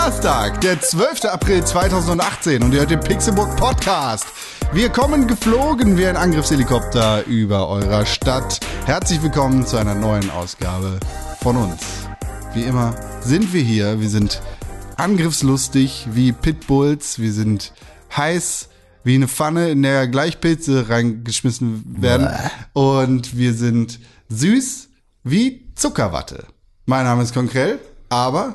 Donnerstag, 0.00 0.62
der 0.62 0.80
12. 0.80 1.26
April 1.26 1.62
2018 1.62 2.62
und 2.62 2.72
ihr 2.72 2.80
hört 2.80 2.90
den 2.90 3.00
Pixelburg 3.00 3.54
Podcast. 3.56 4.24
Wir 4.72 4.88
kommen 4.88 5.26
geflogen 5.26 5.98
wie 5.98 6.06
ein 6.06 6.16
Angriffshelikopter 6.16 7.26
über 7.26 7.68
eurer 7.68 8.06
Stadt. 8.06 8.60
Herzlich 8.86 9.22
willkommen 9.22 9.66
zu 9.66 9.76
einer 9.76 9.94
neuen 9.94 10.30
Ausgabe 10.30 10.98
von 11.42 11.58
uns. 11.58 11.82
Wie 12.54 12.62
immer 12.62 12.96
sind 13.20 13.52
wir 13.52 13.60
hier, 13.60 14.00
wir 14.00 14.08
sind 14.08 14.40
angriffslustig 14.96 16.08
wie 16.12 16.32
Pitbulls, 16.32 17.18
wir 17.18 17.34
sind 17.34 17.74
heiß 18.16 18.70
wie 19.04 19.16
eine 19.16 19.28
Pfanne, 19.28 19.68
in 19.68 19.82
der 19.82 20.08
gleich 20.08 20.40
Pilze 20.40 20.88
reingeschmissen 20.88 21.84
werden 22.00 22.30
und 22.72 23.36
wir 23.36 23.52
sind 23.52 24.00
süß 24.30 24.88
wie 25.24 25.70
Zuckerwatte. 25.74 26.46
Mein 26.86 27.04
Name 27.04 27.22
ist 27.22 27.34
Konkrell, 27.34 27.78
aber 28.08 28.54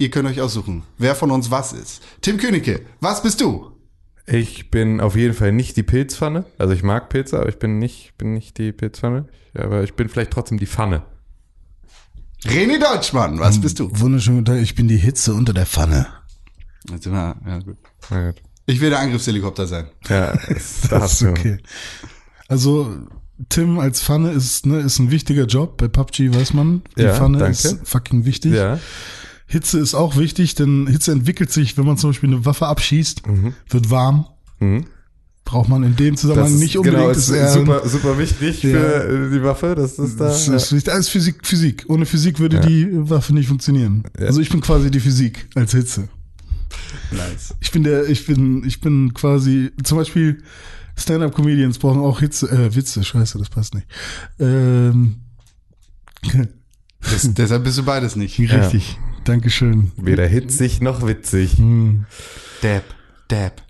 ihr 0.00 0.10
könnt 0.10 0.28
euch 0.28 0.40
aussuchen, 0.40 0.82
wer 0.98 1.14
von 1.14 1.30
uns 1.30 1.50
was 1.50 1.72
ist. 1.72 2.02
Tim 2.22 2.38
Königke, 2.38 2.80
was 3.00 3.22
bist 3.22 3.40
du? 3.40 3.70
Ich 4.26 4.70
bin 4.70 5.00
auf 5.00 5.14
jeden 5.14 5.34
Fall 5.34 5.52
nicht 5.52 5.76
die 5.76 5.82
Pilzpfanne. 5.82 6.44
Also 6.58 6.72
ich 6.72 6.82
mag 6.82 7.08
Pilze, 7.08 7.38
aber 7.38 7.48
ich 7.48 7.58
bin 7.58 7.78
nicht, 7.78 8.16
bin 8.16 8.32
nicht 8.34 8.58
die 8.58 8.72
Pilzpfanne. 8.72 9.28
Aber 9.54 9.82
ich 9.82 9.94
bin 9.94 10.08
vielleicht 10.08 10.30
trotzdem 10.30 10.58
die 10.58 10.66
Pfanne. 10.66 11.02
René 12.44 12.78
Deutschmann, 12.80 13.38
was 13.38 13.60
bist 13.60 13.78
du? 13.80 13.90
Wunderschönen 14.00 14.38
guten 14.38 14.56
Tag, 14.56 14.62
ich 14.62 14.74
bin 14.74 14.88
die 14.88 14.96
Hitze 14.96 15.34
unter 15.34 15.52
der 15.52 15.66
Pfanne. 15.66 16.06
Jetzt 16.90 17.04
sind 17.04 17.12
wir- 17.12 17.36
ja, 17.46 17.58
gut. 17.58 17.76
Na 18.08 18.30
gut. 18.30 18.40
Ich 18.66 18.80
will 18.80 18.90
der 18.90 19.00
Angriffshelikopter 19.00 19.66
sein. 19.66 19.88
Ja, 20.08 20.32
das, 20.48 20.80
da 20.88 21.00
Das 21.00 21.20
ist 21.20 21.28
okay. 21.28 21.58
Also, 22.48 22.96
Tim 23.48 23.78
als 23.78 24.00
Pfanne 24.02 24.30
ist, 24.30 24.64
ne, 24.64 24.78
ist 24.80 24.98
ein 25.00 25.10
wichtiger 25.10 25.44
Job. 25.46 25.76
Bei 25.76 25.88
PUBG 25.88 26.32
weiß 26.34 26.54
man, 26.54 26.82
die 26.96 27.02
Ja, 27.02 27.14
Pfanne 27.14 27.38
danke. 27.38 27.52
ist 27.52 27.80
fucking 27.86 28.24
wichtig. 28.24 28.54
Ja, 28.54 28.78
Hitze 29.52 29.80
ist 29.80 29.94
auch 29.94 30.16
wichtig, 30.16 30.54
denn 30.54 30.86
Hitze 30.86 31.10
entwickelt 31.10 31.50
sich, 31.50 31.76
wenn 31.76 31.84
man 31.84 31.96
zum 31.96 32.10
Beispiel 32.10 32.28
eine 32.30 32.44
Waffe 32.46 32.66
abschießt, 32.68 33.22
wird 33.68 33.90
warm. 33.90 34.26
Mhm. 34.60 34.84
Braucht 35.44 35.68
man 35.68 35.82
in 35.82 35.96
dem 35.96 36.16
Zusammenhang 36.16 36.56
nicht 36.60 36.78
unbedingt. 36.78 37.00
genau, 37.02 37.10
ist 37.10 37.26
super, 37.26 37.88
super 37.88 38.18
wichtig 38.18 38.62
Ja. 38.62 38.70
für 38.70 39.26
äh, 39.26 39.30
die 39.32 39.42
Waffe. 39.42 39.74
Das 39.74 39.98
ist 39.98 40.20
da. 40.20 40.26
Das 40.26 40.46
ist 40.46 40.72
wichtig. 40.72 40.92
Alles 40.92 41.08
Physik, 41.08 41.44
Physik. 41.44 41.84
Ohne 41.88 42.06
Physik 42.06 42.38
würde 42.38 42.58
Ja. 42.58 42.62
die 42.66 42.86
Waffe 43.10 43.34
nicht 43.34 43.48
funktionieren. 43.48 44.04
Ja. 44.20 44.26
Also 44.26 44.40
ich 44.40 44.50
bin 44.50 44.60
quasi 44.60 44.90
die 44.92 45.00
Physik 45.00 45.48
als 45.56 45.72
Hitze. 45.72 46.08
Nice. 47.10 47.54
Ich 47.60 47.72
bin 47.72 47.82
der, 47.82 48.08
ich 48.08 48.26
bin, 48.26 48.62
ich 48.64 48.80
bin 48.80 49.12
quasi, 49.14 49.72
zum 49.82 49.98
Beispiel 49.98 50.44
Stand-up-Comedians 50.96 51.78
brauchen 51.78 52.00
auch 52.00 52.20
Hitze, 52.20 52.48
äh, 52.50 52.72
Witze, 52.76 53.02
scheiße, 53.02 53.38
das 53.38 53.48
passt 53.48 53.74
nicht. 53.74 53.88
Ähm, 54.38 55.16
Das, 57.02 57.32
deshalb 57.32 57.64
bist 57.64 57.78
du 57.78 57.82
beides 57.82 58.14
nicht. 58.14 58.38
richtig. 58.38 58.98
Dankeschön. 59.24 59.92
Weder 59.96 60.26
hitzig 60.26 60.80
noch 60.80 61.06
witzig. 61.06 61.58
Hm. 61.58 62.06
Dab, 62.62 62.82
dab, 63.28 63.62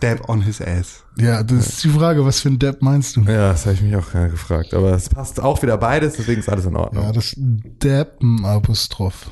dab 0.00 0.28
on 0.28 0.42
his 0.42 0.60
ass. 0.60 1.04
Ja, 1.18 1.42
das 1.42 1.68
ist 1.68 1.84
die 1.84 1.88
Frage, 1.88 2.24
was 2.24 2.40
für 2.40 2.48
ein 2.48 2.58
Depp 2.58 2.82
meinst 2.82 3.16
du? 3.16 3.22
Ja, 3.22 3.52
das 3.52 3.64
habe 3.64 3.74
ich 3.74 3.82
mich 3.82 3.96
auch 3.96 4.10
gerade 4.10 4.30
gefragt. 4.30 4.74
Aber 4.74 4.92
es 4.92 5.08
passt 5.08 5.40
auch 5.40 5.62
wieder 5.62 5.78
beides, 5.78 6.14
deswegen 6.14 6.40
ist 6.40 6.48
alles 6.48 6.66
in 6.66 6.76
Ordnung. 6.76 7.04
Ja, 7.04 7.12
das 7.12 7.34
Deppen-Apostroph. 7.36 9.30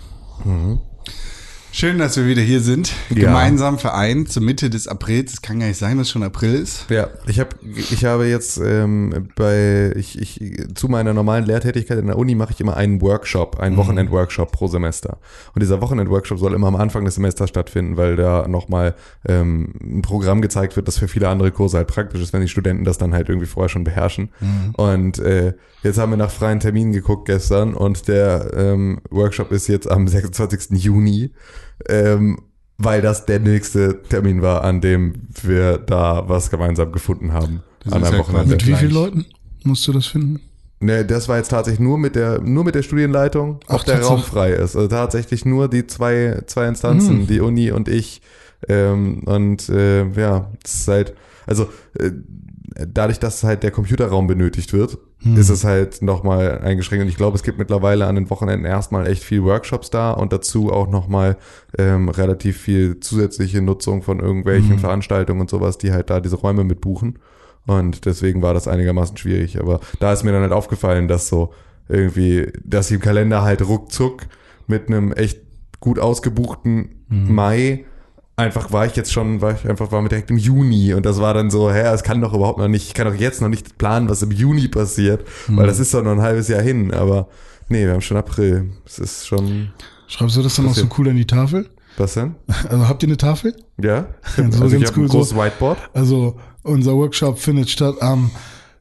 Schön, 1.77 1.99
dass 1.99 2.17
wir 2.17 2.29
wieder 2.29 2.41
hier 2.41 2.61
sind. 2.61 2.93
Ja. 3.11 3.27
Gemeinsam 3.27 3.81
vereint 3.81 4.31
zur 4.31 4.45
Mitte 4.45 4.71
des 4.71 4.87
Aprils. 4.87 5.33
Es 5.33 5.43
kann 5.43 5.59
gar 5.59 5.67
nicht 5.67 5.77
sein, 5.77 5.99
dass 5.99 6.09
schon 6.09 6.23
April 6.23 6.55
ist. 6.55 6.89
Ja, 6.89 7.09
ich 7.27 7.41
habe 7.41 7.49
ich 7.65 8.05
habe 8.05 8.27
jetzt 8.27 8.59
ähm, 8.65 9.31
bei 9.35 9.93
ich, 9.97 10.17
ich 10.21 10.69
zu 10.77 10.87
meiner 10.87 11.13
normalen 11.13 11.45
Lehrtätigkeit 11.45 11.99
in 11.99 12.07
der 12.07 12.17
Uni 12.17 12.37
mache 12.37 12.53
ich 12.53 12.61
immer 12.61 12.77
einen 12.77 13.03
Workshop, 13.03 13.59
einen 13.59 13.77
Wochenend-Workshop 13.77 14.53
pro 14.53 14.69
Semester. 14.69 15.19
Und 15.53 15.65
dieser 15.65 15.81
Wochenend-Workshop 15.81 16.39
soll 16.39 16.55
immer 16.55 16.69
am 16.69 16.77
Anfang 16.77 17.05
des 17.05 17.17
Semesters 17.17 17.49
stattfinden, 17.51 17.97
weil 17.97 18.15
da 18.15 18.47
nochmal 18.47 18.95
ähm, 19.27 19.73
ein 19.83 20.03
Programm 20.03 20.43
gezeigt 20.43 20.77
wird, 20.77 20.87
das 20.87 20.99
für 20.99 21.09
viele 21.09 21.29
andere 21.29 21.51
Kurse 21.51 21.79
halt 21.79 21.89
praktisch 21.89 22.23
ist, 22.23 22.33
wenn 22.33 22.43
die 22.43 22.49
Studenten 22.49 22.85
das 22.85 22.99
dann 22.99 23.13
halt 23.13 23.29
irgendwie 23.29 23.49
vorher 23.49 23.69
schon 23.69 23.83
beherrschen. 23.83 24.29
Und 24.75 25.19
äh, 25.19 25.55
jetzt 25.83 25.99
haben 25.99 26.13
wir 26.13 26.19
nach 26.19 26.31
freien 26.31 26.61
Terminen 26.61 26.93
geguckt 26.93 27.27
gestern 27.27 27.75
und 27.75 28.07
der 28.07 28.53
ähm, 28.57 29.01
Workshop 29.11 29.51
ist 29.51 29.67
jetzt 29.67 29.91
am 29.91 30.07
26. 30.15 30.71
Juni. 30.81 31.33
Ähm, 31.89 32.39
weil 32.79 33.03
das 33.03 33.25
der 33.27 33.41
nächste 33.41 34.03
Termin 34.03 34.43
war, 34.43 34.65
an 34.65 34.81
dem 34.81 35.15
wir 35.43 35.79
da 35.79 36.29
was 36.29 36.51
gemeinsam 36.51 36.91
gefunden 36.93 37.33
haben. 37.33 37.63
Das 37.85 37.93
an 37.93 38.05
einem 38.05 38.19
Wochenende. 38.19 38.49
Mit 38.51 38.67
wie 38.67 38.75
vielen 38.75 38.93
Leuten 38.93 39.27
musst 39.63 39.87
du 39.87 39.93
das 39.93 40.07
finden? 40.07 40.41
Ne, 40.81 41.05
das 41.05 41.29
war 41.29 41.37
jetzt 41.39 41.49
tatsächlich 41.51 41.81
nur 41.81 41.99
mit 41.99 42.17
der, 42.17 42.41
nur 42.41 42.65
mit 42.65 42.75
der 42.75 42.83
Studienleitung, 42.83 43.61
Ach, 43.69 43.77
ob 43.77 43.85
der. 43.85 44.03
Raum 44.03 44.23
frei 44.23 44.51
ist. 44.51 44.77
Also 44.77 44.89
tatsächlich 44.89 45.45
nur 45.45 45.69
die 45.69 45.87
zwei, 45.87 46.43
zwei 46.47 46.67
Instanzen, 46.67 47.21
Hm. 47.21 47.27
die 47.27 47.41
Uni 47.41 47.71
und 47.71 47.89
ich. 47.89 48.21
Ähm, 48.69 49.23
und 49.25 49.69
äh, 49.69 50.05
ja, 50.09 50.51
es 50.65 50.75
ist 50.75 50.89
halt, 50.89 51.15
also 51.47 51.69
äh, 51.99 52.11
dadurch, 52.89 53.19
dass 53.21 53.45
halt 53.45 53.63
der 53.63 53.71
Computerraum 53.71 54.27
benötigt 54.27 54.73
wird, 54.73 54.99
Hm. 55.25 55.37
ist 55.39 55.49
es 55.49 55.65
halt 55.65 56.03
nochmal 56.03 56.61
eingeschränkt. 56.63 57.03
Und 57.03 57.09
ich 57.09 57.17
glaube, 57.17 57.37
es 57.37 57.43
gibt 57.43 57.59
mittlerweile 57.59 58.07
an 58.07 58.15
den 58.15 58.29
Wochenenden 58.31 58.67
erstmal 58.67 59.07
echt 59.07 59.25
viel 59.25 59.43
Workshops 59.43 59.91
da 59.91 60.13
und 60.13 60.33
dazu 60.33 60.71
auch 60.71 60.89
nochmal 60.89 61.37
ähm, 61.79 62.09
relativ 62.11 62.61
viel 62.61 63.01
zusätzliche 63.01 63.63
Nutzung 63.63 64.03
von 64.03 64.21
irgendwelchen 64.21 64.73
Hm. 64.73 64.79
Veranstaltungen 64.79 65.41
und 65.41 65.51
sowas, 65.51 65.79
die 65.79 65.93
halt 65.93 66.11
da 66.11 66.21
diese 66.21 66.37
Räume 66.37 66.63
mitbuchen. 66.65 67.19
Und 67.67 68.05
deswegen 68.05 68.43
war 68.43 68.53
das 68.53 68.69
einigermaßen 68.69 69.17
schwierig. 69.17 69.59
Aber 69.59 69.81
da 69.99 70.13
ist 70.13 70.23
mir 70.25 70.33
dann 70.33 70.43
halt 70.43 70.53
aufgefallen, 70.53 71.09
dass 71.09 71.29
so 71.29 71.53
irgendwie, 71.89 72.53
dass 72.63 72.89
sie 72.89 72.97
im 72.97 73.01
Kalender 73.01 73.43
halt 73.43 73.67
ruckzuck 73.67 74.27
mit 74.67 74.89
einem 74.89 75.13
echt 75.13 75.41
gut 75.81 75.99
ausgebuchten 75.99 77.05
Mai 77.09 77.85
einfach 78.37 78.73
war 78.73 78.87
ich 78.87 78.97
jetzt 78.97 79.13
schon, 79.13 79.41
war 79.41 79.53
ich 79.55 79.69
einfach, 79.69 79.93
war 79.93 80.07
direkt 80.09 80.31
im 80.31 80.39
Juni 80.39 80.95
und 80.95 81.07
das 81.07 81.21
war 81.21 81.35
dann 81.35 81.51
so, 81.51 81.71
hä, 81.73 81.83
es 81.93 82.03
kann 82.03 82.21
doch 82.21 82.33
überhaupt 82.35 82.59
noch 82.59 82.69
nicht, 82.69 82.89
ich 82.89 82.95
kann 82.95 83.07
doch 83.07 83.15
jetzt 83.15 83.41
noch 83.41 83.49
nicht 83.49 83.79
planen, 83.79 84.09
was 84.09 84.23
im 84.23 84.31
Juni 84.31 84.69
passiert, 84.69 85.27
weil 85.49 85.67
das 85.67 85.79
ist 85.79 85.95
doch 85.95 86.03
noch 86.03 86.13
ein 86.13 86.21
halbes 86.23 86.49
Jahr 86.49 86.63
hin, 86.63 86.93
aber 86.93 87.29
nee, 87.69 87.85
wir 87.87 87.93
haben 87.93 88.01
schon 88.01 88.17
April. 88.17 88.71
Es 88.85 88.99
ist 88.99 89.27
schon, 89.27 89.71
Schreibst 90.07 90.37
du 90.37 90.43
das 90.43 90.55
dann 90.57 90.67
auch 90.67 90.75
so 90.75 90.83
Passiert. 90.83 90.99
cool 90.99 91.09
an 91.09 91.17
die 91.17 91.27
Tafel? 91.27 91.69
was 91.97 92.15
denn? 92.15 92.35
Also 92.69 92.89
habt 92.89 93.03
ihr 93.05 93.09
eine 93.09 93.17
Tafel? 93.17 93.55
Ja? 93.81 94.07
So 94.37 94.43
also 94.43 94.67
ich 94.67 94.73
ganz 94.83 94.91
ein 94.91 94.99
cool, 94.99 95.09
so- 95.09 95.19
großes 95.19 95.37
Whiteboard. 95.37 95.79
Also 95.93 96.37
unser 96.65 96.95
Workshop 96.95 97.39
findet 97.39 97.71
statt 97.71 97.97
am 98.03 98.31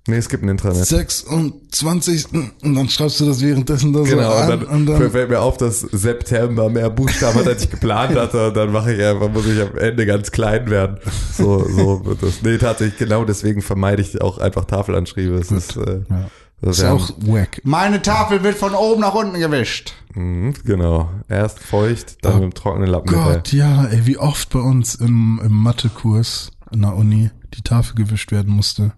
Nee, 0.06 0.18
es 0.18 0.28
gibt 0.28 0.44
ein 0.44 0.50
Intranet. 0.50 0.86
26. 0.86 2.26
Und 2.34 2.76
dann 2.76 2.90
schreibst 2.90 3.20
du 3.22 3.26
das 3.26 3.42
währenddessen 3.42 3.94
da 3.94 4.00
so 4.00 4.06
Genau, 4.06 4.34
an. 4.34 4.44
und 4.44 4.50
dann, 4.64 4.70
und 4.70 4.86
dann 4.86 5.12
fällt 5.12 5.30
mir 5.30 5.40
auf, 5.40 5.56
dass 5.58 5.80
September 5.80 6.70
mehr 6.70 6.90
Buchstaben 6.90 7.40
hat, 7.40 7.48
als 7.48 7.64
ich 7.64 7.70
geplant 7.70 8.16
hatte. 8.18 8.48
Und 8.50 8.58
dann 8.58 8.72
mache 8.74 8.94
ich 8.94 9.02
einfach, 9.04 9.30
muss 9.30 9.46
ich 9.46 9.62
am 9.62 9.78
Ende 9.78 10.06
ganz 10.06 10.32
klein 10.32 10.70
werden. 10.70 10.98
So, 11.34 11.66
so 11.70 12.06
wird 12.06 12.22
das. 12.22 12.42
Nee, 12.42 12.58
tatsächlich, 12.58 12.98
genau 13.00 13.24
deswegen 13.24 13.62
vermeide 13.62 14.02
ich 14.02 14.22
auch 14.22 14.40
einfach 14.40 14.66
Tafelanschriebe. 14.66 15.36
Es 15.36 15.52
ist, 15.52 15.78
äh, 15.78 16.02
Ja. 16.10 16.30
das 16.62 16.80
ist 16.80 16.84
auch 16.86 17.10
wack. 17.26 17.62
Meine 17.64 18.02
Tafel 18.02 18.44
wird 18.44 18.56
von 18.58 18.74
oben 18.74 19.00
nach 19.02 19.14
unten 19.16 19.40
gewischt. 19.40 19.94
Mhm, 20.16 20.54
genau. 20.66 21.10
Erst 21.30 21.60
feucht, 21.60 22.18
dann 22.26 22.34
Oh 22.34 22.36
mit 22.36 22.44
dem 22.44 22.54
trockenen 22.54 22.90
Lappen. 22.90 23.10
Gott, 23.14 23.54
ja, 23.54 23.86
ey, 23.86 24.06
wie 24.06 24.18
oft 24.18 24.50
bei 24.50 24.60
uns 24.60 24.96
im, 24.96 25.40
im 25.44 25.54
Mathekurs 25.54 26.52
in 26.72 26.82
der 26.82 26.94
Uni 26.96 27.30
die 27.56 27.62
Tafel 27.62 27.96
gewischt 27.96 28.32
werden 28.32 28.52
musste. 28.54 28.92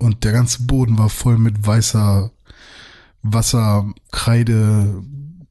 Und 0.00 0.24
der 0.24 0.32
ganze 0.32 0.62
Boden 0.62 0.96
war 0.98 1.10
voll 1.10 1.36
mit 1.36 1.66
weißer 1.66 2.30
Wasser, 3.22 3.92
Kreide, 4.10 5.02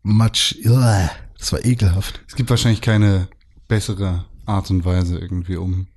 Matsch. 0.01 0.56
Das 1.38 1.53
war 1.53 1.63
ekelhaft. 1.63 2.21
Es 2.27 2.35
gibt 2.35 2.50
wahrscheinlich 2.50 2.81
keine 2.81 3.27
bessere 3.68 4.25
Art 4.47 4.71
und 4.71 4.85
Weise 4.85 5.19
irgendwie, 5.19 5.56
um 5.56 5.88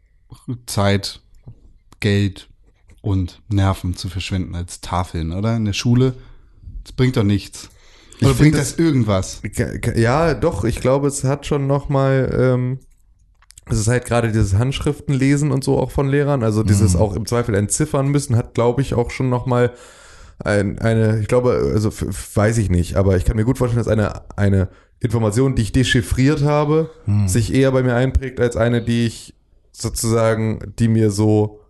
Zeit, 0.67 1.23
Geld 2.00 2.49
und 3.00 3.41
Nerven 3.49 3.97
zu 3.97 4.11
verschwenden 4.11 4.55
als 4.55 4.82
Tafeln, 4.82 5.32
oder? 5.32 5.56
In 5.56 5.65
der 5.65 5.73
Schule. 5.73 6.15
Das 6.85 6.93
bringt 6.93 7.17
doch 7.17 7.25
nichts. 7.25 7.71
Ich 8.19 8.25
Oder 8.27 8.35
bringt 8.35 8.55
find 8.55 8.59
das 8.59 8.79
irgendwas? 8.79 9.41
Ja, 9.97 10.35
doch, 10.35 10.65
ich 10.65 10.81
glaube, 10.81 11.09
es 11.09 11.25
hat 11.25 11.47
schon 11.47 11.67
nochmal, 11.67 12.31
ähm, 12.38 12.81
es 13.70 13.79
ist 13.79 13.88
halt 13.88 14.05
gerade 14.05 14.32
dieses 14.32 14.55
Handschriftenlesen 14.55 15.50
und 15.53 15.62
so 15.62 15.79
auch 15.79 15.91
von 15.91 16.09
Lehrern, 16.09 16.43
also 16.43 16.62
dieses 16.62 16.97
auch 16.97 17.14
im 17.14 17.26
Zweifel 17.26 17.55
entziffern 17.55 18.09
müssen, 18.09 18.37
hat, 18.37 18.55
glaube 18.55 18.82
ich, 18.82 18.94
auch 18.94 19.11
schon 19.11 19.29
nochmal 19.31 19.73
ein, 20.44 20.79
eine, 20.81 21.20
ich 21.20 21.29
glaube, 21.29 21.70
also 21.73 21.91
weiß 21.91 22.59
ich 22.59 22.70
nicht, 22.70 22.97
aber 22.97 23.17
ich 23.17 23.25
kann 23.25 23.37
mir 23.37 23.44
gut 23.44 23.59
vorstellen, 23.59 23.82
dass 23.82 23.93
eine, 23.93 24.23
eine 24.37 24.69
Information, 24.99 25.55
die 25.55 25.62
ich 25.62 25.73
dechiffriert 25.73 26.43
habe, 26.43 26.91
sich 27.29 27.55
eher 27.55 27.70
bei 27.73 27.82
mir 27.82 27.94
einprägt, 27.94 28.41
als 28.41 28.56
eine, 28.56 28.82
die 28.82 29.06
ich 29.06 29.35
sozusagen, 29.73 30.73
die 30.79 30.88
mir 30.88 31.11
so 31.11 31.61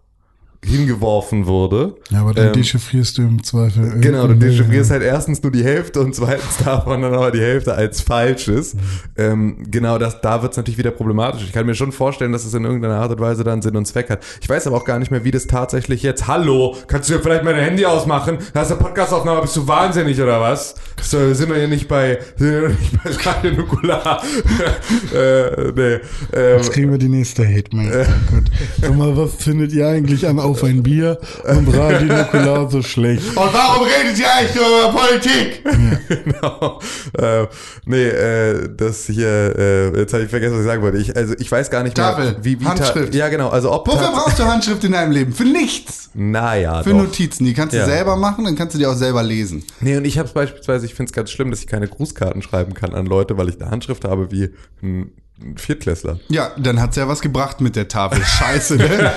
hingeworfen 0.64 1.46
wurde. 1.46 1.96
Ja, 2.10 2.20
aber 2.20 2.34
dann 2.34 2.46
Ähm, 2.48 2.52
dechiffrierst 2.52 3.18
du 3.18 3.22
im 3.22 3.42
Zweifel. 3.42 3.98
Genau, 4.00 4.28
du 4.28 4.34
dechiffrierst 4.34 4.92
halt 4.92 5.02
erstens 5.02 5.42
nur 5.42 5.50
die 5.50 5.64
Hälfte 5.64 6.00
und 6.00 6.14
zweitens 6.14 6.58
davon 6.64 7.02
dann 7.02 7.12
aber 7.14 7.32
die 7.32 7.40
Hälfte 7.40 7.74
als 7.74 8.00
falsches. 8.00 8.76
Ähm, 9.16 9.64
genau, 9.70 9.98
das, 9.98 10.20
da 10.20 10.40
wird 10.42 10.52
es 10.52 10.56
natürlich 10.56 10.78
wieder 10.78 10.92
problematisch. 10.92 11.42
Ich 11.42 11.52
kann 11.52 11.66
mir 11.66 11.74
schon 11.74 11.90
vorstellen, 11.90 12.30
dass 12.32 12.44
es 12.44 12.54
in 12.54 12.64
irgendeiner 12.64 12.96
Art 12.98 13.10
und 13.10 13.20
Weise 13.20 13.42
dann 13.42 13.60
Sinn 13.60 13.76
und 13.76 13.86
Zweck 13.86 14.08
hat. 14.08 14.20
Ich 14.40 14.48
weiß 14.48 14.66
aber 14.68 14.76
auch 14.76 14.84
gar 14.84 15.00
nicht 15.00 15.10
mehr, 15.10 15.24
wie 15.24 15.32
das 15.32 15.48
tatsächlich 15.48 16.02
jetzt. 16.04 16.28
Hallo, 16.28 16.76
kannst 16.86 17.08
du 17.10 17.14
dir 17.14 17.20
vielleicht 17.20 17.42
mein 17.44 17.56
Handy 17.56 17.84
ausmachen? 17.84 18.38
Da 18.54 18.60
hast 18.60 18.70
du 18.70 18.76
Podcastaufnahme, 18.76 19.42
bist 19.42 19.56
du 19.56 19.66
wahnsinnig 19.66 20.20
oder 20.20 20.40
was? 20.40 20.76
So, 21.00 21.34
sind 21.34 21.48
wir 21.50 21.56
hier 21.56 21.66
nicht 21.68 21.88
bei, 21.88 22.18
sind 22.36 22.50
wir 22.52 22.68
nicht 22.68 23.02
bei 23.02 23.10
Radio 23.30 23.52
Nukular? 23.52 24.22
äh, 25.12 25.72
nee. 25.74 25.98
Ähm, 26.32 26.58
Jetzt 26.58 26.72
kriegen 26.72 26.90
wir 26.92 26.98
die 26.98 27.08
nächste 27.08 27.44
Hate-Mail. 27.46 28.06
Oh 28.08 28.34
Gott. 28.34 28.44
Sag 28.80 28.96
mal, 28.96 29.16
was 29.16 29.34
findet 29.34 29.72
ihr 29.72 29.88
eigentlich 29.88 30.26
an 30.28 30.38
Auf 30.52 30.64
ein 30.64 30.82
Bier 30.82 31.18
und 31.44 31.74
Radio 31.76 32.14
Nukular 32.14 32.70
so 32.70 32.82
schlecht? 32.82 33.26
Und 33.36 33.52
warum 33.52 33.86
redet 33.86 34.18
ihr 34.18 34.26
eigentlich 34.32 34.54
nur 34.54 34.66
über 34.66 34.98
Politik? 34.98 35.64
genau. 36.08 36.80
Äh, 37.18 37.46
nee, 37.86 38.04
äh, 38.08 38.68
das 38.76 39.06
hier, 39.06 39.26
äh, 39.58 39.98
jetzt 39.98 40.12
habe 40.12 40.24
ich 40.24 40.30
vergessen, 40.30 40.54
was 40.54 40.60
ich 40.60 40.66
sagen 40.66 40.82
wollte. 40.82 40.98
Ich, 40.98 41.16
also 41.16 41.34
ich 41.38 41.50
weiß 41.50 41.70
gar 41.70 41.82
nicht 41.82 41.96
Tafel, 41.96 42.24
mehr, 42.32 42.36
wie, 42.44 42.60
wie 42.60 42.64
Ta- 42.64 42.70
Handschrift. 42.70 43.14
Ja, 43.14 43.28
genau. 43.28 43.48
Also 43.48 43.72
ob 43.72 43.86
Wofür 43.88 44.10
brauchst 44.12 44.38
du 44.38 44.44
Handschrift 44.44 44.84
in 44.84 44.92
deinem 44.92 45.12
Leben? 45.12 45.32
Für 45.32 45.44
nichts. 45.44 46.10
Naja, 46.14 46.82
Für 46.82 46.90
doch. 46.90 46.98
Notizen. 46.98 47.44
Die 47.44 47.54
kannst 47.54 47.72
du 47.74 47.78
Ja. 47.78 47.86
selber 47.86 48.16
machen, 48.16 48.44
dann 48.44 48.54
kannst 48.56 48.74
du 48.74 48.78
die 48.78 48.86
auch 48.86 48.94
selber 48.94 49.22
lesen. 49.22 49.64
Nee, 49.80 49.96
und 49.96 50.04
ich 50.04 50.18
habe 50.18 50.28
es 50.28 50.34
beispielsweise, 50.34 50.84
ich 50.86 50.94
finde 50.94 51.10
es 51.10 51.14
ganz 51.14 51.30
schlimm, 51.30 51.50
dass 51.50 51.60
ich 51.60 51.66
keine 51.66 51.88
Grußkarten 51.88 52.42
schreiben 52.42 52.74
kann 52.74 52.94
an 52.94 53.06
Leute, 53.06 53.38
weil 53.38 53.48
ich 53.48 53.60
eine 53.60 53.70
Handschrift 53.70 54.04
habe 54.04 54.30
wie 54.30 54.50
ein 54.82 55.12
Viertklässler. 55.56 56.20
Ja, 56.28 56.52
dann 56.56 56.80
hat's 56.80 56.96
ja 56.96 57.08
was 57.08 57.20
gebracht 57.20 57.60
mit 57.60 57.74
der 57.74 57.88
Tafel. 57.88 58.22
Scheiße, 58.24 58.76
ne? 58.76 59.12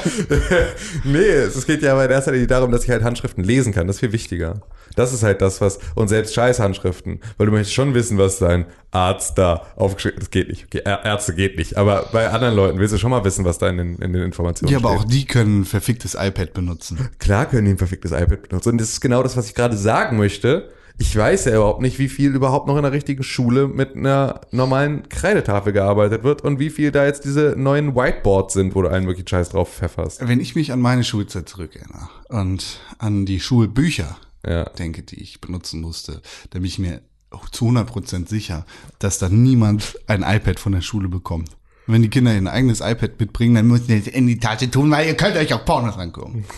nee, 1.03 1.19
es 1.19 1.65
geht 1.67 1.81
ja 1.83 1.91
aber 1.91 2.05
in 2.05 2.11
erster 2.11 2.31
Linie 2.31 2.47
darum, 2.47 2.71
dass 2.71 2.83
ich 2.83 2.89
halt 2.89 3.03
Handschriften 3.03 3.43
lesen 3.43 3.73
kann. 3.73 3.85
Das 3.85 3.97
ist 3.97 3.99
viel 3.99 4.11
wichtiger. 4.11 4.61
Das 4.95 5.13
ist 5.13 5.23
halt 5.23 5.41
das, 5.41 5.61
was, 5.61 5.77
und 5.93 6.07
selbst 6.07 6.33
Scheißhandschriften, 6.33 7.19
weil 7.37 7.45
du 7.47 7.51
möchtest 7.51 7.73
schon 7.75 7.93
wissen, 7.93 8.17
was 8.17 8.39
dein 8.39 8.65
Arzt 8.91 9.37
da 9.37 9.67
aufgeschrieben 9.75 10.19
Das 10.19 10.31
geht 10.31 10.47
nicht. 10.47 10.65
Okay, 10.65 10.81
Ärzte 10.85 11.35
geht 11.35 11.57
nicht. 11.57 11.77
Aber 11.77 12.07
bei 12.11 12.29
anderen 12.29 12.55
Leuten 12.55 12.79
willst 12.79 12.93
du 12.93 12.97
schon 12.97 13.11
mal 13.11 13.23
wissen, 13.25 13.45
was 13.45 13.57
da 13.57 13.67
in 13.69 13.77
den, 13.77 13.95
in 13.97 14.13
den 14.13 14.23
Informationen 14.23 14.71
Ja, 14.71 14.79
aber 14.79 14.89
steht. 14.91 14.99
auch 14.99 15.05
die 15.05 15.25
können 15.25 15.61
ein 15.61 15.65
verficktes 15.65 16.15
iPad 16.15 16.53
benutzen. 16.53 17.09
Klar 17.19 17.45
können 17.45 17.65
die 17.65 17.71
ein 17.71 17.77
verficktes 17.77 18.11
iPad 18.11 18.49
benutzen. 18.49 18.69
Und 18.69 18.81
das 18.81 18.89
ist 18.89 19.01
genau 19.01 19.21
das, 19.21 19.35
was 19.37 19.47
ich 19.47 19.53
gerade 19.55 19.75
sagen 19.77 20.17
möchte. 20.17 20.69
Ich 20.97 21.15
weiß 21.15 21.45
ja 21.45 21.55
überhaupt 21.55 21.81
nicht, 21.81 21.99
wie 21.99 22.07
viel 22.07 22.33
überhaupt 22.33 22.67
noch 22.67 22.77
in 22.77 22.83
der 22.83 22.91
richtigen 22.93 23.23
Schule 23.23 23.67
mit 23.67 23.95
einer 23.95 24.41
normalen 24.51 25.09
Kreidetafel 25.09 25.73
gearbeitet 25.73 26.23
wird 26.23 26.41
und 26.41 26.59
wie 26.59 26.69
viel 26.69 26.91
da 26.91 27.05
jetzt 27.05 27.25
diese 27.25 27.55
neuen 27.57 27.95
Whiteboards 27.95 28.53
sind, 28.53 28.75
wo 28.75 28.81
du 28.81 28.87
einen 28.87 29.05
wirklich 29.07 29.29
Scheiß 29.29 29.49
drauf 29.49 29.73
pfefferst. 29.73 30.25
Wenn 30.25 30.39
ich 30.39 30.55
mich 30.55 30.71
an 30.71 30.79
meine 30.79 31.03
Schulzeit 31.03 31.49
zurückerinnere 31.49 32.09
und 32.29 32.79
an 32.97 33.25
die 33.25 33.39
Schulbücher 33.41 34.17
Ja. 34.45 34.65
denke, 34.69 35.03
die 35.03 35.21
ich 35.21 35.41
benutzen 35.41 35.81
musste, 35.81 36.21
dann 36.51 36.61
bin 36.61 36.65
ich 36.65 36.79
mir 36.79 37.01
auch 37.29 37.49
zu 37.49 37.65
100% 37.65 38.29
sicher, 38.29 38.65
dass 38.99 39.19
da 39.19 39.27
niemand 39.27 39.99
ein 40.07 40.23
iPad 40.23 40.59
von 40.59 40.71
der 40.71 40.81
Schule 40.81 41.09
bekommt. 41.09 41.49
Und 41.87 41.93
wenn 41.93 42.01
die 42.01 42.09
Kinder 42.09 42.33
ihr 42.33 42.51
eigenes 42.51 42.81
iPad 42.81 43.19
mitbringen, 43.19 43.55
dann 43.55 43.67
müssen 43.67 43.87
die 43.87 43.97
es 43.97 44.07
in 44.07 44.25
die 44.27 44.39
Tasche 44.39 44.69
tun, 44.71 44.89
weil 44.89 45.07
ihr 45.07 45.15
könnt 45.15 45.35
euch 45.37 45.53
auch 45.53 45.63
Pornos 45.65 45.97
angucken. 45.97 46.45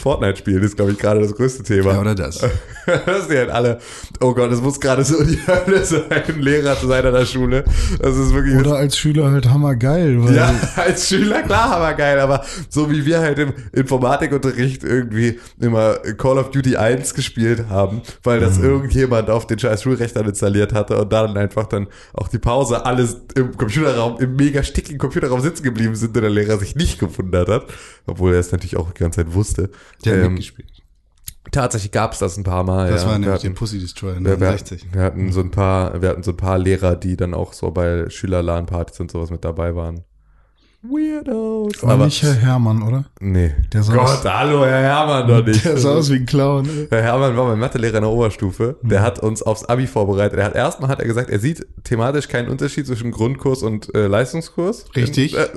Fortnite 0.00 0.38
spielen 0.38 0.62
ist, 0.62 0.76
glaube 0.76 0.92
ich, 0.92 0.98
gerade 0.98 1.20
das 1.20 1.34
größte 1.34 1.62
Thema. 1.62 1.92
Ja, 1.92 2.00
oder 2.00 2.14
das. 2.14 2.38
das 2.86 3.28
sind 3.28 3.36
halt 3.36 3.50
alle, 3.50 3.78
oh 4.20 4.32
Gott, 4.32 4.50
es 4.50 4.60
muss 4.60 4.80
gerade 4.80 5.04
so 5.04 5.22
die 5.22 5.38
Hölle 5.46 5.84
sein, 5.84 6.04
ein 6.10 6.40
Lehrer 6.40 6.78
zu 6.78 6.86
sein 6.86 7.04
an 7.04 7.12
der 7.12 7.26
Schule. 7.26 7.64
Das 8.00 8.16
ist 8.16 8.32
wirklich. 8.32 8.56
Oder 8.56 8.76
als 8.76 8.96
Schüler 8.96 9.30
halt 9.30 9.48
hammergeil, 9.48 10.22
weil 10.24 10.34
ja, 10.34 10.54
als 10.76 11.08
Schüler, 11.08 11.42
klar, 11.42 11.72
aber 11.72 11.94
geil, 11.94 12.18
aber 12.18 12.42
so 12.68 12.90
wie 12.90 13.04
wir 13.04 13.20
halt 13.20 13.38
im 13.38 13.52
Informatikunterricht 13.72 14.84
irgendwie 14.84 15.38
immer 15.60 15.96
Call 16.16 16.38
of 16.38 16.50
Duty 16.50 16.76
1 16.76 17.14
gespielt 17.14 17.66
haben, 17.68 18.00
weil 18.22 18.40
das 18.40 18.58
irgendjemand 18.58 19.28
auf 19.28 19.46
den 19.46 19.58
scheiß 19.58 19.82
Schulrechner 19.82 20.26
installiert 20.26 20.72
hatte 20.72 20.96
und 20.96 21.12
dann 21.12 21.36
einfach 21.36 21.66
dann 21.66 21.88
auch 22.14 22.28
die 22.28 22.38
Pause 22.38 22.86
alles 22.86 23.20
im 23.34 23.56
Computerraum, 23.56 24.18
im 24.18 24.34
mega 24.36 24.62
stickigen 24.70 24.98
Computerraum 24.98 25.40
sitzen 25.40 25.62
geblieben 25.62 25.94
sind 25.94 26.16
und 26.16 26.22
der 26.22 26.30
Lehrer 26.30 26.58
sich 26.58 26.74
nicht 26.74 26.98
gewundert 26.98 27.48
hat, 27.48 27.66
obwohl 28.06 28.32
er 28.34 28.40
es 28.40 28.50
natürlich 28.52 28.76
auch 28.76 28.90
die 28.92 29.00
ganze 29.00 29.24
Zeit 29.24 29.34
wusste. 29.34 29.70
Die 30.04 30.10
haben 30.10 30.20
Ähm, 30.22 30.32
mitgespielt. 30.34 30.68
Tatsächlich 31.52 31.90
gab 31.90 32.12
es 32.12 32.18
das 32.18 32.36
ein 32.36 32.44
paar 32.44 32.64
Mal. 32.64 32.90
Das 32.90 33.02
ja. 33.02 33.08
war 33.08 33.14
Wir 33.14 33.18
nämlich 33.20 33.34
hatten- 33.34 33.46
der 33.54 33.58
Pussy 33.58 33.78
Destroyer 33.78 34.16
wir, 34.20 34.24
wir, 34.40 34.50
69. 34.50 34.86
wir 34.92 35.02
hatten 35.02 35.32
so 35.32 35.40
ein 35.40 35.50
paar, 35.50 36.00
wir 36.00 36.08
hatten 36.10 36.22
so 36.22 36.30
ein 36.32 36.36
paar 36.36 36.58
Lehrer, 36.58 36.96
die 36.96 37.16
dann 37.16 37.34
auch 37.34 37.52
so 37.54 37.70
bei 37.70 38.08
Schülerlan-Partys 38.08 39.00
und 39.00 39.10
sowas 39.10 39.30
mit 39.30 39.44
dabei 39.44 39.74
waren. 39.74 40.04
Weirdos. 40.82 41.82
war 41.82 41.98
nicht 41.98 42.22
Herr 42.22 42.32
Hermann, 42.34 42.82
oder? 42.82 43.04
nee. 43.20 43.54
Der 43.70 43.82
sah 43.82 43.92
Gott, 43.94 44.04
aus- 44.06 44.24
hallo, 44.24 44.64
Herr 44.64 44.80
Hermann 44.80 45.28
doch 45.28 45.44
nicht. 45.44 45.62
Der 45.62 45.76
sah 45.76 45.90
aus 45.96 46.10
wie 46.10 46.16
ein 46.16 46.24
Clown. 46.26 46.66
ey. 46.66 46.86
Herr 46.88 47.02
Hermann 47.02 47.36
war 47.36 47.48
mein 47.48 47.58
Mathelehrer 47.58 47.96
in 47.96 48.02
der 48.02 48.10
Oberstufe. 48.10 48.76
Mhm. 48.80 48.88
Der 48.88 49.02
hat 49.02 49.18
uns 49.18 49.42
aufs 49.42 49.64
Abi 49.66 49.86
vorbereitet. 49.86 50.38
Er 50.38 50.46
hat 50.46 50.54
erstmal 50.54 50.88
hat 50.88 50.98
er 51.00 51.06
gesagt, 51.06 51.28
er 51.28 51.38
sieht 51.38 51.66
thematisch 51.84 52.28
keinen 52.28 52.48
Unterschied 52.48 52.86
zwischen 52.86 53.10
Grundkurs 53.10 53.62
und 53.62 53.94
äh, 53.94 54.06
Leistungskurs. 54.06 54.86
Richtig. 54.96 55.36
Äh, 55.36 55.48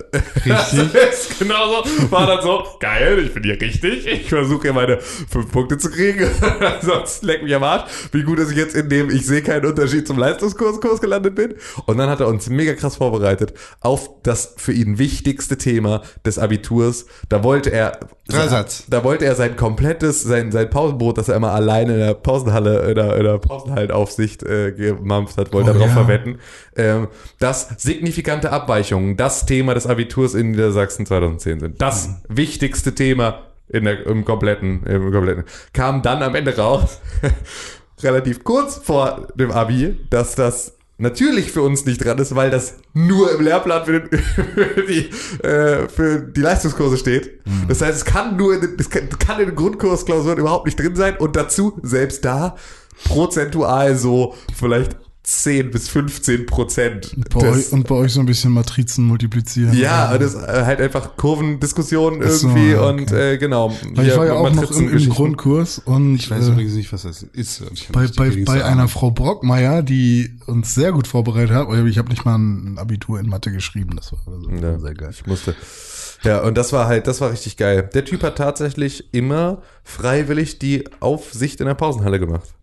Richtig. 0.46 0.92
Das 0.94 1.30
ist 1.30 1.40
genauso. 1.40 1.84
War 2.12 2.28
dann 2.28 2.42
so, 2.42 2.62
geil, 2.81 3.19
ich 3.26 3.34
bin 3.34 3.44
hier 3.44 3.60
richtig. 3.62 4.06
Ich 4.06 4.28
versuche 4.30 4.64
hier 4.64 4.74
meine 4.74 5.00
fünf 5.00 5.52
Punkte 5.52 5.78
zu 5.78 5.90
kriegen. 5.90 6.28
Sonst 6.81 7.24
leck 7.24 7.44
mich 7.44 7.56
am 7.56 7.64
Arsch. 7.64 7.90
Wie 8.12 8.24
gut, 8.24 8.40
dass 8.40 8.52
ich 8.52 8.58
jetzt 8.58 8.76
in 8.76 8.90
dem 8.90 9.10
Ich 9.10 9.26
sehe 9.26 9.42
keinen 9.42 9.66
Unterschied 9.66 10.06
zum 10.06 10.18
Leistungskurskurs 10.18 11.00
gelandet 11.00 11.36
bin. 11.36 11.54
Und 11.86 11.98
dann 11.98 12.10
hat 12.10 12.19
er 12.19 12.28
uns 12.28 12.50
mega 12.50 12.74
krass 12.74 12.98
vorbereitet 12.98 13.54
auf 13.80 14.10
das 14.24 14.54
für 14.58 14.74
ihn 14.74 14.98
wichtigste 15.13 15.57
Thema 15.57 16.01
des 16.25 16.39
Abiturs. 16.39 17.06
Da 17.30 17.44
wollte 17.44 17.69
er 17.71 18.00
Dreisatz. 18.27 18.86
da 18.89 19.04
wollte 19.04 19.25
er 19.25 19.36
sein 19.36 19.56
komplettes, 19.56 20.24
sein, 20.24 20.51
sein 20.51 20.69
Pausenbrot, 20.69 21.18
das 21.19 21.30
er 21.30 21.36
immer 21.36 21.51
alleine 21.51 21.94
in 21.94 22.00
der 22.00 22.13
Pausenhalle, 22.15 22.89
in 22.89 22.95
der, 22.95 23.15
in 23.18 23.24
der 23.24 23.38
Pausenhallenaufsicht 23.38 24.42
äh, 24.44 24.71
gemampft 24.71 25.38
hat, 25.38 25.54
wollte 25.54 25.69
Oh, 25.69 25.74
er 25.74 25.80
darauf 25.80 25.89
ja. 25.89 25.94
verwetten. 26.04 26.39
Ähm, 26.75 27.07
dass 27.39 27.69
signifikante 27.77 28.51
Abweichungen 28.51 29.15
das 29.18 29.45
Thema 29.45 29.75
des 29.75 29.86
Abiturs 29.86 30.33
in 30.33 30.51
Niedersachsen 30.51 31.06
2010 31.06 31.59
sind. 31.59 31.81
Das 31.81 32.07
Mhm. 32.07 32.16
wichtigste 32.30 32.95
Thema 32.95 33.42
in 33.69 33.83
der, 33.86 34.06
im 34.07 34.25
kompletten, 34.25 34.83
im 34.88 35.12
kompletten. 35.12 35.44
Kam 35.74 36.01
dann 36.01 36.24
am 36.24 36.33
Ende 36.36 36.56
raus, 36.57 37.00
relativ 38.01 38.44
kurz 38.44 38.77
vor 38.77 39.27
dem 39.36 39.51
Abi, 39.51 39.98
dass 40.09 40.36
das 40.36 40.75
natürlich 40.98 41.51
für 41.51 41.62
uns 41.62 41.86
nicht 41.86 42.04
dran 42.04 42.18
ist, 42.19 42.36
weil 42.36 42.50
das 42.51 42.75
nur 42.94 43.31
im 43.34 43.42
Lehrplan 43.44 43.84
für, 43.86 44.00
den, 44.01 44.19
für, 44.19 44.84
die, 44.88 45.10
äh, 45.45 45.88
für 45.90 46.19
die 46.22 46.42
Leistungskurse 46.42 46.98
steht. 46.98 47.42
Das 47.68 47.81
heißt, 47.81 47.98
es 47.98 48.06
kann 48.06 48.38
nur 48.38 48.54
in, 48.56 48.62
den- 48.62 48.75
es 48.80 48.90
kann, 48.90 49.10
kann 49.10 49.40
in 49.40 49.48
den 49.48 49.56
Grundkursklausuren 49.56 50.38
überhaupt 50.38 50.66
nicht 50.66 50.80
drin 50.80 50.95
sein 50.95 51.18
und 51.18 51.36
dazu 51.36 51.80
selbst 51.84 52.24
da 52.25 52.56
prozentual 53.06 53.95
so 53.95 54.36
vielleicht 54.56 54.97
10 55.23 55.71
bis 55.71 55.87
15 55.87 56.45
Prozent. 56.45 57.15
Bei 57.33 57.39
des- 57.39 57.68
euch, 57.68 57.71
und 57.73 57.87
bei 57.87 57.95
euch 57.95 58.11
so 58.11 58.19
ein 58.19 58.25
bisschen 58.25 58.51
Matrizen 58.51 59.06
multiplizieren. 59.06 59.75
ja, 59.77 60.18
das 60.18 60.35
äh, 60.35 60.63
halt 60.65 60.81
einfach 60.81 61.15
Kurvendiskussionen 61.15 62.21
so, 62.30 62.47
irgendwie 62.49 62.71
ja, 62.71 62.81
okay. 62.81 63.01
und 63.01 63.11
äh, 63.13 63.37
genau. 63.37 63.73
Weil 63.94 64.07
ich 64.07 64.18
war 64.18 64.25
ja 64.25 64.33
auch 64.33 64.51
noch 64.51 64.69
im, 64.71 64.89
im. 64.97 65.09
Grundkurs 65.09 65.80
und 65.80 66.15
Ich 66.15 66.30
weiß 66.30 66.47
äh, 66.47 66.51
übrigens 66.51 66.73
nicht, 66.73 66.92
was 66.92 67.03
das 67.03 67.23
ist. 67.23 67.63
bei, 67.94 68.07
bei, 68.15 68.44
bei 68.44 68.65
einer. 68.65 68.89
Frau 68.89 69.11
Brockmeier, 69.11 69.81
die 69.81 70.37
uns 70.45 70.75
sehr 70.75 70.92
gut 70.92 71.07
vorbereitet 71.07 71.56
hat. 71.56 71.68
Ich 71.87 71.97
habe 71.97 72.09
nicht 72.09 72.25
mal 72.25 72.35
ein 72.37 72.77
Abitur 72.77 73.19
in 73.19 73.27
Mathe 73.27 73.51
geschrieben. 73.51 73.95
Das 73.95 74.11
war 74.11 74.19
also 74.27 74.49
Ja, 74.49 74.77
sehr 74.77 74.94
geil. 74.94 75.11
Ich 75.13 75.25
musste. 75.25 75.56
Ja, 76.23 76.42
und 76.42 76.57
das 76.57 76.73
war 76.73 76.87
halt, 76.87 77.07
das 77.07 77.21
war 77.21 77.31
richtig 77.31 77.56
geil. 77.57 77.89
Der 77.94 78.03
Typ 78.06 78.23
hat 78.23 78.37
tatsächlich 78.37 79.13
immer 79.13 79.61
freiwillig 79.83 80.59
die 80.59 80.83
Aufsicht 80.99 81.59
in 81.61 81.65
der 81.68 81.75
Pausenhalle 81.75 82.19
gemacht. 82.19 82.53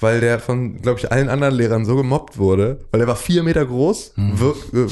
Weil 0.00 0.20
der 0.20 0.38
von, 0.40 0.82
glaube 0.82 0.98
ich, 0.98 1.12
allen 1.12 1.28
anderen 1.28 1.54
Lehrern 1.54 1.84
so 1.84 1.96
gemobbt 1.96 2.36
wurde, 2.38 2.80
weil 2.90 3.00
er 3.00 3.06
war 3.06 3.16
vier 3.16 3.42
Meter 3.42 3.64
groß, 3.64 4.14
wirk, 4.16 4.56
äh, 4.72 4.86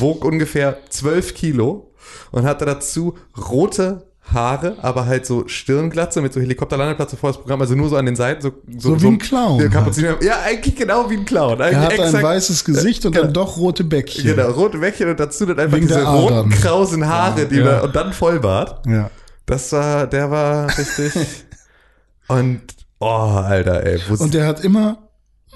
wog 0.00 0.24
ungefähr 0.24 0.78
zwölf 0.90 1.34
Kilo 1.34 1.92
und 2.32 2.44
hatte 2.44 2.64
dazu 2.64 3.14
rote 3.50 4.04
Haare, 4.34 4.76
aber 4.82 5.06
halt 5.06 5.24
so 5.24 5.48
Stirnglatze 5.48 6.20
mit 6.20 6.34
so 6.34 6.40
Helikopterlandeplatz 6.40 7.14
vor 7.14 7.30
das 7.30 7.38
Programm, 7.38 7.62
also 7.62 7.74
nur 7.74 7.88
so 7.88 7.96
an 7.96 8.04
den 8.04 8.14
Seiten, 8.16 8.42
so, 8.42 8.52
So 8.76 9.00
wie 9.00 9.06
ein 9.06 9.18
Clown 9.18 9.58
Ja, 9.60 9.68
Kapuziner- 9.68 10.22
ja, 10.22 10.40
eigentlich 10.44 10.76
genau 10.76 11.08
wie 11.08 11.16
ein 11.16 11.24
Clown. 11.24 11.60
Er 11.60 11.66
Eigentlich 11.66 11.78
hatte 11.78 11.94
ein 12.02 12.08
exakt- 12.08 12.24
weißes 12.24 12.64
Gesicht 12.64 13.06
und 13.06 13.16
dann 13.16 13.32
doch 13.32 13.56
rote 13.56 13.84
Bäckchen. 13.84 14.24
Genau, 14.36 14.50
rote 14.50 14.78
Bäckchen 14.78 15.08
und 15.08 15.18
dazu 15.18 15.46
dann 15.46 15.58
einfach 15.58 15.76
Wegen 15.78 15.86
diese 15.88 16.04
roten, 16.04 16.50
krausen 16.50 17.06
Haare, 17.06 17.46
die 17.46 17.56
Ja. 17.56 17.64
da, 17.64 17.80
und 17.84 17.96
dann 17.96 18.12
Vollbart. 18.12 18.84
Ja. 18.86 19.10
Das 19.46 19.72
war, 19.72 20.06
der 20.06 20.30
war 20.30 20.76
richtig. 20.76 21.12
und, 22.28 22.60
oh, 23.00 23.06
Alter, 23.06 23.84
ey. 23.84 24.00
Und 24.18 24.34
der 24.34 24.46
hat 24.46 24.64
immer 24.64 25.07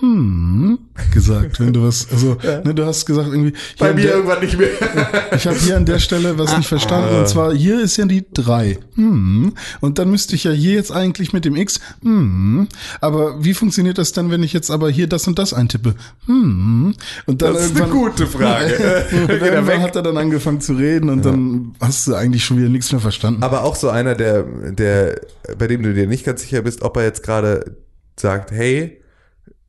hm 0.02 0.78
gesagt, 1.11 1.61
wenn 1.61 1.73
du 1.73 1.85
was, 1.85 2.06
also 2.11 2.37
ne, 2.64 2.75
du 2.75 2.85
hast 2.85 3.06
gesagt 3.06 3.28
irgendwie, 3.28 3.52
Bei 3.78 3.92
mir 3.94 4.02
der, 4.02 4.14
irgendwann 4.16 4.40
nicht 4.40 4.59
mehr. 4.59 4.68
ich 5.35 5.47
habe 5.47 5.56
hier 5.56 5.76
an 5.76 5.87
der 5.87 5.99
Stelle 5.99 6.38
was 6.38 6.56
nicht 6.56 6.68
verstanden 6.68 7.16
und 7.16 7.28
zwar 7.28 7.54
hier 7.54 7.80
ist 7.80 7.97
ja 7.97 8.04
die 8.04 8.25
drei 8.32 8.78
hm, 8.94 9.54
und 9.80 9.99
dann 9.99 10.11
müsste 10.11 10.35
ich 10.35 10.44
ja 10.44 10.50
hier 10.50 10.75
jetzt 10.75 10.92
eigentlich 10.92 11.32
mit 11.32 11.44
dem 11.44 11.56
X, 11.56 11.80
hm, 12.02 12.68
aber 13.00 13.42
wie 13.42 13.54
funktioniert 13.54 13.99
das 13.99 14.12
dann, 14.12 14.30
wenn 14.30 14.42
ich 14.42 14.52
jetzt 14.52 14.71
aber 14.71 14.90
hier 14.90 15.06
das 15.06 15.26
und 15.26 15.38
das 15.38 15.54
eintippe? 15.54 15.94
Hm, 16.26 16.94
und 17.26 17.42
dann 17.42 17.54
Das 17.54 17.66
ist 17.66 17.80
eine 17.80 17.90
gute 17.90 18.26
Frage. 18.26 19.06
irgendwann 19.28 19.82
hat 19.82 19.97
er 19.97 20.02
dann 20.02 20.16
angefangen 20.16 20.61
zu 20.61 20.75
reden 20.75 21.11
und 21.11 21.25
dann 21.25 21.75
hast 21.80 22.06
du 22.06 22.14
eigentlich 22.14 22.44
schon 22.44 22.59
wieder 22.59 22.68
nichts 22.68 22.92
mehr 22.92 23.00
verstanden. 23.00 23.42
Aber 23.42 23.64
auch 23.64 23.76
so 23.76 23.88
einer, 23.88 24.14
der, 24.14 24.42
der, 24.42 25.21
bei 25.59 25.66
dem 25.66 25.82
du 25.82 25.94
dir 25.94 26.06
nicht 26.06 26.25
ganz 26.25 26.42
sicher 26.42 26.62
bist, 26.62 26.82
ob 26.82 26.97
er 26.97 27.04
jetzt 27.04 27.23
gerade 27.23 27.76
sagt, 28.16 28.50
hey, 28.50 29.01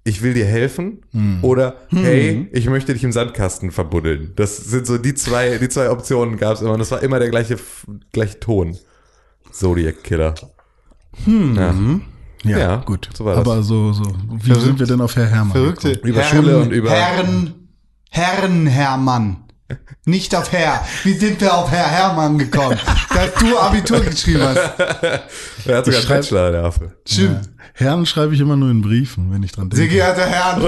ich 0.05 0.21
will 0.21 0.33
dir 0.33 0.45
helfen 0.45 1.01
oder 1.41 1.77
hey, 1.89 2.49
ich 2.51 2.67
möchte 2.67 2.93
dich 2.93 3.03
im 3.03 3.11
Sandkasten 3.11 3.71
verbuddeln. 3.71 4.33
Das 4.35 4.57
sind 4.57 4.85
so 4.85 4.97
die 4.97 5.13
zwei, 5.13 5.57
die 5.57 5.69
zwei 5.69 5.89
Optionen 5.89 6.37
gab 6.37 6.55
es 6.55 6.61
immer 6.61 6.73
und 6.73 6.79
das 6.79 6.91
war 6.91 7.01
immer 7.03 7.19
der 7.19 7.29
gleiche, 7.29 7.57
gleiche 8.11 8.39
Ton. 8.39 8.77
Zodiac 9.51 10.03
Killer. 10.03 10.33
Ja. 11.25 11.73
ja, 12.43 12.57
ja, 12.57 12.75
gut. 12.77 13.07
so 13.13 13.23
war 13.25 13.35
das. 13.35 13.45
aber 13.45 13.61
so, 13.63 13.93
so, 13.93 14.03
wie 14.41 14.47
Verrückt. 14.47 14.65
sind 14.65 14.79
wir 14.79 14.87
denn 14.87 14.99
auf 14.99 15.15
Herr 15.15 15.27
Hermann? 15.27 15.51
Verrückte. 15.51 15.91
Über 16.03 16.23
Schule 16.23 16.57
und 16.59 16.71
über- 16.71 16.89
Herren, 16.89 17.53
Herren 18.09 18.65
Hermann. 18.67 19.37
Nicht 20.05 20.35
auf 20.35 20.51
Herr. 20.51 20.83
Wie 21.03 21.13
sind 21.13 21.39
wir 21.39 21.53
auf 21.53 21.71
Herr 21.71 21.87
Hermann 21.89 22.37
gekommen? 22.37 22.77
Dass 23.13 23.33
du 23.35 23.57
Abitur 23.57 24.01
geschrieben 24.01 24.41
hast. 24.41 24.57
Er 25.65 25.77
hat 25.77 25.85
sogar 25.85 25.99
einen 26.01 26.09
Bachelor, 26.09 26.51
der 26.51 26.63
Affe. 26.65 26.91
Stimmt. 27.07 27.49
Herren 27.75 28.05
schreibe 28.05 28.35
ich 28.35 28.39
immer 28.39 28.55
nur 28.55 28.69
in 28.69 28.81
Briefen, 28.83 29.31
wenn 29.31 29.41
ich 29.41 29.51
dran 29.51 29.69
Sehr 29.71 29.79
denke. 29.87 29.95
geehrter 29.95 30.25
Herr. 30.27 30.61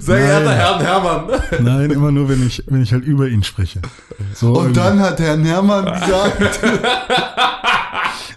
Sehr 0.00 0.18
geehrter 0.18 0.54
Herr 0.54 0.78
Hermann. 0.84 1.40
Nein, 1.60 1.90
immer 1.90 2.12
nur, 2.12 2.28
wenn 2.28 2.46
ich, 2.46 2.62
wenn 2.68 2.80
ich 2.82 2.92
halt 2.92 3.04
über 3.04 3.26
ihn 3.26 3.42
spreche. 3.42 3.80
So 4.34 4.50
Und 4.52 4.56
irgendwie. 4.56 4.80
dann 4.80 5.00
hat 5.00 5.18
Herr 5.18 5.36
Hermann 5.36 5.84
gesagt, 5.86 6.60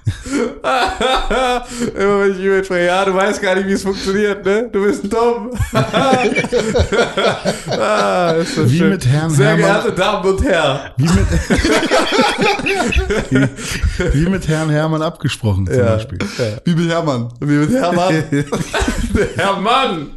Immer 1.96 2.20
wenn 2.22 2.32
ich 2.32 2.40
ihn 2.40 2.64
spreche, 2.66 2.86
ja, 2.88 3.06
du 3.06 3.14
weißt 3.14 3.40
gar 3.42 3.56
nicht, 3.56 3.68
wie 3.68 3.74
es 3.74 3.84
funktioniert, 3.84 4.44
ne? 4.46 4.70
Du 4.72 4.84
bist 4.84 5.04
dumm. 5.12 5.52
ah, 5.74 6.12
ist 8.32 8.58
das 8.58 8.72
Wie 8.72 8.78
schön. 8.78 8.90
mit 8.90 9.06
Herrn 9.06 9.30
Sehr 9.30 9.58
Hermann. 9.58 9.84
geehrte 9.84 9.92
Damen 9.94 10.26
und 10.30 10.44
Herren. 10.44 10.80
Wie 10.98 11.04
mit, 11.04 11.28
wie 14.16 14.26
mit 14.30 14.48
Herrn 14.48 14.70
Hermann 14.70 15.02
abgesprochen 15.02 15.68
zum 15.68 15.76
Ja. 15.78 15.94
Beispiel. 15.96 16.20
wie 16.66 16.76
mit 16.76 16.90
Hermann. 16.90 17.30
Wie 17.40 17.54
mit 17.58 17.72
Hermann. 17.72 18.24
Hermann. 19.36 20.08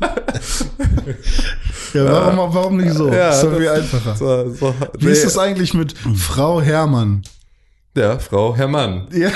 Ja, 1.93 2.05
warum, 2.07 2.55
warum 2.55 2.77
nicht 2.79 2.95
so? 2.95 3.13
Ja, 3.13 3.31
ist 3.31 3.43
doch 3.43 3.51
das- 3.51 3.59
viel 3.59 3.69
einfacher. 3.69 4.17
So, 4.17 4.51
so, 4.55 4.75
Wie 4.99 5.11
ist 5.11 5.25
es 5.25 5.37
eigentlich 5.39 5.75
mit 5.75 5.95
Frau 6.17 6.61
Hermann? 6.61 7.23
Ja, 7.97 8.19
Frau 8.19 8.57
Hermann. 8.57 9.07
Ja, 9.13 9.29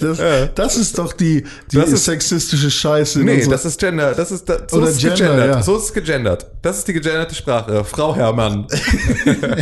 das, 0.00 0.18
das 0.54 0.76
ist 0.76 0.98
doch 0.98 1.12
die, 1.12 1.44
die 1.70 1.76
Das 1.76 1.90
ist- 1.92 2.06
sexistische 2.06 2.70
Scheiße. 2.70 3.18
Nee, 3.20 3.46
das 3.46 3.66
ist 3.66 3.78
Gender. 3.78 4.14
Das 4.14 4.32
ist, 4.32 4.48
da, 4.48 4.60
so 4.66 4.78
Oder 4.78 4.88
ist 4.88 4.94
es 4.96 5.00
Gender, 5.02 5.16
gegendert. 5.16 5.46
ja. 5.56 5.62
So 5.62 5.76
ist 5.76 5.84
es 5.84 5.92
gegendert. 5.92 6.46
Das 6.62 6.78
ist 6.78 6.88
die 6.88 6.94
gegenderte 6.94 7.34
Sprache. 7.34 7.84
Frau 7.84 8.16
Hermann. 8.16 8.66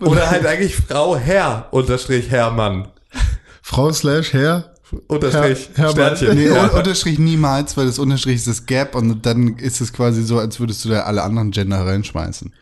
Oder 0.00 0.30
halt 0.30 0.46
eigentlich 0.46 0.76
Frau 0.76 1.16
Herr 1.16 1.68
unterstrich 1.70 2.30
Hermann. 2.30 2.88
Frau 3.62 3.92
slash 3.92 4.32
Herr. 4.32 4.72
Unterstrich 5.08 5.70
Herr- 5.74 5.88
Hermann. 5.94 6.16
Sternchen. 6.16 6.38
Nee, 6.38 6.48
ja. 6.48 6.64
Un- 6.64 6.70
Unterstrich 6.70 7.18
niemals, 7.18 7.76
weil 7.76 7.86
das 7.86 7.98
Unterstrich 7.98 8.36
ist 8.36 8.46
das 8.46 8.66
Gap 8.66 8.94
und 8.94 9.24
dann 9.26 9.56
ist 9.58 9.80
es 9.80 9.92
quasi 9.92 10.22
so, 10.22 10.38
als 10.38 10.60
würdest 10.60 10.84
du 10.84 10.88
da 10.88 11.00
alle 11.02 11.22
anderen 11.22 11.50
Gender 11.50 11.84
reinschmeißen. 11.86 12.52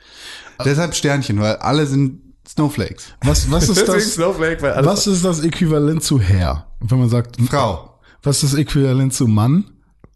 Deshalb 0.64 0.94
Sternchen, 0.94 1.40
weil 1.40 1.56
alle 1.56 1.86
sind 1.86 2.20
Snowflakes. 2.48 3.06
Was, 3.22 3.50
was 3.50 3.68
ist 3.68 3.88
das? 3.88 4.18
Was 4.18 5.06
ist 5.06 5.24
das 5.24 5.40
Äquivalent 5.40 6.02
zu 6.02 6.20
Herr? 6.20 6.66
Wenn 6.80 6.98
man 6.98 7.08
sagt, 7.08 7.36
Frau. 7.48 7.98
was 8.22 8.42
ist 8.42 8.52
das 8.52 8.60
Äquivalent 8.60 9.14
zu 9.14 9.26
Mann? 9.26 9.64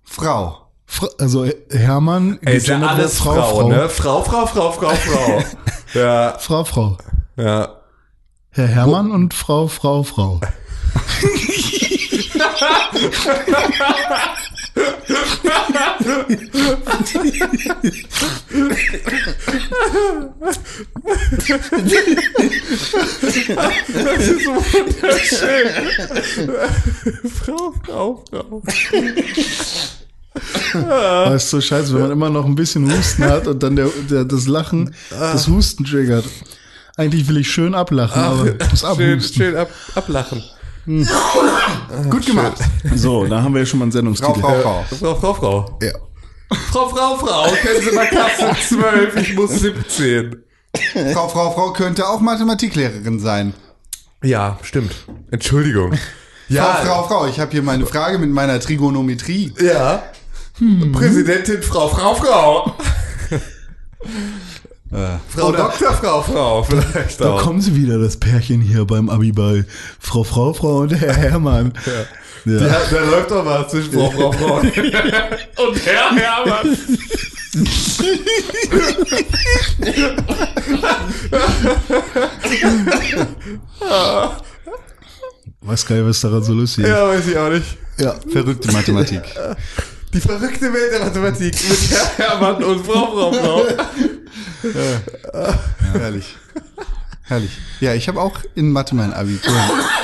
Frau. 0.04 0.68
Fra 0.86 1.08
also 1.18 1.46
Hermann, 1.70 2.38
Ey, 2.42 2.56
ist 2.56 2.66
ja 2.66 2.80
alles 2.80 3.22
wird 3.22 3.34
Frau, 3.34 3.68
ne? 3.68 3.90
Frau, 3.90 4.22
Frau, 4.22 4.46
Frau, 4.46 4.72
Frau, 4.72 4.94
Frau. 4.94 5.44
ja, 5.94 6.38
Frau, 6.38 6.64
Frau. 6.64 6.96
ja. 7.36 7.74
Herr 8.50 8.66
Hermann 8.66 9.10
und 9.10 9.34
Frau, 9.34 9.68
Frau, 9.68 10.02
Frau. 10.02 10.40
Das 22.88 24.28
ist 24.28 24.46
wunderschön. 24.46 25.68
Frau, 27.30 27.74
Frau, 27.84 28.24
Frau. 28.30 28.62
Aber 30.84 31.34
ist 31.34 31.50
so 31.50 31.60
scheiße, 31.60 31.92
wenn 31.94 32.02
man 32.02 32.10
immer 32.12 32.30
noch 32.30 32.44
ein 32.44 32.54
bisschen 32.54 32.90
Husten 32.96 33.24
hat 33.24 33.46
und 33.46 33.62
dann 33.62 33.76
der, 33.76 33.88
der, 34.10 34.24
das 34.24 34.46
Lachen, 34.46 34.94
das 35.10 35.48
Husten 35.48 35.84
triggert. 35.84 36.24
Eigentlich 36.96 37.28
will 37.28 37.38
ich 37.38 37.50
schön 37.50 37.74
ablachen, 37.74 38.20
aber 38.22 38.50
das 38.50 38.84
Ah. 38.84 38.94
Schön, 38.96 39.12
Abhusten. 39.14 39.36
schön 39.36 39.56
ab, 39.56 39.70
ablachen. 39.94 40.42
Gut 42.10 42.26
gemacht. 42.26 42.58
So, 42.94 43.26
da 43.26 43.42
haben 43.42 43.52
wir 43.52 43.60
ja 43.60 43.66
schon 43.66 43.78
mal 43.78 43.84
einen 43.84 43.92
Frau, 43.92 43.98
Sendungstitel. 43.98 44.40
Frau, 44.40 44.60
Frau. 44.60 44.84
Frau, 44.96 45.14
Frau, 45.14 45.34
Frau. 45.34 45.78
Ja. 45.82 45.92
Frau, 46.70 46.88
Frau, 46.88 47.16
Frau, 47.18 47.50
kennen 47.52 47.82
Sie 47.82 47.94
mal 47.94 48.06
Klasse 48.08 48.56
12, 48.68 49.16
ich 49.16 49.34
muss 49.34 49.50
17. 49.60 50.36
Frau, 51.12 51.28
Frau, 51.28 51.50
Frau 51.50 51.72
könnte 51.72 52.08
auch 52.08 52.20
Mathematiklehrerin 52.20 53.20
sein. 53.20 53.52
Ja, 54.22 54.58
stimmt. 54.62 54.94
Entschuldigung. 55.30 55.92
Ja, 56.48 56.64
Frau, 56.64 56.84
Frau, 56.84 57.08
Frau, 57.08 57.26
ich 57.26 57.38
habe 57.38 57.50
hier 57.52 57.62
meine 57.62 57.84
Frage 57.84 58.18
mit 58.18 58.30
meiner 58.30 58.58
Trigonometrie. 58.58 59.52
Ja. 59.60 60.04
Präsidentin 60.92 61.62
Frau, 61.62 61.88
Frau, 61.88 62.14
Frau. 62.14 62.74
Frau 64.90 65.48
Oder- 65.48 65.58
Doktor, 65.58 65.92
Frau, 65.94 66.22
Frau, 66.22 66.62
vielleicht 66.62 67.20
Da 67.20 67.32
auch. 67.34 67.42
kommen 67.42 67.60
sie 67.60 67.74
wieder, 67.76 67.98
das 67.98 68.16
Pärchen 68.16 68.60
hier 68.62 68.84
beim 68.86 69.10
Abiball. 69.10 69.66
Frau, 70.00 70.24
Frau, 70.24 70.52
Frau 70.54 70.78
und 70.78 70.92
Herr 70.94 71.14
Hermann. 71.14 71.72
Ja. 72.44 72.52
Ja, 72.66 72.76
da 72.90 73.00
läuft 73.10 73.30
doch 73.32 73.44
was 73.44 73.68
zwischen 73.72 73.92
Frau, 73.92 74.10
Frau, 74.10 74.32
Frau 74.32 74.54
und 74.60 75.84
Herr 75.86 76.14
Hermann. 76.14 76.78
Weiß 85.60 85.84
gar 85.86 85.96
nicht, 85.96 86.06
was 86.06 86.20
daran 86.20 86.42
so 86.42 86.52
lustig 86.52 86.84
ist. 86.84 86.90
Ja, 86.90 87.08
weiß 87.08 87.26
ich 87.26 87.36
auch 87.36 87.50
nicht. 87.50 87.76
Ja. 87.98 88.14
Verrückte 88.30 88.72
Mathematik. 88.72 89.22
Die 90.14 90.20
verrückte 90.20 90.72
Welt 90.72 90.92
der 90.92 91.00
Mathematik 91.00 91.54
mit 91.68 91.90
Herr 91.90 92.28
Hermann 92.28 92.62
und 92.64 92.86
Frau, 92.86 93.06
Frau, 93.12 93.32
Frau. 93.32 93.62
Herrlich. 95.92 96.36
Herrlich. 97.22 97.50
Ja, 97.80 97.94
ich 97.94 98.08
habe 98.08 98.20
auch 98.20 98.40
in 98.54 98.72
Mathe 98.72 98.94
mein 98.94 99.12
Abitur 99.12 99.54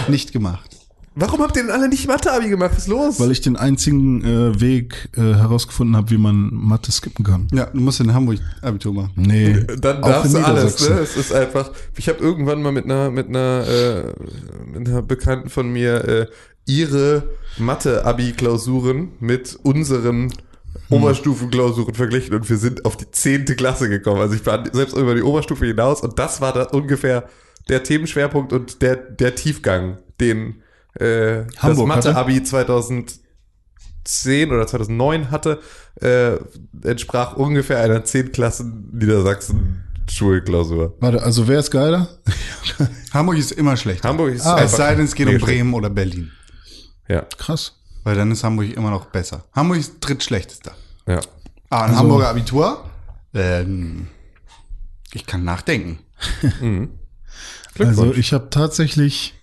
nicht 0.09 0.33
gemacht. 0.33 0.75
Warum 1.17 1.43
habt 1.43 1.57
ihr 1.57 1.63
denn 1.63 1.71
alle 1.71 1.89
nicht 1.89 2.09
Mathe-Abi 2.09 2.49
gemacht? 2.49 2.73
Was 2.73 2.79
ist 2.79 2.89
los? 2.89 3.21
Weil 3.21 3.31
ich 3.31 3.41
den 3.41 3.57
einzigen 3.57 4.25
äh, 4.25 4.61
Weg 4.61 5.11
äh, 5.17 5.21
herausgefunden 5.21 5.97
habe, 5.97 6.11
wie 6.11 6.19
man 6.19 6.51
Mathe 6.53 6.91
skippen 6.91 7.25
kann. 7.25 7.47
Ja, 7.53 7.67
du 7.67 7.81
musst 7.81 8.01
in 8.01 8.13
Hamburg 8.13 8.41
Abitur 8.63 8.93
machen. 8.93 9.13
Nee. 9.15 9.65
Dann 9.79 10.03
auch 10.03 10.09
darfst 10.09 10.35
du 10.35 10.45
alles, 10.45 10.89
ne? 10.89 10.99
Es 10.99 11.17
ist 11.17 11.33
einfach. 11.33 11.71
Ich 11.97 12.09
habe 12.09 12.19
irgendwann 12.19 12.63
mal 12.63 12.73
mit 12.73 12.87
einer, 12.87 13.13
mit 13.13 13.29
einer, 13.29 13.65
äh, 13.65 14.13
mit 14.77 14.89
einer 14.89 15.03
Bekannten 15.03 15.51
von 15.51 15.73
mir 15.73 16.05
äh, 16.05 16.27
ihre 16.67 17.23
Mathe-Abi-Klausuren 17.59 19.13
mit 19.21 19.57
unseren 19.63 20.33
Oberstufenklausuren 20.91 21.95
verglichen 21.95 22.35
und 22.35 22.49
wir 22.49 22.57
sind 22.57 22.85
auf 22.85 22.97
die 22.97 23.11
zehnte 23.11 23.57
Klasse 23.57 23.89
gekommen. 23.89 24.21
Also 24.21 24.35
ich 24.35 24.45
war 24.47 24.65
selbst 24.73 24.97
über 24.97 25.15
die 25.15 25.23
Oberstufe 25.23 25.67
hinaus 25.67 26.01
und 26.03 26.19
das 26.19 26.41
war 26.41 26.53
da 26.53 26.65
ungefähr 26.65 27.29
der 27.69 27.83
Themenschwerpunkt 27.83 28.53
und 28.53 28.83
der, 28.83 28.97
der 28.97 29.35
Tiefgang, 29.35 29.99
den 30.21 30.63
äh, 30.95 31.45
das? 31.61 31.79
Mathe-Abi 31.79 32.43
2010 32.43 34.53
oder 34.53 34.67
2009 34.67 35.31
hatte, 35.31 35.61
äh, 36.01 36.37
entsprach 36.83 37.37
ungefähr 37.37 37.81
einer 37.81 38.05
10 38.05 38.33
Klassen 38.33 38.91
Niedersachsen 38.93 39.85
Schulklausur. 40.11 40.95
Warte, 41.01 41.23
also 41.23 41.49
wer 41.49 41.61
ist 41.61 41.71
geiler? 41.71 42.09
Hamburg 43.13 43.39
ist 43.39 43.53
immer 43.53 43.77
schlecht. 43.77 44.05
Hamburg 44.05 44.35
ist 44.35 44.45
Ah, 44.47 44.63
Es 44.63 44.77
sei 44.77 44.95
denn, 44.95 45.07
es 45.07 45.15
geht 45.15 45.29
um. 45.29 45.39
Bremen 45.39 45.73
oder 45.75 45.89
Berlin. 45.89 46.31
Ja, 47.09 47.23
Krass. 47.39 47.81
Weil 48.05 48.15
dann 48.17 48.31
ist 48.31 48.45
Hamburg 48.45 48.71
immer 48.77 48.91
noch 48.91 49.07
besser. 49.07 49.45
Hamburg 49.53 49.79
ist 49.79 49.95
drittschlechtester. 50.01 50.73
ja. 51.07 51.21
Ah, 51.71 51.79
ein 51.85 51.91
Also- 51.91 51.97
Hamburger 52.01 52.29
Abitur? 52.29 52.85
Ähm, 53.35 54.07
ich 55.13 55.27
kann 55.27 55.43
nachdenken. 55.45 55.99
Also 57.77 58.15
ich 58.15 58.33
habe 58.33 58.51
tatsächlich 58.51 59.35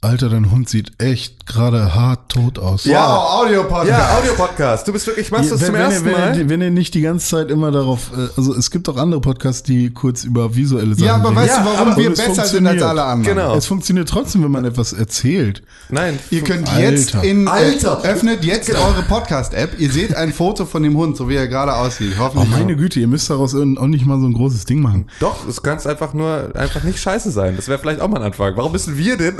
Alter, 0.00 0.28
dein 0.28 0.52
Hund 0.52 0.68
sieht 0.68 0.92
echt 1.02 1.44
gerade 1.44 1.92
hart 1.92 2.28
tot 2.30 2.60
aus. 2.60 2.84
Ja. 2.84 3.04
Wow, 3.08 3.42
Audio-Podcast. 3.46 3.88
Ja, 3.88 4.16
Audio-Podcast. 4.16 4.78
Du 4.86 4.92
bist 4.92 5.08
wirklich, 5.08 5.32
machst 5.32 5.50
du 5.50 5.56
es 5.56 5.64
zum 5.64 5.74
wenn, 5.74 5.80
ersten 5.80 6.06
ihr, 6.06 6.12
wenn, 6.14 6.20
Mal? 6.20 6.38
Ihr, 6.38 6.48
wenn 6.48 6.60
ihr 6.62 6.70
nicht 6.70 6.94
die 6.94 7.00
ganze 7.00 7.26
Zeit 7.26 7.50
immer 7.50 7.72
darauf, 7.72 8.12
äh, 8.16 8.28
also 8.36 8.54
es 8.54 8.70
gibt 8.70 8.88
auch 8.88 8.96
andere 8.96 9.20
Podcasts, 9.20 9.64
die 9.64 9.90
kurz 9.92 10.22
über 10.22 10.54
visuelle 10.54 10.94
Sachen 10.94 11.04
Ja, 11.04 11.14
aber 11.16 11.30
reden. 11.30 11.36
weißt 11.40 11.48
Ja, 11.56 11.62
du, 11.64 11.68
warum 11.68 11.96
wir 11.96 12.10
besser 12.10 12.44
sind 12.46 12.66
als 12.68 12.80
alle 12.80 13.02
anderen? 13.02 13.36
Genau. 13.36 13.56
Es 13.56 13.66
funktioniert 13.66 14.08
trotzdem, 14.08 14.44
wenn 14.44 14.52
man 14.52 14.64
etwas 14.64 14.92
erzählt. 14.92 15.62
Nein. 15.88 16.16
Ihr 16.30 16.44
könnt 16.44 16.68
Alter. 16.68 16.80
jetzt 16.90 17.14
in 17.16 17.48
Alter. 17.48 18.04
Äh, 18.04 18.08
öffnet 18.08 18.44
jetzt 18.44 18.70
eure 18.70 19.02
Podcast-App. 19.02 19.80
Ihr 19.80 19.90
seht 19.90 20.14
ein 20.14 20.32
Foto 20.32 20.64
von 20.64 20.84
dem 20.84 20.96
Hund, 20.96 21.16
so 21.16 21.28
wie 21.28 21.34
er 21.34 21.48
gerade 21.48 21.74
aussieht. 21.74 22.12
Oh 22.18 22.20
Hoffentlich. 22.22 22.50
meine 22.50 22.76
Güte, 22.76 23.00
ihr 23.00 23.08
müsst 23.08 23.28
daraus 23.30 23.52
auch 23.56 23.64
nicht 23.64 24.06
mal 24.06 24.20
so 24.20 24.26
ein 24.26 24.32
großes 24.32 24.64
Ding 24.64 24.80
machen. 24.80 25.08
Doch, 25.18 25.48
es 25.48 25.60
kann 25.60 25.78
einfach 25.84 26.14
nur 26.14 26.52
einfach 26.54 26.84
nicht 26.84 27.00
scheiße 27.00 27.32
sein. 27.32 27.56
Das 27.56 27.66
wäre 27.66 27.80
vielleicht 27.80 28.00
auch 28.00 28.08
mal 28.08 28.18
ein 28.18 28.26
Anfang. 28.26 28.56
Warum 28.56 28.70
müssen 28.70 28.96
wir 28.96 29.16
denn 29.16 29.38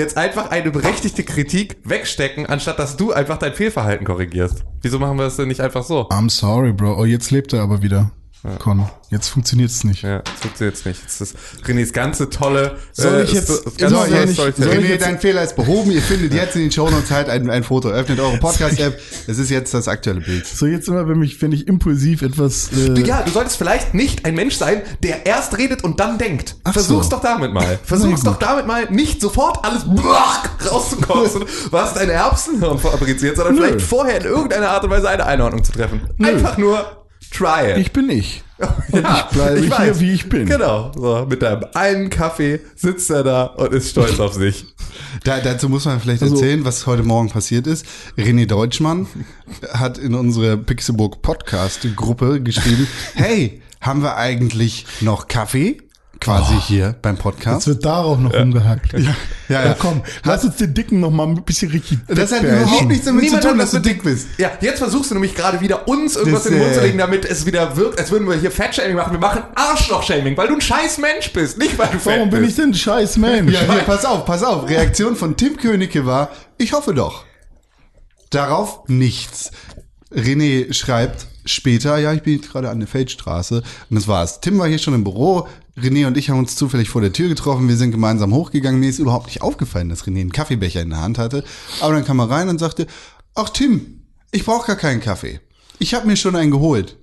jetzt 0.00 0.16
einfach 0.16 0.50
eine 0.50 0.70
berechtigte 0.70 1.22
Kritik 1.22 1.76
wegstecken, 1.84 2.46
anstatt 2.46 2.78
dass 2.78 2.96
du 2.96 3.12
einfach 3.12 3.38
dein 3.38 3.54
Fehlverhalten 3.54 4.06
korrigierst? 4.06 4.64
Wieso 4.82 4.98
machen 4.98 5.18
wir 5.18 5.24
das 5.24 5.36
denn 5.36 5.48
nicht 5.48 5.60
einfach 5.60 5.84
so? 5.84 6.08
I'm 6.08 6.30
sorry, 6.30 6.72
Bro. 6.72 6.98
Oh, 6.98 7.04
jetzt 7.04 7.30
lebt 7.30 7.52
er 7.52 7.62
aber 7.62 7.82
wieder. 7.82 8.10
Con, 8.58 8.88
jetzt 9.10 9.28
funktioniert 9.28 9.70
es 9.70 9.84
nicht. 9.84 10.00
Ja, 10.02 10.22
jetzt 10.60 10.86
nicht. 10.86 11.04
Das 11.04 11.20
ist 11.20 11.36
Renés 11.66 11.92
ganze 11.92 12.30
tolle. 12.30 12.78
Soll 12.92 13.22
ich 13.24 13.32
äh, 13.32 13.34
jetzt- 13.36 13.50
das, 13.50 13.74
das 13.74 13.90
soll 13.90 14.08
ich 14.08 14.34
soll 14.36 14.48
ich 14.48 14.54
René, 14.56 14.80
jetzt- 14.88 15.04
dein 15.04 15.20
Fehler 15.20 15.42
ist 15.42 15.56
behoben. 15.56 15.90
Ihr 15.90 16.00
findet 16.00 16.32
jetzt 16.32 16.56
in 16.56 16.62
den 16.62 16.72
Shownotes 16.72 17.10
halt 17.10 17.28
ein, 17.28 17.50
ein 17.50 17.64
Foto. 17.64 17.90
Öffnet 17.90 18.18
eure 18.18 18.38
Podcast-App. 18.38 18.98
Es 19.26 19.38
ist 19.38 19.50
jetzt 19.50 19.74
das 19.74 19.88
aktuelle 19.88 20.20
Bild. 20.22 20.46
So, 20.46 20.64
jetzt 20.64 20.88
immer, 20.88 21.06
wenn, 21.06 21.18
mich, 21.18 21.42
wenn 21.42 21.52
ich 21.52 21.68
impulsiv 21.68 22.22
etwas. 22.22 22.70
Äh, 22.72 22.98
Ja, 23.02 23.20
du 23.22 23.30
solltest 23.30 23.58
vielleicht 23.58 23.92
nicht 23.92 24.24
ein 24.24 24.34
Mensch 24.34 24.54
sein, 24.56 24.80
der 25.02 25.26
erst 25.26 25.58
redet 25.58 25.84
und 25.84 26.00
dann 26.00 26.16
denkt. 26.16 26.56
Ach 26.64 26.72
Versuch's 26.72 27.06
so. 27.06 27.16
doch 27.16 27.20
damit 27.22 27.52
mal. 27.52 27.78
Versuch's 27.84 28.22
doch 28.22 28.38
damit 28.38 28.66
mal, 28.66 28.90
nicht 28.90 29.20
sofort 29.20 29.62
alles 29.66 29.84
rauszukotzen, 30.70 31.44
was 31.70 31.94
dein 31.94 32.08
Erbsenhirn 32.10 32.78
fabriziert, 32.78 33.36
sondern 33.36 33.54
Nö. 33.56 33.62
vielleicht 33.64 33.82
vorher 33.86 34.18
in 34.20 34.24
irgendeiner 34.26 34.70
Art 34.70 34.84
und 34.84 34.90
Weise 34.90 35.08
eine 35.08 35.26
Einordnung 35.26 35.62
zu 35.64 35.72
treffen. 35.72 36.00
Einfach 36.22 36.56
nur 36.56 36.99
try 37.30 37.70
it. 37.72 37.78
ich 37.78 37.92
bin 37.92 38.10
ich. 38.10 38.42
Ja, 38.92 39.26
ich 39.30 39.34
bleibe 39.36 39.60
hier, 39.60 39.70
weiß. 39.70 40.00
wie 40.00 40.12
ich 40.12 40.28
bin. 40.28 40.44
Genau. 40.46 40.92
So, 40.94 41.26
mit 41.28 41.40
deinem 41.40 41.64
einen 41.74 42.10
Kaffee 42.10 42.60
sitzt 42.76 43.08
er 43.08 43.22
da 43.22 43.44
und 43.44 43.72
ist 43.72 43.90
stolz 43.90 44.20
auf 44.20 44.34
sich. 44.34 44.66
Da, 45.24 45.40
dazu 45.40 45.68
muss 45.70 45.86
man 45.86 45.98
vielleicht 46.00 46.22
Also- 46.22 46.34
erzählen, 46.34 46.64
was 46.64 46.86
heute 46.86 47.02
Morgen 47.02 47.30
passiert 47.30 47.66
ist. 47.66 47.86
René 48.18 48.46
Deutschmann 48.46 49.06
hat 49.72 49.96
in 49.96 50.14
unsere 50.14 50.58
Pixelburg 50.58 51.22
Podcast 51.22 51.86
Gruppe 51.96 52.42
geschrieben, 52.42 52.86
hey, 53.14 53.62
haben 53.80 54.02
wir 54.02 54.16
eigentlich 54.16 54.84
noch 55.00 55.26
Kaffee? 55.28 55.80
Quasi 56.20 56.54
hier 56.60 56.94
beim 57.00 57.14
Jetzt 57.14 57.22
Podcast. 57.22 57.66
wird 57.66 57.84
darauf 57.84 58.18
noch 58.18 58.32
rumgehackt. 58.34 58.92
Ja, 58.98 59.14
ja. 59.48 59.64
ja. 59.68 59.76
komm, 59.76 60.02
lass 60.22 60.44
uns 60.44 60.56
den 60.56 60.74
Dicken 60.74 61.00
noch 61.00 61.10
mal 61.10 61.26
ein 61.26 61.42
bisschen 61.42 61.70
richtig. 61.72 61.98
Das 62.06 62.30
hat 62.30 62.42
überhaupt 62.42 62.86
nichts 62.86 63.06
damit 63.06 63.24
Niemand 63.24 63.42
zu 63.42 63.48
tun, 63.48 63.58
dass 63.58 63.70
du 63.72 63.80
dick 63.80 64.04
bist. 64.04 64.28
Ja, 64.38 64.50
jetzt 64.60 64.78
versuchst 64.78 65.10
du 65.10 65.14
nämlich 65.14 65.34
gerade 65.34 65.60
wieder 65.60 65.88
uns 65.88 66.14
irgendwas 66.14 66.44
Das, 66.44 66.52
in 66.52 66.58
den 66.58 66.62
Mund 66.62 66.74
zu 66.74 66.82
legen, 66.82 66.98
damit 66.98 67.24
es 67.24 67.46
wieder 67.46 67.76
wirkt, 67.76 67.98
als 67.98 68.10
würden 68.12 68.28
wir 68.28 68.36
hier 68.36 68.50
Fat-Shaming 68.52 68.94
machen. 68.94 69.12
Wir 69.12 69.18
machen 69.18 69.42
Arschloch-Shaming, 69.56 70.36
weil 70.36 70.48
du 70.48 70.54
ein 70.54 70.60
scheiß 70.60 70.98
Mensch 70.98 71.32
bist, 71.32 71.58
nicht 71.58 71.76
weil 71.78 71.88
du 71.88 71.98
fett 71.98 72.18
Warum 72.18 72.30
bin 72.30 72.40
ich 72.42 72.48
bist. 72.48 72.58
denn 72.58 72.70
ein 72.70 72.74
scheiß 72.74 73.16
Mensch? 73.16 73.52
Ja, 73.52 73.60
hier, 73.62 73.82
pass 73.82 74.04
auf, 74.04 74.24
pass 74.24 74.42
auf. 74.44 74.68
Reaktion 74.68 75.16
von 75.16 75.36
Tim 75.36 75.56
Königke 75.56 76.06
war, 76.06 76.30
ich 76.58 76.72
hoffe 76.72 76.94
doch. 76.94 77.24
Darauf 78.30 78.82
nichts. 78.86 79.50
René 80.14 80.72
schreibt 80.72 81.26
später, 81.44 81.98
ja, 81.98 82.12
ich 82.12 82.22
bin 82.22 82.36
jetzt 82.36 82.52
gerade 82.52 82.68
an 82.70 82.78
der 82.78 82.88
Feldstraße 82.88 83.62
und 83.90 83.96
das 83.96 84.06
war's. 84.06 84.40
Tim 84.40 84.58
war 84.58 84.68
hier 84.68 84.78
schon 84.78 84.94
im 84.94 85.02
Büro, 85.04 85.48
René 85.82 86.06
und 86.06 86.16
ich 86.16 86.30
haben 86.30 86.38
uns 86.38 86.56
zufällig 86.56 86.88
vor 86.88 87.00
der 87.00 87.12
Tür 87.12 87.28
getroffen, 87.28 87.68
wir 87.68 87.76
sind 87.76 87.90
gemeinsam 87.90 88.32
hochgegangen, 88.34 88.80
mir 88.80 88.88
ist 88.88 88.98
überhaupt 88.98 89.26
nicht 89.26 89.42
aufgefallen, 89.42 89.88
dass 89.88 90.04
René 90.04 90.20
einen 90.20 90.32
Kaffeebecher 90.32 90.82
in 90.82 90.90
der 90.90 91.02
Hand 91.02 91.18
hatte, 91.18 91.44
aber 91.80 91.94
dann 91.94 92.04
kam 92.04 92.18
er 92.18 92.30
rein 92.30 92.48
und 92.48 92.58
sagte, 92.58 92.86
ach 93.34 93.50
Tim, 93.50 94.02
ich 94.30 94.44
brauche 94.44 94.66
gar 94.66 94.76
keinen 94.76 95.00
Kaffee. 95.00 95.40
Ich 95.78 95.94
habe 95.94 96.06
mir 96.06 96.16
schon 96.16 96.36
einen 96.36 96.50
geholt. 96.50 96.96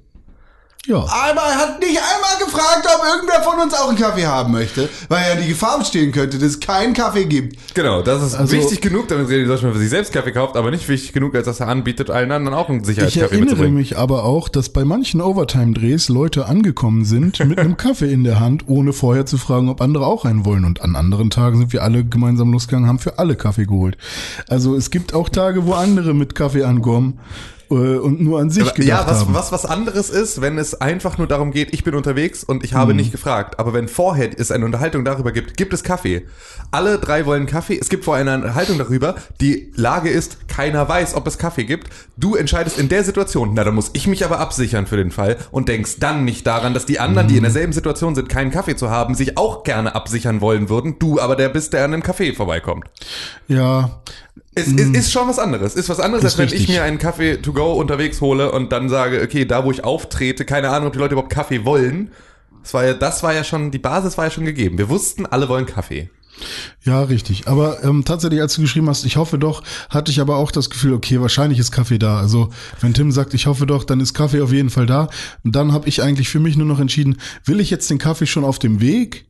Ja. 0.85 0.99
Aber 0.99 1.41
er 1.41 1.57
hat 1.57 1.79
nicht 1.79 1.99
gefragt, 2.39 2.85
ob 2.85 3.03
irgendwer 3.05 3.41
von 3.41 3.59
uns 3.59 3.73
auch 3.73 3.89
einen 3.89 3.97
Kaffee 3.97 4.25
haben 4.25 4.51
möchte, 4.51 4.89
weil 5.09 5.23
ja 5.29 5.35
die 5.41 5.47
Gefahr 5.49 5.79
bestehen 5.79 6.11
könnte, 6.11 6.37
dass 6.37 6.47
es 6.49 6.59
keinen 6.59 6.93
Kaffee 6.93 7.25
gibt. 7.25 7.57
Genau, 7.73 8.01
das 8.01 8.23
ist 8.23 8.35
Also- 8.35 8.55
wichtig 8.55 8.81
genug, 8.81 9.07
damit 9.07 9.27
René 9.29 9.45
Deutschmann 9.47 9.73
für 9.73 9.79
sich 9.79 9.89
selbst 9.89 10.13
Kaffee 10.13 10.31
kauft, 10.31 10.55
aber 10.57 10.71
nicht 10.71 10.87
wichtig 10.89 11.13
genug, 11.13 11.35
als 11.35 11.45
dass 11.45 11.59
er 11.59 11.67
anbietet, 11.67 12.09
allen 12.09 12.31
anderen 12.31 12.57
auch 12.57 12.69
einen 12.69 12.81
Ich 12.81 12.87
Sicherheitskaffee 12.87 13.25
erinnere 13.25 13.45
mitzubringen. 13.45 13.73
mich 13.75 13.97
aber 13.97 14.23
auch, 14.23 14.49
dass 14.49 14.69
bei 14.69 14.85
manchen 14.85 15.21
Overtime-Drehs 15.21 16.09
Leute 16.09 16.45
angekommen 16.47 17.05
sind 17.05 17.39
mit 17.45 17.59
einem 17.59 17.77
Kaffee 17.77 18.11
in 18.11 18.23
der 18.23 18.39
Hand, 18.39 18.63
ohne 18.67 18.93
vorher 18.93 19.25
zu 19.25 19.37
fragen, 19.37 19.69
ob 19.69 19.81
andere 19.81 20.05
auch 20.05 20.25
einen 20.25 20.45
wollen. 20.45 20.65
Und 20.65 20.81
an 20.81 20.95
anderen 20.95 21.29
Tagen 21.29 21.57
sind 21.57 21.73
wir 21.73 21.83
alle 21.83 22.03
gemeinsam 22.05 22.51
losgegangen, 22.51 22.87
haben 22.87 22.99
für 22.99 23.19
alle 23.19 23.35
Kaffee 23.35 23.65
geholt. 23.65 23.97
Also 24.49 24.75
es 24.75 24.91
gibt 24.91 25.13
auch 25.13 25.29
Tage, 25.29 25.65
wo 25.65 25.73
andere 25.73 26.13
mit 26.13 26.35
Kaffee 26.35 26.63
ankommen 26.63 27.19
und 27.69 28.21
nur 28.21 28.39
an 28.39 28.49
sich 28.49 28.63
Aber, 28.63 28.71
gedacht 28.73 28.87
ja, 28.87 29.07
was, 29.07 29.21
haben. 29.21 29.33
was 29.33 29.51
was 29.51 29.65
anderes 29.65 30.09
ist, 30.09 30.41
wenn 30.41 30.57
es 30.57 30.79
einfach 30.79 31.17
nur 31.17 31.27
darum 31.27 31.51
geht, 31.51 31.73
ich 31.73 31.83
bin 31.83 31.95
unterwegs 31.95 32.43
und 32.43 32.63
ich 32.63 32.73
habe 32.73 32.93
nicht 32.93 33.11
gefragt. 33.11 33.59
Aber 33.59 33.73
wenn 33.73 33.87
vorher 33.87 34.29
es 34.37 34.51
eine 34.51 34.65
Unterhaltung 34.65 35.03
darüber 35.05 35.31
gibt, 35.31 35.57
gibt 35.57 35.73
es 35.73 35.83
Kaffee. 35.83 36.25
Alle 36.71 36.97
drei 36.97 37.25
wollen 37.25 37.45
Kaffee. 37.45 37.77
Es 37.79 37.89
gibt 37.89 38.05
vorher 38.05 38.21
eine 38.21 38.43
Unterhaltung 38.43 38.77
darüber. 38.77 39.15
Die 39.41 39.71
Lage 39.75 40.09
ist, 40.09 40.47
keiner 40.47 40.87
weiß, 40.87 41.15
ob 41.15 41.27
es 41.27 41.37
Kaffee 41.37 41.65
gibt. 41.65 41.89
Du 42.17 42.35
entscheidest 42.35 42.79
in 42.79 42.89
der 42.89 43.03
Situation, 43.03 43.51
na, 43.53 43.63
da 43.63 43.71
muss 43.71 43.91
ich 43.93 44.07
mich 44.07 44.25
aber 44.25 44.39
absichern 44.39 44.87
für 44.87 44.97
den 44.97 45.11
Fall 45.11 45.37
und 45.51 45.67
denkst 45.67 45.97
dann 45.99 46.25
nicht 46.25 46.47
daran, 46.47 46.73
dass 46.73 46.85
die 46.85 46.99
anderen, 46.99 47.27
die 47.27 47.37
in 47.37 47.43
derselben 47.43 47.73
Situation 47.73 48.15
sind, 48.15 48.29
keinen 48.29 48.51
Kaffee 48.51 48.75
zu 48.75 48.89
haben, 48.89 49.15
sich 49.15 49.37
auch 49.37 49.63
gerne 49.63 49.95
absichern 49.95 50.41
wollen 50.41 50.69
würden. 50.69 50.99
Du 50.99 51.19
aber 51.19 51.35
der 51.35 51.49
bist, 51.49 51.73
der 51.73 51.83
an 51.85 51.93
einem 51.93 52.03
Kaffee 52.03 52.33
vorbeikommt. 52.33 52.85
Ja, 53.47 54.01
Es 54.57 54.67
ist, 54.67 54.95
ist 54.95 55.11
schon 55.11 55.27
was 55.27 55.39
anderes. 55.39 55.75
Ist 55.75 55.89
was 55.89 55.99
anderes, 55.99 56.23
Ist 56.23 56.31
als 56.31 56.37
wenn 56.39 56.47
ich 56.47 56.53
richtig. 56.53 56.69
mir 56.69 56.83
einen 56.83 56.97
Kaffee 56.97 57.37
to 57.37 57.53
go 57.53 57.73
unterwegs 57.73 58.21
hole 58.21 58.51
und 58.51 58.71
dann 58.71 58.89
sage, 58.89 59.21
okay, 59.23 59.45
da 59.45 59.63
wo 59.63 59.71
ich 59.71 59.83
auftrete, 59.83 60.45
keine 60.45 60.69
Ahnung, 60.69 60.87
ob 60.87 60.93
die 60.93 60.99
Leute 60.99 61.13
überhaupt 61.13 61.31
Kaffee 61.33 61.63
wollen. 61.65 62.11
Das 62.63 62.73
war 62.73 62.85
ja, 62.85 62.93
das 62.93 63.23
war 63.23 63.33
ja 63.33 63.43
schon, 63.43 63.71
die 63.71 63.79
Basis 63.79 64.17
war 64.17 64.25
ja 64.25 64.31
schon 64.31 64.45
gegeben. 64.45 64.77
Wir 64.77 64.89
wussten, 64.89 65.25
alle 65.25 65.47
wollen 65.47 65.65
Kaffee. 65.65 66.09
Ja, 66.83 67.03
richtig. 67.03 67.47
Aber 67.47 67.83
ähm, 67.83 68.03
tatsächlich, 68.05 68.41
als 68.41 68.55
du 68.55 68.61
geschrieben 68.61 68.89
hast, 68.89 69.05
ich 69.05 69.17
hoffe 69.17 69.39
doch, 69.39 69.63
hatte 69.89 70.11
ich 70.11 70.19
aber 70.19 70.37
auch 70.37 70.51
das 70.51 70.69
Gefühl, 70.69 70.93
okay, 70.93 71.21
wahrscheinlich 71.21 71.59
ist 71.59 71.71
Kaffee 71.71 71.97
da. 71.97 72.19
Also 72.19 72.49
wenn 72.81 72.93
Tim 72.93 73.11
sagt, 73.11 73.33
ich 73.33 73.47
hoffe 73.47 73.65
doch, 73.65 73.83
dann 73.83 73.99
ist 73.99 74.13
Kaffee 74.13 74.41
auf 74.41 74.51
jeden 74.51 74.69
Fall 74.69 74.85
da. 74.85 75.09
Und 75.43 75.55
dann 75.55 75.73
habe 75.73 75.87
ich 75.89 76.01
eigentlich 76.01 76.29
für 76.29 76.39
mich 76.39 76.55
nur 76.57 76.67
noch 76.67 76.79
entschieden, 76.79 77.17
will 77.45 77.59
ich 77.59 77.69
jetzt 77.69 77.89
den 77.89 77.97
Kaffee 77.97 78.27
schon 78.27 78.43
auf 78.43 78.59
dem 78.59 78.81
Weg? 78.81 79.26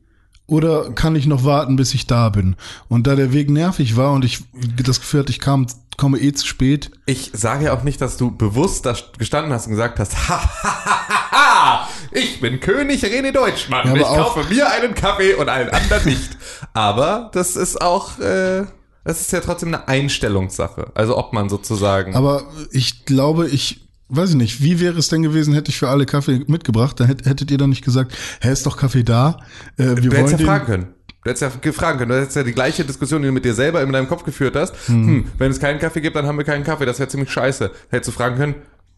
Oder 0.48 0.90
kann 0.92 1.14
ich 1.14 1.26
noch 1.26 1.44
warten, 1.44 1.76
bis 1.76 1.92
ich 1.94 2.06
da 2.06 2.30
bin? 2.30 2.56
Und 2.88 3.06
da 3.06 3.14
der 3.14 3.32
Weg 3.34 3.50
nervig 3.50 3.96
war 3.96 4.12
und 4.12 4.24
ich 4.24 4.40
das 4.82 4.98
Gefühl 5.00 5.20
hatte, 5.20 5.30
ich 5.30 5.40
kam, 5.40 5.66
komme 5.98 6.18
eh 6.18 6.32
zu 6.32 6.46
spät, 6.46 6.90
Ich 7.06 7.30
sage 7.34 7.66
ja 7.66 7.74
auch 7.76 7.82
nicht, 7.82 8.00
dass 8.00 8.16
du 8.16 8.30
bewusst 8.30 8.86
da 8.86 8.94
gestanden 9.18 9.52
hast 9.52 9.66
und 9.66 9.72
gesagt 9.72 9.98
hast, 9.98 10.16
ha, 10.28 10.40
ha, 10.42 10.84
ha, 10.84 11.08
ha, 11.08 11.30
ha, 11.30 11.88
ich 12.12 12.40
bin 12.40 12.60
König 12.60 13.02
René 13.04 13.30
Deutschmann. 13.32 13.86
Ja, 13.88 13.94
ich 13.94 14.04
auch- 14.04 14.34
kaufe 14.34 14.48
mir 14.52 14.70
einen 14.70 14.94
Kaffee 14.94 15.34
und 15.34 15.50
allen 15.50 15.68
anderen 15.68 16.04
nicht. 16.06 16.30
Aber 16.72 17.30
das 17.34 17.54
ist 17.56 17.82
auch, 17.82 18.18
äh, 18.18 18.64
das 19.04 19.20
ist 19.20 19.32
ja 19.32 19.40
trotzdem 19.40 19.68
eine 19.74 19.86
Einstellungssache. 19.86 20.92
Also 20.94 21.18
ob 21.18 21.34
man 21.34 21.50
sozusagen. 21.50 22.14
Aber 22.16 22.44
ich 22.72 23.04
glaube, 23.04 23.48
ich 23.48 23.87
weiß 24.08 24.30
ich 24.30 24.36
nicht, 24.36 24.62
wie 24.62 24.80
wäre 24.80 24.98
es 24.98 25.08
denn 25.08 25.22
gewesen, 25.22 25.54
hätte 25.54 25.70
ich 25.70 25.78
für 25.78 25.88
alle 25.88 26.06
Kaffee 26.06 26.42
mitgebracht? 26.46 26.98
Dann 27.00 27.06
hätt, 27.06 27.26
hättet 27.26 27.50
ihr 27.50 27.58
dann 27.58 27.70
nicht 27.70 27.84
gesagt, 27.84 28.16
hä, 28.40 28.50
ist 28.50 28.66
doch 28.66 28.76
Kaffee 28.76 29.04
da? 29.04 29.38
Äh, 29.76 29.84
wir 29.84 29.94
Du 29.96 30.02
hättest 30.02 30.12
wollen 30.12 30.30
ja 30.30 30.36
den, 30.36 30.46
fragen 30.46 30.66
können. 30.66 30.86
Du 31.24 31.30
hättest 31.30 31.42
ja 31.42 31.60
gefragen 31.60 31.98
können. 31.98 32.10
Du 32.10 32.20
hättest 32.20 32.36
ja 32.36 32.42
die 32.42 32.52
gleiche 32.52 32.84
Diskussion, 32.84 33.22
die 33.22 33.28
du 33.28 33.32
mit 33.32 33.44
dir 33.44 33.54
selber 33.54 33.82
in 33.82 33.92
deinem 33.92 34.08
Kopf 34.08 34.24
geführt 34.24 34.56
hast. 34.56 34.74
Hm. 34.86 35.26
wenn 35.36 35.50
es 35.50 35.60
keinen 35.60 35.78
Kaffee 35.78 36.00
gibt, 36.00 36.16
dann 36.16 36.26
haben 36.26 36.38
wir 36.38 36.44
keinen 36.44 36.64
Kaffee. 36.64 36.86
Das 36.86 36.98
wäre 36.98 37.08
ziemlich 37.08 37.30
scheiße. 37.30 37.70
Hättest 37.90 38.08
du 38.08 38.12
fragen 38.12 38.36
können, 38.36 38.54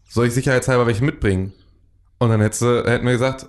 soll 0.09 0.27
ich 0.27 0.33
sicherheitshalber 0.33 0.87
welche 0.87 1.03
mitbringen? 1.03 1.53
Und 2.19 2.29
dann 2.29 2.41
hättest 2.41 2.61
du, 2.61 2.83
hätten 2.85 3.05
wir 3.05 3.13
gesagt, 3.13 3.47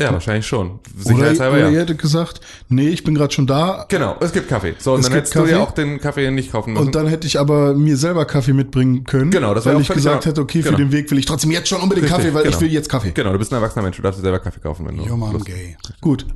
ja, 0.00 0.12
wahrscheinlich 0.12 0.46
schon. 0.46 0.70
Oder, 0.70 0.80
Sicherheitshalber, 1.14 1.56
oder 1.56 1.66
ihr 1.68 1.74
ja. 1.74 1.80
hättet 1.80 1.98
gesagt, 1.98 2.40
nee, 2.68 2.88
ich 2.88 3.02
bin 3.04 3.14
gerade 3.14 3.32
schon 3.34 3.46
da. 3.46 3.84
Genau, 3.88 4.16
es 4.20 4.32
gibt 4.32 4.48
Kaffee. 4.48 4.74
So, 4.78 4.94
und 4.94 5.00
Es 5.00 5.06
dann 5.06 5.14
hättest 5.14 5.34
du 5.34 5.40
ja 5.40 5.44
Kaffee. 5.46 5.56
auch 5.62 5.70
den 5.72 6.00
Kaffee 6.00 6.30
nicht 6.30 6.52
kaufen 6.52 6.72
müssen. 6.74 6.86
Und 6.86 6.94
dann 6.94 7.06
hätte 7.08 7.26
ich 7.26 7.38
aber 7.40 7.74
mir 7.74 7.96
selber 7.96 8.24
Kaffee 8.24 8.52
mitbringen 8.52 9.04
können. 9.04 9.30
Genau, 9.30 9.54
das 9.54 9.66
weil 9.66 9.80
ich 9.80 9.88
gesagt 9.88 10.26
hätte, 10.26 10.40
okay, 10.40 10.62
für 10.62 10.68
Genau. 10.68 10.78
den 10.78 10.92
Weg 10.92 11.10
will 11.10 11.18
ich 11.18 11.26
trotzdem 11.26 11.50
jetzt 11.50 11.68
schon 11.68 11.80
unbedingt 11.80 12.04
Richtig, 12.06 12.16
Kaffee, 12.24 12.34
weil 12.34 12.44
genau. 12.44 12.54
ich 12.56 12.60
will 12.62 12.72
jetzt 12.72 12.88
Kaffee. 12.88 13.10
genau, 13.10 13.32
du 13.32 13.38
bist 13.38 13.52
ein 13.52 13.56
erwachsener 13.56 13.82
Mensch, 13.82 13.96
du 13.96 14.02
darfst 14.02 14.18
dir 14.20 14.22
selber 14.22 14.38
Kaffee 14.38 14.60
kaufen, 14.60 14.86
wenn 14.86 14.96
du. 14.96 15.16
Mann, 15.16 15.32
Lust- 15.32 15.46
gay. 15.46 15.76
Gut. 16.00 16.26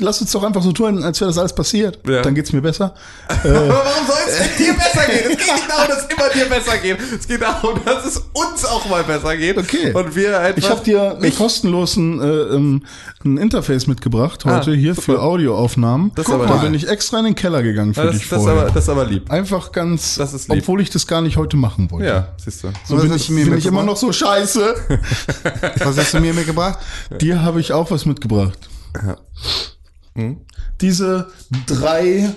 Lass 0.00 0.20
uns 0.20 0.32
doch 0.32 0.42
einfach 0.42 0.60
so 0.62 0.72
tun, 0.72 1.04
als 1.04 1.20
wäre 1.20 1.30
das 1.30 1.38
alles 1.38 1.54
passiert. 1.54 2.00
Ja. 2.08 2.20
Dann 2.20 2.34
geht's 2.34 2.52
mir 2.52 2.60
besser. 2.60 2.94
Aber 3.28 3.38
warum 3.44 4.06
soll 4.08 4.16
es 4.26 4.56
dir 4.56 4.74
besser 4.74 5.06
gehen? 5.06 5.30
Es 5.30 5.36
geht 5.38 5.54
nicht 5.54 5.68
darum, 5.70 5.88
dass 5.88 5.98
es 5.98 6.08
immer 6.10 6.28
dir 6.30 6.46
besser 6.46 6.78
geht. 6.78 6.98
Es 7.20 7.28
geht 7.28 7.42
darum, 7.42 7.80
dass 7.84 8.04
es 8.04 8.16
uns 8.32 8.64
auch 8.64 8.88
mal 8.88 9.04
besser 9.04 9.36
geht. 9.36 9.56
Okay. 9.56 9.92
Und 9.92 10.16
wir 10.16 10.40
einfach 10.40 10.58
Ich 10.58 10.68
habe 10.68 10.82
dir 10.82 11.16
einen 11.16 11.32
kostenlosen 11.36 12.20
äh, 12.20 12.26
ähm, 12.26 12.82
ein 13.24 13.36
Interface 13.38 13.86
mitgebracht 13.86 14.44
heute 14.44 14.72
Ah, 14.72 14.74
hier 14.74 14.94
super. 14.96 15.12
für 15.12 15.22
Audioaufnahmen. 15.22 16.10
Das 16.16 16.26
ist 16.26 16.32
Guck 16.32 16.42
aber 16.42 16.52
da 16.54 16.60
bin 16.60 16.74
ich 16.74 16.88
extra 16.88 17.20
in 17.20 17.26
den 17.26 17.34
Keller 17.36 17.62
gegangen 17.62 17.94
für 17.94 18.00
Ja, 18.00 18.06
das, 18.08 18.16
dich 18.18 18.28
das, 18.28 18.38
ist 18.40 18.44
vorher. 18.44 18.62
aber, 18.62 18.70
das 18.72 18.82
ist 18.82 18.88
aber 18.88 19.04
lieb. 19.04 19.30
Einfach 19.30 19.70
ganz, 19.70 20.16
Das 20.16 20.34
ist 20.34 20.48
lieb. 20.48 20.62
obwohl 20.62 20.80
ich 20.80 20.90
das 20.90 21.06
gar 21.06 21.20
nicht 21.20 21.36
heute 21.36 21.56
machen 21.56 21.88
wollte. 21.92 22.08
Ja, 22.08 22.28
siehst 22.44 22.64
du. 22.64 22.72
So 22.84 22.96
Was 22.96 23.02
bin, 23.04 23.14
ich, 23.14 23.28
bin 23.28 23.56
ich 23.58 23.66
immer 23.66 23.84
noch 23.84 23.96
so 23.96 24.10
scheiße. 24.12 24.74
Was 25.84 25.96
hast 25.96 26.14
du 26.14 26.18
mir 26.20 26.34
mitgebracht? 26.34 26.80
Dir 27.20 27.42
habe 27.42 27.60
ich 27.60 27.72
auch 27.72 27.92
was 27.92 28.06
mitgebracht. 28.06 28.58
Hm? 30.14 30.38
Diese 30.80 31.28
drei 31.66 32.30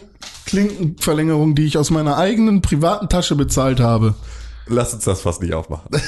Klinkenverlängerung, 0.46 1.56
die 1.56 1.66
ich 1.66 1.78
aus 1.78 1.90
meiner 1.92 2.18
eigenen 2.18 2.62
privaten 2.62 3.10
Tasche 3.10 3.36
bezahlt 3.36 3.80
habe. 3.80 4.16
Lass 4.68 4.94
uns 4.94 5.06
das 5.06 5.22
fast 5.22 5.42
nicht 5.42 5.54
aufmachen. 5.54 5.90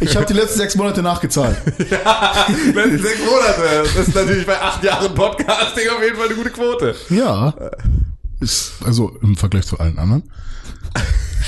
Ich 0.00 0.16
habe 0.16 0.26
die 0.26 0.32
letzten 0.32 0.58
sechs 0.58 0.74
Monate 0.74 1.00
nachgezahlt. 1.00 1.56
Letzten 1.78 2.98
sechs 2.98 3.20
Monate. 3.20 3.84
Das 3.94 4.08
ist 4.08 4.14
natürlich 4.16 4.44
bei 4.44 4.60
acht 4.60 4.82
Jahren 4.82 5.14
Podcasting 5.14 5.88
auf 5.90 6.02
jeden 6.02 6.16
Fall 6.16 6.26
eine 6.26 6.34
gute 6.34 6.50
Quote. 6.50 6.96
Ja. 7.08 7.54
Ist, 8.40 8.72
also 8.84 9.16
im 9.22 9.36
Vergleich 9.36 9.64
zu 9.64 9.78
allen 9.78 9.98
anderen. 9.98 10.24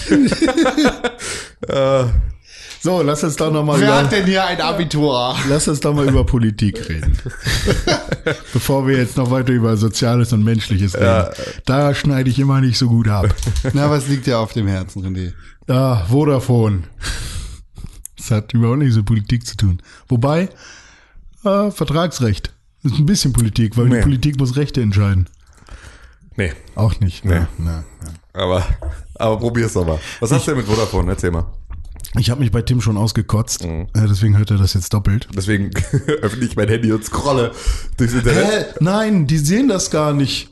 Äh, 1.66 2.04
So, 2.84 3.00
lass 3.00 3.24
uns 3.24 3.36
doch 3.36 3.50
nochmal 3.50 3.80
Wer 3.80 3.86
über, 3.88 3.96
hat 3.96 4.12
denn 4.12 4.26
hier 4.26 4.44
ein 4.44 4.60
Abitur? 4.60 5.34
lass 5.48 5.66
uns 5.68 5.80
doch 5.80 5.94
mal 5.94 6.06
über 6.06 6.26
Politik 6.26 6.86
reden. 6.86 7.16
Bevor 8.52 8.86
wir 8.86 8.98
jetzt 8.98 9.16
noch 9.16 9.30
weiter 9.30 9.54
über 9.54 9.74
Soziales 9.78 10.34
und 10.34 10.44
Menschliches 10.44 10.94
reden. 10.94 11.06
Ja. 11.06 11.30
Da 11.64 11.94
schneide 11.94 12.28
ich 12.28 12.38
immer 12.38 12.60
nicht 12.60 12.76
so 12.76 12.88
gut 12.88 13.08
ab. 13.08 13.34
Na, 13.72 13.88
was 13.88 14.06
liegt 14.08 14.26
dir 14.26 14.38
auf 14.38 14.52
dem 14.52 14.66
Herzen, 14.66 15.02
René? 15.02 15.32
Ja, 15.66 16.04
Vodafone. 16.10 16.82
Das 18.18 18.30
hat 18.30 18.52
überhaupt 18.52 18.80
nichts 18.80 18.96
mit 18.96 19.06
Politik 19.06 19.46
zu 19.46 19.56
tun. 19.56 19.80
Wobei, 20.08 20.50
äh, 21.42 21.70
Vertragsrecht. 21.70 22.52
Ist 22.82 22.98
ein 22.98 23.06
bisschen 23.06 23.32
Politik, 23.32 23.78
weil 23.78 23.86
Nee. 23.86 23.96
die 23.96 24.02
Politik 24.02 24.38
muss 24.38 24.56
Rechte 24.56 24.82
entscheiden. 24.82 25.30
nee, 26.36 26.52
Auch 26.74 27.00
nicht. 27.00 27.24
Nee. 27.24 27.32
Ja, 27.32 27.48
ja, 27.60 27.84
ja. 28.04 28.14
aber, 28.34 28.66
aber 29.14 29.38
probier's 29.38 29.72
doch 29.72 29.86
mal. 29.86 29.98
Was 30.20 30.30
hast 30.32 30.46
du 30.46 30.50
denn 30.50 30.58
mit 30.58 30.66
Vodafone? 30.66 31.12
Erzähl 31.12 31.30
mal. 31.30 31.46
Ich 32.18 32.30
habe 32.30 32.40
mich 32.40 32.52
bei 32.52 32.62
Tim 32.62 32.80
schon 32.80 32.96
ausgekotzt, 32.96 33.64
Mhm. 33.64 33.88
äh, 33.94 34.06
deswegen 34.08 34.38
hört 34.38 34.50
er 34.50 34.58
das 34.58 34.74
jetzt 34.74 34.92
doppelt. 34.94 35.28
Deswegen 35.34 35.70
öffne 36.22 36.44
ich 36.44 36.54
mein 36.56 36.68
Handy 36.68 36.92
und 36.92 37.04
scrolle 37.04 37.52
durchs 37.96 38.14
Internet. 38.14 38.46
Hä? 38.46 38.64
Nein, 38.80 39.26
die 39.26 39.38
sehen 39.38 39.68
das 39.68 39.90
gar 39.90 40.12
nicht. 40.12 40.50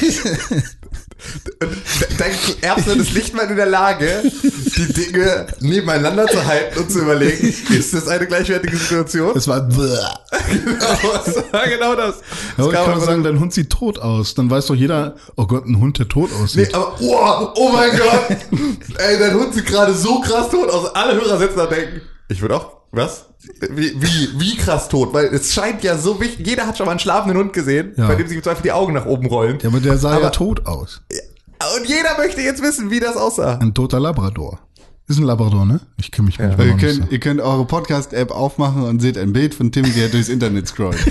Dein 2.18 2.32
Erbsen 2.62 3.00
ist 3.00 3.14
nicht 3.14 3.34
mal 3.34 3.48
in 3.48 3.56
der 3.56 3.66
Lage, 3.66 4.22
die 4.22 4.92
Dinge 4.92 5.46
nebeneinander 5.60 6.26
zu 6.26 6.44
halten 6.44 6.78
und 6.78 6.90
zu 6.90 7.00
überlegen, 7.00 7.54
ist 7.70 7.94
das 7.94 8.08
eine 8.08 8.26
gleichwertige 8.26 8.76
Situation? 8.76 9.36
Es 9.36 9.46
war. 9.48 9.60
Bäh. 9.70 9.96
das 11.24 11.36
war 11.52 11.68
genau 11.68 11.94
das. 11.94 12.16
das 12.16 12.24
Aber 12.58 12.66
ich 12.68 12.72
kann 12.72 12.84
kann 12.84 12.98
man 12.98 13.06
sagen, 13.06 13.24
dein 13.24 13.40
Hund 13.40 13.52
sieht 13.52 13.70
tot 13.70 13.98
aus. 13.98 14.34
Dann 14.34 14.50
weiß 14.50 14.66
doch 14.66 14.74
jeder, 14.74 15.16
oh 15.36 15.46
Gott, 15.46 15.66
ein 15.66 15.78
Hund, 15.80 15.98
der 15.98 16.08
tot 16.08 16.30
aussieht. 16.32 16.68
Nee, 16.68 16.74
aber, 16.74 16.94
oh, 17.00 17.48
oh 17.56 17.68
mein 17.72 17.90
Gott, 17.90 18.36
ey, 18.98 19.18
dein 19.18 19.34
Hund 19.34 19.54
sieht 19.54 19.66
gerade 19.66 19.94
so 19.94 20.20
krass 20.20 20.50
tot 20.50 20.70
aus. 20.70 20.94
Alle 20.94 21.14
Hörer 21.14 21.38
sitzen 21.38 21.58
da 21.58 21.66
denken, 21.66 22.00
ich 22.30 22.40
würde 22.40 22.56
auch, 22.56 22.72
was? 22.92 23.26
Wie, 23.70 23.92
wie, 24.00 24.40
wie 24.40 24.56
krass 24.56 24.88
tot? 24.88 25.12
Weil 25.12 25.26
es 25.26 25.52
scheint 25.52 25.84
ja 25.84 25.96
so 25.98 26.20
wichtig, 26.20 26.46
jeder 26.46 26.66
hat 26.66 26.76
schon 26.76 26.86
mal 26.86 26.92
einen 26.92 27.00
schlafenden 27.00 27.38
Hund 27.38 27.52
gesehen, 27.52 27.92
Ja. 27.96 28.08
bei 28.08 28.14
dem 28.16 28.26
sich 28.26 28.36
im 28.36 28.42
Zweifel 28.42 28.62
die 28.62 28.72
Augen 28.72 28.92
nach 28.94 29.06
oben 29.06 29.26
rollen. 29.26 29.58
Ja, 29.62 29.68
aber 29.68 29.80
der 29.80 29.96
sah 29.98 30.12
ja 30.12 30.16
Aber- 30.18 30.32
tot 30.32 30.66
aus. 30.66 31.02
Und 31.78 31.86
jeder 31.88 32.16
möchte 32.16 32.40
jetzt 32.40 32.62
wissen, 32.62 32.90
wie 32.90 33.00
das 33.00 33.16
aussah. 33.16 33.58
Ein 33.58 33.74
toter 33.74 34.00
Labrador. 34.00 34.58
Ist 35.08 35.18
ein 35.18 35.24
Labrador, 35.24 35.66
ne? 35.66 35.80
Ich 35.98 36.10
kenne 36.12 36.26
mich 36.26 36.36
ja. 36.36 36.50
Ihr 36.56 36.76
könnt, 36.76 37.10
ihr 37.12 37.18
könnt 37.18 37.40
eure 37.40 37.64
Podcast-App 37.66 38.30
aufmachen 38.30 38.84
und 38.84 39.00
seht 39.00 39.18
ein 39.18 39.32
Bild 39.32 39.54
von 39.54 39.72
Tim, 39.72 39.84
wie 39.94 40.00
er 40.00 40.08
durchs 40.08 40.28
Internet 40.28 40.68
scrollt. 40.68 40.98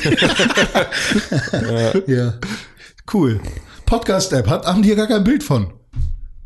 Ja. 2.07 2.33
Cool. 3.13 3.39
Podcast-App. 3.85 4.47
Hat, 4.47 4.65
haben 4.65 4.81
die 4.81 4.89
hier 4.89 4.95
gar 4.95 5.07
kein 5.07 5.23
Bild 5.23 5.43
von. 5.43 5.73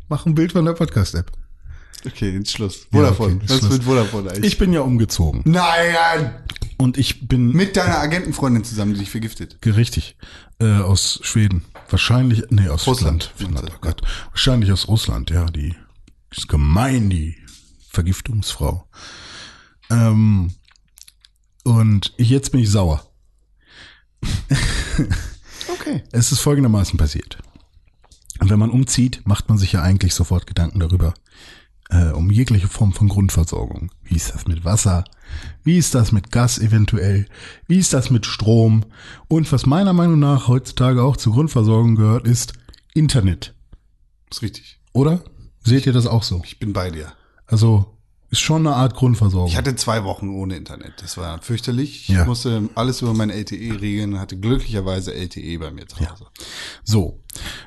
Mach 0.08 0.26
ein 0.26 0.34
Bild 0.34 0.52
von 0.52 0.64
der 0.64 0.72
Podcast-App. 0.72 1.30
Okay, 2.06 2.30
jetzt 2.30 2.50
Schluss. 2.52 2.86
Ja, 2.92 2.98
Vodafone. 3.00 3.34
okay, 3.36 3.44
Was 3.48 3.58
Schluss. 3.58 3.72
mit 3.72 3.84
Vodafone 3.84 4.30
eigentlich? 4.30 4.52
Ich 4.52 4.58
bin 4.58 4.72
ja 4.72 4.80
umgezogen. 4.80 5.42
Nein! 5.44 6.34
Und 6.76 6.98
ich 6.98 7.28
bin 7.28 7.52
Mit 7.52 7.76
deiner 7.76 7.98
Agentenfreundin 7.98 8.64
zusammen, 8.64 8.94
die 8.94 9.00
dich 9.00 9.10
vergiftet. 9.10 9.58
richtig 9.64 10.16
äh, 10.58 10.66
aus 10.80 11.20
Schweden. 11.22 11.64
Wahrscheinlich, 11.88 12.42
nee, 12.50 12.68
aus 12.68 12.86
Russland. 12.86 13.32
Finnland. 13.36 13.58
Finnland, 13.60 13.76
oh 13.76 13.80
Gott. 13.80 14.02
Wahrscheinlich 14.30 14.72
aus 14.72 14.88
Russland, 14.88 15.30
ja. 15.30 15.46
Die, 15.46 15.70
die 15.70 16.36
ist 16.36 16.48
gemein, 16.48 17.10
die 17.10 17.36
Vergiftungsfrau. 17.90 18.88
Ähm, 19.90 20.52
und 21.62 22.12
ich, 22.16 22.28
jetzt 22.28 22.50
bin 22.52 22.60
ich 22.60 22.70
sauer. 22.70 23.06
Okay. 25.66 26.02
Es 26.12 26.30
ist 26.32 26.40
folgendermaßen 26.40 26.98
passiert. 26.98 27.38
Und 28.40 28.50
wenn 28.50 28.58
man 28.58 28.70
umzieht, 28.70 29.22
macht 29.24 29.48
man 29.48 29.58
sich 29.58 29.72
ja 29.72 29.82
eigentlich 29.82 30.14
sofort 30.14 30.46
Gedanken 30.46 30.80
darüber, 30.80 31.14
äh, 31.90 32.10
um 32.10 32.30
jegliche 32.30 32.68
Form 32.68 32.92
von 32.92 33.08
Grundversorgung. 33.08 33.90
Wie 34.02 34.16
ist 34.16 34.34
das 34.34 34.46
mit 34.46 34.64
Wasser? 34.64 35.04
Wie 35.62 35.78
ist 35.78 35.94
das 35.94 36.12
mit 36.12 36.30
Gas 36.30 36.58
eventuell? 36.58 37.26
Wie 37.66 37.78
ist 37.78 37.92
das 37.92 38.10
mit 38.10 38.26
Strom? 38.26 38.84
Und 39.28 39.50
was 39.52 39.66
meiner 39.66 39.92
Meinung 39.92 40.18
nach 40.18 40.48
heutzutage 40.48 41.02
auch 41.02 41.16
zur 41.16 41.34
Grundversorgung 41.34 41.96
gehört, 41.96 42.26
ist 42.26 42.54
Internet. 42.94 43.54
Ist 44.30 44.42
richtig. 44.42 44.80
Oder? 44.92 45.22
Seht 45.62 45.86
ihr 45.86 45.92
das 45.92 46.06
auch 46.06 46.22
so? 46.22 46.42
Ich 46.44 46.58
bin 46.58 46.72
bei 46.72 46.90
dir. 46.90 47.12
Also 47.46 47.94
ist 48.34 48.40
schon 48.40 48.66
eine 48.66 48.74
Art 48.74 48.96
Grundversorgung. 48.96 49.48
Ich 49.48 49.56
hatte 49.56 49.76
zwei 49.76 50.02
Wochen 50.02 50.28
ohne 50.28 50.56
Internet. 50.56 50.94
Das 51.00 51.16
war 51.16 51.40
fürchterlich. 51.40 52.08
Ja. 52.08 52.22
Ich 52.22 52.26
musste 52.26 52.68
alles 52.74 53.00
über 53.00 53.14
mein 53.14 53.30
LTE 53.30 53.80
regeln, 53.80 54.18
hatte 54.18 54.36
glücklicherweise 54.36 55.14
LTE 55.14 55.58
bei 55.58 55.70
mir 55.70 55.86
zu 55.86 56.00
Hause. 56.00 56.26
So, 56.82 57.20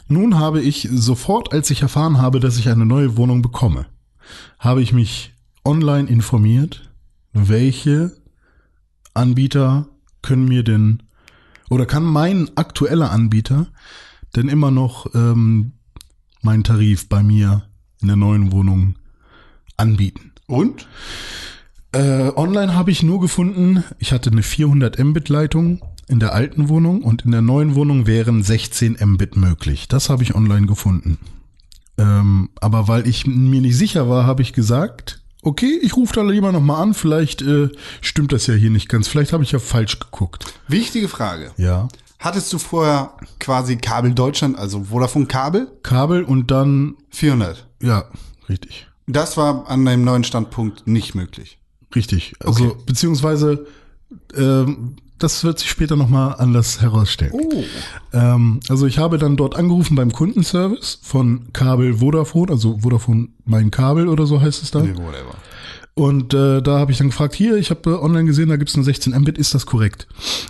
nun 0.10 0.38
habe 0.38 0.62
ich 0.62 0.90
sofort, 0.92 1.54
als 1.54 1.70
ich 1.70 1.84
erfahren 1.84 2.20
habe, 2.20 2.42
dass 2.42 2.58
ich 2.58 2.68
eine 2.68 2.86
neue 2.86 3.16
Wohnung 3.16 3.42
bekomme, 3.42 3.86
habe 4.60 4.82
ich 4.82 4.94
mich 4.94 5.34
online 5.64 6.10
informiert, 6.10 6.90
welche 7.34 8.16
Anbieter 9.14 9.88
können 10.22 10.46
mir 10.46 10.64
denn 10.64 11.04
oder 11.70 11.86
kann 11.86 12.04
mein 12.04 12.50
aktueller 12.56 13.12
Anbieter 13.12 13.68
denn 14.36 14.48
immer 14.48 14.72
noch 14.72 15.14
ähm, 15.16 15.74
meinen 16.42 16.64
Tarif 16.64 17.10
bei 17.10 17.24
mir 17.24 17.64
in 18.02 18.08
der 18.08 18.18
neuen 18.18 18.52
Wohnung 18.52 18.96
anbieten. 19.76 20.32
Und? 20.48 20.88
Äh, 21.92 22.32
online 22.36 22.76
habe 22.76 22.92
ich 22.92 23.04
nur 23.04 23.20
gefunden, 23.20 23.84
ich 23.98 24.12
hatte 24.12 24.30
eine 24.30 24.44
400 24.44 25.00
Mbit 25.00 25.30
Leitung 25.30 25.82
in 26.08 26.20
der 26.20 26.34
alten 26.34 26.70
Wohnung 26.70 27.02
und 27.02 27.26
in 27.26 27.32
der 27.32 27.42
neuen 27.42 27.76
Wohnung 27.76 28.08
wären 28.08 28.44
16 28.44 28.98
Mbit 29.04 29.36
möglich. 29.36 29.88
Das 29.88 30.10
habe 30.10 30.24
ich 30.24 30.36
online 30.36 30.68
gefunden. 30.68 31.18
Ähm, 31.98 32.50
aber 32.60 32.88
weil 32.88 33.08
ich 33.08 33.26
mir 33.26 33.62
nicht 33.62 33.78
sicher 33.78 34.10
war, 34.10 34.26
habe 34.26 34.42
ich 34.42 34.54
gesagt, 34.54 35.20
okay, 35.42 35.80
ich 35.82 35.96
rufe 35.96 36.14
da 36.14 36.22
lieber 36.22 36.52
nochmal 36.52 36.82
an, 36.82 36.94
vielleicht 36.94 37.42
äh, 37.42 37.70
stimmt 38.02 38.32
das 38.32 38.48
ja 38.48 38.54
hier 38.54 38.70
nicht 38.70 38.90
ganz, 38.90 39.08
vielleicht 39.08 39.34
habe 39.34 39.44
ich 39.44 39.52
ja 39.52 39.60
falsch 39.60 40.00
geguckt. 40.00 40.46
Wichtige 40.68 41.08
Frage. 41.08 41.52
Ja. 41.58 41.88
Hattest 42.20 42.52
du 42.52 42.58
vorher 42.58 43.12
quasi 43.40 43.78
Kabel 43.78 44.14
Deutschland, 44.14 44.58
also 44.58 44.86
Vodafone 44.86 45.28
Kabel? 45.28 45.68
Kabel 45.84 46.24
und 46.24 46.52
dann, 46.52 46.96
400. 47.12 47.68
ja, 47.82 48.06
richtig. 48.50 48.88
Das 49.08 49.38
war 49.38 49.70
an 49.70 49.86
deinem 49.86 50.04
neuen 50.04 50.24
Standpunkt 50.26 50.86
nicht 50.86 51.16
möglich. 51.16 51.60
Richtig. 51.96 52.34
Also, 52.44 52.76
beziehungsweise, 52.86 53.66
ähm, 54.36 54.98
das 55.20 55.44
wird 55.44 55.60
sich 55.60 55.70
später 55.70 55.96
nochmal 55.96 56.36
anders 56.38 56.82
herausstellen. 56.82 57.34
Oh. 57.34 57.64
Ähm, 58.14 58.60
also 58.70 58.86
ich 58.86 58.98
habe 58.98 59.18
dann 59.18 59.38
dort 59.38 59.56
angerufen 59.56 59.96
beim 59.96 60.12
Kundenservice 60.12 61.00
von 61.02 61.52
Kabel 61.54 61.96
Vodafone, 61.96 62.52
also 62.52 62.80
Vodafone 62.80 63.30
mein 63.46 63.72
Kabel 63.72 64.08
oder 64.08 64.26
so 64.26 64.42
heißt 64.42 64.64
es 64.64 64.72
da. 64.72 64.82
Nee, 64.82 64.96
whatever. 64.96 65.36
Und 65.98 66.36
äh, 66.36 66.62
da 66.62 66.78
habe 66.78 66.92
ich 66.92 67.00
dann 67.00 67.08
gefragt, 67.08 67.34
hier, 67.34 67.58
ich 67.58 67.72
habe 67.72 67.90
äh, 67.90 67.94
online 67.94 68.26
gesehen, 68.26 68.50
da 68.50 68.58
gibt 68.58 68.70
es 68.70 68.76
eine 68.76 68.84
16 68.84 69.18
Mbit, 69.20 69.40
ist 69.40 69.56
das 69.56 69.66
korrekt? 69.66 70.08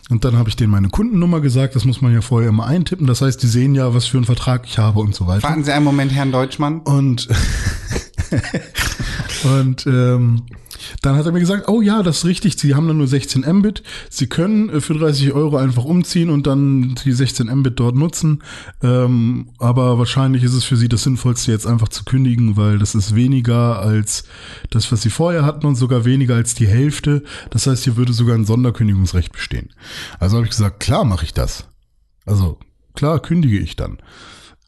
Und 0.10 0.26
dann 0.26 0.38
habe 0.38 0.50
ich 0.50 0.58
denen 0.58 0.72
meine 0.72 0.90
Kundennummer 0.90 1.40
gesagt, 1.40 1.74
das 1.74 1.86
muss 1.86 2.02
man 2.02 2.14
ja 2.14 2.20
vorher 2.20 2.50
immer 2.50 2.66
eintippen. 2.66 3.08
Das 3.08 3.22
heißt, 3.22 3.42
die 3.42 3.48
sehen 3.48 3.74
ja, 3.74 3.94
was 3.94 4.08
für 4.08 4.18
einen 4.18 4.26
Vertrag 4.26 4.66
ich 4.66 4.78
habe 4.78 5.00
und 5.00 5.16
so 5.16 5.26
weiter. 5.26 5.44
Warten 5.44 5.64
Sie 5.64 5.72
einen 5.72 5.86
Moment, 5.86 6.12
Herrn 6.12 6.34
Deutschmann. 6.34 6.82
Und, 6.82 7.30
und 9.44 9.86
ähm, 9.88 10.44
dann 11.02 11.16
hat 11.16 11.26
er 11.26 11.32
mir 11.32 11.40
gesagt, 11.40 11.68
oh 11.68 11.82
ja, 11.82 12.04
das 12.04 12.20
ist 12.20 12.26
richtig, 12.26 12.58
Sie 12.58 12.76
haben 12.76 12.88
dann 12.88 12.98
nur 12.98 13.08
16 13.08 13.42
Mbit. 13.42 13.84
Sie 14.10 14.28
können 14.28 14.70
äh, 14.70 14.82
für 14.82 14.94
30 14.94 15.34
Euro 15.34 15.58
einfach 15.58 15.86
umziehen 15.86 16.30
und 16.30 16.48
dann 16.48 16.96
die 17.04 17.12
16 17.12 17.48
Mbit 17.48 17.80
dort 17.80 17.96
nutzen. 17.96 18.44
Ähm, 18.82 19.50
aber 19.58 19.98
wahrscheinlich 19.98 20.44
ist 20.44 20.54
es 20.54 20.64
für 20.64 20.78
Sie 20.78 20.90
das 20.90 21.04
Sinnvollste, 21.04 21.52
jetzt 21.52 21.68
einfach 21.68 21.90
zu 21.90 22.04
kündigen, 22.04 22.58
weil 22.58 22.80
das 22.80 22.96
ist 22.96 23.16
weniger 23.16 23.80
als 23.80 24.24
das, 24.70 24.92
was 24.92 25.02
Sie 25.02 25.10
vorher 25.10 25.46
hatten 25.46 25.66
und 25.66 25.76
sogar 25.76 26.06
weniger 26.06 26.36
als 26.36 26.56
die 26.56 26.68
Hälfte. 26.68 27.24
Das 27.50 27.68
heißt, 27.68 27.84
hier 27.84 27.98
würde 27.98 28.14
sogar 28.14 28.36
ein 28.36 28.46
Sonderkündigungsrecht 28.46 29.32
bestehen. 29.32 29.70
Also 30.20 30.38
habe 30.38 30.46
ich 30.46 30.52
gesagt, 30.52 30.80
klar 30.80 31.06
mache 31.06 31.26
ich 31.26 31.34
das. 31.34 31.68
Also 32.26 32.60
klar 32.96 33.22
kündige 33.22 33.60
ich 33.60 33.76
dann. 33.76 33.98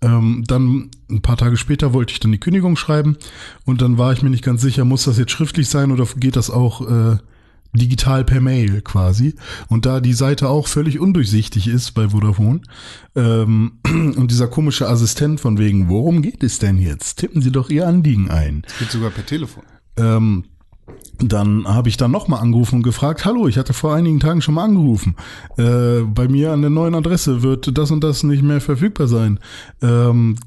Ähm, 0.01 0.43
dann 0.47 0.91
ein 1.09 1.21
paar 1.21 1.37
Tage 1.37 1.57
später 1.57 1.93
wollte 1.93 2.13
ich 2.13 2.19
dann 2.19 2.31
die 2.31 2.39
Kündigung 2.39 2.75
schreiben 2.75 3.17
und 3.65 3.81
dann 3.81 3.97
war 3.97 4.13
ich 4.13 4.21
mir 4.21 4.29
nicht 4.29 4.43
ganz 4.43 4.61
sicher, 4.61 4.85
muss 4.85 5.05
das 5.05 5.17
jetzt 5.17 5.31
schriftlich 5.31 5.69
sein 5.69 5.91
oder 5.91 6.05
geht 6.17 6.35
das 6.35 6.49
auch 6.49 6.87
äh, 6.87 7.17
digital 7.73 8.23
per 8.23 8.41
Mail 8.41 8.81
quasi? 8.81 9.35
Und 9.67 9.85
da 9.85 9.99
die 9.99 10.13
Seite 10.13 10.49
auch 10.49 10.67
völlig 10.67 10.99
undurchsichtig 10.99 11.67
ist 11.67 11.91
bei 11.91 12.09
Vodafone 12.09 12.61
ähm, 13.15 13.73
und 13.85 14.31
dieser 14.31 14.47
komische 14.47 14.87
Assistent 14.87 15.39
von 15.39 15.57
wegen, 15.57 15.89
worum 15.89 16.21
geht 16.21 16.43
es 16.43 16.59
denn 16.59 16.79
jetzt? 16.79 17.19
Tippen 17.19 17.41
Sie 17.41 17.51
doch 17.51 17.69
Ihr 17.69 17.87
Anliegen 17.87 18.29
ein. 18.29 18.63
Geht 18.79 18.91
sogar 18.91 19.11
per 19.11 19.25
Telefon. 19.25 19.63
Ähm, 19.97 20.45
dann 21.21 21.67
habe 21.67 21.89
ich 21.89 21.97
dann 21.97 22.11
nochmal 22.11 22.41
angerufen 22.41 22.75
und 22.75 22.83
gefragt, 22.83 23.25
hallo, 23.25 23.47
ich 23.47 23.57
hatte 23.57 23.73
vor 23.73 23.93
einigen 23.93 24.19
Tagen 24.19 24.41
schon 24.41 24.53
mal 24.53 24.63
angerufen. 24.63 25.15
Äh, 25.57 26.01
bei 26.01 26.27
mir 26.27 26.51
an 26.51 26.61
der 26.61 26.69
neuen 26.69 26.95
Adresse 26.95 27.43
wird 27.43 27.77
das 27.77 27.91
und 27.91 28.03
das 28.03 28.23
nicht 28.23 28.41
mehr 28.41 28.61
verfügbar 28.61 29.07
sein. 29.07 29.39
Ähm, 29.81 30.37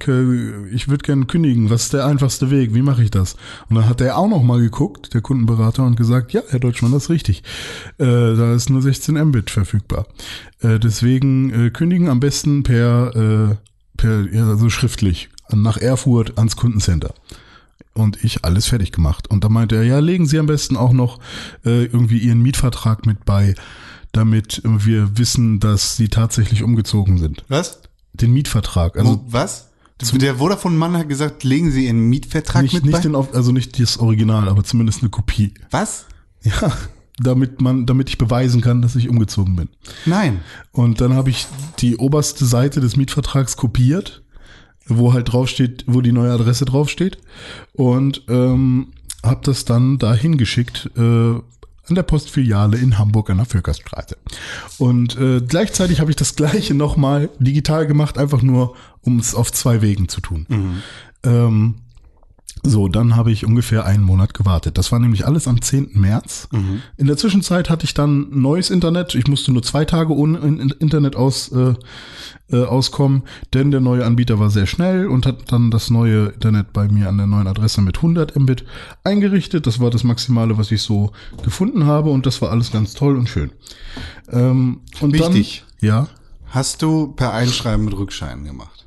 ich 0.73 0.89
würde 0.89 1.05
gerne 1.05 1.27
kündigen. 1.27 1.71
Was 1.71 1.85
ist 1.85 1.93
der 1.93 2.07
einfachste 2.07 2.51
Weg? 2.51 2.75
Wie 2.75 2.83
mache 2.83 3.03
ich 3.03 3.11
das? 3.11 3.37
Und 3.69 3.77
dann 3.77 3.89
hat 3.89 4.01
er 4.01 4.17
auch 4.17 4.29
nochmal 4.29 4.61
geguckt, 4.61 5.13
der 5.13 5.21
Kundenberater, 5.21 5.85
und 5.85 5.97
gesagt, 5.97 6.33
ja, 6.33 6.43
Herr 6.49 6.61
Deutschmann, 6.61 6.93
das 6.93 7.05
ist 7.05 7.11
richtig. 7.11 7.43
Äh, 7.99 8.05
da 8.07 8.55
ist 8.55 8.71
nur 8.71 8.81
16 8.81 9.15
Mbit 9.15 9.51
verfügbar. 9.51 10.07
Äh, 10.61 10.79
deswegen 10.79 11.67
äh, 11.67 11.71
kündigen 11.71 12.09
am 12.09 12.21
besten 12.21 12.63
per, 12.63 13.15
äh, 13.15 13.57
per 13.97 14.33
ja, 14.33 14.49
also 14.49 14.71
schriftlich 14.71 15.29
nach 15.51 15.77
Erfurt 15.77 16.39
ans 16.39 16.57
Kundencenter 16.57 17.13
und 17.95 18.23
ich 18.25 18.45
alles 18.45 18.67
fertig 18.67 18.93
gemacht. 18.93 19.29
Und 19.29 19.45
da 19.45 19.49
meinte 19.49 19.77
er, 19.77 19.83
ja, 19.83 19.99
legen 19.99 20.27
Sie 20.27 20.39
am 20.39 20.47
besten 20.47 20.77
auch 20.77 20.93
noch 20.93 21.19
äh, 21.65 21.85
irgendwie 21.85 22.19
Ihren 22.19 22.43
Mietvertrag 22.43 23.07
mit 23.07 23.25
bei, 23.25 23.55
damit 24.13 24.63
wir 24.65 25.19
wissen, 25.19 25.61
dass 25.61 25.97
Sie 25.97 26.09
tatsächlich 26.09 26.63
umgezogen 26.63 27.19
sind. 27.19 27.45
Was? 27.49 27.81
Den 28.13 28.33
Mietvertrag. 28.33 28.97
Also 28.99 29.25
was? 29.29 29.69
Der 30.01 30.37
Vodafone-Mann 30.37 30.97
hat 30.97 31.09
gesagt, 31.09 31.45
legen 31.45 31.71
Sie 31.71 31.87
Ihren 31.87 32.09
Mietvertrag 32.09 32.63
nicht, 32.63 32.75
mit 32.75 32.85
nicht 32.85 32.93
bei? 32.95 33.01
den, 33.01 33.15
also 33.15 33.53
nicht 33.53 33.79
das 33.79 33.99
Original, 33.99 34.49
aber 34.49 34.65
zumindest 34.65 35.01
eine 35.01 35.11
Kopie. 35.11 35.55
Was? 35.71 36.07
Ja, 36.43 36.73
damit 37.19 37.61
man, 37.61 37.87
damit 37.87 38.09
ich 38.09 38.19
beweisen 38.19 38.61
kann, 38.61 38.83
dass 38.83 38.97
ich 38.97 39.09
umgezogen 39.09 39.55
bin. 39.55 39.69
Nein. 40.07 40.41
Und 40.73 41.01
dann 41.01 41.15
habe 41.15 41.31
ich 41.31 41.47
die 41.79 41.97
oberste 41.97 42.45
Seite 42.47 42.81
des 42.81 42.97
Mietvertrags 42.97 43.57
kopiert, 43.57 44.22
wo 44.87 45.13
halt 45.13 45.33
draufsteht, 45.33 45.85
wo 45.87 46.01
die 46.01 46.13
neue 46.13 46.33
Adresse 46.33 46.65
draufsteht 46.65 47.19
und 47.73 48.23
ähm, 48.29 48.89
habe 49.23 49.41
das 49.45 49.65
dann 49.65 49.99
dahin 49.99 50.37
geschickt 50.37 50.91
äh, 50.97 51.01
an 51.01 51.95
der 51.95 52.03
Postfiliale 52.03 52.79
in 52.79 52.99
Hamburg 52.99 53.31
an 53.31 53.39
der 53.39 53.47
Völkerstraße. 53.47 54.17
Und 54.79 55.17
äh, 55.19 55.41
gleichzeitig 55.41 56.01
habe 56.01 56.11
ich 56.11 56.17
das 56.17 56.37
gleiche 56.37 56.75
nochmal 56.75 57.29
digital 57.39 57.87
gemacht, 57.87 58.19
einfach 58.19 58.43
nur, 58.43 58.75
um 59.03 59.19
es 59.19 59.35
auf 59.35 59.53
zwei 59.53 59.83
Wegen 59.83 60.09
zu 60.09 60.21
tun. 60.21 60.47
Ähm, 61.25 61.75
so, 62.65 62.87
dann 62.87 63.17
habe 63.17 63.33
ich 63.33 63.45
ungefähr 63.45 63.85
einen 63.87 64.05
Monat 64.05 64.35
gewartet. 64.35 64.79
Das 64.79 64.93
war 64.93 65.01
nämlich 65.01 65.27
alles 65.27 65.49
am 65.49 65.61
10. 65.61 65.91
März. 65.95 66.49
In 66.97 67.07
der 67.09 67.17
Zwischenzeit 67.17 67.69
hatte 67.69 67.85
ich 67.85 67.93
dann 67.95 68.29
neues 68.31 68.71
Internet. 68.71 69.15
Ich 69.17 69.27
musste 69.27 69.51
nur 69.53 69.63
zwei 69.65 69.85
Tage 69.85 70.15
ohne 70.15 70.39
In- 70.39 70.61
In- 70.61 70.71
Internet 70.79 71.17
aus, 71.17 71.51
äh, 71.51 71.75
äh, 72.51 72.65
auskommen, 72.65 73.23
denn 73.55 73.71
der 73.73 73.81
neue 73.81 74.05
Anbieter 74.05 74.39
war 74.39 74.49
sehr 74.51 74.67
schnell 74.67 75.07
und 75.09 75.27
hat 75.27 75.51
dann 75.51 75.71
das 75.73 75.91
neue 75.91 76.27
Internet 76.29 76.73
bei 76.73 76.87
mir 76.89 77.09
an 77.09 77.17
der 77.17 77.27
neuen 77.27 77.47
Adresse 77.49 77.81
mit 77.81 77.97
100 77.97 78.37
Mbit 78.39 78.65
eingerichtet. 79.05 79.67
Das 79.67 79.81
war 79.81 79.91
das 79.91 80.05
Maximale, 80.05 80.57
was 80.59 80.71
ich 80.71 80.83
so 80.83 81.11
gefunden 81.43 81.87
habe 81.87 82.11
und 82.11 82.27
das 82.27 82.41
war 82.43 82.51
alles 82.51 82.71
ganz 82.71 82.95
toll 82.95 83.17
und 83.17 83.29
schön. 83.29 83.51
Ähm, 84.31 84.81
und 85.01 85.13
Wichtig. 85.15 85.65
Dann, 85.81 85.89
ja, 85.89 86.09
Hast 86.49 86.83
du 86.83 87.09
per 87.09 87.33
Einschreiben 87.33 87.85
mit 87.87 87.97
Rückschein 87.97 88.45
gemacht? 88.45 88.87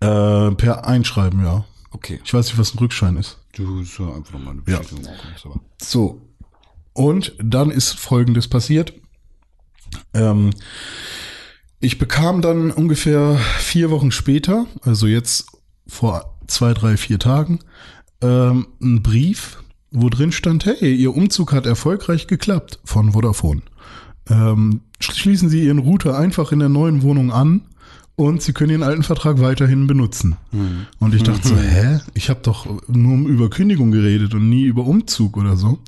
äh, 0.00 0.50
per 0.52 0.86
Einschreiben, 0.86 1.42
ja. 1.44 1.64
Okay. 1.96 2.20
Ich 2.22 2.34
weiß 2.34 2.46
nicht, 2.46 2.58
was 2.58 2.74
ein 2.74 2.78
Rückschein 2.78 3.16
ist. 3.16 3.38
Du 3.54 3.82
so 3.82 4.12
einfach 4.12 4.34
nochmal 4.34 4.52
eine 4.52 4.62
Ja. 4.66 4.80
Bestätigung 4.80 5.06
auch. 5.06 5.46
Aber. 5.46 5.60
So. 5.80 6.20
Und 6.92 7.34
dann 7.42 7.70
ist 7.70 7.92
Folgendes 7.92 8.48
passiert. 8.48 8.92
Ähm, 10.12 10.50
ich 11.80 11.98
bekam 11.98 12.42
dann 12.42 12.70
ungefähr 12.70 13.38
vier 13.58 13.90
Wochen 13.90 14.10
später, 14.10 14.66
also 14.82 15.06
jetzt 15.06 15.46
vor 15.86 16.38
zwei, 16.48 16.74
drei, 16.74 16.98
vier 16.98 17.18
Tagen, 17.18 17.60
ähm, 18.20 18.66
einen 18.82 19.02
Brief, 19.02 19.62
wo 19.90 20.10
drin 20.10 20.32
stand, 20.32 20.66
hey, 20.66 20.94
Ihr 20.94 21.14
Umzug 21.14 21.52
hat 21.54 21.64
erfolgreich 21.64 22.26
geklappt 22.26 22.78
von 22.84 23.12
Vodafone. 23.12 23.62
Ähm, 24.28 24.82
schließen 25.00 25.48
Sie 25.48 25.64
Ihren 25.64 25.78
Router 25.78 26.18
einfach 26.18 26.52
in 26.52 26.58
der 26.58 26.68
neuen 26.68 27.00
Wohnung 27.02 27.32
an 27.32 27.62
und 28.16 28.42
Sie 28.42 28.52
können 28.52 28.70
Ihren 28.70 28.82
alten 28.82 29.02
Vertrag 29.02 29.40
weiterhin 29.40 29.86
benutzen. 29.86 30.36
Und 30.98 31.14
ich 31.14 31.22
dachte 31.22 31.48
so, 31.48 31.56
hä? 31.58 32.00
Ich 32.14 32.30
habe 32.30 32.40
doch 32.42 32.66
nur 32.88 33.28
über 33.28 33.50
Kündigung 33.50 33.90
geredet 33.90 34.34
und 34.34 34.48
nie 34.48 34.64
über 34.64 34.84
Umzug 34.84 35.36
oder 35.36 35.56
so. 35.56 35.78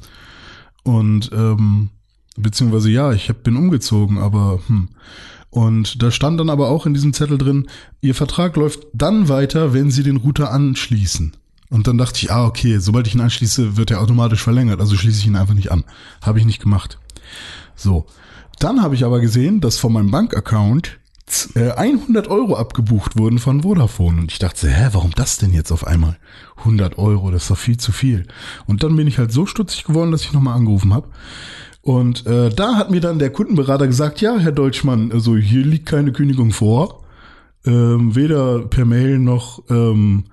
Und 0.85 1.31
ähm, 1.33 1.89
beziehungsweise 2.37 2.91
ja, 2.91 3.13
ich 3.13 3.29
hab, 3.29 3.43
bin 3.43 3.57
umgezogen, 3.57 4.19
aber 4.19 4.61
hm. 4.67 4.89
Und 5.51 6.03
da 6.03 6.11
stand 6.11 6.39
dann 6.39 6.51
aber 6.51 6.69
auch 6.69 6.85
in 6.85 6.93
diesem 6.93 7.15
Zettel 7.15 7.39
drin, 7.39 7.69
Ihr 8.03 8.15
Vertrag 8.15 8.57
läuft 8.57 8.87
dann 8.93 9.29
weiter, 9.29 9.73
wenn 9.73 9.91
Sie 9.91 10.03
den 10.03 10.19
Router 10.19 10.53
anschließen. 10.53 11.33
Und 11.71 11.87
dann 11.87 11.99
dachte 11.99 12.21
ich, 12.23 12.31
ah, 12.31 12.47
okay, 12.47 12.79
sobald 12.79 13.07
ich 13.07 13.15
ihn 13.15 13.21
anschließe, 13.21 13.77
wird 13.77 13.91
er 13.91 14.01
automatisch 14.01 14.43
verlängert. 14.43 14.81
Also 14.81 14.97
schließe 14.97 15.21
ich 15.21 15.27
ihn 15.27 15.37
einfach 15.37 15.55
nicht 15.55 15.73
an. 15.73 15.85
Habe 16.23 16.39
ich 16.39 16.45
nicht 16.45 16.63
gemacht. 16.63 16.99
So. 17.77 18.07
Dann 18.59 18.83
habe 18.83 18.95
ich 18.95 19.05
aber 19.05 19.21
gesehen, 19.21 19.61
dass 19.61 19.79
von 19.79 19.93
meinem 19.93 20.11
Bankaccount 20.11 20.99
100 21.55 22.29
Euro 22.29 22.57
abgebucht 22.57 23.19
wurden 23.19 23.39
von 23.39 23.63
Vodafone. 23.63 24.21
Und 24.21 24.33
ich 24.33 24.39
dachte, 24.39 24.69
hä, 24.69 24.89
warum 24.93 25.13
das 25.13 25.39
denn 25.39 25.53
jetzt 25.53 25.73
auf 25.73 25.87
einmal? 25.87 26.19
100 26.59 26.99
Euro, 26.99 27.31
das 27.31 27.43
ist 27.43 27.51
doch 27.51 27.59
viel 27.59 27.77
zu 27.77 27.93
viel. 27.93 28.27
Und 28.67 28.83
dann 28.83 28.97
bin 28.97 29.07
ich 29.07 29.19
halt 29.19 29.33
so 29.33 29.47
stutzig 29.47 29.85
geworden, 29.85 30.11
dass 30.11 30.23
ich 30.23 30.33
nochmal 30.33 30.57
angerufen 30.57 30.95
habe. 30.95 31.09
Und 31.83 32.27
äh, 32.27 32.51
da 32.51 32.77
hat 32.77 32.91
mir 32.91 33.01
dann 33.01 33.19
der 33.19 33.31
Kundenberater 33.31 33.87
gesagt, 33.87 34.21
ja, 34.21 34.37
Herr 34.39 34.53
Deutschmann, 34.53 35.13
also 35.13 35.37
hier 35.37 35.65
liegt 35.65 35.87
keine 35.87 36.13
Kündigung 36.13 36.51
vor. 36.51 37.05
Ähm, 37.65 38.15
weder 38.15 38.61
per 38.67 38.85
Mail 38.85 39.19
noch 39.19 39.63
ähm, 39.71 40.25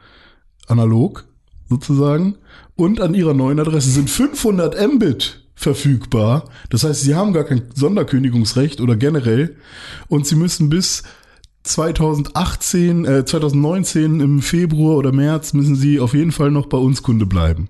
analog 0.68 1.26
sozusagen. 1.70 2.36
Und 2.76 3.00
an 3.00 3.14
ihrer 3.14 3.34
neuen 3.34 3.60
Adresse 3.60 3.90
sind 3.90 4.10
500 4.10 4.76
Mbit 4.94 5.45
verfügbar. 5.56 6.50
Das 6.70 6.84
heißt, 6.84 7.02
sie 7.02 7.16
haben 7.16 7.34
gar 7.34 7.46
kein 7.46 7.64
Sonderkündigungsrecht 7.74 8.82
oder 8.82 8.96
generell. 8.96 9.56
Und 10.08 10.28
sie 10.28 10.36
müssen 10.36 10.70
bis 10.70 11.04
2018, 11.64 13.06
äh, 13.06 13.26
2019 13.26 14.20
im 14.20 14.42
Februar 14.42 14.98
oder 14.98 15.12
März 15.12 15.54
müssen 15.54 15.76
sie 15.76 16.00
auf 16.00 16.14
jeden 16.14 16.32
Fall 16.32 16.52
noch 16.52 16.68
bei 16.68 16.78
uns 16.78 17.02
Kunde 17.02 17.26
bleiben. 17.26 17.70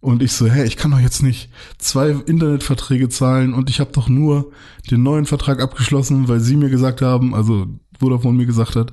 Und 0.00 0.22
ich 0.22 0.32
so, 0.32 0.46
hä, 0.46 0.64
ich 0.64 0.76
kann 0.76 0.90
doch 0.90 1.00
jetzt 1.00 1.22
nicht 1.22 1.48
zwei 1.78 2.10
Internetverträge 2.10 3.08
zahlen 3.08 3.54
und 3.54 3.70
ich 3.70 3.80
habe 3.80 3.90
doch 3.92 4.08
nur 4.08 4.52
den 4.90 5.02
neuen 5.02 5.24
Vertrag 5.24 5.60
abgeschlossen, 5.60 6.28
weil 6.28 6.40
sie 6.40 6.56
mir 6.56 6.68
gesagt 6.68 7.00
haben, 7.00 7.34
also 7.34 7.66
Vodafone 7.98 8.36
mir 8.36 8.46
gesagt 8.46 8.76
hat, 8.76 8.92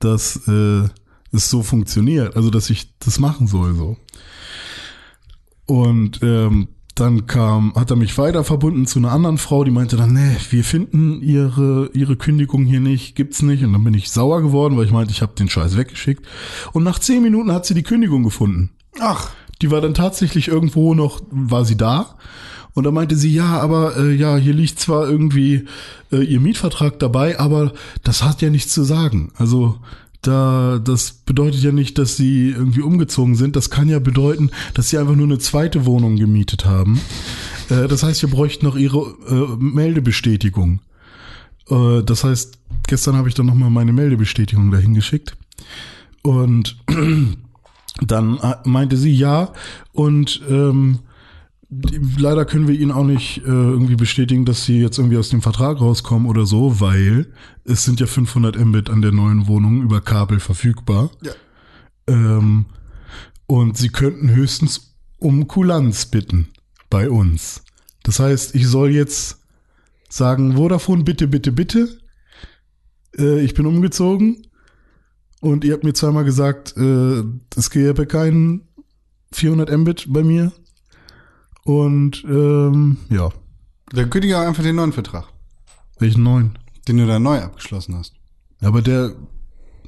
dass 0.00 0.46
äh, 0.46 0.84
es 1.32 1.50
so 1.50 1.62
funktioniert, 1.62 2.36
also 2.36 2.50
dass 2.50 2.70
ich 2.70 2.96
das 2.98 3.18
machen 3.18 3.46
soll 3.46 3.74
so. 3.74 3.96
Und 5.66 6.20
ähm, 6.22 6.68
dann 6.94 7.26
kam, 7.26 7.74
hat 7.74 7.90
er 7.90 7.96
mich 7.96 8.16
weiter 8.18 8.44
verbunden 8.44 8.86
zu 8.86 8.98
einer 9.00 9.10
anderen 9.10 9.38
Frau, 9.38 9.64
die 9.64 9.70
meinte 9.70 9.96
dann, 9.96 10.12
nee, 10.12 10.36
wir 10.50 10.62
finden 10.64 11.20
ihre, 11.22 11.90
ihre 11.92 12.16
Kündigung 12.16 12.64
hier 12.64 12.80
nicht, 12.80 13.16
gibt's 13.16 13.42
nicht. 13.42 13.64
Und 13.64 13.72
dann 13.72 13.82
bin 13.82 13.94
ich 13.94 14.10
sauer 14.10 14.42
geworden, 14.42 14.76
weil 14.76 14.84
ich 14.84 14.92
meinte, 14.92 15.12
ich 15.12 15.22
habe 15.22 15.34
den 15.34 15.48
Scheiß 15.48 15.76
weggeschickt. 15.76 16.24
Und 16.72 16.84
nach 16.84 16.98
zehn 16.98 17.22
Minuten 17.22 17.52
hat 17.52 17.66
sie 17.66 17.74
die 17.74 17.82
Kündigung 17.82 18.22
gefunden. 18.22 18.70
Ach, 19.00 19.30
Die 19.62 19.70
war 19.70 19.80
dann 19.80 19.94
tatsächlich 19.94 20.48
irgendwo 20.48 20.94
noch, 20.94 21.20
war 21.30 21.64
sie 21.64 21.76
da. 21.76 22.16
Und 22.74 22.84
da 22.84 22.90
meinte 22.90 23.16
sie, 23.16 23.32
ja, 23.32 23.60
aber 23.60 23.96
äh, 23.96 24.14
ja, 24.14 24.36
hier 24.36 24.52
liegt 24.52 24.80
zwar 24.80 25.08
irgendwie 25.08 25.66
äh, 26.10 26.22
ihr 26.24 26.40
Mietvertrag 26.40 26.98
dabei, 26.98 27.38
aber 27.38 27.72
das 28.02 28.24
hat 28.24 28.42
ja 28.42 28.50
nichts 28.50 28.72
zu 28.72 28.82
sagen. 28.82 29.32
Also 29.36 29.78
da, 30.26 30.80
das 30.82 31.12
bedeutet 31.12 31.62
ja 31.62 31.72
nicht, 31.72 31.98
dass 31.98 32.16
sie 32.16 32.50
irgendwie 32.50 32.80
umgezogen 32.80 33.34
sind. 33.34 33.56
Das 33.56 33.70
kann 33.70 33.88
ja 33.88 33.98
bedeuten, 33.98 34.50
dass 34.74 34.88
sie 34.88 34.98
einfach 34.98 35.14
nur 35.14 35.26
eine 35.26 35.38
zweite 35.38 35.86
Wohnung 35.86 36.16
gemietet 36.16 36.64
haben. 36.64 37.00
Äh, 37.68 37.88
das 37.88 38.02
heißt, 38.02 38.22
wir 38.22 38.30
bräuchten 38.30 38.66
noch 38.66 38.76
ihre 38.76 39.14
äh, 39.28 39.56
Meldebestätigung. 39.58 40.80
Äh, 41.68 42.02
das 42.02 42.24
heißt, 42.24 42.58
gestern 42.86 43.16
habe 43.16 43.28
ich 43.28 43.34
dann 43.34 43.46
nochmal 43.46 43.70
meine 43.70 43.92
Meldebestätigung 43.92 44.70
dahin 44.70 44.94
geschickt. 44.94 45.36
Und 46.22 46.76
dann 48.00 48.38
äh, 48.38 48.56
meinte 48.64 48.96
sie 48.96 49.14
ja 49.14 49.52
und 49.92 50.40
ähm, 50.48 51.00
leider 52.18 52.44
können 52.44 52.68
wir 52.68 52.78
Ihnen 52.78 52.90
auch 52.90 53.04
nicht 53.04 53.38
äh, 53.38 53.48
irgendwie 53.48 53.96
bestätigen, 53.96 54.44
dass 54.44 54.64
Sie 54.64 54.80
jetzt 54.80 54.98
irgendwie 54.98 55.16
aus 55.16 55.28
dem 55.28 55.42
Vertrag 55.42 55.80
rauskommen 55.80 56.28
oder 56.28 56.46
so, 56.46 56.80
weil 56.80 57.32
es 57.64 57.84
sind 57.84 58.00
ja 58.00 58.06
500 58.06 58.58
Mbit 58.58 58.90
an 58.90 59.02
der 59.02 59.12
neuen 59.12 59.46
Wohnung 59.46 59.82
über 59.82 60.00
Kabel 60.00 60.40
verfügbar. 60.40 61.10
Ja. 61.22 61.32
Ähm, 62.06 62.66
und 63.46 63.76
Sie 63.76 63.88
könnten 63.88 64.30
höchstens 64.30 64.96
um 65.18 65.46
Kulanz 65.46 66.06
bitten 66.06 66.48
bei 66.90 67.10
uns. 67.10 67.62
Das 68.02 68.20
heißt, 68.20 68.54
ich 68.54 68.66
soll 68.66 68.90
jetzt 68.90 69.40
sagen, 70.08 70.56
Vodafone, 70.56 71.04
bitte, 71.04 71.26
bitte, 71.26 71.52
bitte. 71.52 71.98
Äh, 73.18 73.40
ich 73.40 73.54
bin 73.54 73.66
umgezogen. 73.66 74.46
Und 75.40 75.64
ihr 75.64 75.74
habt 75.74 75.84
mir 75.84 75.92
zweimal 75.92 76.24
gesagt, 76.24 76.74
äh, 76.76 77.22
es 77.56 77.70
gäbe 77.70 78.06
keinen 78.06 78.68
400 79.32 79.76
Mbit 79.76 80.06
bei 80.08 80.22
mir. 80.22 80.52
Und 81.64 82.24
ähm, 82.24 82.98
ja, 83.10 83.30
dann 83.90 84.10
kündige 84.10 84.38
einfach 84.38 84.62
den 84.62 84.76
neuen 84.76 84.92
Vertrag, 84.92 85.26
welchen 85.98 86.22
neuen? 86.22 86.58
den 86.88 86.98
du 86.98 87.06
da 87.06 87.18
neu 87.18 87.40
abgeschlossen 87.40 87.96
hast. 87.96 88.14
Aber 88.60 88.82
der, 88.82 89.12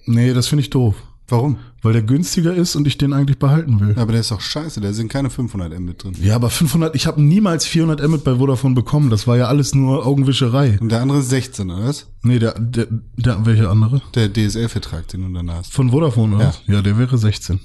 nee, 0.06 0.32
das 0.32 0.48
finde 0.48 0.62
ich 0.62 0.70
doof. 0.70 0.96
Warum? 1.28 1.58
Weil 1.82 1.92
der 1.92 2.02
günstiger 2.02 2.54
ist 2.54 2.76
und 2.76 2.86
ich 2.86 2.98
den 2.98 3.12
eigentlich 3.12 3.40
behalten 3.40 3.80
will. 3.80 3.94
Ja, 3.96 4.02
aber 4.02 4.12
der 4.12 4.20
ist 4.20 4.30
doch 4.30 4.40
scheiße, 4.40 4.80
da 4.80 4.92
sind 4.92 5.08
keine 5.08 5.28
500 5.28 5.76
Mbit 5.78 6.04
drin. 6.04 6.16
Ja, 6.20 6.36
aber 6.36 6.50
500, 6.50 6.94
ich 6.94 7.08
habe 7.08 7.20
niemals 7.20 7.66
400 7.66 8.08
Mbit 8.08 8.22
bei 8.22 8.36
Vodafone 8.36 8.76
bekommen. 8.76 9.10
Das 9.10 9.26
war 9.26 9.36
ja 9.36 9.46
alles 9.46 9.74
nur 9.74 10.06
Augenwischerei. 10.06 10.78
Und 10.80 10.90
der 10.90 11.02
andere 11.02 11.18
ist 11.18 11.30
16, 11.30 11.68
oder 11.68 11.88
was? 11.88 12.06
Nee, 12.22 12.38
der, 12.38 12.54
der, 12.60 12.86
der 13.16 13.44
welche 13.44 13.68
andere? 13.68 14.02
Der 14.14 14.32
DSL-Vertrag, 14.32 15.08
den 15.08 15.22
du 15.22 15.36
dann 15.36 15.50
hast. 15.50 15.72
Von 15.72 15.90
Vodafone, 15.90 16.36
oder? 16.36 16.54
Ja. 16.66 16.74
Ja, 16.74 16.82
der 16.82 16.96
wäre 16.96 17.18
16. 17.18 17.58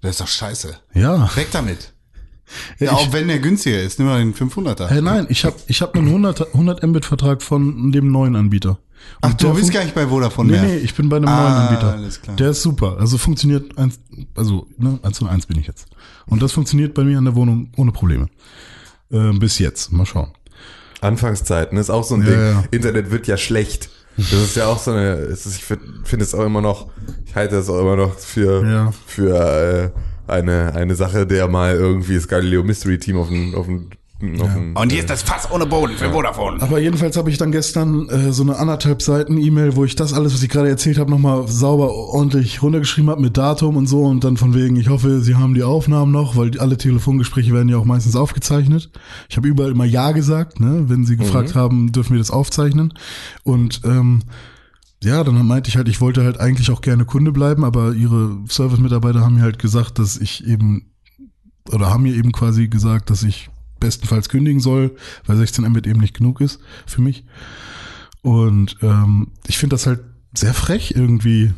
Der 0.00 0.10
ist 0.10 0.20
doch 0.20 0.28
scheiße. 0.28 0.76
Ja. 0.94 1.28
Weg 1.34 1.48
damit. 1.50 1.92
Ja, 2.78 2.86
Ja, 2.86 2.92
auch 2.92 3.12
wenn 3.12 3.28
der 3.28 3.38
günstiger 3.38 3.82
ist, 3.82 3.98
nimm 3.98 4.08
mal 4.08 4.18
den 4.18 4.34
500er. 4.34 4.88
Äh, 4.88 5.00
nein, 5.00 5.26
ich 5.28 5.44
habe 5.44 5.56
ich 5.66 5.82
hab 5.82 5.94
einen 5.96 6.06
100, 6.08 6.54
100 6.54 6.82
Mbit 6.86 7.04
Vertrag 7.04 7.42
von 7.42 7.92
dem 7.92 8.10
neuen 8.10 8.36
Anbieter. 8.36 8.78
Ach, 9.20 9.30
Und 9.30 9.42
du 9.42 9.46
der 9.48 9.54
bist 9.54 9.72
gar 9.72 9.82
nicht 9.84 9.94
bei 9.94 10.06
Vodafone 10.08 10.50
Nee, 10.52 10.58
mehr. 10.60 10.68
nee, 10.70 10.76
ich 10.78 10.94
bin 10.94 11.08
bei 11.08 11.16
einem 11.18 11.28
Ah, 11.28 11.42
neuen 11.42 11.52
Anbieter. 11.68 11.92
alles 11.92 12.20
klar. 12.20 12.36
Der 12.36 12.50
ist 12.50 12.62
super. 12.62 12.96
Also 12.98 13.16
funktioniert 13.18 13.76
eins, 13.78 14.00
also 14.34 14.66
ne, 14.76 14.98
1 15.02 15.16
zu 15.16 15.26
1 15.26 15.46
bin 15.46 15.58
ich 15.58 15.66
jetzt. 15.66 15.86
Und 16.26 16.42
das 16.42 16.52
funktioniert 16.52 16.94
bei 16.94 17.04
mir 17.04 17.18
in 17.18 17.24
der 17.24 17.34
Wohnung 17.36 17.70
ohne 17.76 17.92
Probleme. 17.92 18.28
Ähm, 19.12 19.38
bis 19.38 19.58
jetzt. 19.58 19.92
Mal 19.92 20.04
schauen. 20.06 20.32
Anfangszeiten 21.00 21.78
ist 21.78 21.90
auch 21.90 22.04
so 22.04 22.14
ein 22.16 22.22
Ja, 22.22 22.26
Ding. 22.28 22.38
ja. 22.40 22.64
Internet 22.70 23.10
wird 23.10 23.26
ja 23.26 23.36
schlecht. 23.36 23.90
Das 24.16 24.32
ist 24.32 24.56
ja 24.56 24.66
auch 24.66 24.80
so 24.80 24.90
eine, 24.90 25.12
ist, 25.14 25.46
ich 25.46 25.64
finde 25.64 25.84
find 26.02 26.20
es 26.22 26.34
auch 26.34 26.44
immer 26.44 26.60
noch, 26.60 26.88
ich 27.24 27.36
halte 27.36 27.54
es 27.56 27.68
auch 27.70 27.78
immer 27.80 27.94
noch 27.94 28.18
für, 28.18 28.66
Ja. 28.68 28.92
für 29.06 29.92
äh, 29.94 30.00
eine, 30.30 30.74
eine 30.74 30.94
Sache, 30.94 31.26
der 31.26 31.48
mal 31.48 31.74
irgendwie 31.74 32.14
das 32.16 32.28
Galileo 32.28 32.62
Mystery 32.62 32.98
Team 32.98 33.16
auf 33.16 33.28
den, 33.28 33.54
auf 33.54 33.66
den, 33.66 33.90
den 34.20 34.74
Und 34.76 34.90
hier 34.90 34.98
ist 35.00 35.08
das 35.10 35.22
Fass 35.22 35.48
ohne 35.50 35.64
Boden 35.64 35.94
für 35.96 36.10
Vodafone. 36.10 36.60
Aber 36.60 36.80
jedenfalls 36.80 37.16
habe 37.16 37.30
ich 37.30 37.38
dann 37.38 37.52
gestern 37.52 38.08
äh, 38.08 38.32
so 38.32 38.42
eine 38.42 38.56
anderthalb 38.56 39.00
Seiten 39.00 39.38
E-Mail, 39.38 39.76
wo 39.76 39.84
ich 39.84 39.94
das 39.94 40.12
alles, 40.12 40.34
was 40.34 40.42
ich 40.42 40.48
gerade 40.48 40.68
erzählt 40.68 40.98
habe, 40.98 41.08
nochmal 41.10 41.46
sauber 41.46 41.92
ordentlich 41.94 42.60
runtergeschrieben 42.60 43.10
habe 43.10 43.20
mit 43.20 43.36
Datum 43.36 43.76
und 43.76 43.86
so 43.86 44.02
und 44.02 44.24
dann 44.24 44.36
von 44.36 44.54
wegen, 44.54 44.74
ich 44.74 44.88
hoffe, 44.88 45.20
Sie 45.20 45.36
haben 45.36 45.54
die 45.54 45.62
Aufnahmen 45.62 46.10
noch, 46.10 46.36
weil 46.36 46.50
die- 46.50 46.58
alle 46.58 46.76
Telefongespräche 46.76 47.52
werden 47.52 47.68
ja 47.68 47.76
auch 47.76 47.84
meistens 47.84 48.16
aufgezeichnet. 48.16 48.90
Ich 49.28 49.36
habe 49.36 49.46
überall 49.46 49.70
immer 49.70 49.84
Ja 49.84 50.10
gesagt, 50.10 50.58
ne, 50.58 50.84
wenn 50.88 51.04
Sie 51.04 51.16
gefragt 51.16 51.54
haben, 51.54 51.92
dürfen 51.92 52.14
wir 52.14 52.18
das 52.18 52.32
aufzeichnen. 52.32 52.94
Und 53.44 53.82
ähm, 53.84 54.22
ja, 55.02 55.22
dann 55.22 55.46
meinte 55.46 55.68
ich 55.68 55.76
halt, 55.76 55.88
ich 55.88 56.00
wollte 56.00 56.24
halt 56.24 56.40
eigentlich 56.40 56.70
auch 56.70 56.80
gerne 56.80 57.04
Kunde 57.04 57.32
bleiben, 57.32 57.64
aber 57.64 57.92
ihre 57.92 58.38
Service-Mitarbeiter 58.48 59.20
haben 59.20 59.36
mir 59.36 59.42
halt 59.42 59.58
gesagt, 59.58 59.98
dass 59.98 60.16
ich 60.16 60.46
eben, 60.46 60.90
oder 61.70 61.90
haben 61.90 62.02
mir 62.02 62.14
eben 62.14 62.32
quasi 62.32 62.68
gesagt, 62.68 63.10
dass 63.10 63.22
ich 63.22 63.50
bestenfalls 63.78 64.28
kündigen 64.28 64.60
soll, 64.60 64.96
weil 65.26 65.36
16 65.36 65.64
Mbit 65.64 65.86
eben 65.86 66.00
nicht 66.00 66.16
genug 66.16 66.40
ist 66.40 66.60
für 66.86 67.00
mich. 67.00 67.24
Und 68.22 68.76
ähm, 68.82 69.28
ich 69.46 69.58
finde 69.58 69.74
das 69.74 69.86
halt 69.86 70.00
sehr 70.34 70.54
frech 70.54 70.94
irgendwie. 70.96 71.52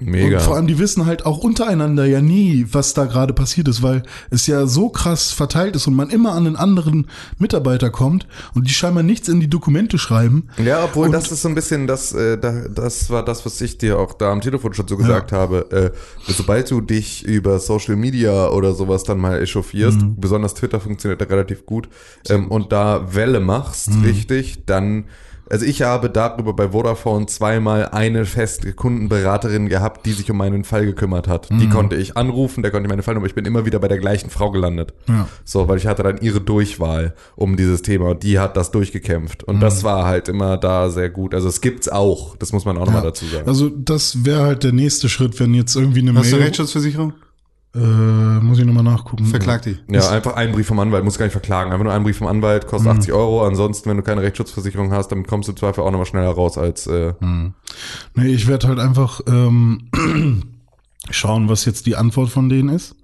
Mega. 0.00 0.38
Und 0.38 0.42
vor 0.44 0.56
allem, 0.56 0.66
die 0.66 0.78
wissen 0.78 1.06
halt 1.06 1.26
auch 1.26 1.38
untereinander 1.38 2.06
ja 2.06 2.20
nie, 2.20 2.66
was 2.72 2.94
da 2.94 3.04
gerade 3.04 3.32
passiert 3.34 3.68
ist, 3.68 3.82
weil 3.82 4.02
es 4.30 4.46
ja 4.46 4.66
so 4.66 4.88
krass 4.88 5.30
verteilt 5.32 5.76
ist 5.76 5.86
und 5.86 5.94
man 5.94 6.10
immer 6.10 6.32
an 6.32 6.44
den 6.44 6.56
anderen 6.56 7.06
Mitarbeiter 7.38 7.90
kommt 7.90 8.26
und 8.54 8.66
die 8.68 8.72
scheinbar 8.72 9.02
nichts 9.02 9.28
in 9.28 9.40
die 9.40 9.48
Dokumente 9.50 9.98
schreiben. 9.98 10.48
Ja, 10.64 10.84
obwohl 10.84 11.06
Und- 11.06 11.12
das 11.12 11.30
ist 11.30 11.42
so 11.42 11.48
ein 11.48 11.54
bisschen 11.54 11.86
das, 11.86 12.12
äh, 12.12 12.38
da, 12.38 12.68
das 12.68 13.10
war 13.10 13.24
das, 13.24 13.44
was 13.44 13.60
ich 13.60 13.78
dir 13.78 13.98
auch 13.98 14.14
da 14.14 14.32
am 14.32 14.40
Telefon 14.40 14.74
schon 14.74 14.88
so 14.88 14.96
gesagt 14.96 15.32
habe. 15.32 15.70
Äh, 15.70 16.32
sobald 16.32 16.70
du 16.70 16.80
dich 16.80 17.24
über 17.24 17.58
Social 17.58 17.96
Media 17.96 18.48
oder 18.48 18.74
sowas 18.74 19.04
dann 19.04 19.18
mal 19.18 19.40
echauffierst, 19.42 20.00
Mhm. 20.00 20.16
besonders 20.18 20.54
Twitter 20.54 20.80
funktioniert 20.80 21.20
da 21.20 21.26
relativ 21.26 21.66
gut, 21.66 21.88
ähm, 22.28 22.48
und 22.48 22.72
da 22.72 23.14
Welle 23.14 23.40
machst, 23.40 23.90
Mhm. 23.90 24.04
richtig, 24.04 24.64
dann 24.66 25.04
also 25.50 25.66
ich 25.66 25.82
habe 25.82 26.08
darüber 26.10 26.52
bei 26.54 26.68
Vodafone 26.70 27.26
zweimal 27.26 27.88
eine 27.88 28.24
feste 28.24 28.72
Kundenberaterin 28.72 29.68
gehabt, 29.68 30.06
die 30.06 30.12
sich 30.12 30.30
um 30.30 30.36
meinen 30.36 30.64
Fall 30.64 30.86
gekümmert 30.86 31.28
hat. 31.28 31.48
Die 31.50 31.66
Mhm. 31.66 31.70
konnte 31.70 31.96
ich 31.96 32.16
anrufen, 32.16 32.62
der 32.62 32.70
konnte 32.70 32.86
ich 32.86 32.90
meine 32.90 33.02
Fallnummer, 33.02 33.26
ich 33.26 33.34
bin 33.34 33.44
immer 33.44 33.66
wieder 33.66 33.78
bei 33.80 33.88
der 33.88 33.98
gleichen 33.98 34.30
Frau 34.30 34.50
gelandet. 34.50 34.94
Ja. 35.08 35.28
So, 35.44 35.68
weil 35.68 35.76
ich 35.78 35.86
hatte 35.86 36.02
dann 36.02 36.18
ihre 36.20 36.40
Durchwahl 36.40 37.14
um 37.36 37.56
dieses 37.56 37.82
Thema 37.82 38.10
und 38.10 38.22
die 38.22 38.38
hat 38.38 38.56
das 38.56 38.70
durchgekämpft. 38.70 39.44
Und 39.44 39.56
Mhm. 39.56 39.60
das 39.60 39.84
war 39.84 40.06
halt 40.06 40.28
immer 40.28 40.56
da 40.56 40.88
sehr 40.90 41.10
gut. 41.10 41.34
Also 41.34 41.48
es 41.48 41.60
gibt's 41.60 41.88
auch, 41.88 42.36
das 42.36 42.52
muss 42.52 42.64
man 42.64 42.76
auch 42.78 42.86
nochmal 42.86 43.02
Ja. 43.02 43.08
dazu 43.10 43.26
sagen. 43.26 43.48
Also 43.48 43.68
das 43.68 44.24
wäre 44.24 44.42
halt 44.44 44.62
der 44.64 44.72
nächste 44.72 45.08
Schritt, 45.08 45.38
wenn 45.40 45.52
jetzt 45.54 45.74
irgendwie 45.74 46.00
eine 46.00 46.14
Hast 46.14 46.30
du 46.30 46.36
Mail... 46.36 46.44
Rechtsschutzversicherung? 46.44 47.12
Äh, 47.72 47.78
muss 47.78 48.58
ich 48.58 48.64
nochmal 48.64 48.82
nachgucken. 48.82 49.26
Verklag 49.26 49.62
die. 49.62 49.78
ja, 49.88 50.08
einfach 50.10 50.34
einen 50.34 50.52
Brief 50.52 50.66
vom 50.66 50.80
Anwalt, 50.80 51.04
muss 51.04 51.18
gar 51.18 51.26
nicht 51.26 51.32
verklagen. 51.32 51.70
Einfach 51.70 51.84
nur 51.84 51.92
einen 51.92 52.02
Brief 52.04 52.18
vom 52.18 52.26
Anwalt, 52.26 52.66
kostet 52.66 52.92
Mhm. 52.92 52.98
80 52.98 53.12
Euro. 53.12 53.46
Ansonsten, 53.46 53.88
wenn 53.90 53.96
du 53.96 54.02
keine 54.02 54.22
Rechtsschutzversicherung 54.22 54.90
hast, 54.92 55.08
dann 55.12 55.24
kommst 55.24 55.46
du 55.48 55.52
im 55.52 55.56
Zweifel 55.56 55.82
auch 55.82 55.90
nochmal 55.92 56.06
schneller 56.06 56.30
raus 56.30 56.58
als 56.58 56.88
äh, 56.88 57.12
Nee, 58.14 58.26
ich 58.26 58.48
werde 58.48 58.66
halt 58.66 58.80
einfach 58.80 59.20
ähm, 59.28 59.88
schauen, 61.10 61.48
was 61.48 61.64
jetzt 61.64 61.86
die 61.86 61.94
Antwort 61.96 62.30
von 62.30 62.48
denen 62.48 62.70
ist. 62.70 62.96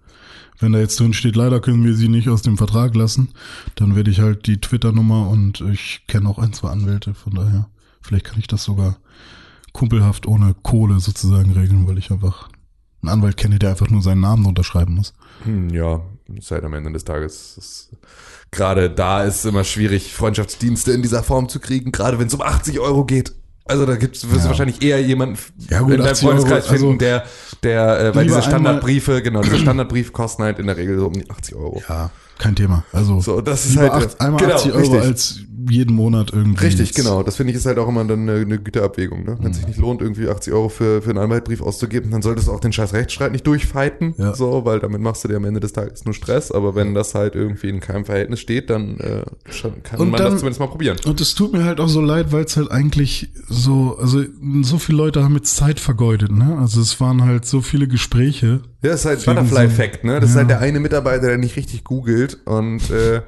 Wenn 0.59 0.73
da 0.73 0.79
jetzt 0.79 0.99
drin 0.99 1.13
steht, 1.13 1.37
leider 1.37 1.61
können 1.61 1.85
wir 1.85 1.95
sie 1.95 2.09
nicht 2.09 2.29
aus 2.31 2.41
dem 2.43 2.57
Vertrag 2.57 2.97
lassen, 2.97 3.29
dann 3.75 3.95
werde 3.95 4.11
ich 4.11 4.21
halt 4.21 4.47
die 4.47 4.59
Twitter-Nummer 4.61 5.29
und 5.29 5.61
ich 5.61 6.03
kenne 6.09 6.29
auch 6.31 6.39
ein, 6.39 6.55
zwei 6.55 6.71
Anwälte, 6.71 7.13
von 7.13 7.35
daher, 7.35 7.69
vielleicht 8.01 8.25
kann 8.25 8.39
ich 8.39 8.47
das 8.47 8.65
sogar 8.65 8.97
kumpelhaft 9.73 10.27
ohne 10.27 10.55
Kohle 10.63 10.99
sozusagen 10.99 11.53
regeln, 11.53 11.87
weil 11.87 11.99
ich 11.99 12.11
einfach 12.11 12.49
einen 13.09 13.19
Anwalt 13.19 13.37
kenne, 13.37 13.59
der 13.59 13.71
einfach 13.71 13.89
nur 13.91 14.03
seinen 14.03 14.21
Namen 14.21 14.47
unterschreiben 14.47 14.95
muss. 14.95 15.15
Hm, 15.45 15.71
Ja, 15.71 16.01
halt 16.51 16.65
am 16.65 16.75
Ende 16.75 16.93
des 16.93 17.05
Tages. 17.05 17.57
ist- 17.59 17.91
Gerade 18.51 18.91
da 18.91 19.25
ist 19.25 19.37
es 19.37 19.45
immer 19.45 19.65
schwierig, 19.65 20.13
Freundschaftsdienste 20.15 20.93
in 20.93 21.03
dieser 21.03 21.23
Form 21.23 21.49
zu 21.49 21.59
kriegen, 21.61 21.93
gerade 21.93 22.19
wenn 22.19 22.27
es 22.29 22.35
um 22.35 22.41
80 22.43 22.79
Euro 22.81 23.05
geht. 23.05 23.33
Also 23.65 23.85
da 23.85 23.97
gibt's 23.97 24.23
wirst 24.25 24.35
du 24.35 24.39
Ja. 24.39 24.47
wahrscheinlich 24.47 24.81
eher 24.83 25.03
jemanden 25.03 25.37
Ja, 25.69 25.81
gut, 25.81 25.91
in 25.93 25.99
deinem 25.99 26.11
80 26.13 26.29
Euro, 26.29 26.37
Freundeskreis 26.37 26.69
also 26.71 26.87
finden, 26.87 26.99
der, 27.01 27.25
der, 27.65 28.01
äh, 28.01 28.15
weil 28.15 28.25
diese 28.27 28.41
Standardbriefe, 28.43 29.23
genau, 29.23 29.41
diese 29.43 29.59
Standardbriefe 29.59 30.13
kosten 30.13 30.45
halt 30.45 30.61
in 30.61 30.67
der 30.67 30.77
Regel 30.77 30.99
so 30.99 31.07
um 31.09 31.13
die 31.15 31.29
80 31.29 31.57
Euro. 31.57 31.83
Ja, 31.89 32.11
kein 32.39 32.55
Thema. 32.57 32.85
Also 32.93 33.21
So, 33.21 33.41
das 33.41 33.67
ist 33.67 33.77
halt- 33.77 33.93
acht, 33.93 34.21
einmal 34.21 34.41
genau, 34.41 34.55
80 34.55 34.73
Euro 34.73 34.81
richtig. 34.81 35.01
als 35.01 35.41
jeden 35.69 35.97
Monat 35.97 36.33
irgendwie. 36.33 36.65
Richtig, 36.65 36.89
jetzt- 36.91 36.95
genau. 36.97 37.25
Das 37.25 37.35
finde 37.37 37.51
ich 37.51 37.57
ist 37.57 37.67
halt 37.67 37.79
auch 37.79 37.89
immer 37.89 38.05
dann 38.05 38.21
eine, 38.29 38.41
eine 38.41 38.59
Güterabwägung. 38.59 39.25
Ne? 39.25 39.37
Wenn 39.41 39.51
es 39.51 39.57
sich 39.57 39.67
nicht 39.67 39.81
lohnt, 39.81 40.01
irgendwie 40.01 40.29
80 40.29 40.53
Euro 40.53 40.69
für, 40.69 41.03
für 41.03 41.11
einen 41.11 41.19
Anwaltbrief 41.19 41.61
auszugeben, 41.61 42.13
dann 42.13 42.23
solltest 42.23 42.47
du 42.47 42.53
auch 42.53 42.61
den 42.61 42.73
scheiß 42.73 42.93
Rechtsstreit 42.93 43.33
nicht 43.33 43.45
durchfighten. 43.49 44.15
Ja. 44.17 44.33
So, 44.35 44.65
weil 44.65 44.79
damit 44.79 45.01
machst 45.01 45.25
du 45.25 45.29
dir 45.29 45.37
am 45.39 45.45
Ende 45.45 45.59
des 45.59 45.73
Tages 45.73 46.05
nur 46.05 46.15
Stress. 46.15 46.53
Aber 46.53 46.77
wenn 46.77 46.95
das 46.95 47.17
halt 47.17 47.35
irgendwie 47.35 47.69
in 47.69 47.81
keinem 47.81 48.05
Verhältnis 48.05 48.39
steht, 48.39 48.71
dann 48.71 48.99
äh, 48.99 49.25
kann 49.83 49.99
Und 49.99 50.11
man 50.11 50.21
dann- 50.21 50.31
das 50.33 50.39
zumindest 50.41 50.61
mal 50.61 50.69
probieren. 50.69 50.99
Und 51.05 51.21
es 51.21 51.35
tut 51.35 51.53
mir 51.53 51.65
halt 51.65 51.81
auch 51.81 51.89
so 51.89 52.01
leid, 52.01 52.31
weil 52.31 52.45
es 52.45 52.57
halt 52.57 52.71
eigentlich 52.71 53.31
so, 53.49 53.97
also 54.01 54.23
so 54.63 54.79
viele 54.79 54.99
Leute 54.99 55.25
haben 55.25 55.35
jetzt 55.35 55.57
Zeit 55.57 55.81
vergeudet, 55.81 56.31
ne? 56.31 56.59
Also 56.61 56.81
es 56.81 57.01
waren 57.01 57.25
halt 57.25 57.45
so 57.45 57.61
viele 57.61 57.89
Gespräche. 57.89 58.61
Ja, 58.83 58.91
das 58.91 59.01
ist 59.01 59.07
halt 59.07 59.25
Butterfly-Effekt, 59.25 60.05
ne? 60.05 60.21
Das 60.21 60.31
ist 60.31 60.35
Ja. 60.37 60.41
halt 60.43 60.51
der 60.51 60.61
eine 60.61 60.81
Mitarbeiter, 60.81 61.27
der 61.29 61.39
nicht 61.39 61.57
richtig 61.57 61.83
googelt 61.85 62.39
und 62.45 62.91
äh, 62.91 63.23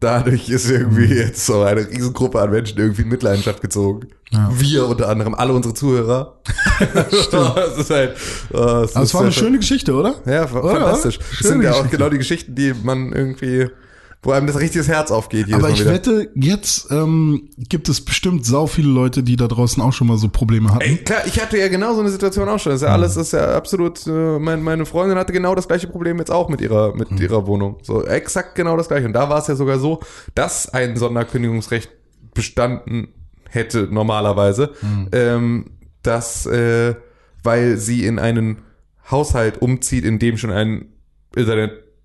dadurch 0.00 0.48
ist 0.48 0.70
irgendwie 0.70 1.06
Mhm. 1.06 1.12
jetzt 1.16 1.44
so 1.44 1.62
eine 1.62 1.86
Riesengruppe 1.88 2.40
an 2.40 2.50
Menschen 2.50 2.78
irgendwie 2.78 3.02
in 3.02 3.08
Mitleidenschaft 3.08 3.60
gezogen. 3.60 4.08
Ja. 4.30 4.50
Wir 4.56 4.86
unter 4.86 5.08
anderem, 5.08 5.34
alle 5.34 5.52
unsere 5.52 5.74
Zuhörer. 5.74 6.38
das 7.32 7.78
ist 7.78 7.90
halt. 7.90 8.16
äh, 8.52 8.56
Aber 8.56 8.82
es 9.02 9.12
war 9.14 9.22
eine 9.22 9.32
schöne 9.32 9.58
Geschichte, 9.58 9.92
oder? 9.92 10.14
Ja, 10.24 10.50
Oder? 10.50 10.70
fantastisch. 10.70 11.18
Das 11.18 11.28
Schöne 11.38 11.48
sind 11.50 11.62
ja 11.62 11.72
auch 11.72 11.90
genau 11.90 12.08
die 12.08 12.18
Geschichten, 12.18 12.54
die 12.54 12.72
man 12.82 13.12
irgendwie, 13.12 13.68
wo 14.22 14.30
einem 14.30 14.46
das 14.46 14.58
richtiges 14.58 14.86
Herz 14.86 15.10
aufgeht. 15.10 15.48
jedes 15.48 15.54
Aber 15.54 15.64
Mal 15.64 15.72
ich 15.72 15.80
wieder. 15.80 15.92
wette, 15.92 16.30
jetzt 16.34 16.90
ähm, 16.92 17.48
gibt 17.58 17.88
es 17.88 18.00
bestimmt 18.04 18.46
sau 18.46 18.68
viele 18.68 18.88
Leute, 18.88 19.24
die 19.24 19.34
da 19.36 19.48
draußen 19.48 19.82
auch 19.82 19.92
schon 19.92 20.06
mal 20.06 20.16
so 20.16 20.28
Probleme 20.28 20.70
hatten. 20.70 20.82
Ey, 20.82 20.96
klar, 20.98 21.22
ich 21.26 21.42
hatte 21.42 21.58
ja 21.58 21.66
genau 21.66 21.94
so 21.94 22.00
eine 22.00 22.10
Situation 22.10 22.48
auch 22.48 22.60
schon. 22.60 22.70
Das 22.70 22.82
ist 22.82 22.86
ja 22.86 22.92
alles, 22.92 23.14
das 23.14 23.26
ist 23.26 23.32
ja 23.32 23.56
absolut, 23.56 24.06
äh, 24.06 24.38
mein, 24.38 24.62
meine 24.62 24.86
Freundin 24.86 25.18
hatte 25.18 25.32
genau 25.32 25.56
das 25.56 25.66
gleiche 25.66 25.88
Problem 25.88 26.18
jetzt 26.18 26.30
auch 26.30 26.48
mit 26.48 26.60
ihrer, 26.60 26.94
mit 26.94 27.10
ihrer 27.18 27.48
Wohnung. 27.48 27.78
So, 27.82 28.04
exakt 28.04 28.54
genau 28.54 28.76
das 28.76 28.86
gleiche. 28.86 29.06
Und 29.06 29.12
da 29.12 29.28
war 29.28 29.38
es 29.38 29.48
ja 29.48 29.56
sogar 29.56 29.80
so, 29.80 30.00
dass 30.36 30.68
ein 30.68 30.96
Sonderkündigungsrecht 30.96 31.90
bestanden 32.32 33.08
hätte, 33.50 33.88
normalerweise, 33.90 34.70
ähm, 35.10 35.66
dass, 36.02 36.46
äh, 36.46 36.94
weil 37.42 37.76
sie 37.76 38.06
in 38.06 38.20
einen 38.20 38.58
Haushalt 39.10 39.60
umzieht, 39.60 40.04
in 40.04 40.20
dem 40.20 40.38
schon 40.38 40.52
ein 40.52 40.86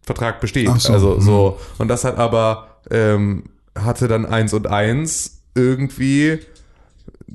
Internetvertrag 0.08 0.40
besteht. 0.40 0.68
So, 0.80 0.94
Also 0.94 1.20
so. 1.20 1.60
Und 1.78 1.88
das 1.88 2.04
hat 2.04 2.18
aber, 2.18 2.80
ähm, 2.90 3.44
hatte 3.78 4.08
dann 4.08 4.26
eins 4.26 4.54
und 4.54 4.68
eins 4.68 5.42
irgendwie 5.56 6.40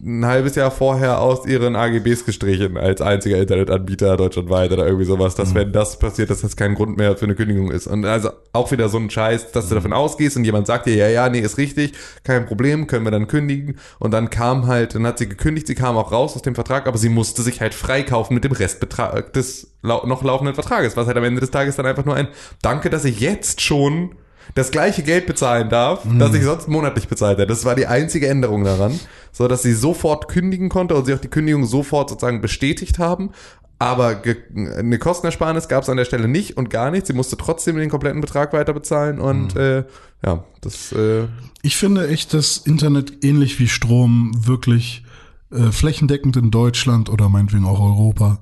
ein 0.05 0.27
halbes 0.27 0.57
Jahr 0.57 0.73
vorher 0.73 1.21
aus 1.21 1.47
ihren 1.47 1.77
AGBs 1.77 2.25
gestrichen 2.25 2.77
als 2.77 3.01
einziger 3.01 3.39
Internetanbieter 3.39 4.17
deutschlandweit 4.17 4.73
oder 4.73 4.85
irgendwie 4.85 5.05
sowas, 5.05 5.37
dass 5.37 5.55
wenn 5.55 5.73
das 5.73 5.99
passiert, 5.99 6.29
dass 6.29 6.41
das 6.41 6.57
kein 6.57 6.75
Grund 6.75 6.97
mehr 6.97 7.17
für 7.17 7.27
eine 7.27 7.37
Kündigung 7.37 7.71
ist. 7.71 7.87
Und 7.87 8.05
also 8.05 8.31
auch 8.53 8.73
wieder 8.73 8.89
so 8.89 8.99
ein 8.99 9.11
Scheiß, 9.11 9.53
dass 9.53 9.69
du 9.69 9.77
davon 9.77 9.93
ausgehst 9.93 10.37
und 10.37 10.45
jemand 10.45 10.67
sagt 10.67 10.87
dir, 10.87 10.97
ja, 10.97 11.09
ja, 11.09 11.29
nee, 11.29 11.39
ist 11.39 11.57
richtig, 11.57 11.93
kein 12.25 12.47
Problem, 12.47 12.89
können 12.89 13.05
wir 13.07 13.13
dann 13.13 13.29
kündigen. 13.29 13.77
Und 14.01 14.11
dann 14.11 14.29
kam 14.29 14.67
halt, 14.67 14.97
dann 14.97 15.07
hat 15.07 15.19
sie 15.19 15.29
gekündigt, 15.29 15.69
sie 15.69 15.77
kam 15.77 15.97
auch 15.97 16.11
raus 16.11 16.35
aus 16.35 16.43
dem 16.43 16.57
Vertrag, 16.57 16.89
aber 16.89 16.99
sie 16.99 17.09
musste 17.09 17.43
sich 17.43 17.61
halt 17.61 17.73
freikaufen 17.73 18.35
mit 18.35 18.43
dem 18.43 18.53
Restbetrag 18.53 19.33
des 19.35 19.69
noch 19.83 20.23
laufenden 20.23 20.55
Vertrages, 20.55 20.97
was 20.97 21.07
halt 21.07 21.17
am 21.17 21.25
Ende 21.25 21.41
des 21.41 21.51
Tages 21.51 21.77
dann 21.77 21.87
einfach 21.87 22.05
nur 22.05 22.17
ein 22.17 22.29
Danke, 22.61 22.91
dass 22.91 23.05
ich 23.05 23.21
jetzt 23.21 23.61
schon 23.61 24.17
das 24.55 24.71
gleiche 24.71 25.03
Geld 25.03 25.27
bezahlen 25.27 25.69
darf, 25.69 26.07
das 26.19 26.35
ich 26.35 26.43
sonst 26.43 26.69
monatlich 26.69 27.09
bezahlt 27.09 27.39
hätte. 27.39 27.47
Das 27.47 27.65
war 27.65 27.75
die 27.75 27.87
einzige 27.87 28.29
Änderung 28.29 28.65
daran, 28.65 28.99
so 29.33 29.49
dass 29.49 29.63
sie 29.63 29.73
sofort 29.73 30.29
kündigen 30.29 30.69
konnte 30.69 30.95
und 30.95 31.07
sie 31.07 31.15
auch 31.15 31.21
die 31.21 31.29
Kündigung 31.29 31.65
sofort 31.65 32.11
sozusagen 32.11 32.41
bestätigt 32.41 32.99
haben. 32.99 33.31
Aber 33.79 34.23
eine 34.55 34.99
Kostenersparnis 34.99 35.67
gab 35.67 35.83
es 35.83 35.89
an 35.89 35.97
der 35.97 36.05
Stelle 36.05 36.29
nicht 36.29 36.57
und 36.57 36.71
gar 36.71 36.93
nicht. 36.93 37.05
Sie 37.05 37.15
musste 37.15 37.37
trotzdem 37.37 37.77
den 37.77 37.91
kompletten 37.91 38.21
Betrag 38.21 38.53
weiter 38.53 38.73
bezahlen 38.73 39.19
und 39.19 39.57
äh, 39.57 39.85
ja, 40.25 40.45
das 40.61 40.93
äh, 40.93 41.25
Ich 41.63 41.77
finde 41.77 42.07
echt, 42.07 42.33
dass 42.33 42.59
Internet 42.59 43.25
ähnlich 43.25 43.59
wie 43.59 43.69
Strom 43.69 44.31
wirklich 44.47 45.05
äh, 45.51 45.73
flächendeckend 45.73 46.37
in 46.37 46.53
Deutschland 46.53 47.11
oder 47.11 47.29
meinetwegen 47.29 47.65
auch 47.65 47.81
Europa 47.81 48.39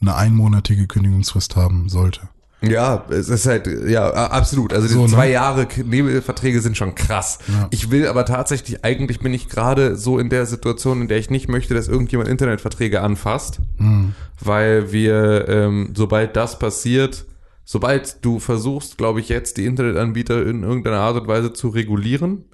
eine 0.00 0.16
einmonatige 0.16 0.88
Kündigungsfrist 0.88 1.54
haben 1.54 1.88
sollte. 1.88 2.28
Ja, 2.62 3.06
es 3.08 3.28
ist 3.28 3.46
halt, 3.46 3.66
ja, 3.88 4.10
absolut. 4.10 4.72
Also 4.74 4.86
die 4.86 4.92
So, 4.92 5.02
ne? 5.02 5.08
zwei 5.08 5.30
Jahre 5.30 5.66
Nebelverträge 5.82 6.60
sind 6.60 6.76
schon 6.76 6.94
krass. 6.94 7.38
Ja. 7.48 7.68
Ich 7.70 7.90
will 7.90 8.06
aber 8.06 8.26
tatsächlich, 8.26 8.84
eigentlich 8.84 9.20
bin 9.20 9.32
ich 9.32 9.48
gerade 9.48 9.96
so 9.96 10.18
in 10.18 10.28
der 10.28 10.44
Situation, 10.46 11.00
in 11.00 11.08
der 11.08 11.18
ich 11.18 11.30
nicht 11.30 11.48
möchte, 11.48 11.72
dass 11.74 11.88
irgendjemand 11.88 12.28
Internetverträge 12.28 13.00
anfasst, 13.00 13.60
Hm. 13.78 14.14
weil 14.40 14.92
wir, 14.92 15.48
ähm, 15.48 15.92
sobald 15.96 16.36
das 16.36 16.58
passiert, 16.58 17.24
sobald 17.64 18.24
du 18.24 18.38
versuchst, 18.40 18.98
glaube 18.98 19.20
ich, 19.20 19.28
jetzt 19.30 19.56
die 19.56 19.64
Internetanbieter 19.64 20.44
in 20.46 20.62
irgendeiner 20.62 20.98
Art 21.00 21.16
und 21.20 21.28
Weise 21.28 21.52
zu 21.52 21.68
regulieren, 21.68 22.44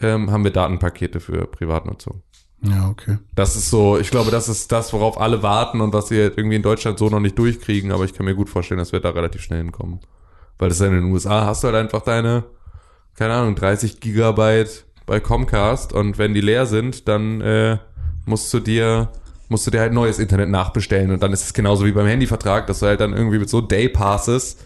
ähm, 0.00 0.30
haben 0.30 0.44
wir 0.44 0.50
Datenpakete 0.50 1.20
für 1.20 1.46
Privatnutzung. 1.46 2.22
Ja, 2.64 2.88
okay. 2.88 3.18
Das 3.34 3.56
ist 3.56 3.70
so, 3.70 3.98
ich 3.98 4.10
glaube, 4.10 4.30
das 4.30 4.48
ist 4.48 4.70
das, 4.70 4.92
worauf 4.92 5.20
alle 5.20 5.42
warten 5.42 5.80
und 5.80 5.92
was 5.92 6.10
wir 6.10 6.36
irgendwie 6.38 6.56
in 6.56 6.62
Deutschland 6.62 6.98
so 6.98 7.08
noch 7.08 7.20
nicht 7.20 7.38
durchkriegen, 7.38 7.90
aber 7.90 8.04
ich 8.04 8.14
kann 8.14 8.24
mir 8.24 8.36
gut 8.36 8.48
vorstellen, 8.48 8.78
dass 8.78 8.92
wir 8.92 9.00
da 9.00 9.10
relativ 9.10 9.42
schnell 9.42 9.58
hinkommen. 9.58 10.00
Weil 10.58 10.68
das 10.68 10.80
in 10.80 10.92
den 10.92 11.04
USA 11.12 11.44
hast 11.44 11.64
du 11.64 11.68
halt 11.68 11.76
einfach 11.76 12.02
deine, 12.02 12.44
keine 13.16 13.34
Ahnung, 13.34 13.56
30 13.56 13.98
Gigabyte 13.98 14.84
bei 15.06 15.18
Comcast 15.18 15.92
und 15.92 16.18
wenn 16.18 16.34
die 16.34 16.40
leer 16.40 16.66
sind, 16.66 17.08
dann 17.08 17.40
äh, 17.40 17.78
musst 18.26 18.52
du 18.54 18.60
dir 18.60 19.10
musst 19.48 19.66
du 19.66 19.70
dir 19.70 19.80
halt 19.80 19.92
neues 19.92 20.18
Internet 20.18 20.48
nachbestellen 20.48 21.10
und 21.10 21.22
dann 21.22 21.32
ist 21.32 21.44
es 21.44 21.52
genauso 21.52 21.84
wie 21.84 21.92
beim 21.92 22.06
Handyvertrag, 22.06 22.66
dass 22.68 22.78
du 22.78 22.86
halt 22.86 23.00
dann 23.00 23.12
irgendwie 23.12 23.38
mit 23.38 23.50
so 23.50 23.60
Daypasses 23.60 24.56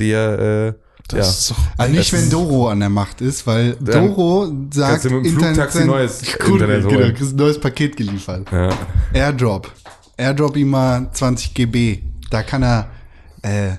dir 0.00 0.74
äh, 0.78 0.91
Das 1.08 1.18
ja, 1.18 1.30
ist 1.30 1.50
doch 1.50 1.56
Also 1.78 1.92
nicht, 1.94 2.12
Das 2.12 2.22
wenn 2.22 2.30
Doro 2.30 2.68
an 2.68 2.80
der 2.80 2.88
Macht 2.88 3.20
ist, 3.20 3.46
weil 3.46 3.74
Doro 3.80 4.50
sagt, 4.72 4.90
kannst 4.90 5.04
du 5.06 5.10
mit 5.10 5.26
dem 5.26 5.38
Flugtaxi 5.38 5.78
sein- 5.78 5.86
neues 5.86 6.22
Cool, 6.46 6.52
Internet 6.60 6.88
genau, 6.88 7.00
kriegst 7.12 7.32
ein 7.32 7.36
neues 7.36 7.60
Paket 7.60 7.96
geliefert. 7.96 8.50
ja. 8.50 8.70
Airdrop. 9.12 9.70
Airdrop 10.16 10.56
ihm 10.56 10.70
mal 10.70 11.08
20 11.12 11.54
GB. 11.54 12.02
Da 12.30 12.42
kann 12.42 12.62
er 12.62 12.88
äh, 13.42 13.72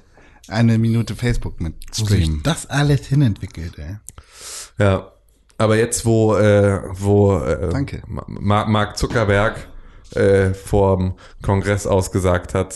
eine 0.47 0.77
Minute 0.77 1.15
Facebook 1.15 1.59
mit 1.61 1.73
wo 1.97 2.05
sich 2.05 2.23
streamen. 2.23 2.43
das 2.43 2.65
alles 2.69 3.07
hinentwickelt, 3.07 3.73
ey. 3.79 3.97
Ja, 4.77 5.11
aber 5.57 5.77
jetzt, 5.77 6.05
wo, 6.05 6.35
äh, 6.35 6.81
wo 6.91 7.37
äh, 7.39 7.69
Danke. 7.69 8.03
Ma 8.07 8.65
Mark 8.65 8.97
Zuckerberg 8.97 9.67
äh, 10.15 10.53
vorm 10.53 11.13
Kongress 11.41 11.87
ausgesagt 11.87 12.53
hat, 12.53 12.75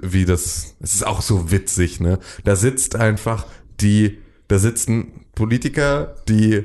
wie 0.00 0.24
das, 0.24 0.74
es 0.80 0.94
ist 0.94 1.06
auch 1.06 1.20
so 1.22 1.50
witzig, 1.50 2.00
ne? 2.00 2.18
Da 2.44 2.56
sitzt 2.56 2.96
einfach 2.96 3.44
die, 3.82 4.18
da 4.48 4.58
sitzen 4.58 5.24
Politiker, 5.34 6.16
die 6.28 6.64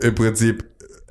im 0.00 0.14
Prinzip 0.14 0.64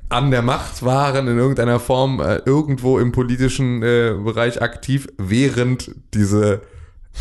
an 0.08 0.30
der 0.30 0.42
Macht 0.42 0.82
waren, 0.82 1.26
in 1.26 1.38
irgendeiner 1.38 1.80
Form 1.80 2.20
äh, 2.20 2.36
irgendwo 2.44 2.98
im 2.98 3.12
politischen 3.12 3.82
äh, 3.82 4.14
Bereich 4.22 4.60
aktiv, 4.60 5.08
während 5.16 5.90
diese 6.12 6.60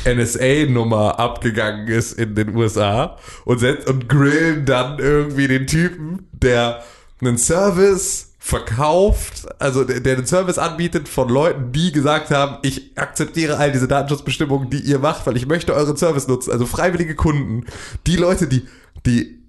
NSA-Nummer 0.06 1.20
abgegangen 1.20 1.88
ist 1.88 2.14
in 2.18 2.36
den 2.36 2.56
USA 2.56 3.18
und, 3.46 3.64
und 3.64 4.10
grillen 4.10 4.66
dann 4.66 5.00
irgendwie 5.00 5.48
den 5.48 5.68
Typen, 5.68 6.28
der 6.32 6.84
einen 7.22 7.38
Service 7.38 8.31
verkauft, 8.44 9.48
also 9.60 9.84
der, 9.84 10.00
den 10.00 10.26
Service 10.26 10.58
anbietet 10.58 11.08
von 11.08 11.30
Leuten, 11.30 11.72
die 11.72 11.92
gesagt 11.92 12.32
haben, 12.32 12.58
ich 12.64 12.98
akzeptiere 12.98 13.58
all 13.58 13.72
diese 13.72 13.88
Datenschutzbestimmungen, 13.88 14.72
die 14.72 14.80
ihr 14.80 14.98
macht, 14.98 15.28
weil 15.28 15.38
ich 15.38 15.46
möchte 15.46 15.76
euren 15.76 15.96
Service 15.96 16.28
nutzen, 16.28 16.52
also 16.52 16.66
freiwillige 16.66 17.14
Kunden, 17.14 17.66
die 18.08 18.16
Leute, 18.16 18.48
die, 18.48 18.66
die 19.06 19.44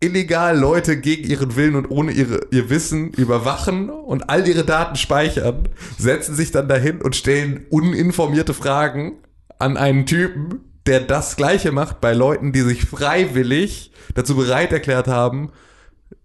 illegal 0.00 0.58
Leute 0.58 0.98
gegen 0.98 1.28
ihren 1.28 1.56
Willen 1.56 1.76
und 1.76 1.90
ohne 1.90 2.10
ihre, 2.10 2.40
ihr 2.50 2.70
Wissen 2.70 3.10
überwachen 3.10 3.90
und 3.90 4.30
all 4.30 4.48
ihre 4.48 4.64
Daten 4.64 4.96
speichern, 4.96 5.68
setzen 5.98 6.34
sich 6.34 6.50
dann 6.50 6.68
dahin 6.68 7.02
und 7.02 7.16
stellen 7.16 7.66
uninformierte 7.68 8.54
Fragen 8.54 9.18
an 9.58 9.76
einen 9.76 10.06
Typen, 10.06 10.60
der 10.86 11.00
das 11.00 11.36
Gleiche 11.36 11.70
macht 11.70 12.00
bei 12.00 12.14
Leuten, 12.14 12.52
die 12.52 12.62
sich 12.62 12.86
freiwillig 12.86 13.92
dazu 14.14 14.36
bereit 14.36 14.72
erklärt 14.72 15.06
haben, 15.06 15.52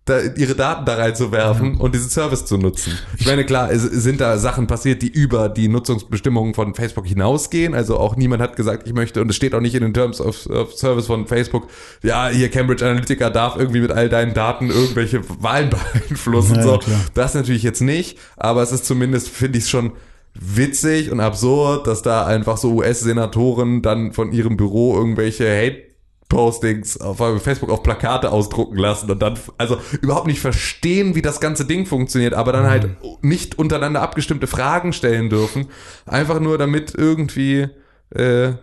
da, 0.05 0.19
ihre 0.19 0.53
Daten 0.53 0.85
da 0.85 0.95
reinzuwerfen 0.95 1.77
und 1.77 1.95
diesen 1.95 2.09
Service 2.09 2.45
zu 2.45 2.57
nutzen. 2.57 2.97
Ich 3.17 3.25
meine, 3.25 3.45
klar, 3.45 3.71
es 3.71 3.83
sind 3.83 4.19
da 4.19 4.37
Sachen 4.37 4.67
passiert, 4.67 5.01
die 5.01 5.07
über 5.07 5.47
die 5.47 5.69
Nutzungsbestimmungen 5.69 6.53
von 6.53 6.75
Facebook 6.75 7.05
hinausgehen. 7.05 7.73
Also 7.73 7.97
auch 7.97 8.17
niemand 8.17 8.41
hat 8.41 8.57
gesagt, 8.57 8.85
ich 8.85 8.93
möchte, 8.93 9.21
und 9.21 9.29
es 9.29 9.37
steht 9.37 9.55
auch 9.55 9.61
nicht 9.61 9.75
in 9.75 9.81
den 9.81 9.93
Terms 9.93 10.19
of, 10.19 10.45
of 10.47 10.73
Service 10.73 11.07
von 11.07 11.25
Facebook, 11.25 11.69
ja, 12.01 12.27
hier 12.27 12.49
Cambridge 12.49 12.85
Analytica 12.85 13.29
darf 13.29 13.55
irgendwie 13.55 13.79
mit 13.79 13.91
all 13.91 14.09
deinen 14.09 14.33
Daten 14.33 14.69
irgendwelche 14.69 15.21
Wahlen 15.41 15.69
beeinflussen. 15.93 16.55
Ja, 16.55 16.63
so. 16.63 16.77
klar. 16.79 16.99
Das 17.13 17.33
natürlich 17.33 17.63
jetzt 17.63 17.81
nicht, 17.81 18.17
aber 18.35 18.61
es 18.61 18.73
ist 18.73 18.85
zumindest, 18.85 19.29
finde 19.29 19.59
ich 19.59 19.69
schon 19.69 19.93
witzig 20.33 21.11
und 21.11 21.21
absurd, 21.21 21.87
dass 21.87 22.01
da 22.01 22.25
einfach 22.25 22.57
so 22.57 22.73
US-Senatoren 22.73 23.81
dann 23.81 24.11
von 24.11 24.33
ihrem 24.33 24.57
Büro 24.57 24.97
irgendwelche 24.97 25.45
Hate 25.45 25.92
Postings 26.29 26.97
auf 26.97 27.17
Facebook 27.43 27.69
auf 27.69 27.83
Plakate 27.83 28.31
ausdrucken 28.31 28.77
lassen 28.77 29.11
und 29.11 29.21
dann 29.21 29.39
also 29.57 29.77
überhaupt 30.01 30.27
nicht 30.27 30.39
verstehen, 30.39 31.15
wie 31.15 31.21
das 31.21 31.39
ganze 31.39 31.65
Ding 31.65 31.85
funktioniert, 31.85 32.33
aber 32.33 32.51
dann 32.51 32.65
halt 32.65 32.89
nicht 33.21 33.59
untereinander 33.59 34.01
abgestimmte 34.01 34.47
Fragen 34.47 34.93
stellen 34.93 35.29
dürfen, 35.29 35.67
einfach 36.05 36.39
nur 36.39 36.57
damit 36.57 36.93
irgendwie 36.95 37.67
äh, 38.15 38.53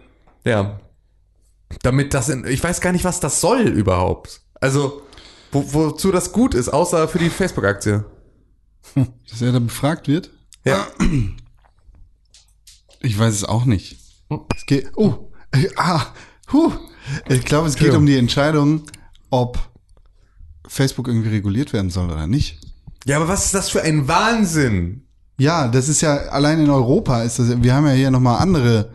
ja 0.45 0.81
damit 1.83 2.15
das 2.15 2.29
in, 2.29 2.45
ich 2.47 2.63
weiß 2.63 2.81
gar 2.81 2.93
nicht, 2.93 3.05
was 3.05 3.21
das 3.21 3.41
soll 3.41 3.63
überhaupt. 3.63 4.41
Also 4.61 5.03
wo, 5.53 5.73
wozu 5.73 6.13
das 6.13 6.33
gut 6.33 6.55
ist, 6.55 6.69
außer 6.69 7.09
für 7.09 7.19
die 7.19 7.31
Facebook-Aktie. 7.31 8.05
Dass 9.31 9.43
er 9.43 9.53
da 9.53 9.59
befragt 9.59 10.09
wird? 10.09 10.31
Ja. 10.65 10.87
Ich 13.01 13.19
weiß 13.19 13.35
es 13.35 13.45
auch 13.45 13.65
nicht. 13.65 13.99
Es 14.55 14.67
geht, 14.67 14.93
oh, 14.97 15.31
äh, 15.53 15.69
ah, 15.77 16.13
huh. 16.53 16.73
Ich 17.29 17.45
glaube, 17.45 17.69
es 17.69 17.77
geht 17.77 17.95
um 17.95 18.07
die 18.07 18.17
Entscheidung, 18.17 18.83
ob 19.31 19.59
Facebook 20.67 21.09
irgendwie 21.09 21.31
reguliert 21.31 21.73
werden 21.73 21.91
soll 21.91 22.11
oder 22.11 22.27
nicht. 22.27 22.59
Ja, 23.07 23.17
aber 23.17 23.29
was 23.29 23.47
ist 23.47 23.55
das 23.55 23.71
für 23.71 23.83
ein 23.83 24.07
Wahnsinn? 24.09 25.05
Ja, 25.39 25.69
das 25.69 25.89
ist 25.89 26.01
ja 26.03 26.17
allein 26.29 26.61
in 26.61 26.71
Europa 26.71 27.23
ist 27.23 27.39
das. 27.39 27.63
Wir 27.63 27.75
haben 27.75 27.87
ja 27.87 27.93
hier 27.93 28.11
nochmal 28.11 28.41
andere 28.41 28.91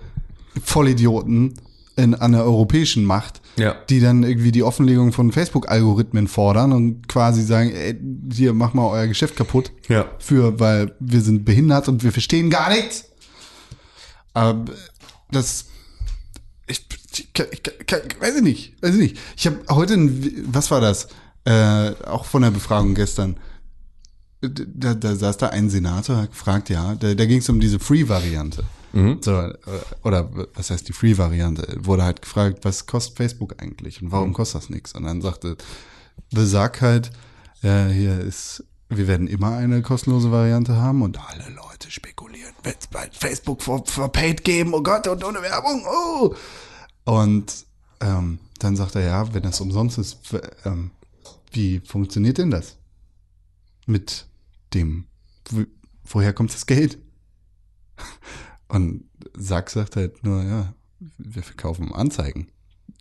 Vollidioten 0.64 1.56
in, 1.98 2.14
an 2.14 2.34
der 2.34 2.44
europäischen 2.44 3.04
Macht, 3.06 3.42
Ja. 3.58 3.76
die 3.90 4.00
dann 4.00 4.24
irgendwie 4.24 4.52
die 4.52 4.64
Offenlegung 4.64 5.12
von 5.12 5.32
Facebook-Algorithmen 5.32 6.28
fordern 6.28 6.72
und 6.72 7.08
quasi 7.08 7.42
sagen, 7.42 7.72
ey, 7.72 7.98
hier 8.32 8.54
mach 8.54 8.74
mal 8.74 8.88
euer 8.88 9.08
Geschäft 9.08 9.36
kaputt. 9.38 9.72
Ja. 9.88 10.06
Für, 10.20 10.60
weil 10.60 10.94
wir 11.00 11.22
sind 11.22 11.46
behindert 11.46 11.88
und 11.88 12.04
wir 12.04 12.12
verstehen 12.12 12.50
gar 12.50 12.70
nichts. 12.70 13.06
Aber 14.34 14.66
das, 15.32 15.66
ich, 16.68 16.86
ich, 17.20 17.30
ich, 17.52 17.62
ich 17.68 18.22
weiß 18.22 18.36
ich 18.36 18.42
nicht, 18.42 18.84
weiß 18.84 18.96
ich 18.96 19.02
nicht. 19.02 19.20
Ich 19.38 19.48
habe 19.48 19.60
heute, 19.70 19.94
ein, 19.94 20.46
was 20.48 20.72
war 20.72 20.82
das? 20.82 21.08
Äh, 21.46 21.92
auch 22.06 22.26
von 22.26 22.42
der 22.42 22.52
Befragung 22.52 22.96
gestern. 22.96 23.38
Da, 24.42 24.94
da 24.94 25.16
saß 25.16 25.38
da 25.38 25.50
ein 25.50 25.70
Senator, 25.70 26.18
hat 26.18 26.32
gefragt, 26.32 26.70
ja, 26.70 26.96
da, 26.96 27.14
da 27.14 27.26
ging 27.26 27.40
es 27.40 27.50
um 27.50 27.60
diese 27.60 27.80
Free-Variante. 27.80 28.64
So, 29.22 29.32
äh, 29.32 29.54
oder 30.04 30.30
was 30.56 30.70
heißt 30.70 30.88
die 30.88 30.94
Free-Variante? 30.94 31.80
Wurde 31.80 32.04
halt 32.04 32.22
gefragt, 32.22 32.60
was 32.64 32.86
kostet 32.86 33.18
Facebook 33.18 33.62
eigentlich 33.62 34.02
und 34.02 34.12
warum 34.12 34.34
kostet 34.34 34.64
das 34.64 34.70
nichts? 34.70 34.94
Und 34.94 35.04
dann 35.04 35.22
sagte 35.22 35.58
besagt 36.32 36.82
halt, 36.82 37.12
ja, 37.62 37.88
hier 37.88 38.20
ist, 38.20 38.64
wir 38.90 39.08
werden 39.08 39.28
immer 39.28 39.58
eine 39.58 39.82
kostenlose 39.82 40.32
Variante 40.32 40.78
haben 40.78 41.02
und 41.02 41.20
alle 41.20 41.50
Leute 41.50 41.92
spekulieren, 41.92 42.54
wird 42.64 42.78
es 42.80 42.88
bald 42.88 43.14
Facebook 43.16 43.62
for, 43.62 43.84
for 43.86 44.12
Paid 44.12 44.44
geben, 44.44 44.74
oh 44.74 44.82
Gott, 44.82 45.08
und 45.08 45.24
ohne 45.24 45.42
Werbung, 45.42 45.84
oh. 45.86 46.36
Und 47.06 47.66
ähm, 48.02 48.40
dann 48.60 48.76
sagt 48.76 48.96
er, 48.96 49.06
ja, 49.06 49.34
wenn 49.34 49.44
das 49.44 49.62
umsonst 49.62 49.98
ist, 49.98 50.20
ähm, 50.66 50.92
wie 51.52 51.80
funktioniert 51.80 52.38
denn 52.38 52.52
das? 52.52 52.78
Mit 53.86 54.26
dem, 54.74 55.06
woher 56.04 56.34
kommt 56.34 56.54
das 56.54 56.66
Geld? 56.66 56.98
Und 58.68 59.06
Sack 59.38 59.70
sagt 59.70 59.96
halt 59.96 60.24
nur, 60.24 60.44
ja, 60.44 60.74
wir 61.18 61.44
verkaufen 61.44 61.94
Anzeigen. 61.94 62.48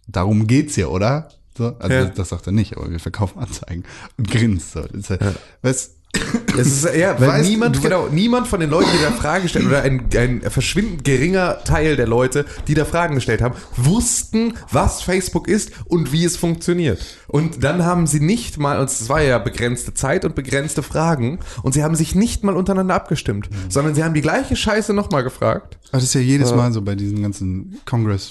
Darum 0.07 0.47
geht's 0.47 0.77
ja, 0.77 0.87
oder? 0.89 1.31
So, 1.57 1.77
also 1.79 1.95
Ja. 1.95 2.05
das, 2.07 2.29
sagt 2.29 2.47
er 2.47 2.53
nicht, 2.53 2.77
aber 2.77 2.91
wir 2.91 3.01
verkaufen 3.01 3.39
Anzeigen 3.39 3.85
und 4.19 4.29
grinst 4.29 4.73
so. 4.73 4.83
Halt, 4.83 5.39
weißt, 5.63 5.97
Es 6.57 6.85
ist 6.85 6.95
ja, 6.95 7.19
weil 7.19 7.29
Weißt 7.29 7.51
niemand, 7.51 7.83
genau, 7.83 8.07
niemand 8.09 8.47
von 8.47 8.61
den 8.61 8.71
Leuten, 8.71 8.89
die 8.97 9.03
da 9.03 9.11
Fragen 9.11 9.43
gestellt 9.43 9.67
oder 9.67 9.83
ein, 9.83 10.05
ein 10.17 10.41
verschwindend 10.43 11.03
geringer 11.03 11.59
Teil 11.65 11.97
der 11.97 12.07
Leute, 12.07 12.47
die 12.69 12.75
da 12.75 12.85
Fragen 12.85 13.17
gestellt 13.17 13.43
haben, 13.43 13.57
wussten, 13.77 14.55
was 14.71 15.03
Facebook 15.03 15.49
ist 15.49 15.73
und 15.87 16.13
wie 16.13 16.25
es 16.25 16.37
funktioniert. 16.37 17.05
Und 17.27 17.65
dann 17.65 17.85
haben 17.85 18.07
sie 18.07 18.21
nicht 18.21 18.59
mal, 18.59 18.79
und 18.79 18.89
es 18.89 19.09
war 19.09 19.21
ja 19.21 19.39
begrenzte 19.39 19.95
Zeit 19.95 20.25
und 20.25 20.37
begrenzte 20.37 20.85
Fragen, 20.85 21.41
und 21.63 21.73
sie 21.73 21.83
haben 21.83 21.97
sich 21.97 22.15
nicht 22.15 22.45
mal 22.45 22.57
untereinander 22.57 22.95
abgestimmt, 22.95 23.49
sondern 23.69 23.97
sie 23.97 24.05
haben 24.05 24.15
die 24.15 24.21
gleiche 24.21 24.55
Scheiße 24.55 24.95
nochmal 24.95 25.25
gefragt. 25.25 25.79
Aber 25.89 25.99
das 25.99 26.05
ist 26.05 26.15
ja 26.15 26.21
jedes 26.21 26.55
Mal 26.55 26.73
so 26.73 26.83
bei 26.83 26.95
diesen 26.95 27.21
ganzen 27.23 27.81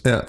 Ja. 0.05 0.23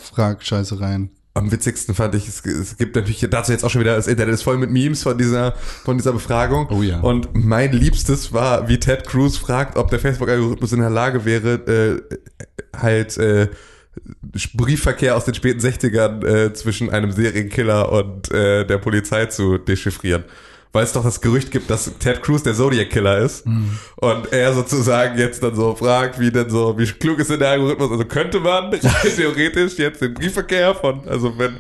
Am 1.37 1.51
witzigsten 1.51 1.97
fand 1.97 2.15
ich, 2.15 2.29
es, 2.29 2.45
es 2.45 2.77
gibt 2.77 2.95
natürlich 2.95 3.27
dazu 3.29 3.51
jetzt 3.51 3.65
auch 3.65 3.71
schon 3.71 3.81
wieder, 3.81 3.97
das 3.97 4.07
Internet 4.07 4.35
ist 4.35 4.43
voll 4.43 4.57
mit 4.57 4.71
Memes 4.71 5.03
von 5.03 5.19
dieser, 5.19 5.53
von 5.85 5.99
dieser 5.99 6.13
Befragung. 6.13 6.69
Oh 6.71 6.81
ja. 6.81 7.01
Und 7.01 7.31
mein 7.35 7.73
Liebstes 7.73 8.33
war, 8.33 8.69
wie 8.69 8.79
Ted 8.79 9.05
Cruz 9.05 9.37
fragt, 9.37 9.77
ob 9.77 9.91
der 9.91 9.99
Facebook-Algorithmus 9.99 10.73
in 10.73 10.79
der 10.79 10.91
Lage 10.91 11.25
wäre, 11.25 11.55
äh, 12.13 12.17
halt 12.77 13.19
äh, 13.19 13.49
Briefverkehr 14.55 15.17
aus 15.17 15.25
den 15.25 15.35
späten 15.35 15.61
60ern 15.61 16.25
äh, 16.25 16.53
zwischen 16.53 16.91
einem 16.91 17.13
Serienkiller 17.13 17.91
und 17.91 18.31
äh, 18.31 18.65
der 18.65 18.79
Polizei 18.79 19.27
zu 19.27 19.59
dechiffrieren. 19.59 20.25
Weil 20.75 20.83
es 20.83 20.93
doch 20.93 21.05
das 21.05 21.21
Gerücht 21.21 21.53
gibt, 21.53 21.71
dass 21.71 21.89
Ted 22.01 22.21
Cruz 22.21 22.43
der 22.43 22.53
Zodiac-Killer 22.53 23.19
ist. 23.19 23.47
Und 23.95 24.33
er 24.33 24.53
sozusagen 24.53 25.17
jetzt 25.17 25.41
dann 25.41 25.55
so 25.55 25.77
fragt, 25.77 26.19
wie 26.19 26.33
denn 26.33 26.51
so, 26.51 26.77
wie 26.77 26.85
klug 26.85 27.21
ist 27.21 27.31
denn 27.31 27.39
der 27.39 27.51
Algorithmus? 27.51 27.93
Also 27.93 28.05
könnte 28.07 28.41
man 28.41 28.73
theoretisch 29.17 29.79
jetzt 29.79 30.03
den 30.03 30.15
Briefverkehr 30.15 30.75
von, 30.75 31.09
also 31.09 31.39
wenn 31.39 31.57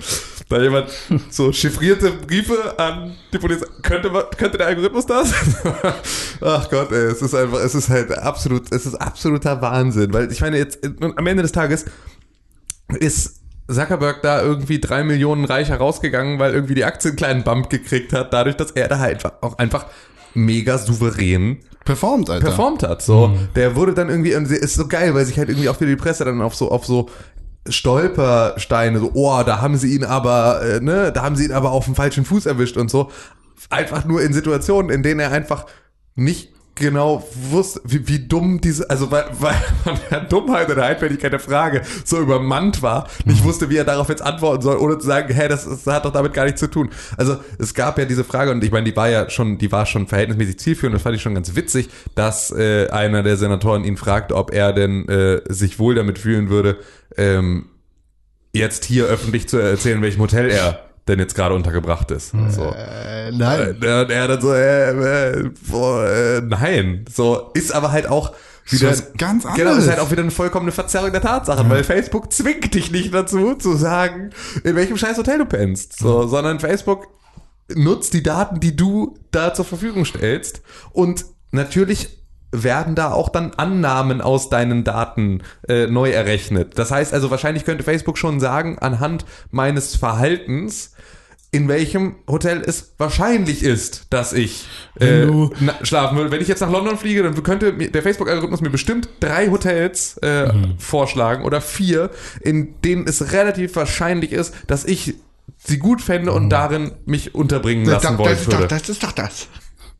da 0.48 0.60
jemand 0.60 0.90
so 1.30 1.52
chiffrierte 1.52 2.10
Briefe 2.10 2.76
an 2.76 3.14
die 3.32 3.38
Polizei, 3.38 3.66
könnte 3.82 4.10
man, 4.10 4.24
könnte 4.36 4.58
der 4.58 4.66
Algorithmus 4.66 5.06
das? 5.06 5.32
Ach 6.40 6.68
Gott, 6.68 6.90
ey, 6.90 7.04
es 7.04 7.22
ist 7.22 7.36
einfach, 7.36 7.60
es 7.60 7.76
ist 7.76 7.88
halt 7.88 8.10
absolut, 8.18 8.72
es 8.72 8.84
ist 8.84 8.96
absoluter 8.96 9.62
Wahnsinn. 9.62 10.12
Weil 10.12 10.32
ich 10.32 10.40
meine, 10.40 10.58
jetzt 10.58 10.80
am 11.00 11.26
Ende 11.28 11.44
des 11.44 11.52
Tages 11.52 11.84
ist 12.98 13.43
Zuckerberg 13.68 14.22
da 14.22 14.42
irgendwie 14.42 14.78
drei 14.78 15.04
Millionen 15.04 15.44
reicher 15.44 15.76
rausgegangen, 15.76 16.38
weil 16.38 16.52
irgendwie 16.52 16.74
die 16.74 16.84
Aktie 16.84 17.10
einen 17.10 17.16
kleinen 17.16 17.44
Bump 17.44 17.70
gekriegt 17.70 18.12
hat, 18.12 18.32
dadurch, 18.32 18.56
dass 18.56 18.72
er 18.72 18.88
da 18.88 18.98
halt 18.98 19.24
auch 19.42 19.58
einfach 19.58 19.86
mega 20.34 20.78
souverän 20.78 21.58
Performt, 21.84 22.30
Alter. 22.30 22.46
performt 22.46 22.82
hat. 22.82 23.02
So, 23.02 23.36
der 23.54 23.76
wurde 23.76 23.92
dann 23.92 24.08
irgendwie, 24.08 24.34
und 24.34 24.50
ist 24.50 24.74
so 24.74 24.86
geil, 24.86 25.14
weil 25.14 25.24
sich 25.26 25.38
halt 25.38 25.50
irgendwie 25.50 25.68
auch 25.68 25.78
wieder 25.80 25.90
die 25.90 25.96
Presse 25.96 26.24
dann 26.24 26.40
auf 26.40 26.54
so, 26.54 26.70
auf 26.70 26.86
so 26.86 27.10
Stolpersteine, 27.68 29.00
so, 29.00 29.10
oh, 29.14 29.42
da 29.44 29.60
haben 29.60 29.76
sie 29.76 29.94
ihn 29.94 30.04
aber, 30.04 30.62
äh, 30.62 30.80
ne, 30.80 31.12
da 31.12 31.22
haben 31.22 31.36
sie 31.36 31.44
ihn 31.44 31.52
aber 31.52 31.72
auf 31.72 31.84
dem 31.84 31.94
falschen 31.94 32.24
Fuß 32.24 32.46
erwischt 32.46 32.76
und 32.76 32.90
so. 32.90 33.10
Einfach 33.70 34.04
nur 34.04 34.22
in 34.22 34.32
Situationen, 34.32 34.90
in 34.90 35.02
denen 35.02 35.20
er 35.20 35.30
einfach 35.30 35.66
nicht 36.14 36.53
genau 36.74 37.26
wusste, 37.50 37.80
wie, 37.84 38.06
wie 38.08 38.18
dumm 38.26 38.60
diese, 38.60 38.88
also 38.90 39.10
weil, 39.10 39.26
weil 39.38 39.54
von 39.84 39.98
der 40.10 40.20
Dummheit 40.20 40.70
oder 40.70 40.84
Einfältigkeit 40.84 41.32
der 41.32 41.40
Frage 41.40 41.82
so 42.04 42.20
übermannt 42.20 42.82
war, 42.82 43.08
nicht 43.24 43.44
wusste, 43.44 43.70
wie 43.70 43.76
er 43.76 43.84
darauf 43.84 44.08
jetzt 44.08 44.22
antworten 44.22 44.62
soll, 44.62 44.76
ohne 44.78 44.98
zu 44.98 45.06
sagen, 45.06 45.32
hä, 45.32 45.48
das, 45.48 45.64
das 45.64 45.86
hat 45.86 46.04
doch 46.04 46.12
damit 46.12 46.32
gar 46.34 46.44
nichts 46.44 46.60
zu 46.60 46.68
tun. 46.68 46.90
Also 47.16 47.36
es 47.58 47.74
gab 47.74 47.98
ja 47.98 48.04
diese 48.04 48.24
Frage 48.24 48.50
und 48.50 48.62
ich 48.64 48.72
meine, 48.72 48.84
die 48.84 48.96
war 48.96 49.08
ja 49.08 49.30
schon, 49.30 49.58
die 49.58 49.70
war 49.70 49.86
schon 49.86 50.06
verhältnismäßig 50.06 50.58
zielführend, 50.58 50.96
das 50.96 51.02
fand 51.02 51.16
ich 51.16 51.22
schon 51.22 51.34
ganz 51.34 51.54
witzig, 51.54 51.88
dass 52.14 52.50
äh, 52.50 52.88
einer 52.88 53.22
der 53.22 53.36
Senatoren 53.36 53.84
ihn 53.84 53.96
fragt, 53.96 54.32
ob 54.32 54.52
er 54.52 54.72
denn 54.72 55.08
äh, 55.08 55.42
sich 55.48 55.78
wohl 55.78 55.94
damit 55.94 56.18
fühlen 56.18 56.48
würde, 56.48 56.78
ähm, 57.16 57.66
jetzt 58.52 58.84
hier 58.84 59.06
öffentlich 59.06 59.48
zu 59.48 59.58
erzählen, 59.58 60.02
welchem 60.02 60.20
Hotel 60.20 60.50
er 60.50 60.93
denn 61.09 61.18
jetzt 61.18 61.34
gerade 61.34 61.55
untergebracht 61.55 62.11
ist. 62.11 62.32
So. 62.48 62.64
Äh, 62.64 63.30
nein. 63.32 63.76
Äh, 63.82 64.00
Und 64.02 64.11
er 64.11 64.28
dann 64.28 64.40
so, 64.40 64.52
äh, 64.55 65.30
äh, 65.30 65.50
boah, 65.68 66.07
äh, 66.09 66.40
nein. 66.40 67.05
So, 67.12 67.50
ist 67.55 67.74
aber 67.74 67.92
halt 67.92 68.07
auch 68.07 68.32
wieder, 68.66 68.90
was 68.90 69.12
ganz 69.18 69.44
Genau, 69.55 69.74
ist 69.74 69.88
halt 69.88 69.98
auch 69.98 70.11
wieder 70.11 70.22
eine 70.22 70.30
vollkommene 70.30 70.72
Verzerrung 70.72 71.12
der 71.12 71.20
Tatsachen, 71.20 71.68
weil 71.68 71.84
Facebook 71.84 72.32
zwingt 72.32 72.72
dich 72.74 72.90
nicht 72.90 73.12
dazu, 73.12 73.55
zu 73.55 73.76
sagen, 73.76 74.30
in 74.62 74.74
welchem 74.74 74.96
scheiß 74.96 75.18
Hotel 75.18 75.38
du 75.38 75.44
pennst. 75.44 75.98
So, 75.98 76.26
sondern 76.26 76.61
Facebook 76.61 77.09
nutzt 77.74 78.14
die 78.14 78.22
Daten, 78.22 78.61
die 78.61 78.74
du 78.74 79.18
da 79.30 79.52
zur 79.52 79.64
Verfügung 79.64 80.05
stellst 80.05 80.62
und 80.92 81.26
natürlich 81.50 82.23
werden 82.62 82.94
da 82.94 83.12
auch 83.12 83.28
dann 83.28 83.52
Annahmen 83.57 84.20
aus 84.20 84.48
deinen 84.48 84.84
Daten 84.84 85.42
äh, 85.68 85.86
neu 85.86 86.11
errechnet. 86.11 86.78
Das 86.78 86.90
heißt 86.90 87.12
also, 87.12 87.30
wahrscheinlich 87.30 87.64
könnte 87.64 87.84
Facebook 87.84 88.18
schon 88.18 88.40
sagen, 88.40 88.78
anhand 88.78 89.24
meines 89.50 89.96
Verhaltens, 89.96 90.92
in 91.50 91.68
welchem 91.68 92.16
Hotel 92.28 92.62
es 92.66 92.94
wahrscheinlich 92.98 93.62
ist, 93.62 94.07
dass 94.11 94.32
ich 94.32 94.66
äh, 94.98 95.26
schlafen 95.82 96.16
würde. 96.16 96.32
Wenn 96.32 96.40
ich 96.40 96.48
jetzt 96.48 96.61
nach 96.61 96.70
London 96.70 96.98
fliege, 96.98 97.22
dann 97.22 97.40
könnte 97.44 97.72
mir 97.72 97.90
der 97.90 98.02
Facebook-Algorithmus 98.02 98.61
mir 98.61 98.70
bestimmt 98.70 99.09
drei 99.20 99.48
Hotels 99.48 100.16
äh, 100.18 100.52
vorschlagen 100.78 101.44
oder 101.44 101.61
vier, 101.61 102.11
in 102.40 102.80
denen 102.82 103.07
es 103.07 103.32
relativ 103.32 103.76
wahrscheinlich 103.76 104.32
ist, 104.32 104.52
dass 104.66 104.84
ich 104.84 105.14
sie 105.59 105.78
gut 105.78 106.02
fände 106.02 106.32
und 106.32 106.50
darin 106.50 106.92
mich 107.07 107.34
unterbringen 107.36 107.86
lassen 107.86 108.18
wollen 108.18 108.30
das, 108.30 108.44
doch, 108.46 108.52
würde. 108.52 108.68
das 108.68 108.88
ist 108.88 109.02
doch 109.02 109.12
das. 109.12 109.48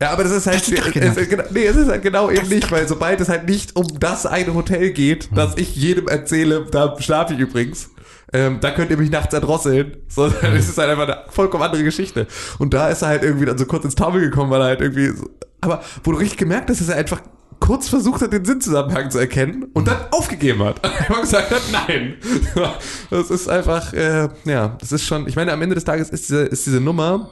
Ja, 0.03 0.11
aber 0.11 0.25
das 0.25 0.33
ist 0.33 0.47
halt, 0.47 0.57
Das 0.57 0.69
ist 0.69 0.87
es, 0.87 0.93
genau- 0.93 1.13
es, 1.21 1.29
genau- 1.29 1.45
nee, 1.51 1.65
es 1.67 1.77
ist 1.77 1.89
halt 1.89 2.03
genau 2.03 2.31
eben 2.31 2.49
nicht, 2.49 2.71
weil 2.73 2.87
sobald 2.89 3.21
es 3.21 3.29
halt 3.29 3.49
nicht 3.49 3.77
um 3.77 3.87
das 4.01 4.27
eine 4.27 4.53
Hotel 4.55 4.91
geht, 4.93 5.29
Hm. 5.31 5.37
dass 5.37 5.57
ich 5.57 5.75
jedem 5.77 6.09
erzähle, 6.09 6.67
da 6.71 7.01
schlafe 7.01 7.35
ich 7.35 7.41
übrigens, 7.41 7.91
ähm, 8.33 8.59
da 8.61 8.73
könnt 8.73 8.91
ihr 8.91 8.97
mich 8.97 9.11
nachts 9.11 9.33
erdrosseln, 9.33 9.97
sondern 10.09 10.41
Hm. 10.53 10.57
es 10.57 10.69
ist 10.69 10.79
halt 10.79 10.91
einfach 10.91 11.05
eine 11.05 11.19
vollkommen 11.31 11.63
andere 11.63 11.85
Geschichte. 11.85 12.27
Und 12.59 12.75
da 12.75 12.89
ist 12.89 13.03
er 13.03 13.09
halt 13.09 13.23
irgendwie 13.23 13.47
dann 13.47 13.57
so 13.57 13.67
kurz 13.67 13.85
ins 13.85 13.95
Taumel 13.95 14.21
gekommen, 14.21 14.51
weil 14.51 14.61
er 14.61 14.67
halt 14.67 14.81
irgendwie, 14.81 15.09
so, 15.17 15.31
aber 15.61 15.83
wo 16.03 16.11
du 16.13 16.19
richtig 16.19 16.39
gemerkt 16.39 16.69
hast, 16.71 16.81
dass 16.81 16.89
er 16.89 16.97
einfach 16.97 17.21
kurz 17.61 17.89
versucht 17.89 18.21
hat, 18.21 18.33
den 18.33 18.45
Sinnzusammenhang 18.45 19.11
zu 19.11 19.19
erkennen 19.19 19.67
und 19.73 19.87
dann 19.89 19.97
aufgegeben 20.11 20.63
hat. 20.65 20.85
Einfach 20.85 21.21
gesagt 21.23 21.51
hat, 21.51 21.63
nein. 21.73 22.17
Das 23.11 23.31
ist 23.31 23.49
einfach, 23.49 23.93
äh, 23.95 24.29
ja, 24.45 24.77
das 24.81 24.93
ist 24.93 25.05
schon, 25.07 25.27
ich 25.29 25.37
meine, 25.37 25.53
am 25.53 25.63
Ende 25.63 25.75
des 25.77 25.85
Tages 25.85 26.11
ist 26.11 26.29
diese, 26.29 26.43
ist 26.43 26.67
diese 26.67 26.81
Nummer, 26.81 27.31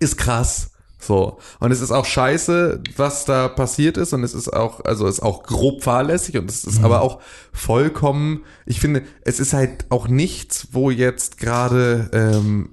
ist 0.00 0.16
krass. 0.16 0.70
So. 0.98 1.38
Und 1.60 1.70
es 1.70 1.80
ist 1.80 1.92
auch 1.92 2.04
scheiße, 2.04 2.82
was 2.96 3.24
da 3.24 3.48
passiert 3.48 3.96
ist. 3.96 4.12
Und 4.12 4.24
es 4.24 4.34
ist 4.34 4.52
auch, 4.52 4.84
also 4.84 5.06
es 5.06 5.18
ist 5.18 5.22
auch 5.22 5.44
grob 5.44 5.82
fahrlässig 5.82 6.36
und 6.36 6.50
es 6.50 6.64
ist 6.64 6.82
aber 6.82 7.02
auch 7.02 7.20
vollkommen, 7.52 8.44
ich 8.66 8.80
finde, 8.80 9.02
es 9.22 9.40
ist 9.40 9.52
halt 9.52 9.86
auch 9.90 10.08
nichts, 10.08 10.68
wo 10.72 10.90
jetzt 10.90 11.38
gerade, 11.38 12.10
ähm, 12.12 12.70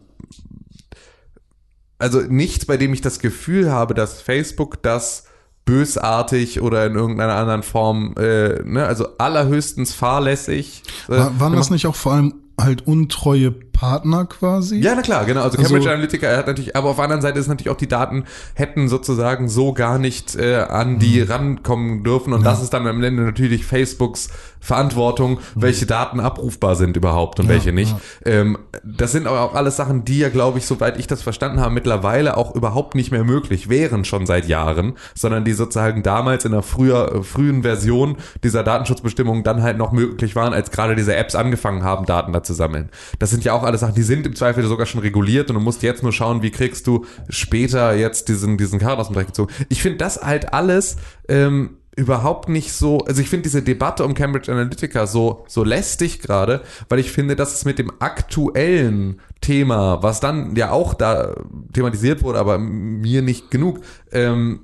also 1.99 2.19
nichts, 2.21 2.65
bei 2.65 2.77
dem 2.77 2.93
ich 2.93 3.01
das 3.01 3.19
Gefühl 3.19 3.71
habe, 3.71 3.93
dass 3.93 4.21
Facebook 4.21 4.81
das 4.81 5.25
bösartig 5.65 6.61
oder 6.61 6.85
in 6.85 6.95
irgendeiner 6.95 7.35
anderen 7.35 7.63
Form, 7.63 8.13
äh, 8.17 8.61
ne, 8.63 8.85
also 8.85 9.17
allerhöchstens 9.17 9.93
fahrlässig. 9.93 10.83
Äh, 11.07 11.11
War, 11.11 11.39
waren 11.39 11.53
das 11.53 11.71
nicht 11.71 11.87
auch 11.87 11.95
vor 11.95 12.13
allem 12.13 12.33
halt 12.59 12.87
untreue 12.87 13.51
Partner 13.75 14.25
quasi? 14.25 14.79
Ja, 14.79 14.93
na 14.95 15.01
klar, 15.01 15.25
genau. 15.25 15.41
Also 15.41 15.57
Also- 15.57 15.63
Cambridge 15.69 15.91
Analytica 15.91 16.35
hat 16.37 16.47
natürlich, 16.47 16.75
aber 16.75 16.89
auf 16.89 16.95
der 16.95 17.03
anderen 17.03 17.21
Seite 17.21 17.39
ist 17.39 17.47
natürlich 17.47 17.69
auch 17.69 17.77
die 17.77 17.87
Daten 17.87 18.23
hätten 18.53 18.87
sozusagen 18.87 19.49
so 19.49 19.73
gar 19.73 19.97
nicht 19.99 20.35
äh, 20.35 20.55
an 20.69 20.99
die 20.99 21.21
Mhm. 21.21 21.31
rankommen 21.31 22.03
dürfen 22.03 22.33
und 22.33 22.45
das 22.45 22.61
ist 22.61 22.73
dann 22.73 22.87
am 22.87 23.03
Ende 23.03 23.23
natürlich 23.23 23.65
Facebooks 23.65 24.29
Verantwortung, 24.65 25.37
welche 25.53 25.85
Daten 25.85 26.19
abrufbar 26.19 26.75
sind 26.75 26.97
überhaupt 26.97 27.39
und. 27.39 27.45
Ja, 27.45 27.51
welche 27.51 27.71
nicht. 27.71 27.95
Ähm, 28.25 28.57
das 28.83 29.11
sind 29.11 29.27
aber 29.27 29.41
auch 29.41 29.53
alles 29.53 29.75
Sachen, 29.75 30.05
die 30.05 30.17
ja, 30.17 30.29
glaube 30.29 30.57
ich, 30.57 30.65
soweit 30.65 30.97
ich 30.97 31.05
das 31.05 31.21
verstanden 31.21 31.59
habe, 31.59 31.71
mittlerweile 31.71 32.35
auch 32.35 32.55
überhaupt 32.55 32.95
nicht 32.95 33.11
mehr 33.11 33.23
möglich 33.23 33.69
wären 33.69 34.05
schon 34.05 34.25
seit 34.25 34.47
Jahren, 34.47 34.93
sondern 35.13 35.45
die 35.45 35.53
sozusagen 35.53 36.01
damals 36.01 36.45
in 36.45 36.51
der 36.51 36.63
früher, 36.63 37.13
äh, 37.13 37.21
frühen 37.23 37.61
Version 37.61 38.17
dieser 38.43 38.63
Datenschutzbestimmungen 38.63 39.43
dann 39.43 39.61
halt 39.61 39.77
noch 39.77 39.91
möglich 39.91 40.35
waren, 40.35 40.51
als 40.51 40.71
gerade 40.71 40.95
diese 40.95 41.15
Apps 41.15 41.35
angefangen 41.35 41.83
haben, 41.83 42.07
Daten 42.07 42.33
da 42.33 42.41
zu 42.41 42.53
sammeln. 42.53 42.89
Das 43.19 43.29
sind 43.29 43.43
ja 43.43 43.53
auch 43.53 43.64
alles 43.65 43.81
Sachen, 43.81 43.95
die 43.95 44.03
sind 44.03 44.25
im 44.25 44.35
Zweifel 44.35 44.65
sogar 44.65 44.85
schon 44.85 45.01
reguliert 45.01 45.49
und 45.49 45.55
du 45.55 45.61
musst 45.61 45.83
jetzt 45.83 46.03
nur 46.03 46.13
schauen, 46.13 46.41
wie 46.41 46.51
kriegst 46.51 46.87
du 46.87 47.05
später 47.29 47.95
jetzt 47.95 48.29
diesen, 48.29 48.57
diesen 48.57 48.79
Karren 48.79 48.99
aus 48.99 49.07
dem 49.07 49.15
Dreck 49.15 49.27
gezogen. 49.27 49.53
Ich 49.69 49.81
finde 49.81 49.97
das 49.97 50.21
halt 50.21 50.53
alles 50.53 50.97
ähm, 51.27 51.77
überhaupt 51.95 52.49
nicht 52.49 52.73
so, 52.73 52.99
also 52.99 53.21
ich 53.21 53.29
finde 53.29 53.43
diese 53.43 53.61
Debatte 53.61 54.03
um 54.03 54.13
Cambridge 54.13 54.51
Analytica 54.51 55.07
so, 55.07 55.45
so 55.47 55.63
lästig 55.63 56.19
gerade, 56.19 56.61
weil 56.89 56.99
ich 56.99 57.11
finde, 57.11 57.35
dass 57.35 57.53
es 57.53 57.65
mit 57.65 57.79
dem 57.79 57.91
aktuellen 57.99 59.21
Thema, 59.41 60.03
was 60.03 60.19
dann 60.19 60.55
ja 60.55 60.71
auch 60.71 60.93
da 60.93 61.35
thematisiert 61.73 62.21
wurde, 62.23 62.39
aber 62.39 62.57
mir 62.57 63.21
nicht 63.21 63.49
genug, 63.49 63.79
ähm, 64.11 64.61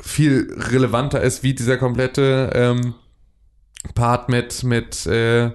viel 0.00 0.52
relevanter 0.56 1.22
ist, 1.22 1.42
wie 1.42 1.54
dieser 1.54 1.76
komplette 1.76 2.50
ähm, 2.54 2.94
Part 3.94 4.28
mit, 4.28 4.64
mit, 4.64 5.06
äh, 5.06 5.52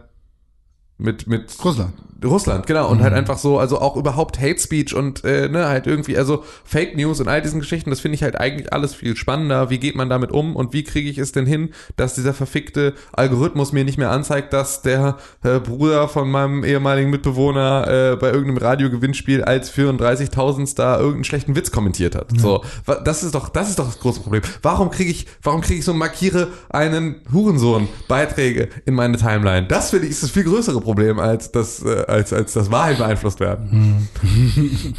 mit, 0.98 1.28
mit 1.28 1.64
Russland. 1.64 1.94
Russland, 2.24 2.68
genau. 2.68 2.90
Und 2.90 3.02
halt 3.02 3.14
einfach 3.14 3.38
so, 3.38 3.58
also 3.60 3.80
auch 3.80 3.96
überhaupt 3.98 4.40
Hate 4.40 4.60
Speech 4.60 4.94
und 4.96 5.24
äh, 5.24 5.50
ne, 5.50 5.68
halt 5.68 5.88
irgendwie, 5.88 6.18
also 6.18 6.44
Fake 6.64 6.96
News 6.96 7.20
und 7.20 7.28
all 7.28 7.42
diesen 7.42 7.60
Geschichten, 7.60 7.90
das 7.90 8.00
finde 8.00 8.16
ich 8.16 8.24
halt 8.24 8.40
eigentlich 8.40 8.72
alles 8.74 8.94
viel 8.94 9.16
spannender. 9.16 9.70
Wie 9.70 9.80
geht 9.80 9.96
man 9.96 10.10
damit 10.10 10.32
um 10.32 10.56
und 10.56 10.74
wie 10.74 10.84
kriege 10.84 11.10
ich 11.10 11.18
es 11.18 11.32
denn 11.32 11.46
hin, 11.46 11.70
dass 11.98 12.16
dieser 12.16 12.34
verfickte 12.34 12.94
Algorithmus 13.14 13.72
mir 13.72 13.84
nicht 13.84 13.98
mehr 13.98 14.12
anzeigt, 14.12 14.54
dass 14.54 14.82
der 14.82 15.18
äh, 15.44 15.60
Bruder 15.60 16.08
von 16.08 16.30
meinem 16.30 16.64
ehemaligen 16.64 17.10
Mitbewohner 17.10 18.12
äh, 18.14 18.16
bei 18.18 18.28
irgendeinem 18.28 18.58
Radiogewinnspiel 18.58 19.44
als 19.44 19.72
34.000 19.74 20.76
da 20.76 20.98
irgendeinen 20.98 21.24
schlechten 21.24 21.56
Witz 21.56 21.72
kommentiert 21.72 22.16
hat. 22.16 22.28
So, 22.38 22.64
wa- 22.86 22.96
das 23.04 23.24
ist 23.24 23.36
doch, 23.36 23.50
das 23.50 23.70
ist 23.70 23.80
doch 23.80 23.86
das 23.86 24.00
große 24.00 24.22
Problem. 24.22 24.42
Warum 24.62 24.92
kriege 24.92 25.12
ich, 25.12 25.26
warum 25.44 25.62
kriege 25.62 25.80
ich 25.80 25.86
so 25.86 25.94
markiere 25.94 26.50
einen 26.70 27.22
Hurensohn 27.32 27.88
Beiträge 28.08 28.70
in 28.86 28.94
meine 28.94 29.18
Timeline? 29.18 29.68
Das 29.68 29.90
finde 29.92 30.06
ich 30.06 30.12
ist 30.12 30.24
das 30.24 30.32
viel 30.32 30.44
größere 30.44 30.82
Problem 30.82 31.20
als 31.20 31.52
das, 31.52 31.82
äh, 31.84 32.04
als, 32.12 32.34
als 32.34 32.54
das 32.54 32.72
Wahrheit 32.72 32.98
beeinflusst 32.98 33.40
werden. 33.40 34.08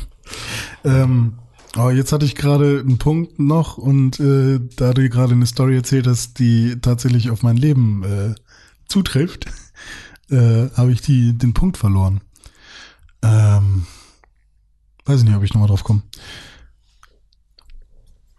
Ähm, 0.84 1.38
oh, 1.76 1.90
jetzt 1.90 2.12
hatte 2.12 2.24
ich 2.24 2.34
gerade 2.34 2.80
einen 2.80 2.98
Punkt 2.98 3.38
noch 3.38 3.78
und 3.78 4.18
äh, 4.20 4.60
da 4.76 4.92
du 4.92 5.08
gerade 5.08 5.32
eine 5.32 5.46
Story 5.46 5.76
erzählt 5.76 6.06
hast, 6.06 6.38
die 6.38 6.80
tatsächlich 6.80 7.30
auf 7.30 7.42
mein 7.42 7.56
Leben 7.56 8.02
äh, 8.04 8.34
zutrifft, 8.88 9.46
äh, 10.30 10.68
habe 10.76 10.92
ich 10.92 11.02
die 11.02 11.36
den 11.36 11.54
Punkt 11.54 11.76
verloren. 11.76 12.20
Ähm, 13.22 13.86
weiß 15.04 15.20
ich 15.20 15.26
nicht, 15.26 15.36
ob 15.36 15.44
ich 15.44 15.54
nochmal 15.54 15.68
drauf 15.68 15.84
komme. 15.84 16.02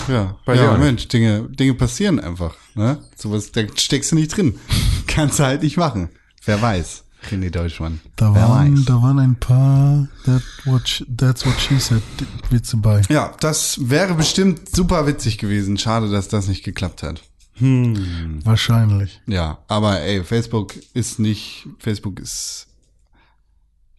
Ja, 0.08 0.38
ich 0.42 0.56
ja 0.56 0.72
nicht. 0.72 0.84
Mensch, 0.84 1.08
Dinge, 1.08 1.48
Dinge 1.50 1.76
passieren 1.76 2.20
einfach. 2.20 2.56
Ne? 2.76 3.00
Sowas, 3.16 3.52
da 3.54 3.62
steckst 3.76 4.12
du 4.12 4.16
nicht 4.16 4.36
drin. 4.36 4.60
Kannst 5.08 5.40
du 5.40 5.44
halt 5.44 5.64
nicht 5.64 5.78
machen. 5.78 6.10
Wer 6.44 6.62
weiß. 6.62 7.03
René 7.32 7.50
Deutschmann. 7.50 8.00
Da 8.16 8.34
Wer 8.34 8.50
waren, 8.50 8.78
weiß. 8.78 8.86
da 8.86 9.02
waren 9.02 9.20
ein 9.20 9.36
paar 9.36 10.08
that 10.26 10.42
what 10.66 10.88
she, 10.88 11.06
That's 11.16 11.46
What 11.46 11.60
She 11.60 11.80
Said 11.80 12.02
Witze 12.50 12.78
bei. 12.78 13.02
Ja, 13.10 13.34
das 13.40 13.90
wäre 13.90 14.14
bestimmt 14.16 14.74
super 14.76 15.06
witzig 15.08 15.38
gewesen. 15.38 15.78
Schade, 15.78 16.10
dass 16.10 16.28
das 16.28 16.48
nicht 16.48 16.64
geklappt 16.64 17.04
hat. 17.04 17.22
Wahrscheinlich. 17.60 19.22
Ja, 19.28 19.60
aber 19.68 20.02
ey, 20.02 20.24
Facebook 20.24 20.74
ist 20.94 21.20
nicht, 21.20 21.68
Facebook 21.78 22.20
ist, 22.20 22.68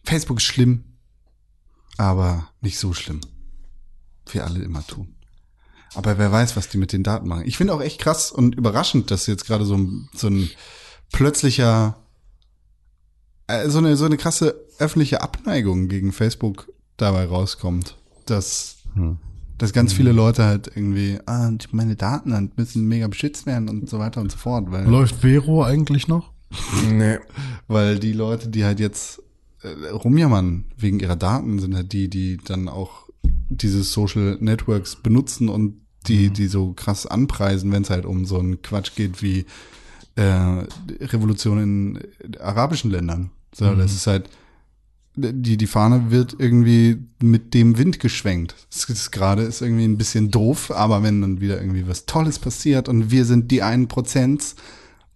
Facebook 0.03 0.37
ist 0.37 0.43
schlimm, 0.43 0.83
aber 1.97 2.49
nicht 2.61 2.77
so 2.77 2.93
schlimm. 2.93 3.21
Wie 4.31 4.41
alle 4.41 4.59
immer 4.59 4.85
tun. 4.85 5.15
Aber 5.93 6.17
wer 6.17 6.31
weiß, 6.31 6.57
was 6.57 6.67
die 6.67 6.77
mit 6.77 6.91
den 6.91 7.03
Daten 7.03 7.27
machen. 7.27 7.43
Ich 7.45 7.57
finde 7.57 7.73
auch 7.73 7.81
echt 7.81 8.01
krass 8.01 8.31
und 8.31 8.55
überraschend, 8.55 9.11
dass 9.11 9.27
jetzt 9.27 9.45
gerade 9.45 9.65
so 9.65 9.77
ein, 9.77 10.09
so 10.13 10.27
ein 10.27 10.49
plötzlicher, 11.13 11.95
so 13.67 13.77
eine, 13.77 13.95
so 13.95 14.05
eine 14.05 14.17
krasse 14.17 14.55
öffentliche 14.79 15.21
Abneigung 15.21 15.87
gegen 15.87 16.11
Facebook 16.11 16.71
dabei 16.97 17.25
rauskommt. 17.25 17.97
Dass, 18.25 18.77
dass 19.57 19.71
ganz 19.71 19.93
viele 19.93 20.11
Leute 20.11 20.43
halt 20.43 20.71
irgendwie, 20.73 21.19
ah, 21.27 21.51
meine 21.71 21.95
Daten 21.95 22.33
halt 22.33 22.57
müssen 22.57 22.87
mega 22.87 23.07
beschützt 23.07 23.45
werden 23.45 23.69
und 23.69 23.89
so 23.89 23.99
weiter 23.99 24.21
und 24.21 24.31
so 24.31 24.37
fort. 24.37 24.71
Weil 24.71 24.87
Läuft 24.87 25.21
Vero 25.21 25.63
eigentlich 25.63 26.07
noch? 26.07 26.31
Nee. 26.89 27.17
weil 27.67 27.99
die 27.99 28.13
Leute, 28.13 28.49
die 28.49 28.63
halt 28.63 28.79
jetzt 28.79 29.21
äh, 29.61 29.89
rumjammern 29.89 30.65
wegen 30.77 30.99
ihrer 30.99 31.15
Daten, 31.15 31.59
sind 31.59 31.75
halt 31.75 31.91
die, 31.91 32.09
die 32.09 32.37
dann 32.37 32.69
auch 32.69 33.09
diese 33.49 33.83
Social 33.83 34.37
Networks 34.39 34.95
benutzen 34.95 35.49
und 35.49 35.81
die, 36.07 36.29
die 36.29 36.47
so 36.47 36.73
krass 36.73 37.05
anpreisen, 37.05 37.71
wenn 37.71 37.81
es 37.81 37.89
halt 37.89 38.05
um 38.05 38.25
so 38.25 38.39
einen 38.39 38.61
Quatsch 38.61 38.95
geht 38.95 39.21
wie 39.21 39.45
äh, 40.15 40.63
Revolution 41.01 41.59
in 41.59 42.39
arabischen 42.39 42.91
Ländern. 42.91 43.31
So, 43.53 43.73
das 43.73 43.93
ist 43.93 44.07
halt, 44.07 44.29
die, 45.15 45.57
die 45.57 45.67
Fahne 45.67 46.11
wird 46.11 46.35
irgendwie 46.37 46.97
mit 47.21 47.53
dem 47.53 47.77
Wind 47.77 47.99
geschwenkt. 47.99 48.55
Das 48.69 48.83
ist 48.89 49.11
gerade 49.11 49.43
ist 49.43 49.61
irgendwie 49.61 49.85
ein 49.85 49.97
bisschen 49.97 50.29
doof, 50.29 50.71
aber 50.71 51.03
wenn 51.03 51.21
dann 51.21 51.39
wieder 51.39 51.59
irgendwie 51.59 51.87
was 51.87 52.05
Tolles 52.05 52.39
passiert 52.39 52.89
und 52.89 53.11
wir 53.11 53.25
sind 53.25 53.49
die 53.51 53.61
einen 53.61 53.87
Prozent, 53.87 54.55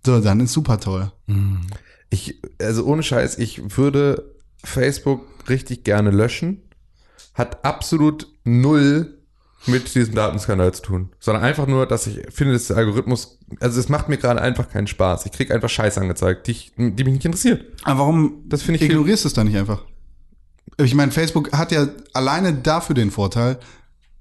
so, 0.05 0.21
dann 0.21 0.39
ist 0.39 0.53
super 0.53 0.79
toll. 0.79 1.11
Ich, 2.09 2.41
also 2.61 2.85
ohne 2.85 3.03
Scheiß, 3.03 3.37
ich 3.37 3.77
würde 3.77 4.35
Facebook 4.63 5.25
richtig 5.49 5.83
gerne 5.83 6.11
löschen. 6.11 6.61
Hat 7.33 7.65
absolut 7.65 8.27
null 8.43 9.18
mit 9.65 9.93
diesem 9.93 10.15
Datenskandal 10.15 10.73
zu 10.73 10.81
tun. 10.81 11.09
Sondern 11.19 11.43
einfach 11.43 11.67
nur, 11.67 11.85
dass 11.85 12.07
ich 12.07 12.19
finde, 12.31 12.53
dass 12.53 12.67
der 12.67 12.77
Algorithmus, 12.77 13.37
also 13.59 13.79
es 13.79 13.89
macht 13.89 14.07
mir 14.09 14.17
gerade 14.17 14.41
einfach 14.41 14.69
keinen 14.69 14.87
Spaß. 14.87 15.25
Ich 15.25 15.31
krieg 15.31 15.51
einfach 15.51 15.69
Scheiß 15.69 15.97
angezeigt, 15.97 16.47
die, 16.47 16.51
ich, 16.51 16.71
die 16.77 17.03
mich 17.03 17.13
nicht 17.13 17.25
interessiert. 17.25 17.65
Aber 17.83 17.99
warum 17.99 18.43
Das 18.47 18.61
finde 18.61 18.77
ich 18.79 18.89
ignorierst 18.89 19.25
du 19.25 19.27
es 19.27 19.33
dann 19.33 19.47
nicht 19.47 19.57
einfach? 19.57 19.83
Ich 20.77 20.95
meine, 20.95 21.11
Facebook 21.11 21.51
hat 21.51 21.71
ja 21.73 21.87
alleine 22.13 22.53
dafür 22.53 22.95
den 22.95 23.11
Vorteil, 23.11 23.59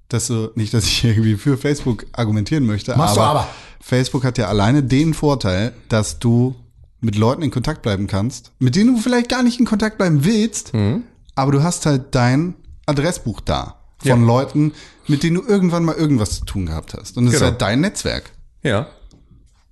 dass 0.09 0.26
du, 0.26 0.51
nicht, 0.57 0.74
dass 0.74 0.84
ich 0.86 1.05
irgendwie 1.05 1.36
für 1.36 1.57
Facebook 1.57 2.07
argumentieren 2.12 2.66
möchte, 2.66 2.97
Machst 2.97 3.16
du 3.16 3.20
aber. 3.20 3.47
Facebook 3.80 4.24
hat 4.24 4.39
ja 4.39 4.49
alleine 4.49 4.82
den 4.82 5.14
Vorteil, 5.14 5.72
dass 5.89 6.18
du 6.18 6.57
mit 7.01 7.14
Leuten 7.16 7.43
in 7.43 7.51
Kontakt 7.53 7.82
bleiben 7.82 8.09
kannst, 8.09 8.51
mit 8.59 8.74
denen 8.74 8.97
du 8.97 9.01
vielleicht 9.01 9.28
gar 9.28 9.45
nicht 9.45 9.61
in 9.61 9.66
Kontakt 9.66 9.99
bleiben 9.99 10.24
willst, 10.24 10.74
Mhm. 10.74 11.05
aber 11.36 11.53
du 11.53 11.62
hast 11.62 11.86
halt 11.86 12.12
dein 12.16 12.55
Adressbuch 12.86 13.41
da 13.41 13.78
von 13.99 14.09
Ja. 14.09 14.14
Leuten, 14.26 14.72
mit 15.07 15.22
denen 15.22 15.36
du 15.36 15.42
irgendwann 15.42 15.84
mal 15.84 15.94
irgendwas 15.96 16.38
zu 16.38 16.44
tun 16.44 16.66
gehabt 16.66 16.94
hast. 16.94 17.16
Und 17.16 17.24
das 17.26 17.34
ist 17.34 17.40
Genau. 17.40 17.51
halt 17.53 17.62
dein 17.62 17.80
Netzwerk. 17.80 18.30
Ja. 18.62 18.86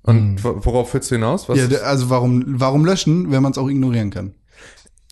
Und 0.02 0.42
wo- 0.44 0.64
worauf 0.64 0.90
führst 0.90 1.10
du 1.10 1.16
hinaus? 1.16 1.48
Was 1.48 1.58
Ja, 1.58 1.78
also 1.80 2.10
warum, 2.10 2.44
warum 2.46 2.84
löschen, 2.84 3.30
wenn 3.32 3.42
man 3.42 3.52
es 3.52 3.58
auch 3.58 3.68
ignorieren 3.68 4.10
kann? 4.10 4.34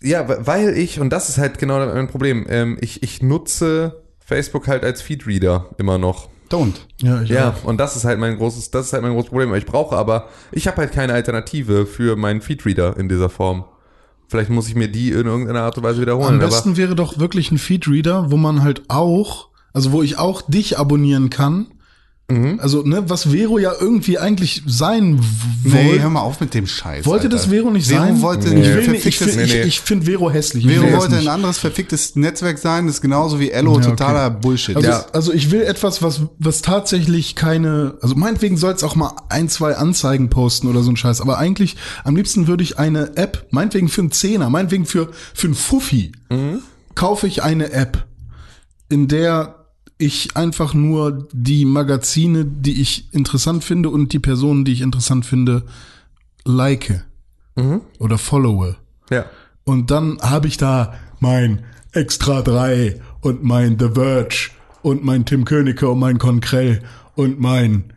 Ja, 0.03 0.29
we- 0.29 0.39
weil 0.47 0.77
ich, 0.77 1.01
und 1.01 1.11
das 1.11 1.29
ist 1.29 1.39
halt 1.39 1.59
genau 1.59 1.85
mein 1.87 2.09
Problem, 2.09 2.47
ähm, 2.49 2.77
ich, 2.81 3.03
ich 3.03 3.23
nutze 3.23 4.03
Facebook 4.21 4.69
halt 4.69 4.85
als 4.85 5.03
Feedreader 5.03 5.71
immer 5.79 5.99
noch. 5.99 6.29
Don't. 6.51 6.75
Ja, 7.01 7.23
ich 7.23 7.31
Ja, 7.31 7.57
und 7.65 7.79
das 7.79 7.97
ist 7.97 8.05
halt 8.05 8.19
mein 8.21 8.37
großes, 8.37 8.71
das 8.71 8.87
ist 8.87 8.93
halt 8.93 9.03
mein 9.03 9.12
großes 9.12 9.31
Problem. 9.31 9.53
Ich 9.55 9.67
brauche 9.67 9.97
aber, 9.97 10.29
ich 10.53 10.67
habe 10.69 10.77
halt 10.79 10.93
keine 10.93 11.15
Alternative 11.15 11.87
für 11.87 12.17
meinen 12.17 12.41
Feedreader 12.43 12.97
in 12.97 13.09
dieser 13.09 13.31
Form. 13.31 13.65
Vielleicht 14.35 14.51
muss 14.51 14.66
ich 14.66 14.74
mir 14.74 14.89
die 14.89 15.11
in 15.11 15.26
irgendeiner 15.28 15.62
Art 15.62 15.76
und 15.78 15.85
Weise 15.85 16.01
wiederholen. 16.01 16.35
Am 16.35 16.39
besten 16.41 16.76
wäre 16.76 16.97
doch 16.97 17.20
wirklich 17.20 17.53
ein 17.53 17.59
Feedreader, 17.59 18.32
wo 18.32 18.37
man 18.37 18.64
halt 18.64 18.82
auch, 18.89 19.51
also 19.72 19.93
wo 19.93 20.03
ich 20.03 20.18
auch 20.18 20.43
dich 20.43 20.76
abonnieren 20.76 21.30
kann. 21.30 21.66
Mhm. 22.31 22.59
Also, 22.59 22.81
ne, 22.83 23.05
was 23.11 23.25
Vero 23.33 23.59
ja 23.59 23.72
irgendwie 23.79 24.18
eigentlich 24.18 24.62
sein 24.66 25.20
Nee, 25.62 25.89
wollte. 25.89 26.03
hör 26.03 26.09
mal 26.09 26.22
auf 26.22 26.41
mit 26.41 26.55
dem 26.55 26.66
Scheiß. 26.66 27.05
wollte 27.05 27.25
Alter. 27.25 27.37
das 27.37 27.47
Vero 27.51 27.70
nicht 27.70 27.87
Vero 27.89 28.01
sein? 28.03 28.22
wollte 28.22 28.47
ich 28.49 28.53
ein 28.55 28.62
ich 28.62 28.68
verficktes- 29.18 29.31
finde 29.35 29.47
Nee, 29.47 29.53
nee. 29.53 29.61
ich, 29.61 29.66
ich 29.66 29.81
find 29.83 30.05
Vero 30.07 30.31
hässlich. 30.31 30.66
Vero 30.66 30.85
Ich 30.87 30.91
es 30.93 30.97
wollte 31.01 31.16
ein 31.18 31.29
anderes 31.29 31.59
verficktes 31.59 32.16
Netzwerk 32.16 32.57
sein, 32.59 32.87
das 32.87 32.97
ist 32.97 33.01
genauso 33.03 33.41
wie 33.41 33.51
Ello 33.51 33.72
Ja, 33.72 33.77
okay. 33.79 33.91
totaler 33.91 34.31
Bullshit. 34.31 34.75
Also, 34.77 34.89
Ja. 34.89 35.05
also 35.12 35.35
ich 35.35 35.51
will 35.51 35.61
etwas, 35.62 36.01
was, 36.03 36.22
was 36.39 36.62
tatsächlich 36.62 37.35
keine, 37.35 37.99
also 38.01 38.14
meinetwegen 38.14 38.57
soll 38.57 38.72
es 38.72 38.83
auch 38.85 38.97
mal 38.97 39.12
ein, 39.29 39.51
zwei 39.51 39.77
Anzeigen 39.77 40.31
posten 40.31 40.66
oder 40.68 40.83
so 40.83 40.91
ein 40.91 40.97
Scheiß, 40.97 41.20
aber 41.20 41.37
eigentlich 41.37 41.77
am 42.05 42.16
liebsten 42.16 42.47
würde 42.47 42.62
ich 42.62 42.79
eine 42.79 43.18
App, 43.18 43.49
meinetwegen 43.51 43.89
für 43.89 44.01
einen 44.01 44.12
Zehner, 44.12 44.49
meinetwegen 44.49 44.87
für, 44.87 45.11
für 45.35 45.49
einen 45.49 45.55
Fuffi, 45.55 46.12
kaufe 46.95 47.27
ich 47.27 47.43
eine 47.43 47.70
App, 47.72 48.07
in 48.89 49.09
der 49.09 49.64
ich 49.99 50.37
einfach 50.37 50.75
nur 50.75 51.29
die 51.33 51.65
Magazine, 51.65 52.45
die 52.45 52.81
ich 52.81 53.13
interessant 53.13 53.65
finde 53.65 53.91
und 53.91 54.13
die 54.13 54.19
Personen, 54.19 54.65
die 54.65 54.73
ich 54.73 54.81
interessant 54.81 55.25
finde, 55.25 55.65
like 56.45 57.05
oder 57.99 58.19
followe. 58.19 58.77
Ja. 59.11 59.27
Und 59.65 59.91
dann 59.91 60.19
habe 60.21 60.49
ich 60.49 60.57
da 60.57 60.95
mein 61.21 61.65
Extra 61.93 62.43
3 62.43 63.01
und 63.21 63.45
mein 63.45 63.79
The 63.79 63.91
Verge 63.95 64.51
und 64.83 65.05
mein 65.05 65.25
Tim 65.25 65.45
Königke 65.45 65.89
und 65.89 65.99
mein 65.99 66.19
Konkrell 66.19 66.83
und 67.15 67.41
mein, 67.41 67.93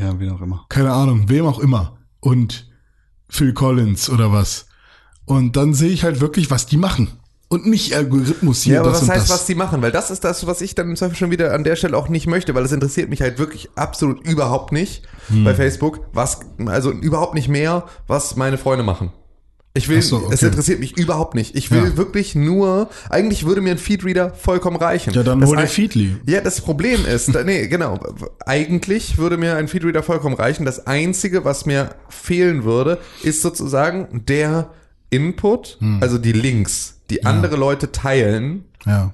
ja, 0.00 0.18
wie 0.18 0.30
auch 0.30 0.40
immer. 0.40 0.64
keine 0.68 0.92
Ahnung, 0.92 1.28
wem 1.28 1.46
auch 1.46 1.58
immer. 1.58 1.98
Und 2.20 2.68
Phil 3.28 3.52
Collins 3.52 4.08
oder 4.10 4.32
was. 4.32 4.66
Und 5.24 5.56
dann 5.56 5.74
sehe 5.74 5.90
ich 5.90 6.04
halt 6.04 6.20
wirklich, 6.20 6.50
was 6.50 6.66
die 6.66 6.78
machen. 6.78 7.08
Und 7.50 7.66
nicht 7.66 7.94
Algorithmus 7.94 8.62
hier, 8.62 8.74
Ja, 8.74 8.80
aber 8.80 8.90
das 8.90 9.02
was 9.02 9.08
heißt, 9.08 9.22
das. 9.30 9.30
was 9.30 9.46
die 9.46 9.54
machen? 9.54 9.80
Weil 9.80 9.90
das 9.90 10.10
ist 10.10 10.22
das, 10.22 10.46
was 10.46 10.60
ich 10.60 10.74
dann 10.74 10.90
im 10.90 10.96
Zweifel 10.96 11.16
schon 11.16 11.30
wieder 11.30 11.54
an 11.54 11.64
der 11.64 11.76
Stelle 11.76 11.96
auch 11.96 12.10
nicht 12.10 12.26
möchte, 12.26 12.54
weil 12.54 12.62
es 12.64 12.72
interessiert 12.72 13.08
mich 13.08 13.22
halt 13.22 13.38
wirklich 13.38 13.70
absolut 13.74 14.26
überhaupt 14.26 14.70
nicht 14.72 15.02
Hm. 15.28 15.44
bei 15.44 15.54
Facebook, 15.54 16.00
was, 16.12 16.40
also 16.66 16.90
überhaupt 16.90 17.34
nicht 17.34 17.48
mehr, 17.48 17.84
was 18.06 18.36
meine 18.36 18.58
Freunde 18.58 18.84
machen. 18.84 19.12
Ich 19.74 19.88
will, 19.88 20.02
so, 20.02 20.16
okay. 20.16 20.34
es 20.34 20.42
interessiert 20.42 20.80
mich 20.80 20.98
überhaupt 20.98 21.34
nicht. 21.34 21.54
Ich 21.54 21.70
will 21.70 21.84
Ja. 21.84 21.96
wirklich 21.96 22.34
nur, 22.34 22.90
eigentlich 23.10 23.46
würde 23.46 23.60
mir 23.60 23.70
ein 23.70 23.78
Feedreader 23.78 24.34
vollkommen 24.34 24.76
reichen. 24.76 25.14
ja, 25.14 25.22
dann 25.22 25.40
Das 25.40 25.48
hol 25.50 25.56
dir 25.56 25.66
Feedly. 25.68 26.16
Ja, 26.26 26.40
das 26.40 26.60
Problem 26.60 27.06
ist, 27.06 27.34
da- 27.34 27.44
nee, 27.44 27.66
genau. 27.68 27.98
Eigentlich 28.44 29.18
würde 29.18 29.36
mir 29.36 29.56
ein 29.56 29.68
Feedreader 29.68 30.02
vollkommen 30.02 30.34
reichen. 30.34 30.64
Das 30.66 30.86
Einzige, 30.86 31.44
was 31.44 31.64
mir 31.64 31.90
fehlen 32.08 32.64
würde, 32.64 32.98
ist 33.22 33.40
sozusagen 33.40 34.24
der 34.26 34.70
Input, 35.10 35.76
Hm. 35.80 35.98
also 36.02 36.18
die 36.18 36.32
Links, 36.32 37.00
die 37.10 37.24
andere 37.24 37.56
Leute 37.56 37.92
teilen, 37.92 38.64
Ja. 38.86 39.12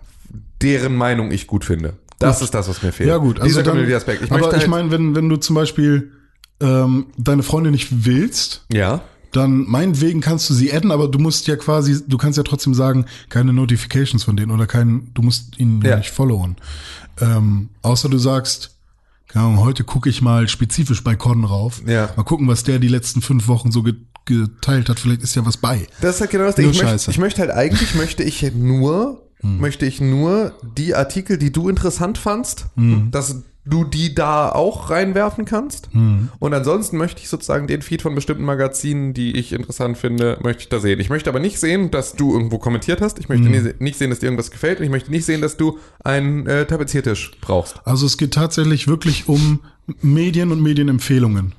deren 0.62 0.94
Meinung 0.96 1.30
ich 1.30 1.46
gut 1.46 1.64
finde. 1.64 1.94
Das 2.18 2.42
ist 2.42 2.54
das, 2.54 2.68
was 2.68 2.82
mir 2.82 2.92
fehlt. 2.92 3.08
Ja, 3.08 3.18
gut. 3.18 3.36
Also 3.38 3.48
Dieser 3.48 3.62
dann, 3.62 3.72
Community-Aspekt. 3.72 4.22
Ich 4.22 4.32
aber 4.32 4.48
ich 4.48 4.60
halt, 4.60 4.68
meine, 4.68 4.90
wenn, 4.90 5.14
wenn 5.14 5.28
du 5.28 5.36
zum 5.36 5.54
Beispiel 5.56 6.12
ähm, 6.60 7.06
deine 7.18 7.42
Freunde 7.42 7.70
nicht 7.70 8.04
willst, 8.06 8.64
ja, 8.72 9.02
dann 9.32 9.64
meinetwegen 9.68 10.20
kannst 10.20 10.48
du 10.48 10.54
sie 10.54 10.72
adden, 10.72 10.92
aber 10.92 11.08
du 11.08 11.18
musst 11.18 11.48
ja 11.48 11.56
quasi, 11.56 12.02
du 12.06 12.16
kannst 12.16 12.36
ja 12.38 12.44
trotzdem 12.44 12.72
sagen, 12.72 13.06
keine 13.28 13.52
Notifications 13.52 14.22
von 14.22 14.36
denen 14.36 14.52
oder 14.52 14.66
kein, 14.66 15.10
du 15.12 15.22
musst 15.22 15.58
ihn 15.58 15.82
ja. 15.82 15.90
Ja. 15.90 15.96
nicht 15.98 16.10
followen. 16.10 16.56
Ähm, 17.20 17.68
außer 17.82 18.08
du 18.08 18.18
sagst, 18.18 18.76
Ahnung, 19.34 19.58
heute 19.58 19.82
gucke 19.82 20.08
ich 20.08 20.22
mal 20.22 20.46
spezifisch 20.48 21.02
bei 21.02 21.16
Con 21.16 21.44
rauf. 21.44 21.82
Ja. 21.86 22.10
Mal 22.16 22.22
gucken, 22.22 22.46
was 22.46 22.62
der 22.62 22.78
die 22.78 22.86
letzten 22.88 23.20
fünf 23.20 23.48
Wochen 23.48 23.72
so 23.72 23.84
geteilt 24.24 24.88
hat. 24.88 24.98
Vielleicht 25.00 25.22
ist 25.22 25.34
ja 25.36 25.44
was 25.46 25.56
bei. 25.56 25.86
Das 26.00 26.16
ist 26.16 26.20
halt 26.20 26.30
genau 26.30 26.44
das 26.44 26.54
Ding. 26.56 26.70
Ich 26.70 26.82
möchte, 26.82 27.10
ich 27.10 27.18
möchte 27.18 27.40
halt 27.40 27.50
eigentlich, 27.50 27.94
möchte 27.96 28.22
ich 28.22 28.42
nur, 28.54 29.20
Hm. 29.40 29.60
möchte 29.60 29.84
ich 29.84 30.00
nur 30.00 30.54
die 30.78 30.94
Artikel, 30.94 31.36
die 31.38 31.52
du 31.52 31.68
interessant 31.68 32.16
fandst, 32.18 32.66
Hm. 32.76 33.10
dass 33.10 33.42
du 33.66 33.84
die 33.84 34.14
da 34.14 34.50
auch 34.50 34.90
reinwerfen 34.90 35.44
kannst. 35.46 35.88
Hm. 35.92 36.28
Und 36.38 36.52
ansonsten 36.54 36.98
möchte 36.98 37.20
ich 37.22 37.28
sozusagen 37.28 37.66
den 37.66 37.80
Feed 37.82 38.02
von 38.02 38.14
bestimmten 38.14 38.44
Magazinen, 38.44 39.12
die 39.14 39.36
ich 39.36 39.52
interessant 39.54 39.96
finde, 39.98 40.38
möchte 40.42 40.62
ich 40.64 40.68
da 40.68 40.78
sehen. 40.80 41.00
Ich 41.00 41.08
möchte 41.10 41.30
aber 41.30 41.40
nicht 41.40 41.58
sehen, 41.58 41.90
dass 41.90 42.12
du 42.14 42.32
irgendwo 42.34 42.58
kommentiert 42.58 43.00
hast. 43.00 43.18
Ich 43.18 43.28
Hm. 43.28 43.40
möchte 43.40 43.50
nie- 43.50 43.74
nicht 43.84 43.98
sehen, 43.98 44.10
dass 44.10 44.18
dir 44.20 44.26
irgendwas 44.26 44.50
gefällt. 44.50 44.78
Und 44.80 44.84
ich 44.84 44.90
möchte 44.90 45.10
nicht 45.10 45.24
sehen, 45.24 45.40
dass 45.40 45.56
du 45.56 45.78
einen 46.04 46.46
äh, 46.46 46.66
Tapeziertisch 46.66 47.32
brauchst. 47.40 47.80
Also 47.86 48.04
es 48.06 48.16
geht 48.18 48.34
tatsächlich 48.34 48.86
wirklich 48.86 49.28
um 49.28 49.60
Medien 50.02 50.52
und 50.52 50.62
Medienempfehlungen. 50.62 51.52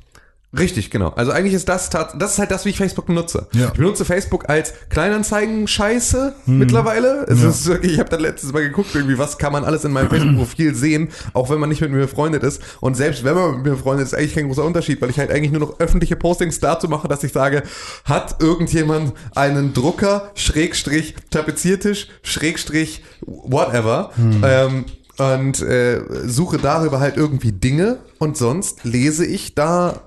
Richtig, 0.58 0.90
genau. 0.92 1.10
Also 1.10 1.32
eigentlich 1.32 1.54
ist 1.54 1.68
das 1.70 1.90
das 1.90 2.34
ist 2.34 2.40
halt 2.40 2.52
das, 2.52 2.66
wie 2.66 2.70
ich 2.70 2.78
Facebook 2.78 3.06
benutze. 3.08 3.48
Ja. 3.54 3.68
Ich 3.68 3.74
benutze 3.74 4.06
Facebook 4.06 4.50
als 4.50 4.74
Kleinanzeigen-Scheiße 4.90 6.34
mittlerweile. 6.46 7.26
Es 7.28 7.42
Ja. 7.42 7.50
ist 7.50 7.66
wirklich, 7.66 7.94
ich 7.94 8.00
habe 8.00 8.10
da 8.10 8.18
letztes 8.18 8.54
Mal 8.54 8.62
geguckt, 8.64 8.90
irgendwie, 8.94 9.18
was 9.18 9.38
kann 9.38 9.52
man 9.54 9.64
alles 9.64 9.84
in 9.84 9.92
meinem 9.92 10.10
Facebook-Profil 10.10 10.76
sehen, 10.76 11.10
auch 11.34 11.50
wenn 11.50 11.60
man 11.60 11.70
nicht 11.70 11.82
mit 11.82 11.92
mir 11.92 12.00
befreundet 12.02 12.44
ist. 12.44 12.62
Und 12.82 12.96
selbst 12.96 13.24
wenn 13.24 13.36
man 13.36 13.56
mit 13.56 13.64
mir 13.66 13.72
befreundet 13.72 14.06
ist, 14.06 14.14
ist 14.14 14.20
eigentlich 14.20 14.36
kein 14.36 14.48
großer 14.48 14.64
Unterschied, 14.64 15.02
weil 15.02 15.10
ich 15.10 15.20
halt 15.20 15.32
eigentlich 15.32 15.52
nur 15.52 15.62
noch 15.62 15.80
öffentliche 15.80 16.16
Postings 16.16 16.60
dazu 16.60 16.88
mache, 16.88 17.08
dass 17.08 17.24
ich 17.24 17.32
sage, 17.34 17.64
hat 18.06 18.42
irgendjemand 18.42 19.14
einen 19.36 19.74
Drucker, 19.74 20.32
Schrägstrich, 20.36 21.16
Tapeziertisch, 21.30 22.08
Schrägstrich, 22.24 23.04
whatever. 23.26 24.12
Ähm, 24.44 24.86
und 25.18 25.62
äh, 25.62 26.02
suche 26.28 26.58
darüber 26.58 27.00
halt 27.00 27.16
irgendwie 27.16 27.54
Dinge 27.54 28.00
und 28.20 28.36
sonst 28.36 28.84
lese 28.84 29.26
ich 29.26 29.56
da 29.56 30.02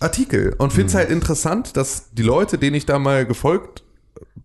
Artikel 0.00 0.54
und 0.58 0.72
finde 0.72 0.88
es 0.88 0.94
halt 0.94 1.10
interessant, 1.10 1.76
dass 1.76 2.10
die 2.12 2.22
Leute, 2.22 2.58
denen 2.58 2.76
ich 2.76 2.86
da 2.86 2.98
mal 2.98 3.26
gefolgt 3.26 3.84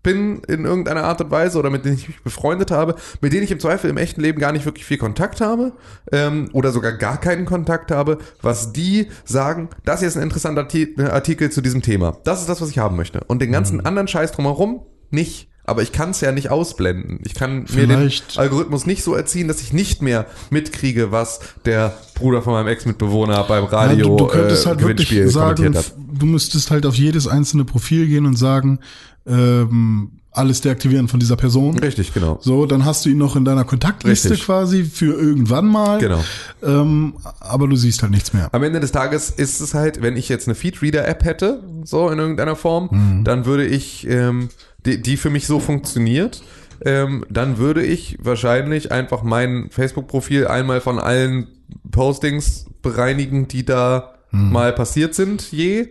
bin 0.02 0.42
in 0.48 0.66
irgendeiner 0.66 1.04
Art 1.06 1.22
und 1.22 1.32
Weise 1.32 1.58
oder 1.58 1.70
mit 1.70 1.86
denen 1.86 1.96
ich 1.96 2.08
mich 2.08 2.22
befreundet 2.22 2.72
habe, 2.72 2.96
mit 3.22 3.32
denen 3.32 3.44
ich 3.44 3.52
im 3.52 3.60
Zweifel 3.60 3.90
im 3.90 3.98
echten 3.98 4.22
Leben 4.22 4.40
gar 4.40 4.52
nicht 4.52 4.66
wirklich 4.66 4.86
viel 4.86 4.98
Kontakt 4.98 5.40
habe 5.40 5.74
ähm, 6.12 6.50
oder 6.54 6.72
sogar 6.72 6.92
gar 6.92 7.20
keinen 7.20 7.46
Kontakt 7.46 7.90
habe, 7.90 8.18
was 8.42 8.74
die 8.74 9.08
sagen, 9.24 9.70
das 9.86 10.00
hier 10.00 10.10
ist 10.10 10.18
ein 10.18 10.24
interessanter 10.24 10.64
Arti- 10.64 11.00
Artikel 11.00 11.50
zu 11.52 11.62
diesem 11.62 11.82
Thema. 11.82 12.18
Das 12.26 12.42
ist 12.42 12.50
das, 12.50 12.60
was 12.60 12.70
ich 12.70 12.80
haben 12.80 12.98
möchte. 12.98 13.24
Und 13.28 13.42
den 13.42 13.52
ganzen 13.52 13.86
anderen 13.86 14.08
Scheiß 14.08 14.34
drumherum 14.34 14.82
nicht. 15.10 15.50
Aber 15.66 15.82
ich 15.82 15.92
kann 15.94 16.10
es 16.10 16.20
ja 16.20 16.32
nicht 16.34 16.50
ausblenden. 16.50 17.20
Ich 17.26 17.36
kann 17.36 17.60
mir 17.74 17.88
den 17.88 17.90
Vielleicht- 17.90 18.38
Algorithmus 18.38 18.86
nicht 18.86 19.02
so 19.04 19.14
erziehen, 19.16 19.48
dass 19.48 19.62
ich 19.62 19.72
nicht 19.72 20.02
mehr 20.02 20.26
mitkriege, 20.50 21.12
was 21.14 21.40
der 21.66 21.94
Bruder 22.16 22.42
von 22.42 22.52
meinem 22.54 22.68
Ex-Mitbewohner 22.68 23.44
beim 23.44 23.64
Radio 23.66 23.98
Ja, 23.98 24.04
du, 24.04 24.18
du 24.18 24.28
könntest 24.28 24.66
äh, 24.66 24.70
halt 24.70 24.82
wirklich 24.82 25.10
Gewinnspiel 25.10 25.30
sagen, 25.32 25.74
du 26.20 26.26
müsstest 26.26 26.70
halt 26.70 26.86
auf 26.86 26.96
jedes 26.96 27.28
einzelne 27.28 27.64
Profil 27.64 28.08
gehen 28.08 28.26
und 28.26 28.38
sagen, 28.38 28.80
ähm, 29.26 30.12
alles 30.32 30.62
deaktivieren 30.62 31.08
von 31.08 31.20
dieser 31.20 31.36
Person. 31.36 31.78
Richtig, 31.78 32.12
genau. 32.14 32.40
So, 32.42 32.66
dann 32.66 32.86
hast 32.86 33.06
du 33.06 33.10
ihn 33.10 33.20
noch 33.20 33.36
in 33.36 33.46
deiner 33.46 33.66
Kontaktliste 33.66 34.32
Richtig. 34.32 34.46
quasi 34.48 34.84
für 34.84 35.14
irgendwann 35.14 35.68
mal. 35.68 36.00
Genau. 36.00 36.24
Ähm, 36.64 37.14
aber 37.40 37.68
du 37.68 37.76
siehst 37.76 38.02
halt 38.02 38.12
nichts 38.12 38.34
mehr. 38.34 38.50
Am 38.52 38.64
Ende 38.64 38.80
des 38.80 38.92
Tages 38.92 39.30
ist 39.30 39.62
es 39.62 39.76
halt, 39.76 40.02
wenn 40.02 40.18
ich 40.18 40.30
jetzt 40.30 40.48
eine 40.48 40.56
Feedreader-App 40.56 41.24
hätte, 41.24 41.64
so 41.84 42.10
in 42.10 42.18
irgendeiner 42.18 42.56
Form, 42.56 42.90
Mhm. 42.92 43.24
dann 43.24 43.46
würde 43.46 43.66
ich, 43.68 44.08
ähm, 44.10 44.50
die, 44.86 45.02
die 45.02 45.18
für 45.18 45.30
mich 45.30 45.48
so 45.48 45.60
funktioniert, 45.60 46.44
ähm, 46.86 47.26
dann 47.30 47.58
würde 47.58 47.84
ich 47.84 48.18
wahrscheinlich 48.22 48.92
einfach 48.92 49.24
mein 49.24 49.70
Facebook-Profil 49.70 50.48
einmal 50.48 50.82
von 50.82 51.00
allen 51.00 51.48
Postings 51.92 52.66
bereinigen, 52.82 53.48
die 53.48 53.66
da 53.66 54.14
Mhm. 54.34 54.52
mal 54.52 54.74
passiert 54.74 55.14
sind, 55.14 55.52
je, 55.52 55.90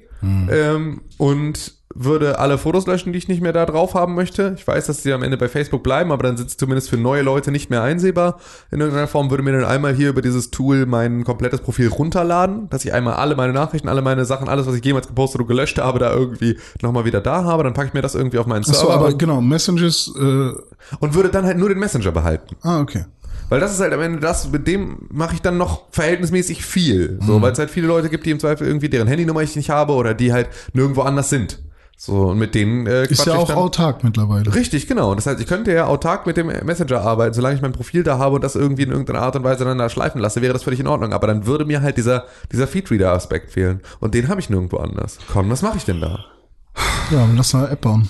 ähm, 0.51 1.01
und 1.17 1.75
würde 1.95 2.39
alle 2.39 2.59
Fotos 2.59 2.87
löschen, 2.87 3.13
die 3.13 3.19
ich 3.19 3.29
nicht 3.29 3.43
mehr 3.43 3.53
da 3.53 3.67
drauf 3.67 3.95
haben 3.95 4.15
möchte. 4.15 4.55
Ich 4.57 4.67
weiß, 4.67 4.87
dass 4.87 5.03
die 5.03 5.13
am 5.13 5.23
Ende 5.23 5.37
bei 5.37 5.49
Facebook 5.49 5.83
bleiben, 5.83 6.13
aber 6.13 6.23
dann 6.23 6.37
sind 6.37 6.51
sie 6.51 6.57
zumindest 6.57 6.91
für 6.91 6.97
neue 6.97 7.23
Leute 7.23 7.51
nicht 7.51 7.71
mehr 7.71 7.83
einsehbar. 7.83 8.39
In 8.71 8.81
irgendeiner 8.81 9.09
Form 9.09 9.31
würde 9.31 9.43
mir 9.43 9.53
dann 9.53 9.65
einmal 9.65 9.95
hier 9.95 10.11
über 10.11 10.23
dieses 10.23 10.51
Tool 10.51 10.87
mein 10.87 11.25
komplettes 11.25 11.61
Profil 11.61 11.89
runterladen, 11.89 12.69
dass 12.71 12.85
ich 12.85 12.93
einmal 12.93 13.15
alle 13.15 13.37
meine 13.37 13.53
Nachrichten, 13.53 13.89
alle 13.89 14.03
meine 14.03 14.25
Sachen, 14.25 14.49
alles, 14.49 14.67
was 14.67 14.75
ich 14.75 14.85
jemals 14.85 15.09
gepostet 15.09 15.41
und 15.41 15.47
gelöscht 15.47 15.79
habe, 15.79 15.99
da 15.99 16.13
irgendwie 16.13 16.59
nochmal 16.81 17.05
wieder 17.05 17.21
da 17.21 17.45
habe. 17.45 17.65
Dann 17.65 17.75
packe 17.75 17.89
ich 17.89 17.95
mir 17.95 18.03
das 18.03 18.15
irgendwie 18.15 18.39
auf 18.39 18.47
meinen 18.47 18.65
Server 18.65 18.95
aber 18.95 19.07
und, 19.07 19.19
genau, 19.19 19.41
Messages, 19.41 20.13
äh, 20.17 20.53
und 21.01 21.15
würde 21.15 21.29
dann 21.29 21.45
halt 21.45 21.59
nur 21.59 21.69
den 21.69 21.79
Messenger 21.79 22.13
behalten. 22.13 22.57
ah, 22.63 22.81
okay. 22.81 23.05
Weil 23.49 23.61
das 23.61 23.75
ist 23.75 23.81
halt 23.81 23.93
am 23.93 24.01
Ende 24.01 24.19
das, 24.19 24.51
mit 24.51 24.67
dem 24.67 25.09
mache 25.11 25.35
ich 25.35 25.43
dann 25.43 25.59
noch 25.59 25.83
verhältnismäßig 25.91 26.65
viel. 26.65 27.19
So, 27.21 27.43
weil 27.43 27.53
es 27.53 27.59
halt 27.59 27.69
viele 27.69 27.87
Leute 27.87 28.09
gibt, 28.09 28.25
die 28.25 28.31
im 28.31 28.41
Zweifel 28.41 28.67
irgendwie 28.67 28.89
deren 28.89 29.09
Handynummer 29.09 29.43
ich 29.43 29.55
nicht 29.57 29.69
habe 29.69 29.93
oder 29.93 30.15
die 30.15 30.33
halt 30.33 30.49
nirgendwo 30.73 31.03
anders 31.03 31.29
sind. 31.29 31.59
So, 32.05 32.31
und 32.31 32.39
mit 32.41 32.57
denen 32.57 32.89
äh, 32.89 33.05
Ist 33.05 33.27
ja 33.27 33.37
auch 33.37 33.47
dann. 33.47 33.59
autark 33.59 34.03
mittlerweile. 34.03 34.53
Richtig, 34.53 34.89
genau. 34.89 35.15
Das 35.15 35.25
heißt, 35.27 35.39
ich 35.39 35.47
könnte 35.47 35.73
ja 35.73 35.87
autark 35.87 36.27
mit 36.27 36.37
dem 36.37 36.49
Messenger 36.49 37.01
arbeiten, 37.01 37.33
solange 37.33 37.55
ich 37.55 37.63
mein 37.63 37.71
Profil 37.71 38.03
da 38.03 38.19
habe 38.19 38.35
und 38.35 38.43
das 38.43 38.57
irgendwie 38.57 38.83
in 38.83 38.91
irgendeiner 38.91 39.21
Art 39.21 39.37
und 39.37 39.45
Weise 39.45 39.65
dann 39.65 39.79
da 39.79 39.89
schleifen 39.89 40.21
lasse, 40.21 40.43
wäre 40.43 40.53
das 40.53 40.65
völlig 40.65 40.81
in 40.81 40.89
Ordnung. 40.89 41.13
Aber 41.13 41.29
dann 41.29 41.47
würde 41.47 41.65
mir 41.65 41.81
halt 41.81 41.99
dieser, 41.99 42.25
dieser 42.51 42.67
Feedreader-Aspekt 42.67 43.53
fehlen. 43.53 43.83
Und 44.01 44.15
den 44.15 44.27
habe 44.27 44.41
ich 44.41 44.51
nirgendwo 44.51 44.79
anders. 44.79 45.19
Con, 45.33 45.49
was 45.49 45.63
mache 45.63 45.77
ich 45.77 45.85
denn 45.85 46.01
da? 46.01 46.25
Ja, 47.13 47.29
lass 47.37 47.53
mal 47.53 47.67
eine 47.67 47.73
App 47.75 47.83
bauen. 47.83 48.09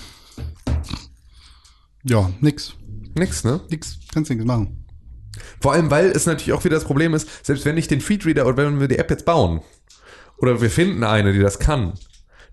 Ja, 2.03 2.31
nix. 2.41 2.73
Nix, 3.15 3.43
ne? 3.43 3.61
Nix. 3.69 3.99
Kannst 4.11 4.31
nichts 4.31 4.43
machen. 4.43 4.87
Vor 5.61 5.73
allem, 5.73 5.91
weil 5.91 6.07
es 6.07 6.25
natürlich 6.25 6.53
auch 6.53 6.63
wieder 6.63 6.77
das 6.77 6.85
Problem 6.85 7.13
ist, 7.13 7.45
selbst 7.45 7.63
wenn 7.65 7.77
ich 7.77 7.87
den 7.89 8.01
Feedreader 8.01 8.47
oder 8.47 8.57
wenn 8.57 8.79
wir 8.79 8.87
die 8.87 8.97
App 8.97 9.11
jetzt 9.11 9.25
bauen 9.25 9.61
oder 10.39 10.61
wir 10.61 10.71
finden 10.71 11.03
eine, 11.03 11.31
die 11.31 11.39
das 11.39 11.59
kann, 11.59 11.93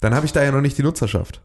dann 0.01 0.15
habe 0.15 0.27
ich 0.27 0.33
da 0.33 0.43
ja 0.43 0.51
noch 0.51 0.61
nicht 0.61 0.79
die 0.79 0.83
Nutzerschaft. 0.83 1.43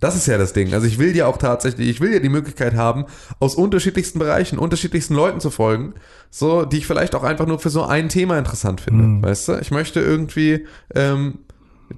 Das 0.00 0.16
ist 0.16 0.26
ja 0.26 0.38
das 0.38 0.52
Ding. 0.52 0.74
Also 0.74 0.86
ich 0.86 0.98
will 0.98 1.14
ja 1.14 1.26
auch 1.26 1.36
tatsächlich, 1.38 1.88
ich 1.88 2.00
will 2.00 2.12
ja 2.12 2.18
die 2.18 2.28
Möglichkeit 2.28 2.74
haben, 2.74 3.04
aus 3.38 3.54
unterschiedlichsten 3.54 4.18
Bereichen, 4.18 4.58
unterschiedlichsten 4.58 5.14
Leuten 5.14 5.38
zu 5.40 5.50
folgen, 5.50 5.94
so, 6.30 6.64
die 6.64 6.78
ich 6.78 6.86
vielleicht 6.86 7.14
auch 7.14 7.22
einfach 7.22 7.46
nur 7.46 7.60
für 7.60 7.70
so 7.70 7.84
ein 7.84 8.08
Thema 8.08 8.38
interessant 8.38 8.80
finde. 8.80 9.04
Weißt 9.22 9.48
du? 9.48 9.58
Ich 9.60 9.70
möchte 9.70 10.00
irgendwie, 10.00 10.66
ähm, 10.94 11.38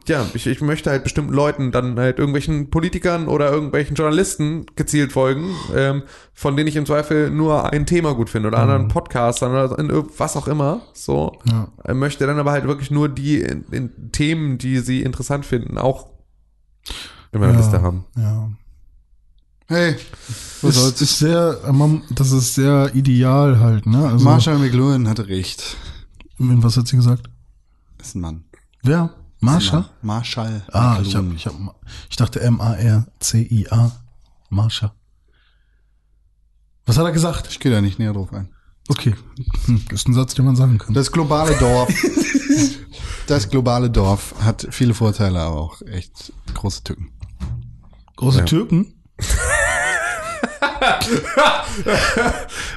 ja, 0.07 0.26
ich, 0.34 0.47
ich 0.47 0.61
möchte 0.61 0.91
halt 0.91 1.03
bestimmten 1.05 1.32
Leuten 1.32 1.72
dann 1.72 1.99
halt 1.99 2.18
irgendwelchen 2.18 2.70
Politikern 2.70 3.26
oder 3.28 3.51
irgendwelchen 3.51 3.97
Journalisten 3.97 4.66
gezielt 4.76 5.12
folgen, 5.12 5.51
ähm, 5.74 6.03
von 6.34 6.57
denen 6.57 6.68
ich 6.68 6.76
im 6.76 6.84
Zweifel 6.86 7.30
nur 7.30 7.72
ein 7.72 7.86
Thema 7.86 8.14
gut 8.14 8.28
finde 8.30 8.49
oder 8.49 8.59
anderen 8.59 8.89
Podcastern 8.89 9.53
oder 9.53 9.78
in 9.78 9.91
was 10.18 10.36
auch 10.36 10.47
immer. 10.49 10.82
So 10.93 11.39
Ja. 11.45 11.68
Äh, 11.84 11.95
möchte 11.95 12.26
dann 12.26 12.39
aber 12.39 12.53
halt 12.53 12.66
wirklich 12.66 12.91
nur 12.91 13.09
die 13.09 13.41
in, 13.41 13.64
in 13.70 14.12
Themen, 14.12 14.59
die 14.59 14.78
sie 14.80 15.03
interessant 15.03 15.47
finden, 15.47 15.78
auch 15.78 16.09
in 17.32 17.41
meiner 17.41 17.53
Ja. 17.55 17.59
Liste 17.59 17.80
haben. 17.82 18.05
Ja. 18.16 18.51
Hey, 19.70 19.97
was 20.62 20.74
Das 20.74 20.74
soll's? 20.82 21.01
ist 21.03 21.18
sehr, 21.18 21.59
man- 21.72 22.03
das 22.11 22.32
ist 22.32 22.55
sehr 22.55 22.91
ideal 22.95 23.61
halt, 23.61 23.84
ne? 23.86 24.07
Also, 24.07 24.24
Marshall 24.24 24.59
McLuhan 24.59 25.07
hatte 25.09 25.28
recht. 25.28 25.76
was 26.39 26.76
hat 26.78 26.89
sie 26.89 26.97
gesagt? 26.97 27.28
Ist 28.01 28.14
ein 28.14 28.20
Mann. 28.20 28.45
Wer? 28.82 29.11
Marshall? 29.41 29.84
Marshall 30.03 30.62
Ah, 30.72 30.99
ich, 31.03 31.14
hab, 31.14 31.24
ich, 31.32 31.47
hab, 31.47 31.55
ich 32.11 32.16
dachte 32.16 32.41
M-A-R-C-I-A. 32.41 33.93
Marshall. 34.51 34.93
Was 36.86 36.97
hat 36.99 37.05
er 37.05 37.12
gesagt? 37.12 37.47
Ich 37.51 37.61
gehe 37.61 37.70
da 37.70 37.80
nicht 37.80 37.99
näher 37.99 38.12
drauf 38.14 38.32
ein. 38.32 38.49
Okay. 38.89 39.14
Hm, 39.66 39.84
ist 39.91 40.09
ein 40.09 40.14
Satz, 40.14 40.34
den 40.34 40.47
man 40.47 40.57
sagen 40.57 40.78
kann. 40.78 40.95
Das 40.95 41.12
globale 41.12 41.55
Dorf. 41.59 41.93
das 43.26 43.49
globale 43.51 43.91
Dorf 43.91 44.34
hat 44.41 44.66
viele 44.70 44.95
Vorteile, 44.95 45.41
aber 45.41 45.57
auch 45.61 45.82
echt 45.82 46.32
große 46.55 46.82
Tücken. 46.84 47.12
Große 48.16 48.39
Ja. 48.41 48.45
Türken? 48.47 48.95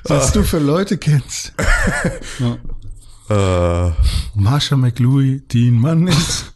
Was 0.04 0.32
du 0.34 0.44
für 0.44 0.60
Leute 0.60 0.98
kennst. 0.98 1.54
Äh, 3.32 3.92
Marsha 4.36 4.76
McLuey, 4.76 5.42
die 5.52 5.70
ein 5.70 5.80
Mann 5.80 6.08
ist. 6.08 6.54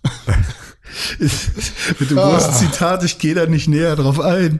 mit 1.99 2.09
dem 2.09 2.17
großen 2.17 2.53
Zitat, 2.53 3.03
ich 3.03 3.17
gehe 3.19 3.35
da 3.35 3.45
nicht 3.45 3.67
näher 3.67 3.95
drauf 3.95 4.19
ein. 4.19 4.59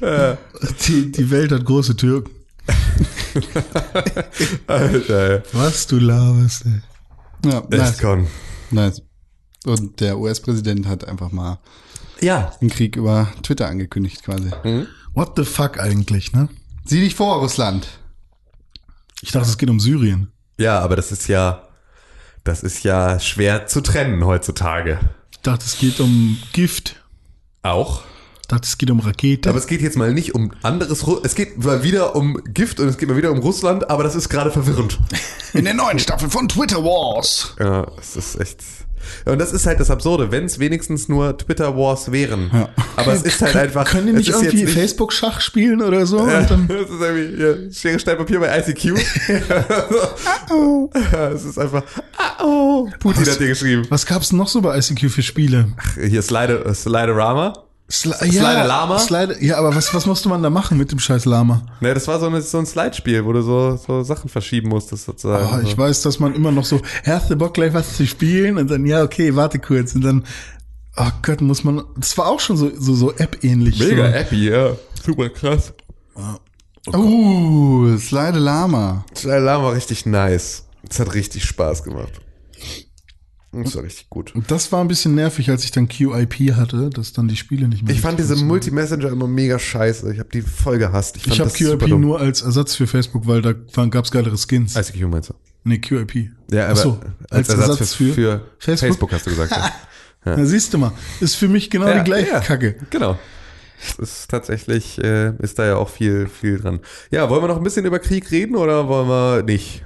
die, 0.88 1.12
die 1.12 1.30
Welt 1.30 1.52
hat 1.52 1.64
große 1.64 1.96
Türken. 1.96 2.30
Alter, 4.66 5.30
ey. 5.30 5.42
Was 5.52 5.86
du 5.86 5.98
laberst, 5.98 6.66
ey. 6.66 6.80
Ja, 7.50 7.60
Echt 7.70 8.02
nice. 8.02 8.26
Nice. 8.70 9.02
Und 9.64 10.00
der 10.00 10.18
US-Präsident 10.18 10.86
hat 10.86 11.06
einfach 11.06 11.30
mal 11.32 11.58
Ja. 12.20 12.52
den 12.60 12.70
Krieg 12.70 12.96
über 12.96 13.28
Twitter 13.42 13.68
angekündigt 13.68 14.22
quasi. 14.22 14.50
What 15.14 15.32
the 15.36 15.44
fuck 15.44 15.78
eigentlich, 15.80 16.32
ne? 16.32 16.48
Sieh 16.84 17.00
dich 17.00 17.14
vor, 17.14 17.38
Russland. 17.38 17.86
Ich 19.20 19.32
dachte, 19.32 19.48
es 19.48 19.58
geht 19.58 19.70
um 19.70 19.80
Syrien. 19.80 20.32
Ja, 20.58 20.78
aber 20.80 20.96
das 20.96 21.12
ist 21.12 21.28
ja, 21.28 21.68
das 22.44 22.62
ist 22.62 22.84
ja 22.84 23.18
schwer 23.18 23.66
zu 23.66 23.80
trennen 23.80 24.24
heutzutage. 24.24 25.00
Ich 25.30 25.40
dachte, 25.40 25.64
es 25.66 25.78
geht 25.78 26.00
um 26.00 26.38
Gift. 26.52 26.96
Auch. 27.62 28.02
Ich 28.40 28.48
dachte, 28.48 28.66
es 28.66 28.78
geht 28.78 28.90
um 28.90 29.00
Rakete. 29.00 29.50
Aber 29.50 29.58
es 29.58 29.66
geht 29.66 29.82
jetzt 29.82 29.96
mal 29.96 30.12
nicht 30.14 30.34
um 30.34 30.52
anderes, 30.62 31.06
Ru 31.06 31.20
es 31.22 31.34
geht 31.34 31.62
mal 31.62 31.82
wieder 31.82 32.16
um 32.16 32.42
Gift 32.44 32.80
und 32.80 32.88
es 32.88 32.96
geht 32.96 33.08
mal 33.08 33.16
wieder 33.16 33.30
um 33.30 33.38
Russland, 33.38 33.90
aber 33.90 34.04
das 34.04 34.14
ist 34.14 34.28
gerade 34.28 34.50
verwirrend. 34.50 34.98
In 35.52 35.64
der 35.64 35.74
neuen 35.74 35.98
Staffel 35.98 36.30
von 36.30 36.48
Twitter 36.48 36.82
Wars. 36.82 37.54
Ja, 37.58 37.86
es 38.00 38.16
ist 38.16 38.40
echt. 38.40 38.60
Und 39.24 39.38
das 39.38 39.52
ist 39.52 39.66
halt 39.66 39.80
das 39.80 39.90
Absurde, 39.90 40.30
wenn 40.30 40.44
es 40.44 40.58
wenigstens 40.58 41.08
nur 41.08 41.36
Twitter 41.36 41.76
Wars 41.76 42.12
wären. 42.12 42.50
Ja. 42.52 42.68
Aber 42.96 43.12
es 43.12 43.22
ist 43.22 43.40
halt 43.42 43.56
einfach. 43.56 43.84
Können 43.84 44.08
die 44.08 44.12
nicht 44.12 44.28
ist 44.28 44.42
irgendwie 44.42 44.66
Facebook-Schach 44.66 45.40
spielen 45.40 45.82
oder 45.82 46.06
so? 46.06 46.26
Ja, 46.26 46.42
das 46.42 46.50
ist 46.70 47.00
irgendwie 47.00 47.42
ja, 47.42 47.72
Schere, 47.72 47.98
Stein, 47.98 48.16
Papier 48.16 48.40
bei 48.40 48.58
ICQ. 48.58 48.98
Ja, 51.12 51.28
es 51.28 51.44
ist 51.44 51.58
einfach. 51.58 51.82
Ah, 52.16 52.44
oh. 52.44 52.88
Putin 52.98 53.22
Was? 53.22 53.32
hat 53.32 53.40
dir 53.40 53.48
geschrieben. 53.48 53.86
was 53.90 54.06
gab's 54.06 54.32
noch 54.32 54.48
so 54.48 54.60
bei 54.60 54.76
ICQ 54.78 55.10
für 55.10 55.22
Spiele? 55.22 55.66
Hier 55.94 56.22
Slide, 56.22 56.72
Sliderama. 56.74 57.67
Sli 57.90 58.12
Slider 58.12 58.64
Lama? 58.64 58.98
Slide, 58.98 59.38
ja, 59.40 59.56
aber 59.56 59.74
was, 59.74 59.94
was 59.94 60.04
musste 60.04 60.28
man 60.28 60.42
da 60.42 60.50
machen 60.50 60.76
mit 60.76 60.92
dem 60.92 60.98
scheiß 60.98 61.24
Lama? 61.24 61.62
Ne, 61.80 61.94
das 61.94 62.06
war 62.06 62.20
so, 62.20 62.26
eine, 62.26 62.42
so 62.42 62.58
ein 62.58 62.66
Slide-Spiel, 62.66 63.24
wo 63.24 63.32
du 63.32 63.40
so, 63.40 63.76
so 63.76 64.02
Sachen 64.02 64.28
verschieben 64.28 64.68
musstest 64.68 65.06
sozusagen. 65.06 65.48
Oh, 65.54 65.66
ich 65.66 65.76
weiß, 65.76 66.02
dass 66.02 66.18
man 66.20 66.34
immer 66.34 66.52
noch 66.52 66.66
so, 66.66 66.82
hast 67.04 67.30
du 67.30 67.36
Bock 67.36 67.54
gleich 67.54 67.72
was 67.72 67.96
zu 67.96 68.06
spielen? 68.06 68.58
Und 68.58 68.70
dann, 68.70 68.84
ja, 68.84 69.02
okay, 69.02 69.34
warte 69.36 69.58
kurz. 69.58 69.94
Und 69.94 70.02
dann, 70.02 70.24
oh 70.98 71.08
Gott, 71.22 71.40
muss 71.40 71.64
man, 71.64 71.82
das 71.96 72.18
war 72.18 72.26
auch 72.26 72.40
schon 72.40 72.58
so, 72.58 72.70
so, 72.78 72.94
so 72.94 73.12
App-ähnlich. 73.12 73.78
Mega 73.78 74.06
so. 74.06 74.12
happy, 74.12 74.50
ja. 74.50 74.72
Super 75.02 75.30
krass. 75.30 75.72
Uh, 76.94 77.96
Slide 77.96 78.38
Lama. 78.38 79.06
Sliderama 79.16 79.64
war 79.64 79.72
richtig 79.72 80.04
nice. 80.04 80.64
Es 80.88 81.00
hat 81.00 81.14
richtig 81.14 81.44
Spaß 81.44 81.84
gemacht. 81.84 82.20
Das 83.52 83.76
war 83.76 83.82
richtig 83.82 84.10
gut. 84.10 84.34
Und 84.34 84.50
das 84.50 84.70
war 84.72 84.82
ein 84.82 84.88
bisschen 84.88 85.14
nervig, 85.14 85.48
als 85.50 85.64
ich 85.64 85.70
dann 85.70 85.88
QIP 85.88 86.54
hatte, 86.54 86.90
dass 86.90 87.12
dann 87.14 87.28
die 87.28 87.36
Spiele 87.36 87.66
nicht 87.66 87.82
mehr. 87.82 87.94
Ich 87.94 88.00
fand 88.00 88.18
diese 88.18 88.36
Multi-Messenger 88.36 89.08
immer 89.10 89.26
mega 89.26 89.58
scheiße. 89.58 90.12
Ich 90.12 90.18
habe 90.18 90.28
die 90.28 90.42
voll 90.42 90.78
gehasst. 90.78 91.16
Ich, 91.16 91.26
Ich 91.26 91.40
habe 91.40 91.50
QIP 91.50 91.88
nur 91.88 92.20
als 92.20 92.42
Ersatz 92.42 92.74
für 92.74 92.86
Facebook, 92.86 93.26
weil 93.26 93.40
da 93.40 93.54
waren, 93.74 93.90
gab's 93.90 94.10
geilere 94.10 94.36
Skins. 94.36 94.76
ICQ 94.76 95.08
meinst 95.08 95.30
du? 95.30 95.34
nee, 95.64 95.78
QIP. 95.78 96.30
Ja, 96.50 96.64
aber 96.64 96.72
Ach 96.72 96.76
so, 96.76 97.00
als, 97.30 97.48
Ersatz, 97.48 97.94
für, 97.94 98.12
für 98.12 98.42
Facebook? 98.58 98.88
Facebook? 98.88 99.12
hast 99.12 99.26
du 99.26 99.30
gesagt. 99.30 99.52
Ja. 100.24 100.36
Na, 100.36 100.44
siehst 100.44 100.74
du 100.74 100.78
mal, 100.78 100.92
ist 101.20 101.36
für 101.36 101.46
mich 101.48 101.70
genau 101.70 101.86
Ja, 101.86 101.98
die 102.00 102.04
gleiche 102.04 102.32
ja. 102.32 102.40
Kacke. 102.40 102.74
Genau. 102.90 103.16
Das 103.98 104.08
ist 104.10 104.28
tatsächlich, 104.28 104.98
äh, 105.02 105.32
ist 105.38 105.60
da 105.60 105.64
ja 105.64 105.76
auch 105.76 105.88
viel, 105.88 106.26
viel 106.26 106.58
dran. 106.58 106.80
Ja, 107.12 107.30
wollen 107.30 107.40
wir 107.42 107.48
noch 107.48 107.56
ein 107.56 107.62
bisschen 107.62 107.86
über 107.86 108.00
Krieg 108.00 108.30
reden 108.32 108.56
oder 108.56 108.88
wollen 108.88 109.08
wir 109.08 109.42
nicht? 109.44 109.84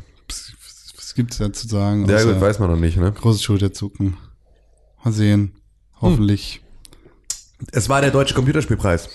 Was 1.13 1.17
gibt's 1.17 1.37
da 1.37 1.53
zu 1.53 1.69
sagen? 1.69 2.09
Ja, 2.09 2.25
gut, 2.25 2.41
weiß 2.41 2.59
man 2.59 2.71
noch 2.71 2.79
nicht, 2.79 2.97
ne? 2.97 3.13
Große 3.13 3.43
Schulterzucken. 3.43 4.17
Mal 5.05 5.13
sehen. 5.13 5.53
Hoffentlich. 6.01 6.63
Es 7.71 7.91
war 7.91 8.01
der 8.01 8.11
Deutsche 8.11 8.33
Computerspielpreis. 8.33 9.11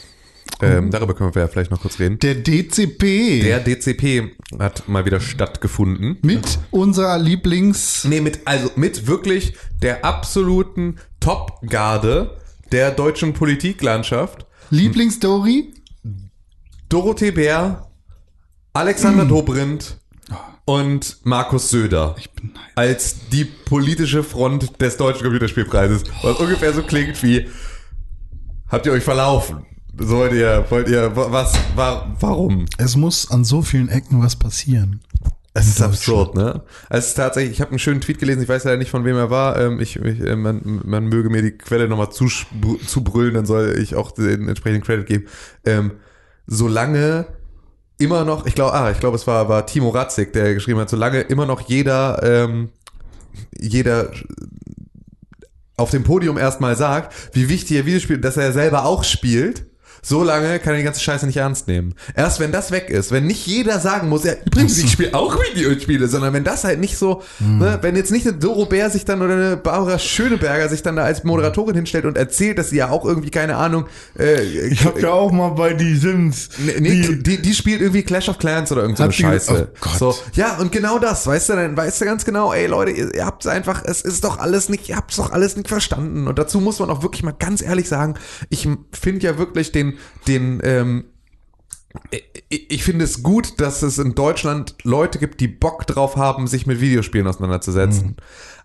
Ähm, 0.61 0.91
darüber 0.91 1.15
können 1.15 1.33
wir 1.33 1.41
ja 1.41 1.47
vielleicht 1.47 1.71
noch 1.71 1.81
kurz 1.81 1.97
reden. 1.97 2.19
Der 2.19 2.35
DCP. 2.35 3.41
Der 3.41 3.61
DCP 3.61 4.29
hat 4.59 4.87
mal 4.87 5.05
wieder 5.05 5.19
stattgefunden. 5.19 6.19
mit 6.21 6.59
unserer 6.69 7.17
Lieblings... 7.17 8.03
Nee, 8.03 8.21
mit, 8.21 8.41
also 8.45 8.69
mit 8.75 9.07
wirklich 9.07 9.55
der 9.81 10.05
absoluten 10.05 10.97
Top-Garde 11.19 12.37
der 12.71 12.91
deutschen 12.91 13.33
Politiklandschaft. 13.33 14.45
Lieblingsstory? 14.69 15.73
Dorothee 16.89 17.31
Bär, 17.31 17.89
Alexander 18.73 19.25
Dobrindt 19.25 19.97
und 20.67 21.17
Markus 21.23 21.69
Söder. 21.69 22.15
Ich 22.19 22.29
bin 22.31 22.47
neidisch. 22.53 22.71
als 22.75 23.15
die 23.31 23.45
politische 23.45 24.21
Front 24.21 24.81
des 24.81 24.97
Deutschen 24.97 25.23
Computerspielpreises. 25.23 26.03
Was 26.21 26.35
ungefähr 26.37 26.73
so 26.73 26.83
klingt 26.83 27.23
wie, 27.23 27.47
habt 28.67 28.85
ihr 28.85 28.91
euch 28.91 29.03
verlaufen? 29.03 29.65
Sollt 29.97 30.33
ihr, 30.33 30.65
wollt 30.69 30.89
ihr, 30.89 31.15
wa- 31.15 31.31
was, 31.31 31.53
wa, 31.75 32.13
warum? 32.19 32.65
Es 32.77 32.97
muss 32.97 33.31
an 33.31 33.45
so 33.45 33.61
vielen 33.61 33.87
Ecken 33.87 34.21
was 34.21 34.35
passieren. 34.35 34.99
Es 35.53 35.67
ist 35.67 35.81
absurd, 35.81 36.35
ne? 36.35 36.61
Es 36.89 37.07
ist 37.07 37.13
tatsächlich, 37.15 37.53
ich 37.53 37.61
habe 37.61 37.71
einen 37.71 37.79
schönen 37.79 38.01
Tweet 38.01 38.19
gelesen, 38.19 38.43
ich 38.43 38.49
weiß 38.49 38.65
leider 38.65 38.77
nicht, 38.77 38.91
von 38.91 39.05
wem 39.05 39.15
er 39.15 39.29
war. 39.31 39.57
Ähm, 39.59 39.79
ich, 39.79 39.95
ich, 39.95 40.19
äh, 40.19 40.35
man, 40.35 40.81
man 40.83 41.05
möge 41.05 41.29
mir 41.31 41.41
die 41.41 41.51
Quelle 41.57 41.87
nochmal 41.87 42.09
zubrüllen, 42.11 43.33
dann 43.33 43.45
soll 43.47 43.75
ich 43.81 43.95
auch 43.95 44.11
den 44.11 44.49
entsprechenden 44.49 44.83
Credit 44.83 45.07
geben. 45.07 45.25
Ähm, 45.65 45.91
solange 46.45 47.25
immer 47.97 48.23
noch, 48.23 48.45
ich 48.45 48.55
glaube, 48.55 48.73
ah, 48.73 48.91
ich 48.91 48.99
glaube, 48.99 49.15
es 49.15 49.27
war, 49.27 49.49
war 49.49 49.65
Timo 49.65 49.89
Ratzig, 49.89 50.33
der 50.33 50.53
geschrieben 50.53 50.79
hat, 50.79 50.89
solange 50.89 51.21
immer 51.21 51.45
noch 51.45 51.61
jeder, 51.61 52.21
ähm, 52.23 52.69
jeder 53.57 54.11
auf 55.77 55.91
dem 55.91 56.03
Podium 56.03 56.37
erstmal 56.37 56.75
sagt, 56.75 57.13
wie 57.33 57.49
wichtig 57.49 57.77
er 57.77 57.85
Videospiel, 57.85 58.17
dass 58.17 58.37
er 58.37 58.51
selber 58.51 58.85
auch 58.85 59.03
spielt, 59.03 59.65
so 60.07 60.23
lange 60.23 60.59
kann 60.59 60.73
er 60.73 60.77
die 60.77 60.83
ganze 60.85 61.01
Scheiße 61.01 61.25
nicht 61.25 61.35
ernst 61.37 61.67
nehmen. 61.67 61.93
Erst 62.15 62.39
wenn 62.39 62.53
das 62.53 62.71
weg 62.71 62.89
ist, 62.89 63.11
wenn 63.11 63.27
nicht 63.27 63.45
jeder 63.45 63.79
sagen 63.79 64.07
muss, 64.07 64.23
ja, 64.23 64.33
übrigens, 64.45 64.77
ich 64.77 64.91
spiele 64.91 65.13
auch 65.13 65.35
Videospiele, 65.53 66.07
sondern 66.07 66.33
wenn 66.33 66.45
das 66.45 66.63
halt 66.63 66.79
nicht 66.79 66.97
so, 66.97 67.23
ne, 67.39 67.79
wenn 67.81 67.95
jetzt 67.97 68.11
nicht 68.11 68.25
eine 68.25 68.37
Doro 68.37 68.65
Bär 68.67 68.89
sich 68.89 69.03
dann 69.03 69.21
oder 69.21 69.33
eine 69.33 69.57
Barbara 69.57 69.99
Schöneberger 69.99 70.69
sich 70.69 70.81
dann 70.81 70.95
da 70.95 71.03
als 71.03 71.25
Moderatorin 71.25 71.75
hinstellt 71.75 72.05
und 72.05 72.17
erzählt, 72.17 72.57
dass 72.57 72.69
sie 72.69 72.77
ja 72.77 72.89
auch 72.89 73.03
irgendwie, 73.03 73.31
keine 73.31 73.57
Ahnung, 73.57 73.85
äh, 74.17 74.41
Ich 74.67 74.85
habe 74.85 75.01
ja 75.01 75.09
auch 75.11 75.31
mal 75.31 75.49
bei 75.49 75.73
die 75.73 75.95
Sims. 75.95 76.49
Nee, 76.57 76.75
nee, 76.79 77.15
die, 77.21 77.41
die 77.41 77.53
spielt 77.53 77.81
irgendwie 77.81 78.03
Clash 78.03 78.29
of 78.29 78.37
Clans 78.37 78.71
oder 78.71 78.83
irgend 78.83 78.97
so 78.97 79.07
die- 79.07 79.13
Scheiße. 79.13 79.69
oh 79.73 79.77
Gott. 79.81 79.97
So, 79.97 80.15
ja, 80.33 80.55
und 80.57 80.71
genau 80.71 80.99
das, 80.99 81.27
weißt 81.27 81.49
du, 81.49 81.53
dann 81.53 81.75
weißt 81.75 81.99
du 81.99 82.05
ganz 82.05 82.23
genau, 82.23 82.53
ey 82.53 82.67
Leute, 82.67 82.91
ihr, 82.91 83.13
ihr 83.13 83.25
habt's 83.25 83.45
einfach, 83.47 83.83
es 83.83 84.01
ist 84.01 84.23
doch 84.23 84.39
alles 84.39 84.69
nicht, 84.69 84.87
ihr 84.87 84.95
habt's 84.95 85.17
doch 85.17 85.31
alles 85.33 85.57
nicht 85.57 85.67
verstanden. 85.67 86.27
Und 86.27 86.39
dazu 86.39 86.61
muss 86.61 86.79
man 86.79 86.89
auch 86.89 87.01
wirklich 87.03 87.23
mal 87.23 87.35
ganz 87.37 87.61
ehrlich 87.61 87.89
sagen, 87.89 88.13
ich 88.49 88.67
finde 88.93 89.25
ja 89.25 89.37
wirklich 89.37 89.71
den, 89.71 89.96
den, 90.27 90.59
ähm, 90.63 91.05
ich, 92.49 92.83
finde 92.83 93.05
es 93.05 93.23
gut, 93.23 93.59
dass 93.59 93.81
es 93.81 93.97
in 93.97 94.15
Deutschland 94.15 94.75
Leute 94.83 95.19
gibt, 95.19 95.39
die 95.41 95.47
Bock 95.47 95.87
drauf 95.87 96.15
haben, 96.15 96.47
sich 96.47 96.67
mit 96.67 96.79
Videospielen 96.79 97.27
auseinanderzusetzen. 97.27 98.17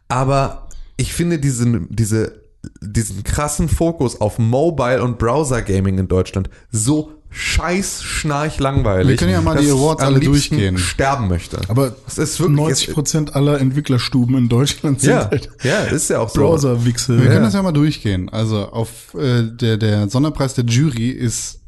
Aber 0.09 0.69
ich 0.97 1.15
finde 1.15 1.39
diesen, 1.39 1.87
diese, 1.91 2.43
diesen 2.81 3.25
krassen 3.25 3.69
Fokus 3.69 4.21
auf 4.21 4.39
Mobile 4.39 5.03
und 5.03 5.19
Browser 5.19 5.63
Gaming 5.63 5.99
in 5.99 6.09
Deutschland 6.09 6.51
so 6.71 7.22
scheiß 7.33 8.03
schnarch 8.03 8.59
langweilig. 8.59 9.09
Wir 9.09 9.17
können 9.17 9.33
ja 9.33 9.41
mal 9.41 9.59
die 9.59 9.71
Awards 9.71 10.03
alle 10.03 10.21
durchgehen. 10.21 10.79
sterben 10.79 11.29
möchte. 11.29 11.61
Aber 11.69 11.97
es 12.07 12.19
ist 12.19 12.39
wirklich 12.39 12.57
90 12.57 12.93
Prozent 12.93 13.35
aller 13.35 13.61
Entwicklerstuben 13.61 14.37
in 14.37 14.49
Deutschland 14.49 15.01
sind 15.01 15.11
ja, 15.11 15.31
halt 15.31 15.51
ja, 15.63 15.85
ist 15.85 16.11
ja 16.11 16.21
auch 16.21 16.29
so. 16.29 16.37
Wir 16.37 16.47
Browser-Wichse. 16.47 17.17
können 17.17 17.43
das 17.43 17.55
ja 17.55 17.63
mal 17.63 17.73
durchgehen. 17.73 18.29
Also 18.29 18.69
auf 18.69 19.15
äh, 19.15 19.43
der, 19.43 19.79
der 19.79 20.09
Sonderpreis 20.09 20.55
der 20.55 20.65
Jury 20.65 21.09
ist 21.09 21.61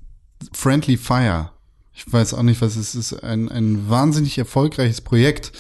Friendly 0.53 0.97
Fire. 0.97 1.51
Ich 1.95 2.13
weiß 2.13 2.35
auch 2.35 2.43
nicht, 2.43 2.61
was 2.61 2.77
es 2.77 2.95
ist. 2.95 3.13
Ein, 3.25 3.49
ein 3.49 3.89
wahnsinnig 3.89 4.37
erfolgreiches 4.37 5.01
Projekt 5.01 5.53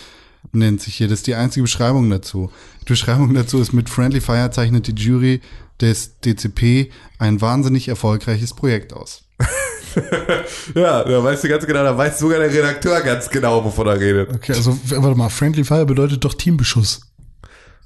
nennt 0.52 0.80
sich 0.80 0.96
hier. 0.96 1.08
Das 1.08 1.20
ist 1.20 1.26
die 1.26 1.34
einzige 1.34 1.62
Beschreibung 1.62 2.10
dazu. 2.10 2.50
Die 2.82 2.92
Beschreibung 2.92 3.32
dazu 3.34 3.60
ist 3.60 3.72
mit 3.72 3.88
Friendly 3.88 4.20
Fire 4.20 4.50
zeichnet 4.50 4.86
die 4.86 5.02
Jury 5.02 5.40
des 5.80 6.20
DCP 6.20 6.90
ein 7.18 7.40
wahnsinnig 7.40 7.88
erfolgreiches 7.88 8.54
Projekt 8.54 8.92
aus. 8.92 9.24
Ja, 10.74 11.04
da 11.04 11.22
weißt 11.24 11.44
du 11.44 11.48
ganz 11.48 11.66
genau, 11.66 11.82
da 11.84 11.96
weiß 11.96 12.18
sogar 12.18 12.38
der 12.38 12.52
Redakteur 12.52 13.00
ganz 13.02 13.28
genau, 13.30 13.64
wovon 13.64 13.86
er 13.86 13.98
redet. 14.00 14.30
Okay, 14.34 14.52
also 14.52 14.76
warte 14.96 15.16
mal, 15.18 15.28
Friendly 15.28 15.64
Fire 15.64 15.86
bedeutet 15.86 16.24
doch 16.24 16.34
Teambeschuss. 16.34 17.00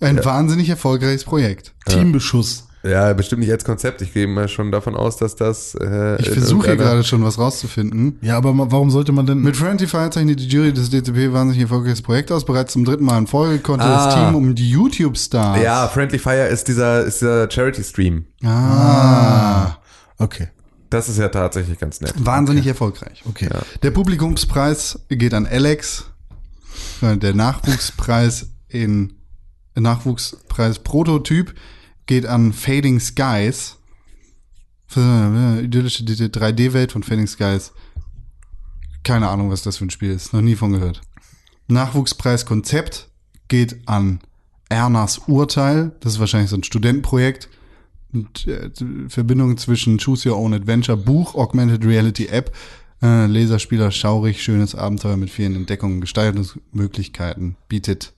Ein 0.01 0.25
wahnsinnig 0.25 0.69
erfolgreiches 0.69 1.25
Projekt. 1.25 1.73
Teambeschuss. 1.87 2.65
Ja, 2.85 3.13
bestimmt 3.13 3.41
nicht 3.41 3.51
als 3.51 3.65
Konzept. 3.65 4.01
Ich 4.03 4.15
gehe 4.15 4.29
mal 4.29 4.47
schon 4.49 4.71
davon 4.71 4.95
aus, 4.95 5.17
dass 5.17 5.35
das. 5.35 5.75
Äh, 5.75 6.21
Ich 6.21 6.29
in 6.29 6.35
versuche 6.35 6.77
gerade 6.77 7.03
schon 7.03 7.25
was 7.25 7.37
rauszufinden. 7.37 8.19
Ja, 8.23 8.37
aber 8.37 8.55
warum 8.71 8.93
sollte 8.93 9.11
man 9.11 9.27
denn 9.27 9.41
Mit 9.41 9.57
Friendly 9.57 9.89
Fire 9.89 10.09
zeichnet 10.11 10.39
die 10.39 10.47
Jury 10.47 10.73
des 10.73 10.89
DCP 10.89 11.33
wahnsinnig 11.33 11.61
erfolgreiches 11.63 12.03
Projekt 12.03 12.31
aus. 12.31 12.45
Bereits 12.45 12.75
zum 12.75 12.85
dritten 12.85 13.05
Mal 13.05 13.19
in 13.19 13.27
Folge 13.27 13.59
konnte 13.59 13.85
Ah. 13.85 14.07
das 14.07 14.15
Team 14.15 14.37
um 14.37 14.55
die 14.55 14.71
YouTube-Stars. 14.71 15.61
Ja, 15.61 15.89
Friendly 15.89 16.21
Fire 16.21 16.47
ist 16.47 16.69
dieser, 16.69 17.03
ist 17.03 17.21
dieser 17.21 17.51
Charity-Stream. 17.51 18.27
Ah. 18.45 19.79
Okay. 20.19 20.49
Das 20.91 21.09
ist 21.09 21.19
ja 21.19 21.29
tatsächlich 21.29 21.79
ganz 21.79 22.01
nett. 22.01 22.15
Wahnsinnig 22.17 22.67
erfolgreich. 22.67 23.23
Okay. 23.27 23.49
Der 23.83 23.91
Publikumspreis 23.91 25.01
geht 25.09 25.35
an 25.35 25.47
Alex. 25.47 26.07
Äh, 27.03 27.17
Der 27.17 27.35
Nachwuchspreis 27.35 28.51
in 28.69 29.15
Nachwuchspreis 29.75 30.79
Prototyp 30.81 31.55
geht 32.07 32.27
an 32.27 32.53
Fading 32.53 33.01
Skies. 33.01 33.77
Eine 34.95 35.61
idyllische 35.63 36.03
3D-Welt 36.05 36.93
von 36.93 37.03
Fading 37.03 37.27
Skies. 37.27 37.73
Keine 39.03 39.29
Ahnung, 39.29 39.51
was 39.51 39.63
das 39.63 39.77
für 39.77 39.85
ein 39.85 39.91
Spiel 39.91 40.11
ist. 40.13 40.33
Noch 40.33 40.41
nie 40.41 40.57
von 40.57 40.73
gehört. 40.73 41.03
Nachwuchspreis 41.69 42.47
Konzept 42.47 43.09
geht 43.49 43.87
an 43.87 44.21
Ernas 44.71 45.19
Urteil. 45.27 45.93
Das 46.01 46.15
ist 46.15 46.21
wahrscheinlich 46.21 46.51
so 46.51 46.57
ein 46.57 46.65
Studentenprojekt. 46.65 47.49
Äh, 48.15 48.71
Verbindung 49.09 49.57
zwischen 49.59 49.99
Choose 49.99 50.31
Your 50.31 50.39
Own 50.39 50.55
Adventure, 50.55 50.97
Buch, 50.97 51.35
Augmented 51.35 51.85
Reality 51.85 52.27
App, 52.27 52.55
äh, 53.03 53.27
Laserspieler, 53.27 53.91
schaurig, 53.91 54.43
schönes 54.43 54.75
Abenteuer 54.75 55.17
mit 55.17 55.31
vielen 55.31 55.55
Entdeckungen, 55.55 56.01
Gestaltungsmöglichkeiten 56.01 57.57
bietet. 57.69 58.13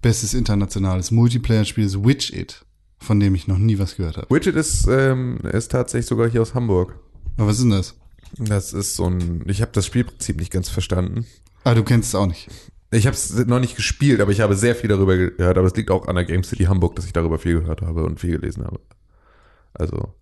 Bestes 0.00 0.34
internationales 0.34 1.10
Multiplayer-Spiel 1.10 1.84
ist 1.84 2.04
Witch 2.04 2.32
It 2.32 2.64
von 3.02 3.20
dem 3.20 3.34
ich 3.34 3.48
noch 3.48 3.58
nie 3.58 3.78
was 3.78 3.96
gehört 3.96 4.16
habe. 4.16 4.34
Widget 4.34 4.56
ist, 4.56 4.86
ähm, 4.88 5.38
ist 5.52 5.70
tatsächlich 5.70 6.06
sogar 6.06 6.30
hier 6.30 6.40
aus 6.40 6.54
Hamburg. 6.54 6.98
Aber 7.36 7.48
was 7.48 7.56
ist 7.56 7.62
denn 7.62 7.70
das? 7.70 7.94
Das 8.38 8.72
ist 8.72 8.94
so 8.94 9.06
ein, 9.06 9.44
ich 9.46 9.60
habe 9.60 9.72
das 9.72 9.86
Spielprinzip 9.86 10.38
nicht 10.38 10.52
ganz 10.52 10.68
verstanden. 10.68 11.26
Ah, 11.64 11.74
du 11.74 11.82
kennst 11.82 12.08
es 12.08 12.14
auch 12.14 12.26
nicht. 12.26 12.48
Ich 12.92 13.06
habe 13.06 13.14
es 13.14 13.34
noch 13.46 13.58
nicht 13.58 13.74
gespielt, 13.74 14.20
aber 14.20 14.30
ich 14.32 14.40
habe 14.40 14.54
sehr 14.54 14.74
viel 14.76 14.88
darüber 14.88 15.16
gehört. 15.16 15.56
Aber 15.58 15.66
es 15.66 15.74
liegt 15.74 15.90
auch 15.90 16.06
an 16.08 16.14
der 16.14 16.24
Game 16.24 16.44
City 16.44 16.64
Hamburg, 16.64 16.94
dass 16.96 17.06
ich 17.06 17.12
darüber 17.12 17.38
viel 17.38 17.60
gehört 17.60 17.80
habe 17.80 18.04
und 18.04 18.20
viel 18.20 18.38
gelesen 18.38 18.64
habe. 18.64 18.80
Also 19.72 20.14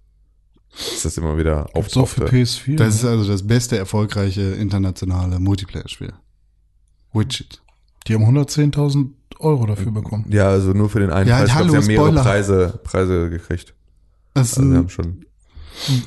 ist 0.72 1.04
das 1.04 1.16
immer 1.18 1.36
wieder 1.36 1.66
So 1.74 2.06
für 2.06 2.22
auftauchte. 2.22 2.26
PS4. 2.28 2.76
Das 2.76 2.94
ist 2.94 3.04
also 3.04 3.26
das 3.28 3.44
beste 3.44 3.76
erfolgreiche 3.76 4.42
internationale 4.42 5.40
Multiplayer-Spiel. 5.40 6.12
Widget. 7.12 7.60
die 8.06 8.14
haben 8.14 8.24
110.000 8.24 9.10
Euro 9.40 9.66
dafür 9.66 9.90
bekommen. 9.90 10.26
Ja, 10.28 10.48
also 10.50 10.72
nur 10.72 10.88
für 10.88 11.00
den 11.00 11.10
einen 11.10 11.28
Ja, 11.28 11.38
Preis. 11.38 11.48
Ich 11.48 11.54
glaub, 11.56 11.64
hallo, 11.68 11.70
sie 11.72 11.76
haben 11.78 11.86
mehrere 11.88 12.06
Spoiler. 12.06 12.22
Preise, 12.22 12.80
Preise 12.84 13.30
gekriegt. 13.30 13.74
Das 14.34 14.52
ist 14.52 14.58
Also 14.58 14.70
ein 14.70 14.88
schon. 14.88 15.24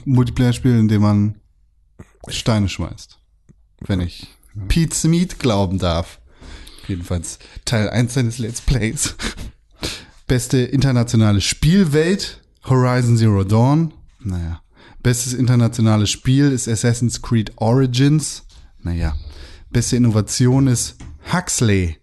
Multiplayer-Spiel, 0.05 0.79
in 0.79 0.87
dem 0.87 1.01
man 1.01 1.35
Steine 2.29 2.69
schmeißt. 2.69 3.19
Wenn 3.81 3.99
ich 3.99 4.27
Pete 4.69 4.95
Smith 4.95 5.39
glauben 5.39 5.77
darf. 5.77 6.21
Jedenfalls 6.87 7.39
Teil 7.65 7.89
1 7.89 8.13
seines 8.13 8.37
Let's 8.39 8.61
Plays. 8.61 9.15
Beste 10.27 10.57
internationale 10.59 11.41
Spielwelt, 11.41 12.41
Horizon 12.63 13.17
Zero 13.17 13.43
Dawn. 13.43 13.93
Naja. 14.19 14.61
Bestes 15.01 15.33
internationales 15.33 16.09
Spiel 16.09 16.51
ist 16.51 16.67
Assassin's 16.67 17.21
Creed 17.21 17.51
Origins. 17.57 18.43
Naja. 18.81 19.15
Beste 19.69 19.97
Innovation 19.97 20.67
ist 20.67 20.95
Huxley. 21.31 21.97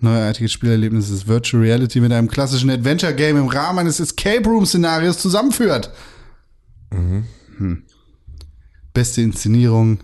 Neuartiges 0.00 0.52
Spielerlebnis 0.52 1.10
ist 1.10 1.28
Virtual 1.28 1.62
Reality 1.62 2.00
mit 2.00 2.12
einem 2.12 2.28
klassischen 2.28 2.70
Adventure 2.70 3.14
Game 3.14 3.36
im 3.36 3.48
Rahmen 3.48 3.80
eines 3.80 4.00
Escape 4.00 4.48
Room 4.48 4.66
Szenarios 4.66 5.18
zusammenführt. 5.18 5.92
Hm. 6.90 7.24
Beste 8.92 9.20
Inszenierung 9.20 10.00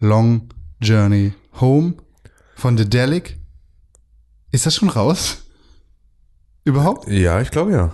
Long 0.00 0.48
Journey 0.80 1.34
Home 1.60 1.94
von 2.56 2.76
The 2.76 2.88
Delic. 2.88 3.39
Ist 4.52 4.66
das 4.66 4.74
schon 4.74 4.88
raus? 4.88 5.44
Überhaupt? 6.64 7.08
Ja, 7.08 7.40
ich 7.40 7.50
glaube 7.50 7.72
ja. 7.72 7.92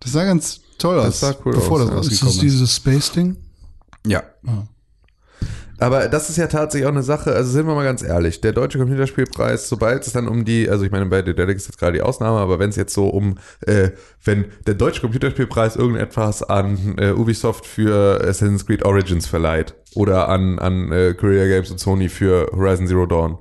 Das 0.00 0.12
sah 0.12 0.24
ganz 0.24 0.60
toll 0.78 0.98
aus, 0.98 1.06
Das 1.06 1.20
sah 1.20 1.34
cool 1.44 1.52
bevor 1.52 1.80
aus, 1.80 1.88
das 1.90 2.06
ja. 2.06 2.12
Ist 2.12 2.22
das 2.22 2.34
ist. 2.34 2.42
dieses 2.42 2.76
Space-Ding? 2.76 3.36
Ja. 4.06 4.22
Aber 5.80 6.08
das 6.08 6.28
ist 6.28 6.36
ja 6.36 6.48
tatsächlich 6.48 6.86
auch 6.86 6.92
eine 6.92 7.04
Sache, 7.04 7.32
also 7.32 7.50
sind 7.50 7.66
wir 7.66 7.74
mal 7.74 7.84
ganz 7.84 8.02
ehrlich, 8.02 8.40
der 8.40 8.52
deutsche 8.52 8.78
Computerspielpreis, 8.78 9.68
sobald 9.68 10.04
es 10.04 10.12
dann 10.12 10.26
um 10.26 10.44
die, 10.44 10.68
also 10.68 10.84
ich 10.84 10.90
meine, 10.90 11.06
bei 11.06 11.22
Dedelic 11.22 11.56
ist 11.56 11.66
jetzt 11.68 11.78
gerade 11.78 11.92
die 11.92 12.02
Ausnahme, 12.02 12.38
aber 12.38 12.58
wenn 12.58 12.70
es 12.70 12.76
jetzt 12.76 12.94
so 12.94 13.08
um, 13.08 13.38
äh, 13.60 13.90
wenn 14.24 14.46
der 14.66 14.74
deutsche 14.74 15.00
Computerspielpreis 15.02 15.76
irgendetwas 15.76 16.42
an 16.42 16.96
äh, 16.98 17.12
Ubisoft 17.12 17.64
für 17.64 18.20
Assassin's 18.20 18.66
Creed 18.66 18.84
Origins 18.84 19.28
verleiht 19.28 19.74
oder 19.94 20.28
an, 20.28 20.58
an 20.58 20.90
äh, 20.90 21.14
Guerrilla 21.14 21.46
Games 21.46 21.70
und 21.70 21.78
Sony 21.78 22.08
für 22.08 22.50
Horizon 22.52 22.88
Zero 22.88 23.06
Dawn, 23.06 23.38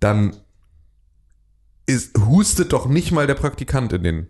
dann 0.00 0.36
ist, 1.92 2.18
hustet 2.18 2.72
doch 2.72 2.86
nicht 2.86 3.12
mal 3.12 3.26
der 3.26 3.34
Praktikant 3.34 3.92
in 3.92 4.02
den 4.02 4.28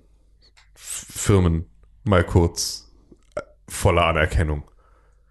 Firmen 0.75 1.67
mal 2.05 2.25
kurz 2.25 2.93
äh, 3.35 3.41
voller 3.69 4.05
Anerkennung. 4.07 4.65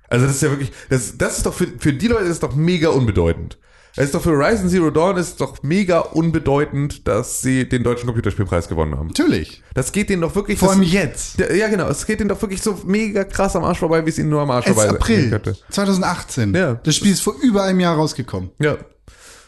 Also 0.07 0.25
das 0.25 0.35
ist 0.35 0.41
ja 0.41 0.49
wirklich, 0.49 0.71
das, 0.89 1.17
das 1.17 1.37
ist 1.37 1.45
doch 1.45 1.53
für, 1.53 1.67
für 1.67 1.93
die 1.93 2.07
Leute 2.07 2.25
ist 2.25 2.43
doch 2.43 2.55
mega 2.55 2.89
unbedeutend. 2.89 3.57
Es 3.95 4.05
ist 4.05 4.15
doch 4.15 4.21
für 4.21 4.31
Horizon 4.31 4.69
Zero 4.69 4.89
Dawn 4.89 5.17
ist 5.17 5.41
doch 5.41 5.63
mega 5.63 5.99
unbedeutend, 5.99 7.07
dass 7.07 7.41
sie 7.41 7.67
den 7.67 7.83
deutschen 7.83 8.05
Computerspielpreis 8.05 8.69
gewonnen 8.69 8.97
haben. 8.97 9.07
Natürlich. 9.07 9.63
Das 9.73 9.91
geht 9.91 10.09
denen 10.09 10.21
doch 10.21 10.33
wirklich. 10.33 10.59
Vor 10.59 10.69
das, 10.69 10.77
allem 10.77 10.87
jetzt. 10.87 11.39
Ja, 11.39 11.67
genau. 11.67 11.89
Es 11.89 12.05
geht 12.05 12.21
denen 12.21 12.29
doch 12.29 12.41
wirklich 12.41 12.61
so 12.61 12.79
mega 12.85 13.25
krass 13.25 13.55
am 13.55 13.65
Arsch 13.65 13.79
vorbei, 13.79 14.05
wie 14.05 14.09
es 14.09 14.17
ihnen 14.17 14.29
nur 14.29 14.41
am 14.41 14.51
Arsch 14.51 14.67
Es 14.67 14.71
ist 14.71 14.81
vorbei 14.81 14.91
gehen 14.91 15.01
April 15.01 15.29
könnte. 15.29 15.57
2018. 15.71 16.53
Ja. 16.55 16.75
Das 16.75 16.95
Spiel 16.95 17.11
ist 17.11 17.21
vor 17.21 17.35
über 17.41 17.63
einem 17.63 17.81
Jahr 17.81 17.95
rausgekommen. 17.95 18.51
Ja. 18.59 18.77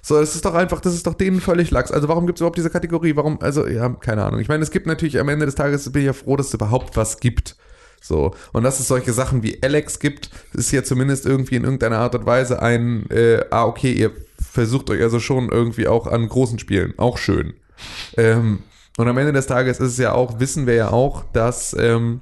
So, 0.06 0.20
das 0.20 0.36
ist 0.36 0.44
doch 0.44 0.54
einfach, 0.54 0.82
das 0.82 0.94
ist 0.94 1.08
doch 1.08 1.14
denen 1.14 1.40
völlig 1.40 1.72
lax. 1.72 1.90
Also 1.90 2.10
warum 2.10 2.28
gibt 2.28 2.38
es 2.38 2.42
überhaupt 2.42 2.58
diese 2.58 2.70
Kategorie? 2.70 3.16
Warum, 3.16 3.42
also, 3.42 3.66
ja, 3.66 3.88
keine 3.90 4.26
Ahnung. 4.26 4.42
Ich 4.42 4.50
meine, 4.50 4.62
es 4.62 4.70
gibt 4.70 4.86
natürlich 4.86 5.18
am 5.18 5.30
Ende 5.30 5.46
des 5.46 5.56
Tages, 5.56 5.90
bin 5.92 6.02
ich 6.02 6.08
ja 6.08 6.14
froh, 6.14 6.36
dass 6.36 6.48
es 6.48 6.54
überhaupt 6.54 6.98
was 6.98 7.22
gibt. 7.22 7.56
So. 8.02 8.36
Und 8.52 8.64
dass 8.64 8.82
es 8.82 8.90
solche 8.90 9.14
Sachen 9.14 9.44
wie 9.44 9.64
Alex 9.64 10.00
gibt, 10.00 10.30
ist 10.52 10.74
ja 10.74 10.84
zumindest 10.84 11.26
irgendwie 11.26 11.56
in 11.56 11.64
irgendeiner 11.64 12.00
Art 12.00 12.16
und 12.16 12.26
Weise 12.26 12.62
ein, 12.62 13.10
äh, 13.12 13.46
ah, 13.50 13.64
okay, 13.64 13.94
ihr 13.94 14.12
versucht 14.38 14.90
euch 14.90 15.02
also 15.02 15.22
schon 15.22 15.48
irgendwie 15.50 15.88
auch 15.88 16.06
an 16.06 16.28
großen 16.28 16.60
Spielen. 16.60 16.94
Auch 16.98 17.18
schön. 17.18 17.54
Ähm, 18.18 18.60
und 18.98 19.08
am 19.08 19.18
Ende 19.18 19.32
des 19.32 19.48
Tages 19.48 19.80
ist 19.80 19.94
es 19.94 19.98
ja 19.98 20.12
auch, 20.12 20.42
wissen 20.42 20.68
wir 20.68 20.76
ja 20.76 20.90
auch, 20.92 21.24
dass 21.32 21.74
ähm, 21.80 22.20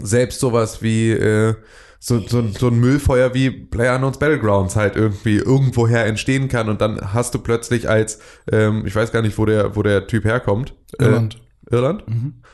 selbst 0.00 0.40
sowas 0.40 0.82
wie 0.82 1.12
äh, 1.12 1.54
so, 2.02 2.18
so, 2.26 2.42
so 2.48 2.68
ein 2.68 2.80
Müllfeuer 2.80 3.34
wie 3.34 3.50
PlayerUnknown's 3.50 4.18
Battlegrounds 4.18 4.74
halt 4.74 4.96
irgendwie 4.96 5.36
irgendwoher 5.36 6.06
entstehen 6.06 6.48
kann 6.48 6.70
und 6.70 6.80
dann 6.80 7.12
hast 7.12 7.34
du 7.34 7.38
plötzlich 7.38 7.88
als, 7.90 8.20
ähm, 8.50 8.84
ich 8.86 8.96
weiß 8.96 9.12
gar 9.12 9.20
nicht, 9.20 9.36
wo 9.36 9.44
der, 9.44 9.76
wo 9.76 9.82
der 9.82 10.06
Typ 10.06 10.24
herkommt. 10.24 10.74
Irland. 10.98 11.36
Äh, 11.70 11.74
Irland? 11.76 12.04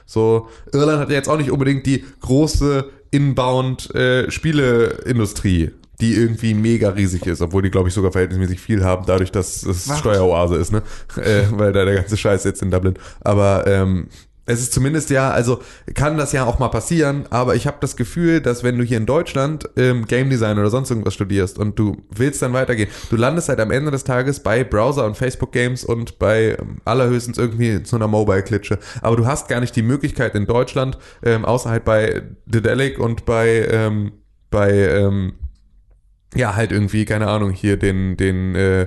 So, 0.04 0.48
Irland 0.72 1.00
hat 1.00 1.10
ja 1.10 1.14
jetzt 1.14 1.28
auch 1.28 1.38
nicht 1.38 1.52
unbedingt 1.52 1.86
die 1.86 2.04
große 2.20 2.90
Inbound 3.12 3.94
äh, 3.94 4.30
Spieleindustrie, 4.32 5.70
die 6.00 6.14
irgendwie 6.14 6.52
mega 6.52 6.90
riesig 6.90 7.26
ist, 7.26 7.40
obwohl 7.40 7.62
die, 7.62 7.70
glaube 7.70 7.88
ich, 7.88 7.94
sogar 7.94 8.10
verhältnismäßig 8.10 8.60
viel 8.60 8.84
haben, 8.84 9.06
dadurch, 9.06 9.30
dass 9.30 9.62
es? 9.62 9.90
Steueroase 9.98 10.56
ist, 10.56 10.72
ne? 10.72 10.82
äh, 11.16 11.44
weil 11.52 11.72
da 11.72 11.84
der 11.84 11.94
ganze 11.94 12.16
Scheiß 12.16 12.42
jetzt 12.44 12.62
in 12.62 12.72
Dublin. 12.72 12.94
Aber 13.20 13.64
ähm, 13.66 14.08
es 14.46 14.60
ist 14.60 14.72
zumindest 14.72 15.10
ja, 15.10 15.30
also 15.30 15.60
kann 15.94 16.16
das 16.16 16.32
ja 16.32 16.44
auch 16.44 16.58
mal 16.58 16.68
passieren, 16.68 17.26
aber 17.30 17.56
ich 17.56 17.66
habe 17.66 17.78
das 17.80 17.96
Gefühl, 17.96 18.40
dass 18.40 18.62
wenn 18.62 18.78
du 18.78 18.84
hier 18.84 18.96
in 18.96 19.06
Deutschland 19.06 19.68
ähm, 19.76 20.06
Game 20.06 20.30
Design 20.30 20.58
oder 20.58 20.70
sonst 20.70 20.90
irgendwas 20.90 21.14
studierst 21.14 21.58
und 21.58 21.78
du 21.78 21.96
willst 22.14 22.42
dann 22.42 22.52
weitergehen, 22.52 22.88
du 23.10 23.16
landest 23.16 23.48
halt 23.48 23.58
am 23.58 23.72
Ende 23.72 23.90
des 23.90 24.04
Tages 24.04 24.40
bei 24.40 24.62
Browser 24.62 25.04
und 25.04 25.16
Facebook 25.16 25.50
Games 25.52 25.84
und 25.84 26.20
bei 26.20 26.56
ähm, 26.60 26.80
allerhöchstens 26.84 27.38
irgendwie 27.38 27.82
zu 27.82 27.96
einer 27.96 28.06
Mobile-Klitsche. 28.06 28.78
Aber 29.02 29.16
du 29.16 29.26
hast 29.26 29.48
gar 29.48 29.60
nicht 29.60 29.74
die 29.74 29.82
Möglichkeit 29.82 30.34
in 30.36 30.46
Deutschland, 30.46 30.96
ähm, 31.24 31.44
außer 31.44 31.68
halt 31.70 31.84
bei 31.84 32.22
Dedelic 32.46 33.00
und 33.00 33.26
bei, 33.26 33.66
ähm, 33.68 34.12
bei 34.50 34.70
ähm, 34.70 35.32
ja, 36.34 36.54
halt 36.54 36.70
irgendwie, 36.70 37.04
keine 37.04 37.26
Ahnung, 37.26 37.50
hier 37.50 37.76
den, 37.76 38.16
den, 38.16 38.54
äh, 38.54 38.86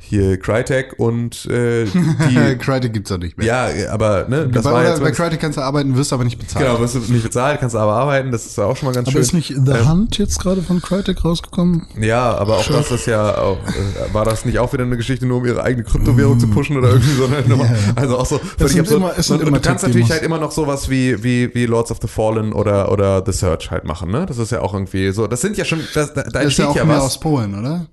hier 0.00 0.38
Crytek 0.38 0.94
und 0.98 1.44
äh, 1.46 1.84
die, 1.84 2.56
Crytek 2.58 2.92
gibt's 2.94 3.10
auch 3.12 3.18
nicht 3.18 3.36
mehr. 3.36 3.46
ja, 3.46 3.90
aber 3.92 4.26
ne, 4.28 4.48
das 4.48 4.62
bei, 4.64 4.72
war 4.72 4.84
jetzt 4.84 5.00
bei 5.02 5.10
Crytek 5.10 5.40
kannst 5.40 5.58
du 5.58 5.62
arbeiten, 5.62 5.96
wirst 5.96 6.12
aber 6.12 6.24
nicht 6.24 6.38
bezahlt. 6.38 6.64
Genau, 6.64 6.80
wirst 6.80 6.94
du 6.94 7.00
nicht 7.12 7.24
bezahlt, 7.24 7.60
kannst 7.60 7.74
aber 7.76 7.92
arbeiten, 7.94 8.30
das 8.30 8.46
ist 8.46 8.56
ja 8.56 8.64
auch 8.64 8.76
schon 8.76 8.86
mal 8.88 8.94
ganz 8.94 9.08
Aber 9.08 9.12
schön. 9.12 9.20
ist 9.22 9.32
nicht 9.34 9.48
The 9.48 9.88
Hunt 9.88 10.16
jetzt 10.18 10.38
gerade 10.40 10.62
von 10.62 10.80
Crytek 10.80 11.24
rausgekommen? 11.24 11.86
ja, 12.00 12.34
aber 12.36 12.56
auch 12.58 12.66
das 12.66 12.90
ist 12.92 13.06
ja 13.06 13.36
auch, 13.38 13.58
äh, 13.58 14.14
war 14.14 14.24
das 14.24 14.44
nicht 14.44 14.58
auch 14.58 14.72
wieder 14.72 14.84
eine 14.84 14.96
Geschichte 14.96 15.26
nur 15.26 15.38
um 15.38 15.44
ihre 15.46 15.62
eigene 15.62 15.84
Kryptowährung 15.84 16.38
zu 16.38 16.48
pushen 16.48 16.76
oder 16.78 16.88
irgendwie 16.90 17.14
so 17.14 17.26
eine 17.26 17.42
Nummer? 17.46 17.64
Ja. 17.68 17.74
Also 17.96 18.16
auch 18.18 18.26
so, 18.26 18.38
völlig 18.38 18.72
sind 18.72 18.80
absurd. 18.82 19.00
immer- 19.00 19.12
es 19.18 19.26
sind 19.26 19.40
und, 19.42 19.48
und 19.48 19.54
du 19.54 19.60
kannst 19.60 19.84
natürlich 19.84 20.10
halt 20.10 20.22
immer 20.22 20.38
noch 20.38 20.52
sowas 20.52 20.88
wie, 20.88 21.22
wie, 21.22 21.54
wie 21.54 21.66
Lords 21.66 21.90
of 21.90 21.98
the 22.00 22.08
Fallen 22.08 22.52
oder, 22.52 22.90
oder 22.90 23.22
The 23.26 23.32
Search 23.32 23.70
halt 23.70 23.84
machen, 23.84 24.10
ne? 24.10 24.24
Das 24.26 24.38
ist 24.38 24.52
ja 24.52 24.60
auch 24.60 24.72
irgendwie 24.74 25.10
so, 25.12 25.26
das 25.26 25.40
sind 25.42 25.56
ja 25.56 25.64
schon, 25.64 25.80
das, 25.94 26.14
da, 26.14 26.22
da 26.22 26.30
das 26.30 26.44
ist 26.46 26.58
ja 26.58 26.64
entsteht 26.64 26.66
auch 26.66 26.76
ja, 26.76 26.84
mehr 26.84 26.96
was. 26.96 27.04
aus 27.04 27.20
Polen, 27.20 27.58
oder? 27.58 27.86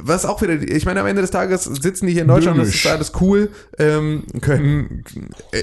was 0.00 0.24
auch 0.24 0.40
wieder, 0.40 0.54
ich 0.54 0.86
meine, 0.86 1.00
am 1.00 1.06
Ende 1.06 1.20
des 1.22 1.30
Tages 1.30 1.47
sitzen 1.56 2.06
die 2.06 2.12
hier 2.12 2.22
in 2.22 2.28
Deutschland, 2.28 2.58
das 2.58 2.68
ist 2.68 2.86
alles 2.86 3.12
cool, 3.20 3.50
ähm, 3.78 4.24
können, 4.40 5.04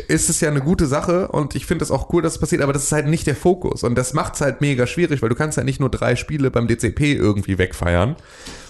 ist 0.07 0.29
es 0.29 0.41
ja 0.41 0.49
eine 0.49 0.61
gute 0.61 0.88
Sache 0.88 1.27
und 1.29 1.55
ich 1.55 1.65
finde 1.65 1.83
es 1.83 1.91
auch 1.91 2.11
cool, 2.13 2.21
dass 2.21 2.33
es 2.33 2.39
passiert, 2.39 2.61
aber 2.61 2.73
das 2.73 2.83
ist 2.83 2.91
halt 2.91 3.07
nicht 3.07 3.27
der 3.27 3.36
Fokus 3.36 3.83
und 3.83 3.95
das 3.95 4.13
macht 4.13 4.36
es 4.36 4.41
halt 4.41 4.61
mega 4.61 4.88
schwierig, 4.88 5.21
weil 5.21 5.29
du 5.29 5.36
kannst 5.36 5.57
halt 5.57 5.65
nicht 5.65 5.79
nur 5.79 5.89
drei 5.89 6.15
Spiele 6.15 6.51
beim 6.51 6.67
DCP 6.67 7.13
irgendwie 7.13 7.57
wegfeiern. 7.57 8.15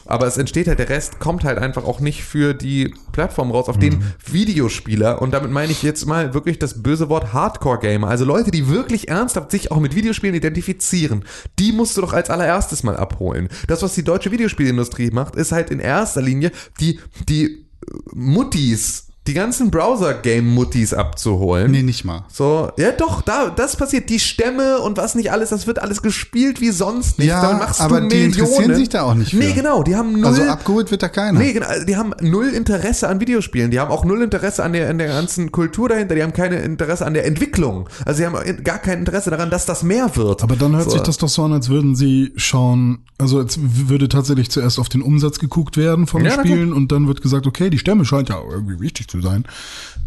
Aber 0.05 0.27
es 0.27 0.37
entsteht 0.37 0.67
halt, 0.67 0.79
der 0.79 0.89
Rest 0.89 1.19
kommt 1.19 1.43
halt 1.43 1.57
einfach 1.57 1.83
auch 1.83 1.99
nicht 1.99 2.23
für 2.23 2.53
die 2.53 2.93
Plattform 3.11 3.51
raus, 3.51 3.69
auf 3.69 3.79
denen 3.79 4.13
Videospieler, 4.25 5.21
und 5.21 5.31
damit 5.31 5.51
meine 5.51 5.71
ich 5.71 5.83
jetzt 5.83 6.05
mal 6.05 6.33
wirklich 6.33 6.59
das 6.59 6.83
böse 6.83 7.09
Wort 7.09 7.33
Hardcore-Gamer, 7.33 8.07
also 8.07 8.25
Leute, 8.25 8.51
die 8.51 8.69
wirklich 8.69 9.07
ernsthaft 9.07 9.51
sich 9.51 9.71
auch 9.71 9.79
mit 9.79 9.95
Videospielen 9.95 10.35
identifizieren, 10.35 11.25
die 11.59 11.71
musst 11.71 11.97
du 11.97 12.01
doch 12.01 12.13
als 12.13 12.29
allererstes 12.29 12.83
mal 12.83 12.97
abholen. 12.97 13.49
Das, 13.67 13.81
was 13.81 13.95
die 13.95 14.03
deutsche 14.03 14.31
Videospielindustrie 14.31 15.11
macht, 15.11 15.35
ist 15.35 15.51
halt 15.51 15.69
in 15.71 15.79
erster 15.79 16.21
Linie 16.21 16.51
die, 16.79 16.99
die 17.27 17.65
Muttis, 18.13 19.04
die 19.27 19.33
ganzen 19.33 19.71
Browser-Game-Muttis 19.71 20.93
abzuholen. 20.93 21.71
Nee, 21.71 21.81
nicht 21.83 22.05
mal. 22.05 22.25
So, 22.31 22.71
ja 22.77 22.91
doch, 22.91 23.21
da, 23.21 23.49
das 23.49 23.75
passiert. 23.75 24.09
Die 24.09 24.19
Stämme 24.19 24.79
und 24.79 24.97
was 24.97 25.15
nicht 25.15 25.31
alles, 25.31 25.49
das 25.49 25.67
wird 25.67 25.79
alles 25.79 26.01
gespielt 26.01 26.61
wie 26.61 26.69
sonst 26.71 27.17
nicht. 27.19 27.27
Ja, 27.29 27.41
Damit 27.41 27.59
machst 27.63 27.81
aber 27.81 28.01
du 28.01 28.07
die 28.07 28.15
Millionen. 28.17 28.33
interessieren 28.47 28.75
sich 28.75 28.89
da 28.89 29.03
auch 29.03 29.15
nicht 29.15 29.31
für. 29.31 29.37
Nee, 29.37 29.53
genau, 29.53 29.83
die 29.83 29.95
haben 29.95 30.13
null. 30.13 30.25
Also 30.25 30.43
abgeholt 30.43 30.91
wird 30.91 31.01
da 31.03 31.09
keiner. 31.09 31.39
Nee, 31.39 31.53
genau, 31.53 31.67
die 31.87 31.95
haben 31.97 32.13
null 32.21 32.49
Interesse 32.49 33.07
an 33.09 33.19
Videospielen. 33.19 33.71
Die 33.71 33.79
haben 33.79 33.91
auch 33.91 34.05
null 34.05 34.21
Interesse 34.21 34.63
an 34.63 34.73
der, 34.73 34.89
an 34.89 34.97
der 34.97 35.07
ganzen 35.07 35.51
Kultur 35.51 35.89
dahinter. 35.89 36.15
Die 36.15 36.23
haben 36.23 36.33
keine 36.33 36.57
Interesse 36.57 37.05
an 37.05 37.13
der 37.13 37.25
Entwicklung. 37.25 37.89
Also 38.05 38.19
sie 38.19 38.25
haben 38.25 38.63
gar 38.63 38.77
kein 38.77 38.99
Interesse 38.99 39.29
daran, 39.31 39.49
dass 39.49 39.65
das 39.65 39.83
mehr 39.83 40.15
wird. 40.15 40.43
Aber 40.43 40.55
dann 40.55 40.73
hört 40.75 40.85
So. 40.85 40.91
sich 40.91 41.01
das 41.01 41.17
doch 41.17 41.29
so 41.29 41.43
an, 41.43 41.53
als 41.53 41.69
würden 41.69 41.95
sie 41.95 42.31
schauen, 42.35 42.99
Also 43.17 43.41
jetzt 43.41 43.57
würde 43.61 44.07
tatsächlich 44.09 44.51
zuerst 44.51 44.77
auf 44.79 44.89
den 44.89 45.01
Umsatz 45.01 45.39
geguckt 45.39 45.77
werden 45.77 46.05
von 46.07 46.23
Ja, 46.23 46.31
den 46.31 46.37
na 46.37 46.43
Spielen 46.43 46.73
und 46.73 46.91
dann 46.91 47.07
wird 47.07 47.21
gesagt, 47.21 47.47
okay, 47.47 47.69
die 47.69 47.79
Stämme 47.79 48.05
scheint 48.05 48.29
ja 48.29 48.37
irgendwie 48.51 48.79
wichtig 48.79 49.07
zu 49.07 49.14
sein. 49.21 49.45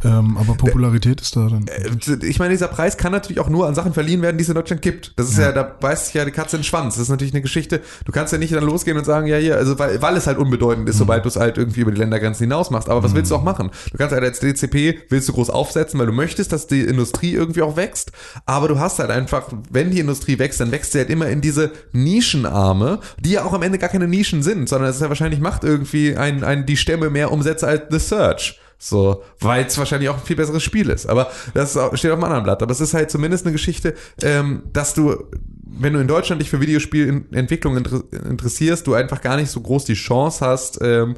Ähm, 0.05 0.37
aber 0.37 0.55
Popularität 0.55 1.21
ist 1.21 1.35
da 1.35 1.49
dann. 1.49 1.67
Äh, 1.67 2.27
Ich 2.27 2.39
meine, 2.39 2.53
dieser 2.53 2.69
Preis 2.69 2.97
kann 2.97 3.11
natürlich 3.11 3.41
auch 3.41 3.49
nur 3.49 3.67
an 3.67 3.75
Sachen 3.75 3.93
verliehen 3.95 4.23
werden, 4.23 4.39
die 4.39 4.43
es 4.43 4.49
in 4.49 4.55
Deutschland 4.55 4.81
gibt. 4.81 5.13
Das 5.17 5.29
ist 5.29 5.39
ja, 5.39 5.51
da 5.51 5.65
beißt 5.65 6.07
sich 6.07 6.15
ja 6.15 6.25
die 6.25 6.31
Katze 6.31 6.57
in 6.57 6.61
den 6.61 6.65
Schwanz. 6.65 6.95
Das 6.95 7.03
ist 7.03 7.09
natürlich 7.09 7.33
eine 7.35 7.43
Geschichte. 7.43 7.81
Du 8.05 8.13
kannst 8.13 8.33
ja 8.33 8.39
nicht 8.39 8.55
dann 8.55 8.63
losgehen 8.63 8.97
und 8.97 9.05
sagen, 9.05 9.27
ja, 9.27 9.37
hier, 9.39 9.57
also 9.57 9.79
weil, 9.79 10.01
weil 10.01 10.17
es 10.17 10.29
halt 10.29 10.39
unbedeutend 10.39 10.89
ist, 10.89 10.99
sobald 10.99 11.25
du 11.25 11.29
es 11.29 11.37
halt 11.37 11.59
irgendwie 11.59 11.81
über 11.81 11.91
die 11.91 11.99
Ländergrenzen 11.99 12.45
hinaus 12.45 12.71
machst. 12.71 12.89
Aber 12.89 13.03
was 13.03 13.15
willst 13.15 13.31
du 13.33 13.35
auch 13.35 13.43
machen? 13.43 13.71
Du 13.91 13.99
kannst 13.99 14.15
halt 14.15 14.23
als 14.23 14.39
DCP, 14.39 15.01
willst 15.09 15.29
du 15.29 15.33
groß 15.33 15.51
aufsetzen, 15.51 15.99
weil 15.99 16.07
du 16.07 16.13
möchtest, 16.13 16.53
dass 16.53 16.69
die 16.69 16.83
Industrie 16.83 17.33
irgendwie 17.33 17.63
auch 17.63 17.77
wächst. 17.77 18.13
Aber 18.47 18.69
du 18.69 18.79
hast 18.79 19.01
halt 19.01 19.11
einfach, 19.11 19.49
wenn 19.71 19.91
die 19.91 19.99
Industrie 19.99 20.39
wächst, 20.39 20.61
dann 20.61 20.71
wächst 20.71 20.93
sie 20.93 20.99
halt 20.99 21.11
immer 21.11 21.29
in 21.29 21.41
diese 21.41 21.73
Nischenarme, 21.93 23.01
die 23.19 23.31
ja 23.33 23.45
auch 23.45 23.53
am 23.53 23.63
Ende 23.63 23.79
gar 23.79 23.89
keine 23.89 24.07
Nischen 24.07 24.43
sind, 24.45 24.69
sondern 24.69 24.91
es 24.91 24.97
ist 24.97 25.03
ja 25.03 25.09
wahrscheinlich 25.09 25.41
macht 25.41 25.65
irgendwie 25.65 26.17
ein, 26.17 26.45
ein, 26.45 26.67
die 26.67 26.77
Stämme 26.77 27.11
mehr 27.11 27.33
Umsätze 27.33 27.67
als 27.67 27.83
The 27.91 27.99
Search. 27.99 28.61
So, 28.81 29.25
weil 29.41 29.67
es 29.67 29.77
wahrscheinlich 29.77 30.09
auch 30.09 30.19
ein 30.19 30.25
viel 30.25 30.37
besseres 30.37 30.63
Spiel 30.63 30.89
ist. 30.89 31.07
Aber 31.07 31.31
das 31.53 31.73
steht 31.95 32.13
auf 32.13 32.17
einem 32.17 32.25
anderen 32.25 32.45
Blatt. 32.45 32.63
Aber 32.63 32.71
es 32.71 32.81
ist 32.81 32.95
halt 32.95 33.11
zumindest 33.11 33.45
eine 33.45 33.53
Geschichte, 33.53 33.95
ähm, 34.23 34.63
dass 34.73 34.95
du, 34.95 35.25
wenn 35.65 35.95
du 35.95 35.99
in 35.99 36.07
Deutschland 36.07 36.41
dich 36.41 36.49
für 36.49 36.61
Videospielentwicklung 36.61 37.77
inter 37.77 38.03
interessierst, 38.13 38.87
du 38.87 38.95
einfach 38.95 39.21
gar 39.21 39.37
nicht 39.37 39.51
so 39.51 39.61
groß 39.61 39.85
die 39.85 39.95
Chance 39.95 40.47
hast, 40.47 40.79
ähm, 40.81 41.17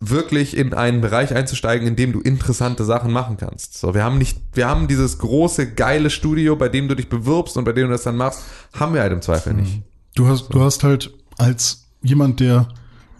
wirklich 0.00 0.56
in 0.56 0.74
einen 0.74 1.00
Bereich 1.00 1.34
einzusteigen, 1.34 1.86
in 1.86 1.96
dem 1.96 2.12
du 2.12 2.20
interessante 2.20 2.84
Sachen 2.84 3.12
machen 3.12 3.36
kannst. 3.36 3.78
So, 3.78 3.94
wir 3.94 4.02
haben 4.02 4.18
nicht, 4.18 4.38
wir 4.52 4.68
haben 4.68 4.88
dieses 4.88 5.18
große, 5.18 5.74
geile 5.74 6.10
Studio, 6.10 6.56
bei 6.56 6.68
dem 6.68 6.88
du 6.88 6.96
dich 6.96 7.08
bewirbst 7.08 7.56
und 7.56 7.64
bei 7.64 7.72
dem 7.72 7.86
du 7.86 7.92
das 7.92 8.02
dann 8.02 8.16
machst, 8.16 8.42
haben 8.74 8.94
wir 8.94 9.02
halt 9.02 9.12
im 9.12 9.22
Zweifel 9.22 9.54
nicht. 9.54 9.82
Du 10.14 10.26
hast, 10.26 10.48
du 10.50 10.60
hast 10.60 10.82
halt 10.82 11.12
als 11.36 11.84
jemand, 12.02 12.40
der 12.40 12.68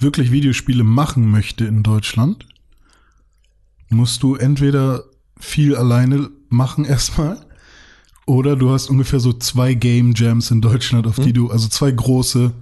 wirklich 0.01 0.31
Videospiele 0.31 0.85
machen 0.85 1.31
möchte 1.31 1.65
in 1.65 1.83
Deutschland, 1.83 2.47
musst 3.91 4.23
du 4.23 4.35
entweder 4.37 5.05
viel 5.39 5.77
alleine 5.77 6.31
machen 6.49 6.85
erstmal, 6.85 7.39
oder 8.27 8.57
du 8.57 8.69
hast 8.69 8.91
ungefähr 8.91 9.21
so 9.21 9.33
zwei 9.33 9.73
Game 9.73 10.13
Jams 10.15 10.51
in 10.51 10.61
Deutschland, 10.61 11.07
auf 11.07 11.17
die 11.17 11.33
du, 11.33 11.51
also 11.51 11.67
zwei 11.69 11.91
große, 11.91 12.53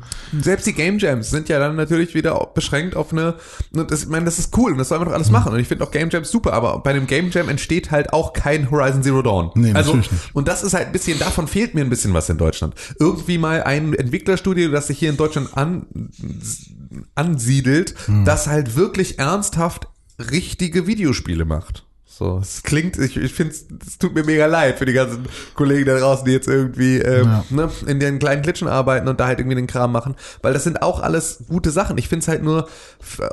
Selbst 0.40 0.64
die 0.68 0.72
Game 0.72 0.98
Jams 1.00 1.30
sind 1.30 1.48
ja 1.48 1.58
dann 1.58 1.74
natürlich 1.74 2.14
wieder 2.14 2.38
beschränkt 2.54 2.94
auf 2.94 3.10
eine, 3.12 3.34
und 3.72 3.90
das, 3.90 4.04
ich 4.04 4.08
meine, 4.08 4.26
das 4.26 4.38
ist 4.38 4.56
cool 4.56 4.70
und 4.70 4.78
das 4.78 4.90
soll 4.90 5.00
man 5.00 5.08
doch 5.08 5.14
alles 5.14 5.30
machen 5.32 5.52
und 5.52 5.58
ich 5.58 5.66
finde 5.66 5.82
auch 5.82 5.90
Game 5.90 6.08
Jams 6.08 6.30
super, 6.30 6.52
aber 6.52 6.78
bei 6.84 6.90
einem 6.90 7.08
Game 7.08 7.30
Jam 7.30 7.48
entsteht 7.48 7.90
halt 7.90 8.12
auch 8.12 8.32
kein 8.32 8.70
Horizon 8.70 9.02
Zero 9.02 9.22
Dawn. 9.22 9.50
Nee, 9.56 9.72
also, 9.72 9.94
natürlich 9.94 10.12
nicht. 10.12 10.34
und 10.36 10.46
das 10.46 10.62
ist 10.62 10.72
halt 10.74 10.86
ein 10.86 10.92
bisschen, 10.92 11.18
davon 11.18 11.48
fehlt 11.48 11.74
mir 11.74 11.80
ein 11.80 11.90
bisschen 11.90 12.14
was 12.14 12.28
in 12.28 12.38
Deutschland. 12.38 12.74
Irgendwie 13.00 13.38
mal 13.38 13.64
ein 13.64 13.92
Entwicklerstudio, 13.92 14.70
das 14.70 14.86
sich 14.86 15.00
hier 15.00 15.10
in 15.10 15.16
Deutschland 15.16 15.56
an, 15.56 15.86
ansiedelt, 17.16 17.94
Mhm. 18.06 18.24
das 18.24 18.46
halt 18.46 18.76
wirklich 18.76 19.18
ernsthaft 19.18 19.88
richtige 20.18 20.86
Videospiele 20.86 21.44
macht. 21.44 21.84
So, 22.08 22.38
es 22.40 22.62
klingt, 22.62 22.96
ich, 22.98 23.18
ich 23.18 23.34
finde 23.34 23.52
es 23.86 23.98
tut 23.98 24.14
mir 24.14 24.24
mega 24.24 24.46
leid 24.46 24.78
für 24.78 24.86
die 24.86 24.94
ganzen 24.94 25.26
Kollegen 25.54 25.84
da 25.84 25.98
draußen, 25.98 26.24
die 26.24 26.32
jetzt 26.32 26.48
irgendwie 26.48 26.96
ähm, 26.98 27.24
Ja. 27.26 27.44
ne, 27.50 27.70
in 27.86 28.00
den 28.00 28.18
kleinen 28.18 28.40
Klitschen 28.40 28.68
arbeiten 28.68 29.06
und 29.08 29.20
da 29.20 29.26
halt 29.26 29.38
irgendwie 29.38 29.56
den 29.56 29.66
Kram 29.66 29.92
machen, 29.92 30.14
weil 30.40 30.54
das 30.54 30.64
sind 30.64 30.80
auch 30.80 31.00
alles 31.00 31.44
gute 31.46 31.70
Sachen. 31.70 31.98
Ich 31.98 32.08
finde 32.08 32.22
es 32.22 32.28
halt 32.28 32.42
nur 32.42 32.68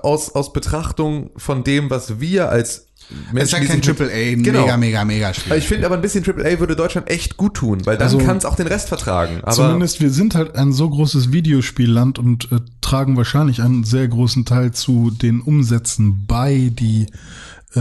aus, 0.02 0.36
aus 0.36 0.52
Betrachtung 0.52 1.30
von 1.38 1.64
dem, 1.64 1.90
was 1.90 2.20
wir 2.20 2.50
als 2.50 2.88
Es 3.36 3.44
ist 3.44 3.52
ja 3.52 3.60
kein 3.60 3.82
Triple 3.82 4.08
A, 4.12 4.36
Genau. 4.36 4.62
mega, 4.62 4.78
mega, 4.78 5.06
mega 5.06 5.34
Spiel. 5.34 5.56
Ich 5.58 5.68
finde 5.68 5.86
aber 5.86 5.96
ein 5.96 6.02
bisschen 6.02 6.24
AAA 6.24 6.60
würde 6.60 6.76
Deutschland 6.76 7.10
echt 7.10 7.38
gut 7.38 7.56
tun, 7.56 7.86
weil 7.86 7.98
dann 7.98 8.08
Also- 8.08 8.18
kann 8.20 8.38
es 8.38 8.46
auch 8.46 8.56
den 8.56 8.68
Rest 8.68 8.90
vertragen. 8.90 9.40
Aber 9.44 9.52
Zumindest 9.52 10.02
wir 10.02 10.10
sind 10.10 10.36
halt 10.36 10.56
ein 10.56 10.72
so 10.74 10.90
großes 10.90 11.32
Videospielland 11.32 12.20
und 12.20 12.52
äh, 12.52 12.60
tragen 12.82 13.18
wahrscheinlich 13.18 13.62
einen 13.62 13.84
sehr 13.84 14.08
großen 14.08 14.46
Teil 14.46 14.72
zu 14.72 15.12
den 15.12 15.42
Umsätzen 15.42 16.26
bei, 16.28 16.72
die 16.74 17.08
äh, 17.76 17.80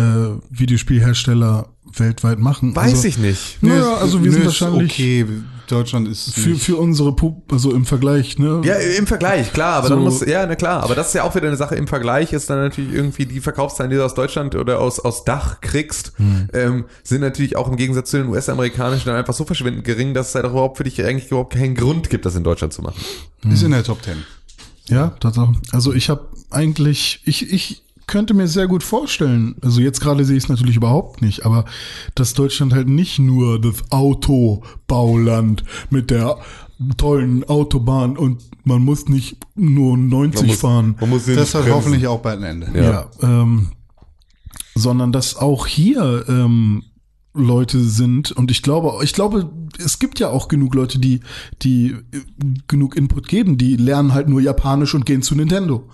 Videospielhersteller 0.51 1.69
weltweit 1.95 2.39
machen. 2.39 2.75
weiß 2.75 2.91
also, 2.93 3.09
ich 3.09 3.19
nicht. 3.19 3.63
Naja, 3.63 3.95
also 3.97 4.23
wir 4.23 4.31
Nö, 4.31 4.37
sind 4.37 4.45
wahrscheinlich 4.47 4.93
Okay, 4.93 5.27
Deutschland 5.69 6.09
ist. 6.09 6.35
für, 6.35 6.55
für 6.57 6.77
unsere 6.77 7.15
Pub, 7.15 7.51
also 7.53 7.73
im 7.73 7.85
Vergleich, 7.87 8.39
ne? 8.39 8.61
Ja, 8.65 8.75
im 8.75 9.07
Vergleich, 9.07 9.53
klar, 9.53 9.75
aber 9.77 9.89
So- 9.89 9.95
dann 9.95 10.03
muss, 10.05 10.21
ja, 10.27 10.45
na 10.47 10.55
klar, 10.55 10.83
aber 10.83 10.95
das 10.95 11.09
ist 11.09 11.15
ja 11.15 11.23
auch 11.25 11.35
wieder 11.35 11.47
eine 11.49 11.57
Sache, 11.57 11.75
im 11.77 11.87
Vergleich 11.87 12.33
ist 12.33 12.51
dann 12.51 12.59
natürlich 12.59 12.93
irgendwie 12.93 13.27
die 13.27 13.41
Verkaufszahlen, 13.41 13.91
die 13.91 13.97
du 13.97 14.05
aus 14.05 14.15
Deutschland 14.15 14.55
oder 14.55 14.81
aus, 14.81 15.01
aus 15.01 15.25
Dach 15.25 15.61
kriegst, 15.61 16.13
Hm. 16.17 16.49
ähm, 16.53 16.85
sind 17.05 17.21
natürlich 17.21 17.57
auch 17.57 17.69
im 17.69 17.77
Gegensatz 17.77 18.11
zu 18.11 18.19
den 18.19 18.29
US-amerikanischen 18.29 19.07
dann 19.07 19.17
einfach 19.17 19.35
so 19.35 19.45
verschwindend 19.45 19.85
gering, 19.85 20.15
dass 20.15 20.31
es 20.31 20.35
halt 20.35 20.45
auch 20.47 20.51
überhaupt 20.53 20.77
für 20.79 20.85
dich 20.85 21.03
eigentlich 21.05 21.31
überhaupt 21.31 21.55
keinen 21.55 21.75
Grund 21.75 22.11
gibt, 22.11 22.27
das 22.27 22.35
in 22.35 22.45
Deutschland 22.45 22.73
zu 22.73 22.83
machen. 22.83 23.01
ist 23.51 23.63
in 23.63 23.71
der 23.71 23.85
Top 23.85 24.03
Ten. 24.03 24.25
Ja, 24.89 25.09
Tatsache. 25.21 25.53
Also 25.71 25.93
ich 25.95 26.11
habe 26.11 26.29
eigentlich, 26.51 27.21
ich, 27.25 27.51
ich 27.53 27.83
könnte 28.07 28.35
mir 28.35 28.49
sehr 28.49 28.67
gut 28.67 28.83
vorstellen, 28.83 29.57
also 29.63 29.81
jetzt 29.81 30.01
gerade 30.01 30.25
sehe 30.25 30.37
ich 30.37 30.45
es 30.45 30.49
natürlich 30.49 30.77
überhaupt 30.77 31.23
nicht, 31.23 31.45
aber 31.45 31.65
dass 32.15 32.35
Deutschland 32.35 32.73
halt 32.73 32.89
nicht 32.89 33.19
nur 33.19 33.61
das 33.61 33.91
Autobauland 33.91 35.65
mit 35.91 36.11
der 36.11 36.39
tollen 36.97 37.45
Autobahn 37.45 38.17
und 38.17 38.43
man 38.65 38.83
muss 38.83 39.09
nicht 39.09 39.37
nur 39.55 39.97
90 39.97 40.57
fahren. 40.57 40.97
man 41.01 41.11
muss 41.11 41.27
Das 41.27 41.55
hat 41.55 41.69
hoffentlich 41.71 42.07
auch 42.07 42.21
bald 42.21 42.43
ein 42.43 42.63
Ende. 42.63 42.81
Ja, 42.81 43.11
ähm, 43.23 43.69
sondern 44.75 45.13
dass 45.13 45.37
auch 45.37 45.67
hier 45.67 46.25
ähm, 46.29 46.85
Leute 47.35 47.81
sind 47.81 48.33
und 48.33 48.51
ich 48.51 48.63
glaube, 48.63 49.03
ich 49.03 49.13
glaube, 49.13 49.51
es 49.79 49.99
gibt 49.99 50.19
ja 50.19 50.29
auch 50.29 50.49
genug 50.49 50.75
Leute, 50.75 50.99
die 50.99 51.21
die 51.63 51.93
äh, 52.13 52.21
genug 52.69 52.97
Input 52.97 53.29
geben, 53.29 53.59
die 53.59 53.77
lernen 53.77 54.13
halt 54.13 54.29
nur 54.29 54.41
Japanisch 54.41 54.95
und 54.95 55.07
gehen 55.07 55.23
zu 55.23 55.35
Nintendo 55.35 55.89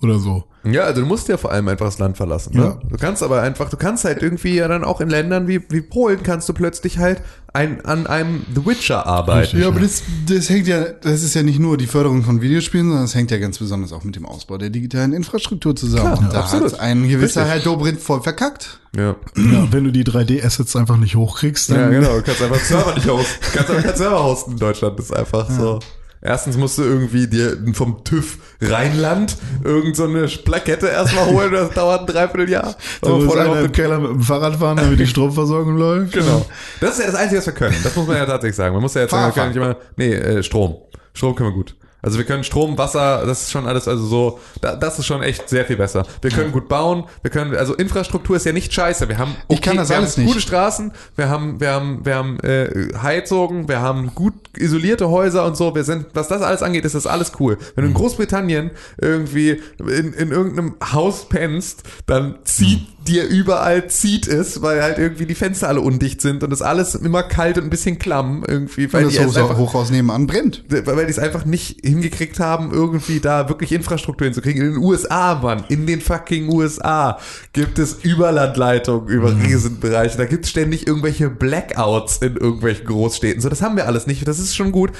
oder 0.00 0.18
so. 0.18 0.44
Ja, 0.64 0.82
also 0.82 1.00
du 1.00 1.06
musst 1.06 1.28
ja 1.28 1.36
vor 1.36 1.50
allem 1.50 1.68
einfach 1.68 1.86
das 1.86 1.98
Land 1.98 2.16
verlassen. 2.16 2.56
Ne? 2.56 2.62
Ja. 2.62 2.78
Du 2.88 2.96
kannst 2.96 3.22
aber 3.22 3.42
einfach, 3.42 3.70
du 3.70 3.76
kannst 3.76 4.04
halt 4.04 4.22
irgendwie 4.22 4.54
ja 4.54 4.68
dann 4.68 4.84
auch 4.84 5.00
in 5.00 5.08
Ländern 5.08 5.48
wie, 5.48 5.60
wie 5.70 5.80
Polen 5.80 6.22
kannst 6.22 6.48
du 6.48 6.52
plötzlich 6.52 6.98
halt 6.98 7.22
ein, 7.52 7.84
an 7.84 8.06
einem 8.06 8.44
The 8.54 8.66
Witcher 8.66 9.06
arbeiten. 9.06 9.58
Ja, 9.58 9.68
aber 9.68 9.80
das, 9.80 10.02
das 10.28 10.50
hängt 10.50 10.66
ja, 10.66 10.84
das 10.84 11.22
ist 11.22 11.34
ja 11.34 11.42
nicht 11.42 11.58
nur 11.58 11.76
die 11.78 11.86
Förderung 11.86 12.22
von 12.22 12.40
Videospielen, 12.42 12.88
sondern 12.88 13.04
es 13.04 13.14
hängt 13.14 13.30
ja 13.30 13.38
ganz 13.38 13.58
besonders 13.58 13.92
auch 13.92 14.04
mit 14.04 14.16
dem 14.16 14.26
Ausbau 14.26 14.58
der 14.58 14.70
digitalen 14.70 15.12
Infrastruktur 15.12 15.74
zusammen. 15.74 16.14
Klar, 16.14 16.18
Und 16.18 16.32
da 16.32 16.40
absolut. 16.40 16.72
hat 16.72 16.80
ein 16.80 17.08
gewisser 17.08 17.42
Richtig. 17.42 17.64
Herr 17.64 17.72
Dobrindt 17.72 18.00
voll 18.00 18.20
verkackt. 18.22 18.80
Ja. 18.96 19.16
Ja, 19.36 19.68
wenn 19.70 19.84
du 19.84 19.90
die 19.90 20.04
3D-Assets 20.04 20.76
einfach 20.76 20.96
nicht 20.96 21.16
hochkriegst, 21.16 21.70
dann 21.70 21.80
Ja, 21.80 21.88
genau. 21.88 22.16
Du 22.16 22.22
kannst 22.22 22.42
einfach 22.42 22.60
Server 22.60 22.94
nicht 22.94 23.08
hosten. 23.08 23.34
Du 23.40 23.56
kannst 23.56 23.70
einfach 23.70 23.84
keinen 23.84 23.96
Server 23.96 24.24
hosten 24.24 24.50
in 24.52 24.58
Deutschland. 24.58 24.98
Das 24.98 25.06
ist 25.06 25.16
einfach 25.16 25.50
so. 25.50 25.78
Erstens 26.20 26.56
musst 26.56 26.78
du 26.78 26.82
irgendwie 26.82 27.28
dir 27.28 27.56
vom 27.74 28.02
TÜV 28.02 28.38
Rheinland 28.60 29.36
irgend 29.62 29.94
so 29.94 30.04
eine 30.04 30.26
Plakette 30.26 30.88
erstmal 30.88 31.26
holen. 31.26 31.52
Das 31.52 31.70
dauert 31.70 32.00
ein 32.00 32.06
Dreivierteljahr. 32.06 32.76
vorher 33.00 33.44
einer 33.44 33.54
noch 33.54 33.64
im 33.64 33.72
Keller 33.72 33.98
mit 34.00 34.10
dem 34.10 34.22
Fahrrad 34.22 34.56
fahren, 34.56 34.76
damit 34.82 34.98
die 34.98 35.06
Stromversorgung 35.06 35.76
läuft. 35.76 36.12
Genau. 36.12 36.44
Das 36.80 36.98
ist 36.98 37.00
ja 37.00 37.06
das 37.06 37.14
Einzige, 37.14 37.38
was 37.38 37.46
wir 37.46 37.52
können. 37.52 37.76
Das 37.84 37.94
muss 37.94 38.06
man 38.06 38.16
ja 38.16 38.26
tatsächlich 38.26 38.56
sagen. 38.56 38.74
Man 38.74 38.82
muss 38.82 38.94
ja 38.94 39.02
jetzt 39.02 39.12
sagen, 39.12 39.34
wir 39.34 39.42
können 39.42 39.54
nicht 39.54 39.56
immer, 39.56 39.76
nee, 39.96 40.12
äh, 40.12 40.42
Strom. 40.42 40.76
Strom 41.14 41.34
können 41.34 41.50
wir 41.50 41.54
gut. 41.54 41.76
Also 42.00 42.18
wir 42.18 42.24
können 42.24 42.44
Strom, 42.44 42.78
Wasser, 42.78 43.24
das 43.26 43.42
ist 43.42 43.50
schon 43.50 43.66
alles, 43.66 43.88
also 43.88 44.04
so, 44.06 44.40
da, 44.60 44.76
das 44.76 44.98
ist 45.00 45.06
schon 45.06 45.22
echt 45.22 45.48
sehr 45.48 45.64
viel 45.64 45.76
besser. 45.76 46.06
Wir 46.22 46.30
können 46.30 46.52
gut 46.52 46.68
bauen, 46.68 47.04
wir 47.22 47.30
können, 47.30 47.56
also 47.56 47.74
Infrastruktur 47.74 48.36
ist 48.36 48.46
ja 48.46 48.52
nicht 48.52 48.72
scheiße. 48.72 49.08
Wir 49.08 49.18
haben, 49.18 49.34
Ich 49.48 49.60
kann 49.60 49.76
das 49.76 49.88
wir 49.88 49.96
alles 49.96 50.16
haben 50.16 50.22
nicht. 50.24 50.32
gute 50.32 50.40
Straßen, 50.40 50.92
wir 51.16 51.28
haben, 51.28 51.60
wir 51.60 51.72
haben, 51.72 52.04
wir 52.06 52.14
haben 52.14 52.38
äh, 52.40 52.70
Heizungen, 53.02 53.68
wir 53.68 53.80
haben 53.80 54.14
gut 54.14 54.34
isolierte 54.56 55.08
Häuser 55.08 55.44
und 55.44 55.56
so. 55.56 55.74
Wir 55.74 55.84
sind, 55.84 56.06
was 56.14 56.28
das 56.28 56.42
alles 56.42 56.62
angeht, 56.62 56.84
ist 56.84 56.94
das 56.94 57.06
alles 57.06 57.32
cool. 57.40 57.58
Wenn 57.74 57.82
du 57.82 57.88
in 57.88 57.94
Großbritannien 57.94 58.70
irgendwie 59.00 59.60
in, 59.78 60.12
in 60.12 60.30
irgendeinem 60.30 60.76
Haus 60.92 61.28
pennst, 61.28 61.82
dann 62.06 62.36
zieht 62.44 62.86
dir 63.08 63.26
überall 63.26 63.88
zieht 63.88 64.28
es, 64.28 64.62
weil 64.62 64.82
halt 64.82 64.98
irgendwie 64.98 65.26
die 65.26 65.34
Fenster 65.34 65.68
alle 65.68 65.80
undicht 65.80 66.20
sind 66.20 66.44
und 66.44 66.52
es 66.52 66.62
alles 66.62 66.94
immer 66.94 67.22
kalt 67.22 67.56
und 67.58 67.64
ein 67.64 67.70
bisschen 67.70 67.98
klamm 67.98 68.44
irgendwie, 68.46 68.92
weil 68.92 69.08
die 69.08 69.16
das 69.16 69.36
Hochhaus, 69.36 69.56
Hochhaus 69.56 69.90
nebenan 69.90 70.26
brennt. 70.26 70.64
weil 70.68 71.06
die 71.06 71.10
es 71.10 71.18
einfach 71.18 71.44
nicht 71.44 71.80
hingekriegt 71.84 72.38
haben, 72.38 72.70
irgendwie 72.72 73.20
da 73.20 73.48
wirklich 73.48 73.72
Infrastruktur 73.72 74.26
hinzukriegen. 74.26 74.62
In 74.62 74.74
den 74.74 74.82
USA, 74.82 75.34
Mann, 75.36 75.64
in 75.68 75.86
den 75.86 76.00
fucking 76.00 76.48
USA 76.50 77.18
gibt 77.52 77.78
es 77.78 77.94
Überlandleitungen 78.02 79.08
über 79.08 79.34
Riesenbereiche. 79.34 80.18
Da 80.18 80.26
gibt 80.26 80.44
es 80.44 80.50
ständig 80.50 80.86
irgendwelche 80.86 81.30
Blackouts 81.30 82.18
in 82.18 82.36
irgendwelchen 82.36 82.86
Großstädten. 82.86 83.40
So, 83.40 83.48
das 83.48 83.62
haben 83.62 83.76
wir 83.76 83.86
alles 83.86 84.06
nicht. 84.06 84.26
Das 84.28 84.38
ist 84.38 84.54
schon 84.54 84.72
gut. 84.72 84.92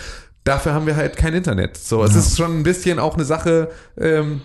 Dafür 0.44 0.72
haben 0.72 0.86
wir 0.86 0.96
halt 0.96 1.16
kein 1.16 1.34
Internet. 1.34 1.76
So, 1.76 2.02
es 2.02 2.14
ist 2.14 2.38
schon 2.38 2.58
ein 2.58 2.62
bisschen 2.62 2.98
auch 2.98 3.14
eine 3.14 3.24
Sache, 3.24 3.68
ähm, 4.00 4.40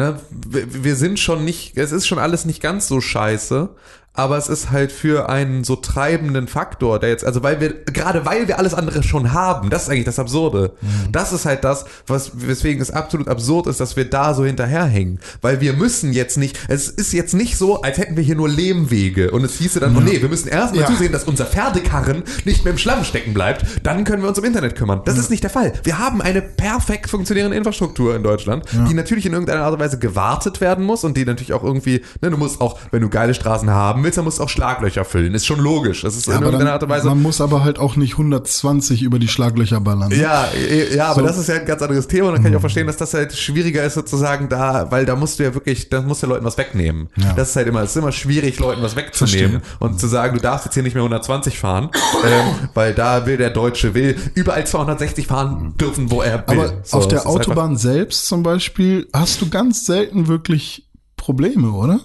Ne, 0.00 0.18
wir, 0.30 0.82
wir 0.82 0.96
sind 0.96 1.20
schon 1.20 1.44
nicht, 1.44 1.76
es 1.76 1.92
ist 1.92 2.06
schon 2.06 2.18
alles 2.18 2.46
nicht 2.46 2.62
ganz 2.62 2.88
so 2.88 3.02
scheiße, 3.02 3.68
aber 4.12 4.36
es 4.36 4.48
ist 4.48 4.70
halt 4.70 4.90
für 4.90 5.28
einen 5.28 5.62
so 5.62 5.76
treibenden 5.76 6.48
Faktor, 6.48 6.98
der 6.98 7.10
jetzt, 7.10 7.24
also 7.24 7.42
weil 7.44 7.60
wir, 7.60 7.74
gerade 7.84 8.26
weil 8.26 8.48
wir 8.48 8.58
alles 8.58 8.74
andere 8.74 9.02
schon 9.02 9.32
haben, 9.32 9.70
das 9.70 9.84
ist 9.84 9.88
eigentlich 9.90 10.04
das 10.04 10.18
Absurde. 10.18 10.72
Das 11.12 11.32
ist 11.32 11.46
halt 11.46 11.62
das, 11.64 11.84
was, 12.06 12.32
weswegen 12.34 12.82
es 12.82 12.90
absolut 12.90 13.28
absurd 13.28 13.66
ist, 13.68 13.78
dass 13.80 13.96
wir 13.96 14.04
da 14.10 14.34
so 14.34 14.44
hinterherhängen. 14.44 15.20
Weil 15.42 15.60
wir 15.60 15.72
müssen 15.74 16.12
jetzt 16.12 16.36
nicht, 16.38 16.58
es 16.68 16.88
ist 16.88 17.12
jetzt 17.12 17.34
nicht 17.34 17.56
so, 17.56 17.82
als 17.82 17.98
hätten 17.98 18.16
wir 18.16 18.22
hier 18.24 18.34
nur 18.34 18.48
Lehmwege 18.48 19.30
und 19.30 19.44
es 19.44 19.54
hieße 19.58 19.78
dann, 19.80 19.96
oh 19.96 20.00
nee, 20.00 20.20
wir 20.20 20.28
müssen 20.28 20.48
erstmal 20.48 20.82
Ja. 20.82 20.86
zusehen, 20.88 21.12
dass 21.12 21.24
unser 21.24 21.46
Pferdekarren 21.46 22.24
nicht 22.44 22.64
mehr 22.64 22.72
im 22.72 22.78
Schlamm 22.78 23.04
stecken 23.04 23.32
bleibt, 23.32 23.64
dann 23.84 24.04
können 24.04 24.22
wir 24.22 24.28
uns 24.28 24.38
um 24.38 24.44
Internet 24.44 24.74
kümmern. 24.76 25.02
Das 25.04 25.18
ist 25.18 25.30
nicht 25.30 25.44
der 25.44 25.50
Fall. 25.50 25.72
Wir 25.84 25.98
haben 25.98 26.20
eine 26.20 26.42
perfekt 26.42 27.08
funktionierende 27.08 27.56
Infrastruktur 27.56 28.16
in 28.16 28.22
Deutschland, 28.24 28.64
die 28.88 28.94
natürlich 28.94 29.24
in 29.26 29.32
irgendeiner 29.32 29.62
Art 29.62 29.74
und 29.74 29.80
Weise 29.80 29.98
gewartet 29.98 30.60
werden 30.60 30.84
muss 30.84 31.04
und 31.04 31.16
die 31.16 31.24
natürlich 31.24 31.52
auch 31.52 31.62
irgendwie, 31.62 32.02
ne, 32.20 32.30
du 32.30 32.36
musst 32.36 32.60
auch, 32.60 32.78
wenn 32.90 33.02
du 33.02 33.08
geile 33.08 33.34
Straßen 33.34 33.70
haben 33.70 33.99
willst, 34.02 34.18
dann 34.18 34.24
musst 34.24 34.38
du 34.38 34.42
auch 34.42 34.48
Schlaglöcher 34.48 35.04
füllen. 35.04 35.34
Ist 35.34 35.46
schon 35.46 35.60
logisch. 35.60 36.02
Das 36.02 36.16
ist 36.16 36.26
in 36.26 36.34
aber 36.34 36.46
irgendeiner 36.46 36.70
dann, 36.70 36.74
Art 36.74 36.82
und 36.82 36.88
Weise. 36.88 37.08
man 37.08 37.22
muss 37.22 37.40
aber 37.40 37.64
halt 37.64 37.78
auch 37.78 37.96
nicht 37.96 38.12
120 38.12 39.02
über 39.02 39.18
die 39.18 39.28
Schlaglöcher 39.28 39.80
ballern. 39.80 40.10
Ja, 40.12 40.46
eh, 40.54 40.94
ja, 40.94 41.06
aber 41.06 41.14
So. 41.16 41.20
Mhm. 41.22 41.26
das 41.26 41.38
ist 41.38 41.48
ja 41.48 41.54
ein 41.56 41.66
ganz 41.66 41.82
anderes 41.82 42.08
Thema 42.08 42.28
und 42.28 42.34
dann 42.34 42.42
kann 42.42 42.52
ich 42.52 42.56
auch 42.56 42.60
verstehen, 42.60 42.86
dass 42.86 42.96
das 42.96 43.14
halt 43.14 43.32
schwieriger 43.32 43.82
ist 43.84 43.94
sozusagen 43.94 44.48
da, 44.48 44.90
weil 44.90 45.06
da 45.06 45.16
musst 45.16 45.38
du 45.38 45.44
ja 45.44 45.54
wirklich, 45.54 45.88
da 45.88 46.00
musst 46.02 46.22
du 46.22 46.26
Leuten 46.26 46.44
was 46.44 46.58
wegnehmen. 46.58 47.08
Ja. 47.16 47.32
Das 47.34 47.50
ist 47.50 47.56
halt 47.56 47.66
immer, 47.66 47.82
es 47.82 47.90
ist 47.90 47.96
immer 47.96 48.12
schwierig, 48.12 48.58
Leuten 48.58 48.82
was 48.82 48.96
wegzunehmen 48.96 49.62
und 49.78 50.00
zu 50.00 50.06
sagen, 50.06 50.36
du 50.36 50.40
darfst 50.42 50.66
jetzt 50.66 50.74
hier 50.74 50.82
nicht 50.82 50.94
mehr 50.94 51.02
120 51.02 51.58
fahren, 51.58 51.90
ähm, 52.24 52.68
weil 52.74 52.94
da 52.94 53.26
will 53.26 53.36
der 53.36 53.50
Deutsche 53.50 53.94
will 53.94 54.16
überall 54.34 54.66
260 54.66 55.26
fahren 55.26 55.74
dürfen, 55.80 56.10
wo 56.10 56.22
er 56.22 56.44
will. 56.48 56.58
Aber 56.58 56.72
So, 56.82 56.98
auf 56.98 57.08
der 57.08 57.26
Autobahn 57.26 57.76
selbst 57.76 58.26
zum 58.26 58.42
Beispiel 58.42 59.08
hast 59.12 59.40
du 59.40 59.48
ganz 59.48 59.84
selten 59.86 60.28
wirklich 60.28 60.86
Probleme, 61.16 61.70
oder? 61.72 62.00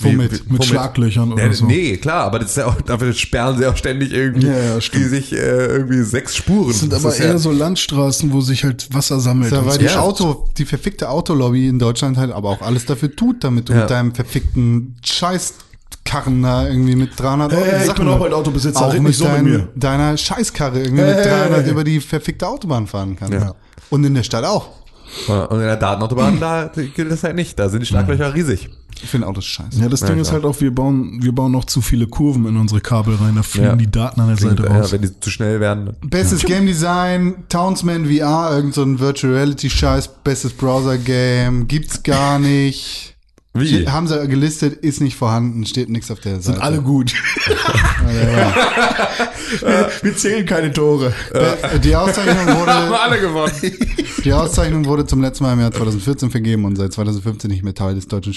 Womit? 0.00 0.30
wie- 0.32 0.36
Mit 0.36 0.48
womit? 0.50 0.64
Schlaglöchern 0.66 1.32
oder 1.32 1.46
Nee, 1.48 1.52
so. 1.54 1.66
nee, 1.66 1.96
klar, 1.96 2.24
aber 2.24 2.38
das 2.38 2.50
ist 2.50 2.56
ja 2.58 2.66
auch, 2.66 2.80
dafür 2.82 3.12
sperren 3.12 3.58
sie 3.58 3.66
auch 3.66 3.76
ständig 3.76 4.12
irgendwie, 4.12 4.46
Ja, 4.46 4.52
ja, 4.76 4.78
die 4.78 5.04
sich 5.04 5.32
äh, 5.32 5.36
irgendwie 5.66 6.02
sechs 6.02 6.36
Spuren. 6.36 6.68
Das 6.68 6.80
sind 6.80 6.92
Das 6.92 7.04
aber 7.04 7.16
eher 7.16 7.26
ja, 7.32 7.38
so 7.38 7.50
Landstraßen, 7.50 8.32
wo 8.32 8.40
sich 8.40 8.62
halt 8.64 8.94
Wasser 8.94 9.18
sammelt. 9.20 9.50
Ja, 9.52 9.66
weil 9.66 9.78
die 9.78 9.86
Ja. 9.86 10.00
Auto, 10.00 10.48
die 10.56 10.64
verfickte 10.66 11.08
Autolobby 11.08 11.66
in 11.68 11.78
Deutschland 11.78 12.16
halt 12.16 12.30
aber 12.30 12.48
auch 12.50 12.62
alles 12.62 12.86
dafür 12.86 13.14
tut, 13.14 13.42
damit 13.42 13.68
du 13.68 13.72
Ja. 13.72 13.80
mit 13.80 13.90
deinem 13.90 14.14
verfickten 14.14 14.96
Scheißkarren 15.04 16.42
da 16.42 16.66
irgendwie 16.68 16.96
mit 16.96 17.18
300 17.18 17.52
Hey, 17.52 17.62
hey, 17.64 17.80
ich 17.80 17.86
Sachen 17.86 18.04
bin 18.04 18.14
auch 18.14 18.18
bald 18.20 18.32
Autobesitzer, 18.32 18.86
auch 18.86 18.92
mit 18.92 19.02
nicht 19.02 19.16
so 19.18 19.24
mit 19.24 19.34
dein, 19.34 19.44
mir. 19.44 19.68
deiner 19.74 20.16
Scheißkarre 20.16 20.78
irgendwie 20.80 21.02
mit 21.02 21.14
Hey, 21.16 21.24
hey, 21.24 21.38
300 21.48 21.62
hey. 21.64 21.70
über 21.70 21.84
die 21.84 22.00
verfickte 22.00 22.46
Autobahn 22.46 22.86
fahren 22.86 23.16
kann. 23.16 23.32
Ja. 23.32 23.54
Und 23.90 24.04
in 24.04 24.14
der 24.14 24.22
Stadt 24.22 24.44
auch. 24.44 24.68
und 25.26 25.50
in 25.52 25.60
der 25.60 25.76
Datenautobahn, 25.76 26.38
da 26.38 26.70
gilt 26.94 27.10
das 27.10 27.24
halt 27.24 27.34
nicht. 27.34 27.58
Da 27.58 27.68
sind 27.70 27.80
die 27.80 27.86
Schlaglöcher 27.86 28.34
riesig. 28.34 28.68
Ich 29.02 29.08
finde 29.10 29.26
Autos 29.26 29.44
scheiße. 29.46 29.80
Ja, 29.80 29.88
das 29.88 30.00
Ding 30.00 30.16
Ja, 30.16 30.22
ist 30.22 30.28
klar. 30.28 30.42
halt 30.42 30.44
auch, 30.56 30.60
wir 30.60 30.74
bauen, 30.74 31.18
wir 31.22 31.32
bauen 31.32 31.52
noch 31.52 31.64
zu 31.64 31.80
viele 31.80 32.06
Kurven 32.06 32.46
in 32.46 32.56
unsere 32.56 32.80
Kabel 32.80 33.14
rein, 33.16 33.34
da 33.36 33.42
fliegen 33.42 33.66
Ja. 33.66 33.76
die 33.76 33.90
Daten 33.90 34.20
an 34.20 34.28
der 34.28 34.36
Seite 34.36 34.64
Ja, 34.64 34.78
raus. 34.78 34.92
wenn 34.92 35.02
die 35.02 35.20
zu 35.20 35.30
schnell 35.30 35.60
werden. 35.60 35.96
Bestes 36.04 36.42
Game 36.42 36.66
Design, 36.66 37.44
Townsman 37.48 38.06
VR, 38.06 38.50
irgend 38.56 38.74
so 38.74 38.82
ein 38.82 38.98
Virtual 39.00 39.32
Reality 39.34 39.70
Scheiß, 39.70 40.08
bestes 40.24 40.52
Browser 40.52 40.98
Game, 40.98 41.68
gibt's 41.68 42.02
gar 42.02 42.38
nicht. 42.40 43.14
Wie? 43.54 43.66
Steht- 43.66 43.90
Haben 43.90 44.06
sie 44.06 44.28
gelistet, 44.28 44.74
ist 44.84 45.00
nicht 45.00 45.16
vorhanden, 45.16 45.64
steht 45.66 45.88
nichts 45.88 46.10
auf 46.10 46.20
der 46.20 46.34
Seite. 46.40 46.44
Sind 46.58 46.60
alle 46.62 46.80
gut. 46.82 47.12
wir, 49.60 49.90
wir 50.02 50.16
zählen 50.16 50.46
keine 50.46 50.72
Tore. 50.72 51.12
Die 51.82 51.94
Auszeichnung 51.96 52.46
wurde, 52.56 52.72
alle 53.00 53.20
gewonnen. 53.20 53.52
die 54.24 54.32
Auszeichnung 54.32 54.84
wurde 54.84 55.06
zum 55.06 55.20
letzten 55.22 55.44
Mal 55.44 55.54
im 55.54 55.60
Jahr 55.60 55.72
2014 55.72 56.30
vergeben 56.30 56.64
und 56.64 56.76
seit 56.76 56.92
2015 56.92 57.50
nicht 57.50 57.64
mehr 57.64 57.74
Teil 57.74 57.94
des 57.94 58.06
deutschen 58.06 58.34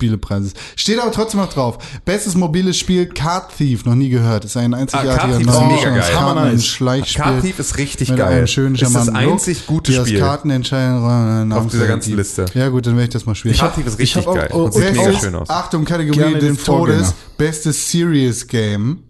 Spielepreises. 0.00 0.54
Steht 0.76 0.98
aber 0.98 1.12
trotzdem 1.12 1.40
noch 1.40 1.52
drauf. 1.52 1.76
Bestes 2.06 2.34
mobiles 2.34 2.78
Spiel, 2.78 3.04
Card 3.06 3.52
Thief, 3.56 3.84
noch 3.84 3.94
nie 3.94 4.08
gehört. 4.08 4.46
Ist 4.46 4.56
ein 4.56 4.72
einzigartiger 4.72 5.16
Card 5.16 5.38
Thief 5.38 5.46
ist 5.46 5.60
mega 5.60 5.90
geil. 5.90 6.10
Karten- 6.14 6.38
und 6.38 6.52
nice. 6.52 6.66
Schleichspiel. 6.66 7.22
Card 7.22 7.40
Thief 7.42 7.58
ist 7.58 7.76
richtig 7.76 8.08
mit 8.08 8.18
geil. 8.18 8.28
einem 8.38 8.46
schönen, 8.46 8.74
ist 8.76 8.94
das 8.94 9.08
einzig 9.10 9.66
gute 9.66 9.92
die 9.92 9.98
das 9.98 10.08
Spiel. 10.08 10.20
Kartenentscheidung 10.20 11.52
Auf 11.52 11.66
dieser 11.66 11.86
ganzen 11.86 12.16
Liste. 12.16 12.46
Ja 12.54 12.68
gut, 12.70 12.86
dann 12.86 12.94
werde 12.94 13.04
ich 13.04 13.10
das 13.10 13.26
mal 13.26 13.34
spielen. 13.34 13.54
Card 13.56 13.74
Thief 13.74 13.86
ist 13.86 14.00
ich 14.00 14.16
richtig 14.16 14.24
geil. 14.32 14.48
oh, 14.52 14.70
sieht 14.70 14.86
und 14.88 14.96
mega 14.96 15.10
auch- 15.10 15.20
schön 15.20 15.34
aus. 15.34 15.50
Achtung, 15.50 15.84
Kategorie 15.84 16.38
des 16.38 16.64
Todes. 16.64 17.14
Bestes 17.36 17.90
Serious 17.90 18.46
Game. 18.46 19.00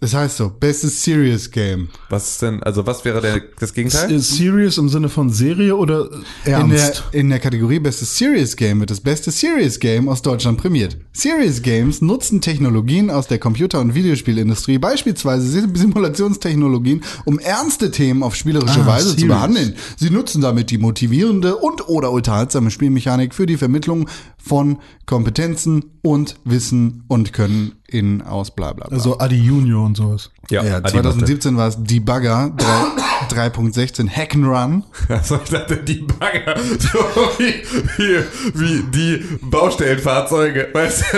Das 0.00 0.12
heißt 0.12 0.36
so, 0.36 0.50
bestes 0.50 1.02
Serious 1.02 1.50
Game. 1.50 1.88
Was 2.10 2.32
ist 2.32 2.42
denn, 2.42 2.62
also 2.62 2.86
was 2.86 3.04
wäre 3.06 3.22
der, 3.22 3.40
das 3.58 3.72
Gegenteil? 3.72 4.10
Ist 4.12 4.36
Serious 4.36 4.76
im 4.76 4.90
Sinne 4.90 5.08
von 5.08 5.30
Serie 5.30 5.74
oder 5.74 6.10
In 6.12 6.22
der, 6.44 6.58
ernst? 6.58 7.04
in 7.12 7.30
der 7.30 7.38
Kategorie 7.38 7.78
Bestes 7.78 8.16
Serious 8.18 8.56
Game 8.56 8.80
wird 8.80 8.90
das 8.90 9.00
beste 9.00 9.30
Serious 9.30 9.78
Game 9.80 10.08
aus 10.10 10.20
Deutschland 10.20 10.58
prämiert. 10.58 10.98
Serious 11.12 11.62
Games 11.62 12.02
nutzen 12.02 12.42
Technologien 12.42 13.08
aus 13.10 13.26
der 13.26 13.38
Computer- 13.38 13.80
und 13.80 13.94
Videospielindustrie, 13.94 14.76
beispielsweise 14.78 15.46
Sim- 15.48 15.74
Simulationstechnologien, 15.74 17.02
um 17.24 17.38
ernste 17.38 17.90
Themen 17.90 18.22
auf 18.22 18.34
spielerische 18.34 18.82
Ah, 18.82 18.86
Weise 18.86 19.10
zu 19.14 19.20
serious. 19.20 19.28
behandeln. 19.36 19.74
Sie 19.96 20.10
nutzen 20.10 20.42
damit 20.42 20.70
die 20.70 20.78
motivierende 20.78 21.56
und 21.56 21.88
oder 21.88 22.10
unterhaltsame 22.10 22.70
Spielmechanik 22.70 23.34
für 23.34 23.46
die 23.46 23.56
Vermittlung 23.56 24.08
von 24.36 24.78
Kompetenzen 25.06 25.84
und 26.02 26.36
Wissen 26.44 27.04
und 27.08 27.32
Können 27.32 27.72
in 27.88 28.22
aus 28.22 28.50
bla 28.50 28.72
bla 28.72 28.88
bla. 28.88 28.96
Also 28.96 29.18
Adi 29.18 29.36
Junior 29.36 29.84
und 29.84 29.96
sowas. 29.96 30.30
ja, 30.50 30.60
Adi 30.60 30.90
2017 30.90 31.56
war 31.56 31.68
es 31.68 31.76
Debugger 31.78 32.52
3 32.56 32.96
3.16 33.28 34.08
Hack 34.08 34.34
and 34.34 34.46
Run. 34.46 34.84
Also 35.08 35.40
ich 35.42 35.50
dachte, 35.50 35.76
die 35.78 35.94
Bagger, 36.00 36.56
so 36.78 36.98
wie, 37.38 37.62
wie, 37.96 38.24
wie 38.54 38.82
die 38.90 39.24
Baustellenfahrzeuge, 39.42 40.68
weißt 40.72 41.04
du, 41.12 41.16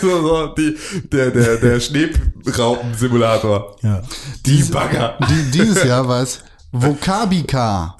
so, 0.00 0.22
so 0.22 0.46
die, 0.48 0.76
der, 1.10 1.30
der, 1.30 1.56
der 1.56 1.80
Schneeraupen-Simulator. 1.80 3.76
Ja. 3.82 4.02
Die 4.46 4.62
Bagger. 4.64 5.18
Die, 5.28 5.50
dieses 5.50 5.84
Jahr 5.84 6.06
war 6.08 6.22
es 6.22 6.40
Vocabika. 6.72 7.96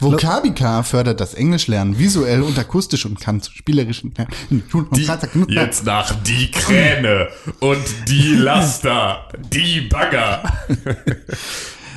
Vocabika 0.00 0.82
fördert 0.82 1.20
das 1.20 1.34
Englischlernen 1.34 1.98
visuell 1.98 2.42
und 2.42 2.58
akustisch 2.58 3.04
und 3.06 3.20
kann 3.20 3.40
zu 3.40 3.52
spielerischen 3.52 4.12
Die, 4.96 5.08
jetzt 5.48 5.84
nach 5.84 6.14
die 6.22 6.50
Kräne 6.50 7.28
und 7.60 7.82
die 8.08 8.34
Laster, 8.34 9.28
die 9.52 9.82
Bagger. 9.82 10.42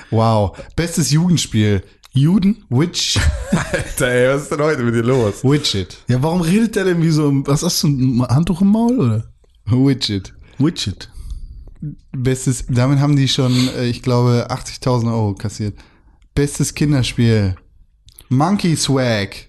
Wow, 0.09 0.55
bestes 0.75 1.09
Jugendspiel. 1.11 1.84
Juden? 2.15 2.63
Witch, 2.69 3.17
Alter, 3.71 4.07
ey, 4.07 4.35
was 4.35 4.43
ist 4.43 4.51
denn 4.51 4.61
heute 4.61 4.84
mit 4.84 4.93
dir 4.93 5.01
los? 5.01 5.43
Widget, 5.43 5.97
Ja, 6.07 6.21
warum 6.21 6.41
redet 6.41 6.75
der 6.75 6.84
denn 6.84 7.01
wie 7.01 7.09
so, 7.09 7.27
ein- 7.30 7.47
was 7.47 7.63
hast 7.63 7.81
du, 7.81 7.88
ein 7.88 8.21
Handtuch 8.27 8.61
im 8.61 8.67
Maul 8.67 8.99
oder? 8.99 9.23
Widget. 9.65 10.31
Widget. 10.59 11.09
Bestes, 12.11 12.65
damit 12.69 12.99
haben 12.99 13.15
die 13.15 13.27
schon, 13.27 13.51
äh, 13.75 13.85
ich 13.88 14.03
glaube, 14.03 14.45
80.000 14.51 15.07
Euro 15.11 15.34
kassiert. 15.34 15.73
Bestes 16.35 16.75
Kinderspiel. 16.75 17.55
Monkey 18.29 18.75
Swag. 18.75 19.47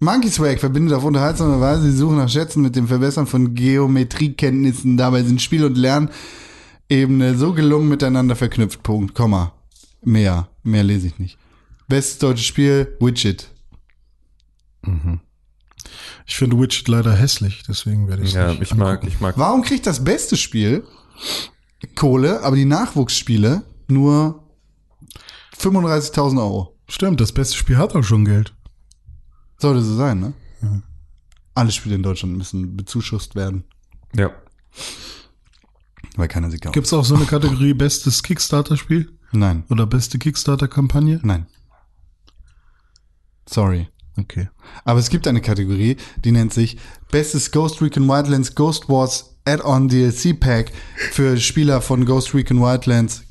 Monkey 0.00 0.28
Swag 0.30 0.60
verbindet 0.60 0.94
auf 0.94 1.04
unterhaltsame 1.04 1.60
Weise 1.60 1.84
die 1.84 1.96
Suche 1.96 2.14
nach 2.14 2.28
Schätzen 2.28 2.62
mit 2.62 2.76
dem 2.76 2.86
Verbessern 2.88 3.26
von 3.26 3.54
Geometriekenntnissen. 3.54 4.96
Dabei 4.96 5.22
sind 5.22 5.40
Spiel 5.40 5.64
und 5.64 5.76
Lernebene 5.76 7.36
so 7.36 7.52
gelungen 7.52 7.88
miteinander 7.88 8.36
verknüpft. 8.36 8.82
Punkt, 8.82 9.14
Komma. 9.14 9.52
Mehr, 10.02 10.48
mehr 10.62 10.84
lese 10.84 11.08
ich 11.08 11.18
nicht. 11.18 11.38
Bestes 11.88 12.18
deutsches 12.18 12.46
Spiel, 12.46 12.96
Widget. 13.00 13.48
Ich 16.26 16.36
finde 16.36 16.58
Widget 16.58 16.88
leider 16.88 17.14
hässlich, 17.14 17.62
deswegen 17.68 18.08
werde 18.08 18.22
ich 18.24 18.32
Ja, 18.32 18.50
nicht 18.50 18.62
ich 18.62 18.74
mag, 18.74 19.04
ich 19.06 19.20
mag. 19.20 19.38
Warum 19.38 19.62
kriegt 19.62 19.86
das 19.86 20.04
beste 20.04 20.36
Spiel 20.36 20.84
Kohle, 21.94 22.42
aber 22.42 22.56
die 22.56 22.64
Nachwuchsspiele 22.64 23.62
nur 23.88 24.44
35.000 25.58 26.38
Euro? 26.38 26.75
Stimmt, 26.88 27.20
das 27.20 27.32
beste 27.32 27.56
Spiel 27.56 27.76
hat 27.78 27.94
auch 27.94 28.02
schon 28.04 28.24
Geld. 28.24 28.54
Sollte 29.58 29.82
so 29.82 29.96
sein, 29.96 30.20
ne? 30.20 30.32
Alle 31.54 31.72
Spiele 31.72 31.94
in 31.94 32.02
Deutschland 32.02 32.36
müssen 32.36 32.76
bezuschusst 32.76 33.34
werden, 33.34 33.64
Ja. 34.14 34.30
weil 36.16 36.28
keiner 36.28 36.50
sie 36.50 36.58
kauft. 36.58 36.74
Gibt 36.74 36.86
es 36.86 36.92
auch 36.92 37.04
so 37.04 37.14
eine 37.16 37.24
Kategorie 37.26 37.72
bestes 37.74 38.22
Kickstarter-Spiel 38.22 39.10
Nein, 39.32 39.64
oder 39.70 39.86
beste 39.86 40.18
Kickstarter-Kampagne? 40.18 41.20
nein. 41.22 41.46
Sorry. 43.48 43.88
Okay. 44.18 44.48
Aber 44.84 44.98
es 44.98 45.10
gibt 45.10 45.26
eine 45.28 45.40
Kategorie, 45.42 45.96
die 46.24 46.32
nennt 46.32 46.52
sich 46.52 46.78
Bestes 47.10 47.50
Ghost 47.52 47.82
Recon 47.82 48.08
Wildlands 48.08 48.54
Ghost 48.54 48.88
Wars 48.88 49.36
Add-on 49.44 49.88
DLC 49.88 50.38
Pack 50.38 50.72
für 51.12 51.36
Spieler 51.36 51.80
von 51.82 52.04
Ghost 52.06 52.34
Recon 52.34 52.60
Wildlands 52.60 53.22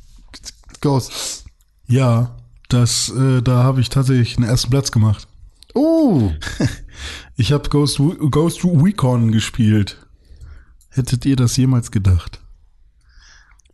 Ghosts. 0.82 1.44
Ja, 1.88 2.35
das, 2.70 3.10
äh, 3.10 3.42
da 3.42 3.64
habe 3.64 3.82
ich 3.82 3.90
tatsächlich 3.90 4.38
einen 4.38 4.48
ersten 4.48 4.70
Platz 4.70 4.92
gemacht. 4.92 5.28
Uh, 5.74 6.32
Ich 7.36 7.52
habe 7.52 7.70
Ghost, 7.70 8.00
Ghost 8.32 8.64
Recon 8.64 9.32
gespielt. 9.32 9.98
Hättet 10.90 11.26
ihr 11.26 11.36
das 11.36 11.58
jemals 11.58 11.92
gedacht? 11.92 12.40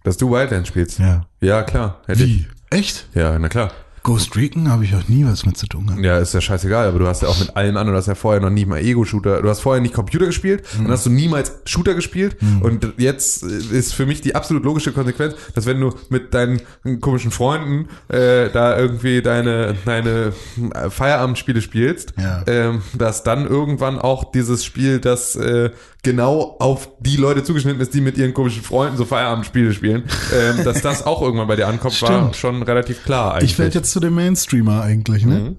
Dass 0.04 0.18
du 0.18 0.32
Wildlands 0.32 0.70
spielst. 0.70 0.98
Ja. 0.98 1.28
Ja, 1.42 1.62
klar. 1.62 2.02
Hätte 2.08 2.26
Wie? 2.26 2.48
Echt? 2.72 3.06
ich. 3.12 3.16
Ja, 3.16 3.38
na 3.38 3.50
klar. 3.50 3.72
Ghost 4.04 4.36
Recon 4.36 4.70
habe 4.70 4.84
ich 4.84 4.96
auch 4.96 5.08
nie 5.08 5.26
was 5.26 5.46
mit 5.46 5.58
zu 5.58 5.68
tun 5.68 5.86
gehabt. 5.86 6.04
Ja, 6.04 6.18
ist 6.18 6.34
ja 6.34 6.42
scheißegal, 6.42 6.88
aber 6.88 6.98
du 7.00 7.08
hast 7.08 7.22
ja 7.22 7.28
auch 7.28 7.40
mit 7.40 7.56
allem 7.56 7.78
anderen, 7.78 7.94
du 7.94 7.98
hast 7.98 8.08
ja 8.08 8.16
vorher 8.16 8.42
noch 8.42 8.50
nie 8.50 8.66
mal 8.66 8.80
Ego-Shooter, 8.80 9.42
du 9.44 9.50
hast 9.50 9.60
vorher 9.60 9.82
nicht 9.82 9.94
Computer 9.94 10.26
gespielt, 10.26 10.64
Mhm. 10.78 10.84
dann 10.84 10.92
hast 10.94 11.06
du 11.06 11.12
niemals 11.12 11.52
Shooter 11.66 11.94
gespielt 11.94 12.36
und 12.62 12.94
jetzt 12.98 13.44
ist 13.44 13.94
für 13.94 14.06
mich 14.08 14.22
die 14.22 14.34
absolut 14.34 14.64
logische 14.64 14.92
Konsequenz, 14.92 15.36
dass 15.54 15.66
wenn 15.68 15.80
du 15.80 15.94
mit 16.10 16.34
deinen 16.34 16.62
komischen 17.00 17.30
Freunden 17.32 17.90
äh, 18.08 18.50
da 18.50 18.78
irgendwie 18.78 19.22
deine, 19.22 19.76
deine 19.86 20.34
äh, 20.74 20.90
Feierabendspiele 20.90 21.62
spielst, 21.62 22.14
Ja. 22.20 22.44
ähm, 22.48 22.82
dass 22.94 23.24
dann 23.24 23.46
irgendwann 23.46 24.00
auch 24.00 24.32
dieses 24.32 24.66
Spiel, 24.66 25.00
das 25.00 25.36
äh, 25.36 25.70
genau 26.04 26.56
auf 26.60 26.90
die 27.00 27.18
Leute 27.18 27.44
zugeschnitten 27.44 27.80
ist, 27.80 27.94
die 27.94 28.02
mit 28.02 28.18
ihren 28.18 28.34
komischen 28.34 28.64
Freunden 28.64 28.98
so 28.98 29.06
Feierabendspiele 29.06 29.72
spielen, 29.74 30.04
ähm, 30.34 30.64
dass 30.64 30.82
das 30.82 31.06
auch 31.06 31.22
irgendwann 31.22 31.48
bei 31.48 31.56
dir 31.56 31.68
ankommt, 31.68 32.02
war 32.02 32.10
Stimmt. 32.10 32.36
schon 32.36 32.64
relativ 32.64 33.04
klar 33.04 33.36
eigentlich. 33.36 33.52
Ich 33.52 33.60
werde 33.60 33.76
jetzt 33.76 33.91
zu 33.92 34.00
dem 34.00 34.16
Mainstreamer 34.16 34.82
eigentlich, 34.82 35.26
ne? 35.26 35.56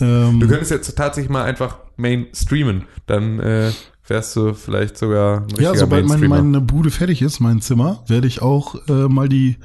Ähm, 0.00 0.40
Du 0.40 0.48
könntest 0.48 0.70
jetzt 0.70 0.96
tatsächlich 0.96 1.30
mal 1.30 1.44
einfach 1.44 1.78
Main 1.96 2.26
streamen. 2.34 2.84
Dann 3.06 3.40
äh, 3.40 3.70
wärst 4.08 4.34
du 4.34 4.52
vielleicht 4.52 4.98
sogar 4.98 5.42
ein 5.42 5.62
ja, 5.62 5.74
sobald 5.76 6.06
mein, 6.06 6.20
meine 6.28 6.60
Bude 6.60 6.90
fertig 6.90 7.22
ist, 7.22 7.38
mein 7.38 7.60
Zimmer, 7.60 8.02
werde 8.08 8.26
ich 8.26 8.42
auch 8.42 8.74
äh, 8.88 9.08
mal 9.08 9.28
die, 9.28 9.56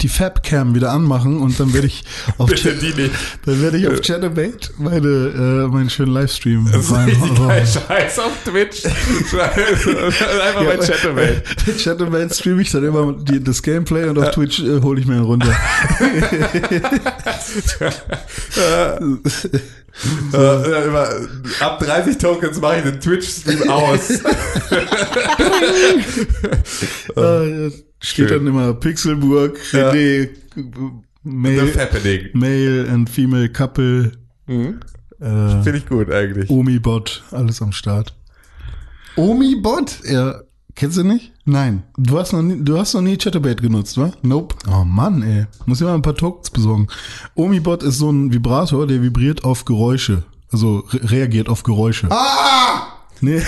die 0.00 0.08
Fabcam 0.08 0.74
wieder 0.74 0.92
anmachen 0.92 1.40
und 1.40 1.60
dann 1.60 1.74
werde 1.74 1.88
ich 1.88 2.04
auf 2.38 2.48
Bitte 2.48 2.74
die 2.74 2.94
nicht. 2.94 3.14
dann 3.44 3.60
werde 3.60 3.76
ich 3.76 3.86
auf 3.88 4.00
Chatterbait 4.00 4.72
meine, 4.78 5.06
äh, 5.06 5.68
meinen 5.68 5.90
schönen 5.90 6.12
Livestream 6.12 6.66
Das 6.72 6.86
ist 6.86 6.92
rein-. 6.92 7.10
Scheiß 7.66 8.18
auf 8.18 8.32
Twitch. 8.44 8.84
Einfach 9.32 10.64
bei 10.64 10.76
Chattermate. 10.78 11.42
Bei 11.66 11.72
Chatterbait 11.72 12.34
streame 12.34 12.62
ich 12.62 12.70
dann 12.70 12.84
immer 12.84 13.12
die, 13.12 13.44
das 13.44 13.62
Gameplay 13.62 14.08
und 14.08 14.18
auf 14.18 14.30
Twitch 14.30 14.60
äh, 14.60 14.80
hole 14.80 15.00
ich 15.00 15.06
mir 15.06 15.16
einen 15.16 15.24
runter. 15.24 15.54
Äh, 20.32 20.86
immer, 20.86 21.08
ab 21.60 21.78
30 21.80 22.16
Tokens 22.18 22.60
mache 22.60 22.78
ich 22.78 22.82
den 22.84 23.00
Twitch-Stream 23.00 23.68
aus. 23.68 24.10
äh, 27.16 27.70
steht 28.00 28.30
dann 28.30 28.46
immer 28.46 28.74
Pixelburg, 28.74 29.58
Ja. 29.72 29.90
René, 29.90 30.28
The 30.54 30.62
Male. 31.24 31.72
Male 32.34 32.88
and 32.90 33.08
Female 33.10 33.48
Couple, 33.48 34.12
Mhm. 34.46 34.80
äh, 35.20 35.62
Finde 35.62 35.76
ich 35.78 35.86
gut 35.86 36.10
eigentlich. 36.10 36.50
Omi-Bot, 36.50 37.22
alles 37.30 37.62
am 37.62 37.70
Start. 37.72 38.14
Omi-Bot? 39.16 40.00
Ja, 40.04 40.40
kennst 40.74 40.96
du 40.96 41.04
nicht? 41.04 41.32
Nein. 41.44 41.82
Du 41.96 42.18
hast 42.18 42.32
noch 42.32 42.42
nie, 42.42 42.62
du 42.62 42.78
hast 42.78 42.94
noch 42.94 43.02
nie 43.02 43.16
Chatterbait 43.16 43.60
genutzt, 43.60 43.98
wa? 43.98 44.12
Nope. 44.22 44.54
Oh 44.70 44.84
Mann, 44.84 45.22
ey. 45.22 45.46
Muss 45.66 45.80
ich 45.80 45.86
mal 45.86 45.94
ein 45.94 46.02
paar 46.02 46.14
Tokens 46.14 46.50
besorgen. 46.50 46.88
Omibot 47.34 47.82
ist 47.82 47.98
so 47.98 48.10
ein 48.10 48.32
Vibrator, 48.32 48.86
der 48.86 49.02
vibriert 49.02 49.44
auf 49.44 49.64
Geräusche. 49.64 50.24
Also 50.50 50.84
re 50.90 51.10
reagiert 51.10 51.48
auf 51.48 51.62
Geräusche. 51.62 52.08
Ah! 52.10 52.92
Nee. 53.22 53.40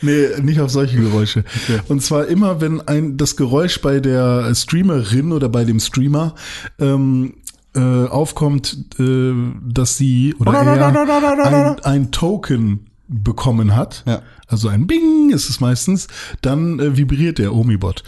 nee, 0.00 0.28
nicht 0.40 0.60
auf 0.60 0.70
solche 0.70 0.96
Geräusche. 0.96 1.44
Und 1.88 2.02
zwar 2.02 2.26
immer, 2.26 2.62
wenn 2.62 2.80
ein 2.88 3.18
das 3.18 3.36
Geräusch 3.36 3.82
bei 3.82 4.00
der 4.00 4.54
Streamerin 4.54 5.32
oder 5.32 5.50
bei 5.50 5.64
dem 5.64 5.78
Streamer 5.78 6.34
ähm, 6.80 7.34
äh, 7.74 8.06
aufkommt, 8.06 8.78
äh, 8.98 9.34
dass 9.62 9.98
sie 9.98 10.34
oder 10.38 10.54
er 10.54 11.44
ein, 11.44 11.80
ein 11.80 12.10
Token 12.10 12.85
bekommen 13.08 13.74
hat, 13.76 14.02
Ja. 14.06 14.22
also 14.46 14.68
ein 14.68 14.86
Bing 14.86 15.30
ist 15.30 15.48
es 15.48 15.60
meistens, 15.60 16.08
dann 16.42 16.78
äh, 16.80 16.96
vibriert 16.96 17.38
der 17.38 17.54
Omibot. 17.54 18.02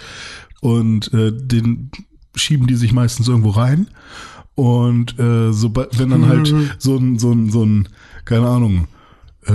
Und 0.61 1.13
äh, 1.15 1.33
den 1.33 1.91
schieben 2.35 2.67
die 2.67 2.75
sich 2.77 2.93
meistens 2.93 3.29
irgendwo 3.29 3.51
rein. 3.51 3.89
Und 4.55 5.19
äh, 5.19 5.53
so, 5.53 5.73
wenn 5.75 6.11
dann 6.11 6.27
halt 6.29 6.53
so 6.79 6.97
ein, 6.97 7.19
so 7.19 7.31
ein, 7.33 7.51
so 7.51 7.65
ein, 7.65 7.89
keine 8.25 8.49
Ahnung, 8.49 8.89
äh, 9.47 9.53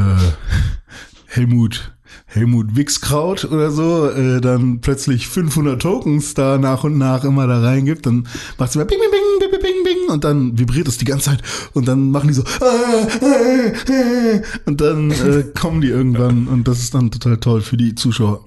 Helmut, 1.26 1.94
Helmut 2.26 2.76
Wixkraut 2.76 3.46
oder 3.46 3.72
so, 3.72 4.10
äh, 4.10 4.42
dann 4.42 4.82
plötzlich 4.82 5.28
500 5.28 5.82
Tokens 5.82 6.34
da 6.34 6.58
nach 6.58 6.84
und 6.84 6.98
nach 6.98 7.24
immer 7.24 7.48
da 7.48 7.62
reingibt, 7.62 8.06
dann 8.06 8.28
macht 8.58 8.70
es 8.70 8.76
immer 8.76 8.86
bing, 8.86 9.00
bing, 9.00 9.10
bing, 9.12 9.52
bing, 9.52 9.62
bing, 9.62 9.84
bing 9.84 10.10
und 10.10 10.24
dann 10.24 10.58
vibriert 10.58 10.88
es 10.88 10.98
die 10.98 11.06
ganze 11.06 11.32
Zeit 11.32 11.42
und 11.74 11.88
dann 11.88 12.12
machen 12.12 12.28
die 12.28 12.34
so 12.34 12.44
und 14.66 14.82
dann 14.82 15.12
äh, 15.12 15.44
kommen 15.60 15.82
die 15.82 15.90
irgendwann 15.90 16.48
und 16.48 16.68
das 16.68 16.80
ist 16.80 16.94
dann 16.94 17.12
total 17.12 17.38
toll 17.38 17.62
für 17.62 17.78
die 17.78 17.96
Zuschauer. 17.96 18.44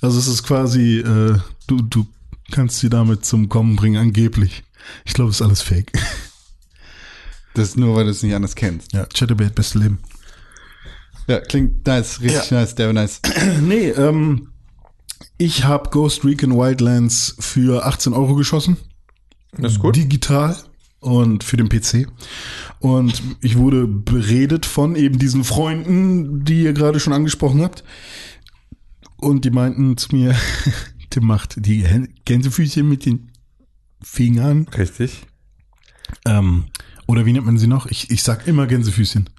Also 0.00 0.18
es 0.18 0.26
ist 0.26 0.42
quasi, 0.42 0.98
äh, 0.98 1.36
du, 1.66 1.82
du 1.82 2.06
kannst 2.50 2.78
sie 2.78 2.88
damit 2.88 3.24
zum 3.24 3.48
Kommen 3.48 3.76
bringen, 3.76 4.00
angeblich. 4.00 4.64
Ich 5.04 5.14
glaube, 5.14 5.30
es 5.30 5.36
ist 5.36 5.42
alles 5.42 5.62
fake. 5.62 5.92
Das 7.54 7.70
ist 7.70 7.76
nur, 7.76 7.96
weil 7.96 8.04
du 8.04 8.10
es 8.10 8.22
nicht 8.22 8.34
anders 8.34 8.54
kennst. 8.54 8.92
Ja, 8.92 9.06
Chatterbait, 9.06 9.54
beste 9.54 9.78
Leben. 9.78 9.98
Ja, 11.30 11.38
klingt 11.38 11.86
nice, 11.86 12.20
richtig 12.22 12.50
nice, 12.50 12.74
der 12.74 12.92
nice. 12.92 13.20
Nee, 13.60 13.90
ähm, 13.90 14.48
ich 15.38 15.62
habe 15.62 15.88
Ghost 15.90 16.24
Recon 16.24 16.58
Wildlands 16.58 17.36
für 17.38 17.86
18 17.86 18.14
Euro 18.14 18.34
geschossen. 18.34 18.78
Das 19.52 19.74
ist 19.74 19.78
gut. 19.78 19.94
Digital 19.94 20.56
und 20.98 21.44
für 21.44 21.56
den 21.56 21.68
PC. 21.68 22.08
Und 22.80 23.22
ich 23.42 23.56
wurde 23.56 23.86
beredet 23.86 24.66
von 24.66 24.96
eben 24.96 25.20
diesen 25.20 25.44
Freunden, 25.44 26.44
die 26.44 26.64
ihr 26.64 26.72
gerade 26.72 26.98
schon 26.98 27.12
angesprochen 27.12 27.62
habt. 27.62 27.84
Und 29.16 29.44
die 29.44 29.50
meinten 29.52 29.96
zu 29.98 30.16
mir, 30.16 30.34
Tim 31.10 31.26
macht 31.26 31.64
die 31.64 31.86
Gänsefüßchen 32.24 32.88
mit 32.88 33.06
den 33.06 33.30
Fingern. 34.02 34.66
Richtig. 34.76 35.28
Ähm, 36.26 36.64
oder 37.06 37.24
wie 37.24 37.32
nennt 37.32 37.46
man 37.46 37.56
sie 37.56 37.68
noch? 37.68 37.86
Ich, 37.86 38.10
ich 38.10 38.24
sag 38.24 38.48
immer 38.48 38.66
Gänsefüßchen. 38.66 39.30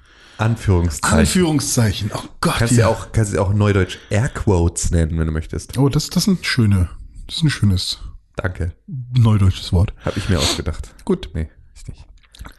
Anführungszeichen. 0.42 1.20
Anführungszeichen. 1.20 2.12
Oh 2.14 2.24
Gott. 2.42 2.56
Kannst 2.58 2.74
du 2.76 2.80
ja 2.80 2.88
auch, 2.88 3.12
kannst 3.12 3.34
du 3.34 3.42
auch 3.42 3.54
neudeutsch 3.54 3.98
Airquotes 4.10 4.92
nennen, 4.92 5.18
wenn 5.18 5.28
du 5.28 5.32
möchtest. 5.32 5.78
Oh, 5.78 5.90
das, 5.90 6.10
das 6.10 6.26
sind 6.26 6.46
schöne. 6.46 6.90
Das 7.28 7.38
ist 7.38 7.44
ein 7.44 7.50
schönes 7.50 8.00
Danke. 8.36 8.74
neudeutsches 9.18 9.72
Wort. 9.72 9.94
Habe 10.04 10.18
ich 10.18 10.30
mir 10.30 10.40
ausgedacht. 10.40 10.94
Gut. 11.06 11.30
Nee, 11.34 11.50
ich 11.76 11.88
nicht. 11.88 12.06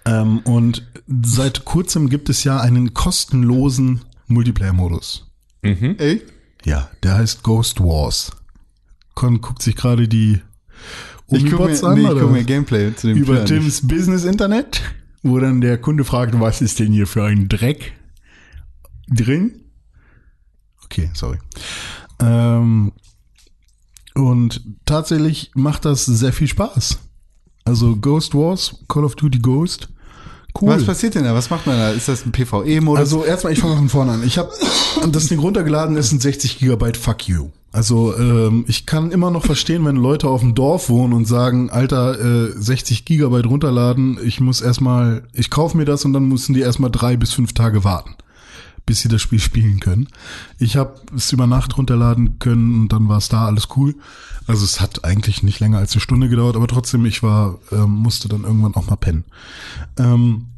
Ähm, 0.05 0.39
und 0.41 0.87
seit 1.25 1.65
kurzem 1.65 2.09
gibt 2.09 2.29
es 2.29 2.45
ja 2.45 2.61
einen 2.61 2.95
kostenlosen 2.95 4.03
Multiplayer-Modus. 4.29 5.31
Mhm. 5.63 5.97
Ey? 5.99 6.23
Ja, 6.65 6.89
der 7.03 7.17
heißt 7.17 7.43
Ghost 7.43 7.81
Wars. 7.81 8.31
Con 9.15 9.41
guckt 9.41 9.63
sich 9.63 9.77
gerade 9.77 10.09
die 10.09 10.41
Ich 11.29 11.45
gucke 11.45 11.57
Omibots 11.65 11.83
mir, 11.83 11.89
an 11.89 11.95
nee, 11.95 12.01
ich 12.03 12.11
oder 12.11 12.21
guck 12.23 12.31
mir? 12.31 12.45
Gameplay 12.45 12.95
zu 12.95 13.09
dem 13.09 13.17
über 13.19 13.45
Tims 13.45 13.87
Business 13.87 14.25
Internet, 14.25 14.81
wo 15.23 15.39
dann 15.39 15.61
der 15.61 15.79
Kunde 15.79 16.05
fragt, 16.05 16.39
was 16.39 16.61
ist 16.61 16.79
denn 16.79 16.93
hier 16.93 17.07
für 17.07 17.25
ein 17.25 17.49
Dreck 17.49 17.93
drin? 19.09 19.63
Okay, 20.85 21.11
sorry. 21.15 21.39
Ähm, 22.21 22.93
und 24.15 24.63
tatsächlich 24.85 25.53
macht 25.55 25.85
das 25.85 26.05
sehr 26.05 26.33
viel 26.33 26.49
Spaß. 26.49 26.99
Also 27.65 27.97
Ghost 27.97 28.35
Wars, 28.35 28.85
Call 28.89 29.05
of 29.05 29.15
Duty 29.15 29.39
Ghost, 29.39 29.89
cool. 30.61 30.71
Was 30.71 30.85
passiert 30.85 31.15
denn 31.15 31.25
da? 31.25 31.35
Was 31.35 31.49
macht 31.49 31.67
man 31.67 31.79
da? 31.79 31.91
Ist 31.91 32.09
das 32.09 32.27
ein 32.27 32.33
PvE-Modus? 32.33 32.99
Also 32.99 33.25
erstmal, 33.25 33.53
ich 33.53 33.61
fange 33.61 33.77
von 33.77 33.89
vorne 33.89 34.13
an. 34.13 34.25
Ich 34.25 34.39
habe 34.39 34.53
das 35.11 35.29
Ding 35.29 35.39
runtergeladen, 35.39 35.97
ist 35.97 36.13
ein 36.13 36.21
60 36.21 36.59
Gigabyte 36.59 36.97
Fuck 36.97 37.29
you. 37.29 37.51
Also 37.73 38.15
ähm, 38.17 38.67
ich 38.69 38.85
kann 38.85 39.11
immer 39.11 39.31
noch 39.31 39.47
verstehen, 39.47 39.87
wenn 39.87 39.97
Leute 39.97 40.29
auf 40.29 40.43
dem 40.43 40.55
Dorf 40.55 40.91
wohnen 40.91 41.15
und 41.15 41.25
sagen, 41.25 41.71
Alter, 41.71 42.21
äh, 42.21 42.53
60 42.53 43.07
Gigabyte 43.07 43.47
runterladen, 43.47 44.19
ich 44.23 44.41
muss 44.41 44.61
erstmal, 44.61 45.23
ich 45.33 45.49
kaufe 45.49 45.79
mir 45.79 45.87
das 45.87 46.05
und 46.05 46.13
dann 46.13 46.29
müssen 46.29 46.53
die 46.53 46.61
erstmal 46.61 46.91
drei 46.91 47.17
bis 47.17 47.33
fünf 47.33 47.55
Tage 47.55 47.83
warten, 47.83 48.15
bis 48.85 49.01
sie 49.01 49.09
das 49.09 49.23
Spiel 49.23 49.39
spielen 49.39 49.81
können. 49.81 50.09
Ich 50.59 50.77
habe 50.77 51.01
es 51.17 51.33
über 51.33 51.47
Nacht 51.47 51.79
runterladen 51.79 52.39
können 52.39 52.83
und 52.83 52.89
dann 52.93 53.09
war 53.09 53.17
es 53.17 53.31
da 53.31 53.47
alles 53.47 53.69
cool. 53.77 53.95
Also 54.47 54.65
es 54.65 54.83
hat 54.83 55.05
eigentlich 55.05 55.43
nicht 55.43 55.61
länger 55.61 55.79
als 55.79 55.93
eine 55.93 56.03
Stunde 56.03 56.29
gedauert, 56.29 56.57
aber 56.57 56.69
trotzdem, 56.69 57.07
ich 57.07 57.23
war, 57.23 57.59
ähm, 57.71 57.91
musste 57.91 58.29
dann 58.29 58.45
irgendwann 58.45 58.75
auch 58.75 58.91
mal 58.91 58.97
pennen. 58.97 59.25
Ähm, 59.99 60.49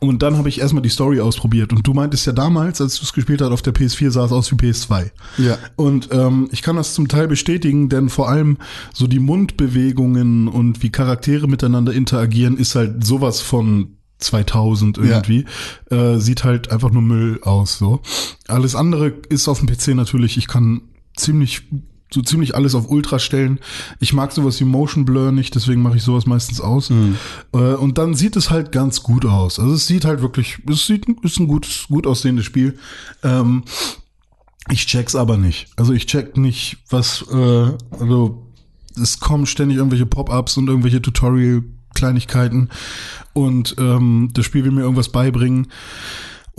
und 0.00 0.22
dann 0.22 0.36
habe 0.36 0.48
ich 0.48 0.60
erstmal 0.60 0.82
die 0.82 0.88
Story 0.88 1.20
ausprobiert. 1.20 1.72
Und 1.72 1.86
du 1.86 1.94
meintest 1.94 2.26
ja 2.26 2.32
damals, 2.32 2.80
als 2.80 2.96
du 2.96 3.04
es 3.04 3.12
gespielt 3.12 3.40
hast 3.40 3.50
auf 3.50 3.62
der 3.62 3.74
PS4, 3.74 4.10
sah 4.10 4.24
es 4.24 4.32
aus 4.32 4.50
wie 4.50 4.56
PS2. 4.56 5.10
Ja. 5.38 5.58
Und 5.76 6.08
ähm, 6.12 6.48
ich 6.52 6.62
kann 6.62 6.76
das 6.76 6.94
zum 6.94 7.08
Teil 7.08 7.28
bestätigen, 7.28 7.88
denn 7.88 8.08
vor 8.08 8.28
allem 8.28 8.58
so 8.92 9.06
die 9.06 9.18
Mundbewegungen 9.18 10.48
und 10.48 10.82
wie 10.82 10.90
Charaktere 10.90 11.48
miteinander 11.48 11.92
interagieren, 11.92 12.56
ist 12.56 12.74
halt 12.74 13.04
sowas 13.04 13.40
von 13.40 13.96
2000 14.18 14.98
irgendwie. 14.98 15.44
Äh, 15.90 16.18
sieht 16.18 16.44
halt 16.44 16.70
einfach 16.70 16.90
nur 16.90 17.02
Müll 17.02 17.40
aus. 17.42 17.78
So 17.78 18.00
Alles 18.48 18.74
andere 18.74 19.14
ist 19.28 19.48
auf 19.48 19.60
dem 19.60 19.68
PC 19.68 19.94
natürlich, 19.94 20.36
ich 20.36 20.46
kann 20.46 20.82
ziemlich 21.16 21.62
so 22.12 22.22
ziemlich 22.22 22.54
alles 22.54 22.74
auf 22.74 22.90
Ultra 22.90 23.18
stellen. 23.18 23.60
Ich 24.00 24.12
mag 24.12 24.32
sowas 24.32 24.60
wie 24.60 24.64
Motion 24.64 25.04
Blur 25.04 25.32
nicht, 25.32 25.54
deswegen 25.54 25.82
mache 25.82 25.96
ich 25.96 26.02
sowas 26.02 26.26
meistens 26.26 26.60
aus. 26.60 26.90
Äh, 27.52 27.56
und 27.56 27.98
dann 27.98 28.14
sieht 28.14 28.36
es 28.36 28.50
halt 28.50 28.72
ganz 28.72 29.02
gut 29.02 29.24
aus. 29.24 29.58
Also 29.58 29.74
es 29.74 29.86
sieht 29.86 30.04
halt 30.04 30.22
wirklich, 30.22 30.58
es 30.68 30.86
sieht, 30.86 31.06
ist 31.22 31.38
ein 31.38 31.46
gutes, 31.46 31.86
gut 31.88 32.06
aussehendes 32.06 32.44
Spiel. 32.44 32.78
Ähm, 33.22 33.64
ich 34.68 34.86
check's 34.86 35.14
aber 35.14 35.36
nicht. 35.36 35.68
Also 35.76 35.92
ich 35.92 36.06
check 36.06 36.36
nicht, 36.36 36.78
was, 36.88 37.24
äh, 37.32 37.72
also 37.98 38.46
es 39.00 39.20
kommen 39.20 39.46
ständig 39.46 39.78
irgendwelche 39.78 40.06
Pop-ups 40.06 40.56
und 40.56 40.68
irgendwelche 40.68 41.00
Tutorial-Kleinigkeiten 41.00 42.70
und 43.32 43.76
ähm, 43.78 44.30
das 44.32 44.44
Spiel 44.44 44.64
will 44.64 44.72
mir 44.72 44.82
irgendwas 44.82 45.10
beibringen. 45.10 45.68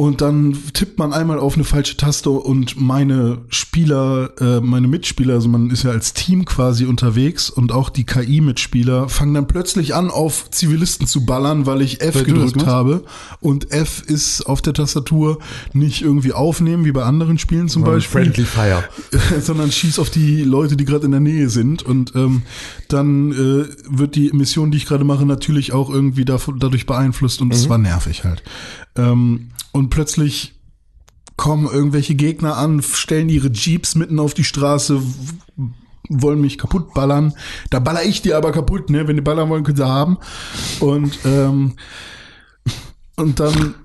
Und 0.02 0.20
dann 0.22 0.58
tippt 0.74 0.98
man 0.98 1.14
einmal 1.14 1.38
auf 1.38 1.54
eine 1.54 1.64
falsche 1.64 1.96
Taste 1.96 2.32
und 2.32 2.82
meine 2.82 3.38
Spieler, 3.50 4.32
äh, 4.40 4.60
meine 4.60 4.88
Mitspieler, 4.88 5.36
also 5.36 5.48
man 5.48 5.70
ist 5.70 5.84
ja 5.84 5.92
als 5.92 6.14
Team 6.14 6.44
quasi 6.44 6.86
unterwegs 6.86 7.52
und 7.52 7.72
auch 7.72 7.92
die 7.92 8.04
KI-Mitspieler 8.04 9.10
fangen 9.10 9.36
dann 9.36 9.48
plötzlich 9.48 9.94
an, 9.94 10.10
auf 10.10 10.50
Zivilisten 10.50 11.06
zu 11.06 11.24
ballern, 11.24 11.68
weil 11.68 11.84
ich 11.84 12.02
F 12.02 12.16
Weil 12.16 12.24
gedrückt 12.24 12.66
habe. 12.66 13.04
Und 13.42 13.70
F 13.70 14.02
ist 14.08 14.48
auf 14.48 14.64
der 14.64 14.74
Tastatur 14.74 15.38
nicht 15.72 16.02
irgendwie 16.02 16.34
aufnehmen, 16.34 16.84
wie 16.84 16.94
bei 16.94 17.04
anderen 17.04 17.38
Spielen 17.38 17.70
zum 17.70 17.84
Beispiel 17.84 18.24
Friendly 18.24 18.46
Fire. 18.46 18.84
sondern 19.40 19.72
schieß 19.72 20.00
auf 20.00 20.10
die 20.10 20.42
Leute, 20.42 20.78
die 20.78 20.86
gerade 20.86 21.06
in 21.06 21.12
der 21.12 21.20
Nähe 21.20 21.48
sind. 21.48 21.84
Und 21.84 22.16
ähm, 22.16 22.42
dann 22.88 23.34
äh, 23.34 23.68
wird 23.88 24.16
die 24.16 24.32
Mission, 24.34 24.72
die 24.72 24.78
ich 24.78 24.88
gerade 24.88 25.04
mache, 25.04 25.28
natürlich 25.28 25.74
auch 25.74 25.92
irgendwie 25.92 26.26
davon, 26.26 26.58
dadurch 26.58 26.88
beeinflusst 26.88 27.40
und 27.40 27.54
es 27.54 27.70
war 27.70 27.78
nervig 27.78 28.24
halt. 28.24 28.42
Ähm, 28.96 29.52
und 29.72 29.90
plötzlich 29.90 30.56
kommen 31.38 31.68
irgendwelche 31.68 32.16
Gegner 32.16 32.58
an, 32.58 32.82
stellen 32.82 33.30
ihre 33.30 33.50
Jeeps 33.50 33.96
mitten 33.96 34.20
auf 34.20 34.34
die 34.34 34.44
Straße, 34.44 35.02
wollen 36.10 36.42
mich 36.42 36.58
kaputt 36.58 36.94
ballern. 36.94 37.34
Da 37.70 37.80
baller 37.80 38.04
ich 38.04 38.22
die 38.22 38.34
aber 38.34 38.52
kaputt, 38.52 38.90
ne? 38.90 39.08
Wenn 39.08 39.16
die 39.16 39.22
ballern 39.22 39.50
wollen, 39.50 39.64
können 39.64 39.78
sie 39.78 39.88
haben. 39.88 40.18
Und 40.80 41.20
ähm, 41.26 41.76
und 43.16 43.40
dann 43.40 43.76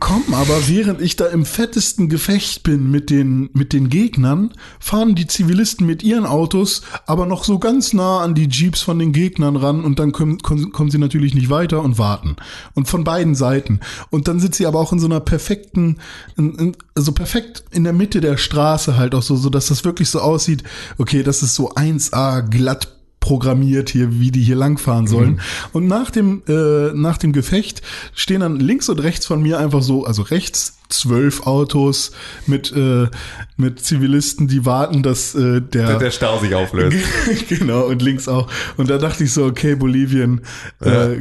kommen 0.00 0.34
aber, 0.34 0.68
während 0.68 1.00
ich 1.00 1.16
da 1.16 1.26
im 1.26 1.46
fettesten 1.46 2.08
Gefecht 2.08 2.62
bin 2.64 2.90
mit 2.90 3.10
den, 3.10 3.50
mit 3.52 3.72
den 3.72 3.88
Gegnern, 3.88 4.52
fahren 4.80 5.14
die 5.14 5.26
Zivilisten 5.26 5.86
mit 5.86 6.02
ihren 6.02 6.26
Autos 6.26 6.82
aber 7.06 7.26
noch 7.26 7.44
so 7.44 7.58
ganz 7.58 7.92
nah 7.92 8.20
an 8.20 8.34
die 8.34 8.48
Jeeps 8.48 8.82
von 8.82 8.98
den 8.98 9.12
Gegnern 9.12 9.56
ran 9.56 9.84
und 9.84 9.98
dann 9.98 10.12
kommen, 10.12 10.38
kommen, 10.38 10.72
kommen 10.72 10.90
sie 10.90 10.98
natürlich 10.98 11.34
nicht 11.34 11.48
weiter 11.48 11.82
und 11.82 11.98
warten. 11.98 12.36
Und 12.74 12.88
von 12.88 13.04
beiden 13.04 13.34
Seiten. 13.34 13.80
Und 14.10 14.26
dann 14.26 14.40
sind 14.40 14.54
sie 14.54 14.66
aber 14.66 14.80
auch 14.80 14.92
in 14.92 14.98
so 14.98 15.06
einer 15.06 15.20
perfekten, 15.20 15.98
in, 16.36 16.54
in, 16.56 16.76
also 16.94 17.12
perfekt 17.12 17.64
in 17.70 17.84
der 17.84 17.92
Mitte 17.92 18.20
der 18.20 18.36
Straße 18.36 18.96
halt 18.96 19.14
auch 19.14 19.22
so, 19.22 19.36
so 19.36 19.48
dass 19.48 19.66
das 19.66 19.84
wirklich 19.84 20.10
so 20.10 20.20
aussieht, 20.20 20.64
okay, 20.98 21.22
das 21.22 21.42
ist 21.42 21.54
so 21.54 21.72
1A 21.72 22.42
glatt 22.42 22.93
programmiert 23.24 23.88
hier, 23.88 24.20
wie 24.20 24.30
die 24.30 24.42
hier 24.42 24.54
langfahren 24.54 25.06
sollen. 25.06 25.40
Und 25.72 25.88
nach 25.88 26.10
dem, 26.10 26.42
äh, 26.46 26.92
nach 26.92 27.16
dem 27.16 27.32
Gefecht 27.32 27.80
stehen 28.14 28.40
dann 28.40 28.60
links 28.60 28.90
und 28.90 28.98
rechts 28.98 29.24
von 29.24 29.42
mir 29.42 29.58
einfach 29.58 29.80
so, 29.80 30.04
also 30.04 30.20
rechts 30.20 30.76
zwölf 30.88 31.46
Autos 31.46 32.12
mit, 32.46 32.72
äh, 32.72 33.08
mit 33.56 33.80
Zivilisten, 33.80 34.48
die 34.48 34.64
warten, 34.66 35.02
dass 35.02 35.34
äh, 35.34 35.60
der, 35.60 35.98
Der 35.98 36.10
Stau 36.10 36.38
sich 36.38 36.54
auflöst. 36.54 36.96
genau, 37.48 37.86
und 37.86 38.02
links 38.02 38.28
auch. 38.28 38.48
Und 38.76 38.90
da 38.90 38.98
dachte 38.98 39.24
ich 39.24 39.32
so, 39.32 39.44
okay, 39.44 39.74
Bolivien, 39.74 40.40
äh, 40.80 41.16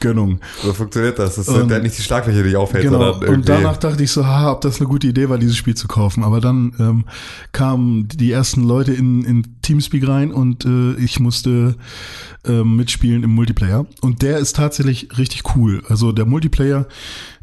Gönnung. 0.00 0.40
So 0.62 0.72
funktioniert 0.72 1.18
das. 1.18 1.36
das 1.36 1.46
der 1.46 1.76
hat 1.76 1.82
nicht 1.82 1.98
die 1.98 2.02
Schlagfläche, 2.02 2.42
die 2.42 2.56
aufhält, 2.56 2.84
Genau. 2.84 2.98
sondern 2.98 3.22
irgendwie. 3.22 3.34
Und 3.34 3.48
danach 3.48 3.76
dachte 3.76 4.02
ich 4.02 4.10
so, 4.10 4.26
ha, 4.26 4.52
ob 4.52 4.60
das 4.60 4.80
eine 4.80 4.88
gute 4.88 5.06
Idee 5.06 5.28
war, 5.28 5.38
dieses 5.38 5.56
Spiel 5.56 5.74
zu 5.74 5.88
kaufen. 5.88 6.22
Aber 6.24 6.40
dann 6.40 6.72
ähm, 6.78 7.04
kamen 7.52 8.08
die 8.08 8.30
ersten 8.32 8.62
Leute 8.62 8.92
in, 8.92 9.24
in 9.24 9.60
Teamspeak 9.62 10.06
rein 10.06 10.32
und 10.32 10.64
äh, 10.64 10.94
ich 10.94 11.20
musste 11.20 11.74
ähm, 12.44 12.76
mitspielen 12.76 13.22
im 13.22 13.30
Multiplayer. 13.30 13.86
Und 14.00 14.22
der 14.22 14.38
ist 14.38 14.56
tatsächlich 14.56 15.08
richtig 15.18 15.56
cool. 15.56 15.82
Also 15.88 16.12
der 16.12 16.24
Multiplayer 16.24 16.86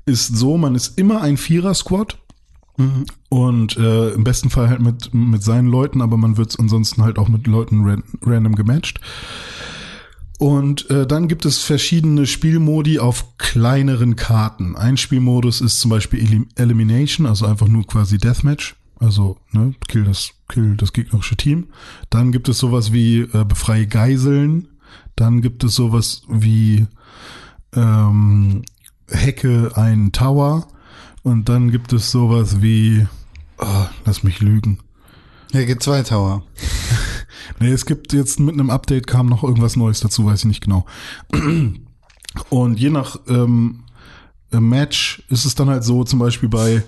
ist 0.05 0.35
so, 0.35 0.57
man 0.57 0.75
ist 0.75 0.97
immer 0.97 1.21
ein 1.21 1.37
Vierer-Squad. 1.37 2.17
Und 3.29 3.77
äh, 3.77 4.09
im 4.09 4.25
besten 4.25 4.49
Fall 4.49 4.69
halt 4.69 4.81
mit, 4.81 5.13
mit 5.13 5.41
seinen 5.41 5.67
Leuten, 5.67 6.01
aber 6.01 6.17
man 6.17 6.35
wird 6.35 6.59
ansonsten 6.59 7.03
halt 7.03 7.17
auch 7.17 7.29
mit 7.29 7.47
Leuten 7.47 7.85
ran, 7.85 8.03
random 8.21 8.55
gematcht. 8.55 8.99
Und 10.39 10.89
äh, 10.89 11.07
dann 11.07 11.29
gibt 11.29 11.45
es 11.45 11.59
verschiedene 11.59 12.25
Spielmodi 12.25 12.99
auf 12.99 13.37
kleineren 13.37 14.17
Karten. 14.17 14.75
Ein 14.75 14.97
Spielmodus 14.97 15.61
ist 15.61 15.79
zum 15.79 15.89
Beispiel 15.89 16.19
Elim 16.19 16.47
Elimination, 16.55 17.25
also 17.25 17.45
einfach 17.45 17.69
nur 17.69 17.87
quasi 17.87 18.17
Deathmatch. 18.17 18.75
Also 18.99 19.37
ne, 19.51 19.73
kill 19.87 20.03
das, 20.03 20.31
kill 20.49 20.75
das 20.75 20.91
gegnerische 20.91 21.37
Team. 21.37 21.67
Dann 22.09 22.33
gibt 22.33 22.49
es 22.49 22.57
sowas 22.57 22.91
wie 22.91 23.21
äh, 23.21 23.45
befreie 23.45 23.87
Geiseln. 23.87 24.67
Dann 25.15 25.41
gibt 25.41 25.63
es 25.63 25.75
sowas 25.75 26.23
wie 26.27 26.85
ähm, 27.73 28.63
Hacke 29.11 29.71
einen 29.75 30.11
Tower. 30.11 30.67
Und 31.23 31.49
dann 31.49 31.71
gibt 31.71 31.91
es 31.93 32.11
sowas 32.11 32.61
wie, 32.61 33.07
oh, 33.57 33.85
lass 34.05 34.23
mich 34.23 34.41
lügen. 34.41 34.79
Geht 35.51 35.83
zwei 35.83 36.03
Tower. 36.03 36.43
Nee, 37.59 37.69
es 37.69 37.85
gibt 37.85 38.11
jetzt 38.11 38.39
mit 38.39 38.55
einem 38.55 38.69
Update 38.69 39.07
kam 39.07 39.27
noch 39.27 39.43
irgendwas 39.43 39.75
Neues 39.75 39.99
dazu, 39.99 40.25
weiß 40.25 40.39
ich 40.39 40.45
nicht 40.45 40.63
genau. 40.63 40.85
Und 42.49 42.79
je 42.79 42.89
nach 42.89 43.17
ähm, 43.27 43.83
äh, 44.51 44.59
Match 44.59 45.23
ist 45.29 45.45
es 45.45 45.55
dann 45.55 45.69
halt 45.69 45.83
so, 45.83 46.03
zum 46.03 46.19
Beispiel 46.19 46.49
bei, 46.49 46.83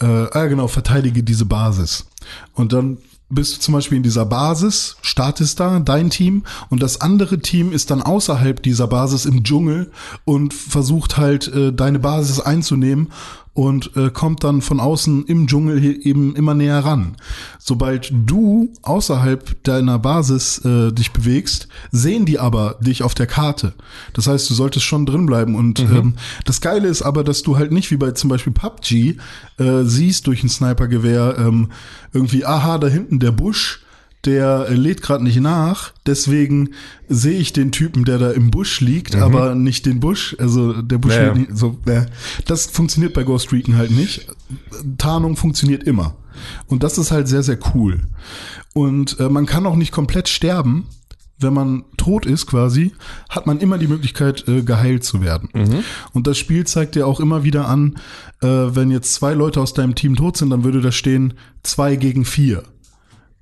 äh, 0.00 0.06
ah 0.06 0.46
genau, 0.46 0.68
verteidige 0.68 1.22
diese 1.22 1.44
Basis. 1.44 2.06
Und 2.52 2.72
dann 2.72 2.98
bist 3.28 3.56
du 3.56 3.60
zum 3.60 3.74
Beispiel 3.74 3.96
in 3.96 4.02
dieser 4.02 4.24
Basis, 4.24 4.96
startest 5.02 5.58
da, 5.58 5.80
dein 5.80 6.10
Team, 6.10 6.44
und 6.70 6.82
das 6.82 7.00
andere 7.00 7.40
Team 7.40 7.72
ist 7.72 7.90
dann 7.90 8.02
außerhalb 8.02 8.62
dieser 8.62 8.86
Basis 8.86 9.26
im 9.26 9.42
Dschungel 9.42 9.90
und 10.24 10.54
versucht 10.54 11.16
halt, 11.16 11.48
äh, 11.48 11.72
deine 11.72 11.98
Basis 11.98 12.40
einzunehmen 12.40 13.10
und 13.56 13.96
äh, 13.96 14.10
kommt 14.10 14.44
dann 14.44 14.60
von 14.60 14.80
außen 14.80 15.24
im 15.24 15.46
Dschungel 15.46 15.80
hier 15.80 16.04
eben 16.04 16.36
immer 16.36 16.52
näher 16.52 16.84
ran. 16.84 17.16
Sobald 17.58 18.12
du 18.12 18.70
außerhalb 18.82 19.62
deiner 19.64 19.98
Basis 19.98 20.58
äh, 20.58 20.92
dich 20.92 21.12
bewegst, 21.12 21.66
sehen 21.90 22.26
die 22.26 22.38
aber 22.38 22.76
dich 22.80 23.02
auf 23.02 23.14
der 23.14 23.26
Karte. 23.26 23.72
Das 24.12 24.26
heißt, 24.26 24.50
du 24.50 24.54
solltest 24.54 24.84
schon 24.84 25.06
drin 25.06 25.24
bleiben. 25.24 25.54
Und 25.54 25.80
ähm, 25.80 26.16
das 26.44 26.60
Geile 26.60 26.88
ist 26.88 27.00
aber, 27.00 27.24
dass 27.24 27.42
du 27.42 27.56
halt 27.56 27.72
nicht 27.72 27.90
wie 27.90 27.96
bei 27.96 28.10
zum 28.10 28.28
Beispiel 28.28 28.52
PUBG 28.52 29.16
äh, 29.56 29.84
siehst 29.84 30.26
durch 30.26 30.44
ein 30.44 30.50
Snipergewehr 30.50 31.36
ähm, 31.38 31.70
irgendwie, 32.12 32.44
aha, 32.44 32.76
da 32.76 32.88
hinten 32.88 33.20
der 33.20 33.32
Busch 33.32 33.85
der 34.26 34.68
lädt 34.70 35.02
gerade 35.02 35.24
nicht 35.24 35.40
nach, 35.40 35.92
deswegen 36.04 36.70
sehe 37.08 37.38
ich 37.38 37.52
den 37.52 37.72
Typen, 37.72 38.04
der 38.04 38.18
da 38.18 38.30
im 38.32 38.50
Busch 38.50 38.80
liegt, 38.80 39.14
aber 39.16 39.54
nicht 39.54 39.86
den 39.86 40.00
Busch. 40.00 40.36
Also 40.38 40.82
der 40.82 40.98
Busch 40.98 41.14
Ja, 41.14 41.22
ja. 41.22 41.32
lädt 41.32 41.48
nicht, 41.48 41.56
so, 41.56 41.78
äh, 41.86 42.06
das 42.46 42.66
funktioniert 42.66 43.14
bei 43.14 43.22
Ghost 43.22 43.52
Recon 43.52 43.76
halt 43.76 43.92
nicht. 43.92 44.26
Tarnung 44.98 45.36
funktioniert 45.36 45.84
immer. 45.84 46.16
Und 46.66 46.82
das 46.82 46.98
ist 46.98 47.10
halt 47.10 47.28
sehr, 47.28 47.42
sehr 47.42 47.58
cool. 47.74 48.00
Und 48.74 49.18
äh, 49.20 49.28
man 49.28 49.46
kann 49.46 49.64
auch 49.66 49.76
nicht 49.76 49.92
komplett 49.92 50.28
sterben. 50.28 50.86
Wenn 51.38 51.52
man 51.52 51.84
tot 51.98 52.24
ist 52.24 52.46
quasi, 52.46 52.92
hat 53.28 53.46
man 53.46 53.58
immer 53.60 53.76
die 53.76 53.88
Möglichkeit, 53.88 54.48
äh, 54.48 54.62
geheilt 54.62 55.04
zu 55.04 55.20
werden. 55.20 55.50
Und 56.14 56.26
das 56.26 56.38
Spiel 56.38 56.66
zeigt 56.66 56.94
dir 56.94 57.06
auch 57.06 57.20
immer 57.20 57.44
wieder 57.44 57.68
an, 57.68 57.96
äh, 58.40 58.46
wenn 58.48 58.90
jetzt 58.90 59.12
zwei 59.12 59.34
Leute 59.34 59.60
aus 59.60 59.74
deinem 59.74 59.94
Team 59.94 60.16
tot 60.16 60.38
sind, 60.38 60.48
dann 60.48 60.64
würde 60.64 60.80
da 60.80 60.90
stehen 60.92 61.34
zwei 61.62 61.96
gegen 61.96 62.24
vier. 62.24 62.62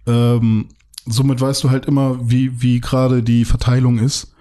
Ähm, 0.07 0.67
somit 1.07 1.41
weißt 1.41 1.65
du 1.65 1.71
halt 1.71 1.87
immer, 1.87 2.19
wie, 2.29 2.63
wie 2.63 2.81
gerade 2.81 3.23
die 3.23 3.45
Verteilung 3.45 3.99
ist. 3.99 4.33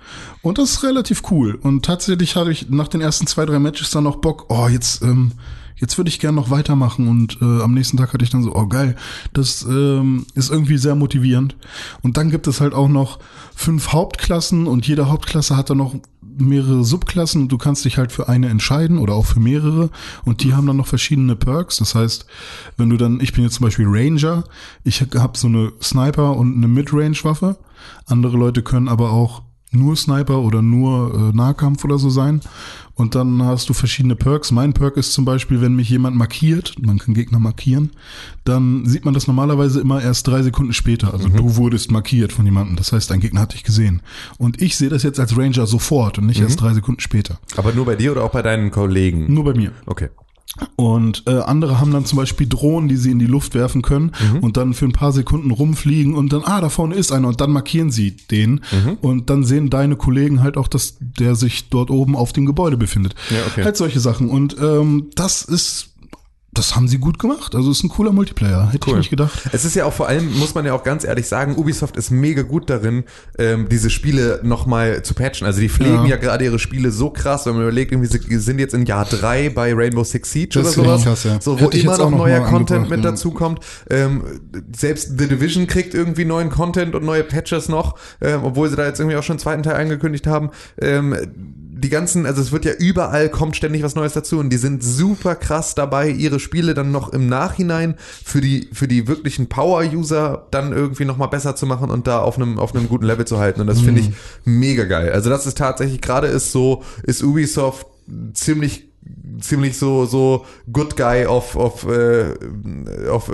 Und 0.42 0.58
das 0.58 0.72
ist 0.72 0.84
relativ 0.84 1.24
cool. 1.32 1.56
Und 1.56 1.86
tatsächlich 1.86 2.36
hatte 2.36 2.52
ich 2.52 2.70
nach 2.70 2.88
den 2.88 3.02
ersten 3.02 3.28
zwei, 3.28 3.46
drei 3.46 3.60
Matches 3.60 3.92
dann 3.92 4.04
noch 4.04 4.18
Bock, 4.18 4.46
oh, 4.50 4.68
jetzt, 4.68 5.02
ähm, 5.02 5.32
jetzt 5.78 5.98
würde 5.98 6.10
ich 6.10 6.20
gern 6.20 6.36
noch 6.36 6.50
weitermachen. 6.50 7.08
Und 7.08 7.38
äh, 7.42 7.62
am 7.62 7.74
nächsten 7.74 7.98
Tag 7.98 8.14
hatte 8.14 8.24
ich 8.24 8.30
dann 8.30 8.44
so, 8.44 8.54
oh 8.56 8.68
geil, 8.68 8.96
das 9.34 9.64
ähm, 9.64 10.26
ist 10.36 10.52
irgendwie 10.52 10.78
sehr 10.78 10.96
motivierend. 10.96 11.56
Und 12.02 12.18
dann 12.18 12.30
gibt 12.30 12.48
es 12.48 12.62
halt 12.62 12.74
auch 12.74 12.90
noch 12.90 13.20
fünf 13.56 13.94
Hauptklassen 13.94 14.68
und 14.68 14.88
jede 14.88 15.10
Hauptklasse 15.10 15.56
hat 15.56 15.70
dann 15.70 15.78
noch 15.78 15.96
mehrere 16.38 16.84
Subklassen 16.84 17.44
und 17.44 17.52
du 17.52 17.58
kannst 17.58 17.86
dich 17.86 17.98
halt 17.98 18.12
für 18.12 18.30
eine 18.30 18.50
entscheiden 18.50 18.98
oder 18.98 19.14
auch 19.14 19.26
für 19.26 19.40
mehrere 19.40 19.90
und 20.26 20.44
die 20.44 20.54
haben 20.54 20.68
dann 20.68 20.78
noch 20.78 20.88
verschiedene 20.88 21.36
Perks. 21.36 21.78
Das 21.78 21.96
heißt, 21.96 22.26
wenn 22.78 22.90
du 22.90 22.98
dann, 22.98 23.20
ich 23.20 23.34
bin 23.34 23.44
jetzt 23.44 23.56
zum 23.56 23.66
Beispiel 23.66 23.86
Ranger, 23.88 24.44
ich 24.84 25.02
habe 25.02 25.38
so 25.38 25.48
eine 25.48 25.74
Sniper 25.82 26.36
und 26.36 26.56
eine 26.56 26.68
Midrange-Waffe. 26.68 27.58
Andere 28.06 28.38
Leute 28.38 28.64
können 28.64 28.88
aber 28.88 29.12
auch 29.12 29.44
nur 29.74 29.96
Sniper 29.96 30.40
oder 30.40 30.62
nur 30.62 31.14
äh, 31.14 31.36
Nahkampf 31.36 31.84
oder 31.84 31.98
so 31.98 32.10
sein. 32.10 32.42
Und 32.96 33.16
dann 33.16 33.42
hast 33.42 33.70
du 33.70 33.74
verschiedene 33.74 34.16
Perks. 34.16 34.52
Mein 34.52 34.74
Perk 34.74 34.98
ist 34.98 35.14
zum 35.14 35.26
Beispiel, 35.26 35.62
wenn 35.62 35.76
mich 35.76 35.90
jemand 35.90 36.16
markiert, 36.16 36.76
man 36.80 37.00
kann 37.00 37.16
Gegner 37.16 37.40
markieren, 37.40 37.90
dann 38.44 38.86
sieht 38.86 39.04
man 39.04 39.16
das 39.16 39.26
normalerweise 39.26 39.82
immer 39.82 40.02
erst 40.02 40.28
drei 40.28 40.44
Sekunden 40.44 40.74
später. 40.74 41.12
Also 41.12 41.28
du 41.28 41.56
wurdest 41.56 41.92
markiert 41.92 42.32
von 42.32 42.46
jemandem. 42.46 42.76
Das 42.76 42.92
heißt, 42.92 43.10
dein 43.10 43.20
Gegner 43.20 43.42
hat 43.42 43.54
dich 43.54 43.64
gesehen. 43.64 44.04
Und 44.38 44.62
ich 44.62 44.78
sehe 44.78 44.90
das 44.90 45.02
jetzt 45.02 45.20
als 45.20 45.36
Ranger 45.36 45.66
sofort 45.66 46.20
und 46.20 46.28
nicht 46.28 46.40
erst 46.40 46.62
drei 46.62 46.74
Sekunden 46.74 47.02
später. 47.02 47.40
Aber 47.58 47.74
nur 47.74 47.86
bei 47.86 47.96
dir 47.96 48.12
oder 48.12 48.24
auch 48.24 48.32
bei 48.32 48.44
deinen 48.44 48.70
Kollegen? 48.70 49.34
Nur 49.34 49.44
bei 49.44 49.54
mir. 49.56 49.72
Okay. 49.88 50.10
Und 50.76 51.24
äh, 51.26 51.40
andere 51.40 51.80
haben 51.80 51.92
dann 51.92 52.06
zum 52.06 52.18
Beispiel 52.18 52.48
Drohnen, 52.48 52.88
die 52.88 52.96
sie 52.96 53.10
in 53.10 53.18
die 53.18 53.26
Luft 53.26 53.56
werfen 53.56 53.82
können 53.82 54.12
und 54.42 54.56
dann 54.56 54.76
für 54.76 54.86
ein 54.86 54.92
paar 54.92 55.12
Sekunden 55.12 55.50
rumfliegen 55.50 56.14
und 56.14 56.32
dann, 56.32 56.44
ah, 56.44 56.62
da 56.62 56.70
vorne 56.70 56.94
ist 56.94 57.12
einer 57.12 57.28
und 57.28 57.42
dann 57.42 57.50
markieren 57.52 57.90
sie 57.90 58.12
den 58.12 58.62
und 59.02 59.32
dann 59.32 59.44
sehen 59.44 59.72
deine 59.72 59.96
Kollegen 59.96 60.44
halt 60.44 60.58
auch, 60.58 60.68
dass 60.68 60.98
der 61.00 61.36
sich 61.36 61.70
dort 61.70 61.90
oben 61.90 62.16
auf 62.16 62.34
dem 62.34 62.46
Gebäude 62.46 62.78
befindet. 62.78 63.16
Ja, 63.32 63.38
okay. 63.48 63.64
Halt 63.64 63.78
solche 63.78 64.00
Sachen. 64.00 64.30
Und 64.30 64.56
ähm, 64.62 65.08
das 65.16 65.42
ist 65.42 65.93
das 66.54 66.76
haben 66.76 66.88
sie 66.88 66.98
gut 66.98 67.20
gemacht. 67.20 67.56
Also 67.56 67.72
ist 67.72 67.84
ein 67.84 67.90
cooler 67.90 68.12
Multiplayer. 68.12 68.72
Hätte 68.72 68.88
Cool. 68.88 68.94
ich 68.96 68.98
nicht 69.00 69.10
gedacht. 69.10 69.32
Es 69.52 69.66
ist 69.66 69.76
ja 69.76 69.86
auch 69.86 69.94
vor 69.94 70.08
allem, 70.08 70.38
muss 70.38 70.54
man 70.56 70.66
ja 70.66 70.74
auch 70.74 70.84
ganz 70.84 71.04
ehrlich 71.04 71.28
sagen, 71.28 71.56
Ubisoft 71.56 71.98
ist 71.98 72.12
mega 72.12 72.42
gut 72.44 72.70
darin, 72.70 73.04
ähm, 73.38 73.68
diese 73.70 73.90
Spiele 73.90 74.40
nochmal 74.44 75.02
zu 75.04 75.14
patchen. 75.14 75.46
Also 75.48 75.60
die 75.60 75.70
pflegen 75.70 76.04
ja, 76.06 76.12
Ja. 76.12 76.16
gerade 76.18 76.44
ihre 76.46 76.60
Spiele 76.60 76.92
so 76.92 77.10
krass, 77.10 77.46
wenn 77.46 77.54
man 77.54 77.64
überlegt, 77.64 77.92
irgendwie 77.92 78.10
sie 78.10 78.38
sind 78.40 78.60
jetzt 78.60 78.74
in 78.74 78.86
Jahr 78.86 79.06
drei 79.06 79.50
bei 79.50 79.74
Rainbow 79.74 80.04
Six 80.04 80.32
Siege 80.32 80.60
Das 80.62 80.78
oder 80.78 80.98
sowas. 81.00 81.04
krass, 81.04 81.24
ja. 81.24 81.42
So, 81.42 81.60
wo 81.60 81.70
immer 81.70 81.98
noch 81.98 82.12
noch 82.12 82.18
neuer 82.20 82.42
Content 82.42 82.90
mit 82.90 83.04
ja. 83.04 83.12
dazu 83.12 83.32
kommt. 83.32 83.60
Ähm, 83.90 84.24
selbst 84.76 85.18
The 85.18 85.28
Division 85.28 85.68
kriegt 85.68 85.94
irgendwie 85.94 86.26
neuen 86.26 86.50
Content 86.50 86.96
und 86.96 87.04
neue 87.04 87.24
Patches 87.24 87.70
noch, 87.70 87.98
ähm, 88.22 88.42
obwohl 88.44 88.70
sie 88.70 88.76
da 88.76 88.86
jetzt 88.86 89.00
irgendwie 89.00 89.18
auch 89.18 89.24
schon 89.24 89.34
einen 89.36 89.40
zweiten 89.40 89.64
Teil 89.64 89.76
angekündigt 89.76 90.28
haben. 90.28 90.52
Ähm, 90.80 91.16
die 91.84 91.90
ganzen, 91.90 92.26
also 92.26 92.42
es 92.42 92.52
wird 92.52 92.66
ja 92.66 92.74
überall, 92.74 93.30
kommt 93.30 93.56
ständig 93.56 93.84
was 93.84 93.96
Neues 93.96 94.14
dazu 94.14 94.40
und 94.40 94.50
die 94.50 94.58
sind 94.58 94.84
super 94.84 95.36
krass 95.36 95.76
dabei, 95.76 96.10
ihre 96.10 96.40
Spiele 96.40 96.74
dann 96.74 96.92
noch 96.92 97.12
im 97.12 97.28
Nachhinein 97.28 97.96
für 98.00 98.42
die, 98.42 98.70
für 98.72 98.88
die 98.88 99.08
wirklichen 99.08 99.48
Power-User 99.50 100.48
dann 100.52 100.72
irgendwie 100.72 101.06
nochmal 101.06 101.28
besser 101.28 101.56
zu 101.56 101.66
machen 101.66 101.92
und 101.92 102.08
da 102.08 102.20
auf 102.20 102.38
einem, 102.38 102.58
auf 102.58 102.74
einem 102.74 102.88
guten 102.88 103.06
Level 103.06 103.26
zu 103.26 103.40
halten. 103.40 103.62
Und 103.62 103.68
das 103.68 103.82
finde 103.82 104.02
ich 104.02 104.12
mega 104.46 104.86
geil. 104.86 105.12
Also 105.12 105.30
das 105.30 105.46
ist 105.46 105.58
tatsächlich, 105.58 106.02
gerade 106.02 106.28
ist 106.28 106.52
so, 106.52 106.84
ist 107.04 107.22
Ubisoft 107.22 107.86
ziemlich 108.34 108.93
ziemlich 109.42 109.78
so 109.78 110.06
so 110.06 110.46
Good 110.72 110.96
Guy 110.96 111.26
auf 111.26 111.56
auf 111.56 111.86
äh, 111.88 112.34
auf 113.10 113.30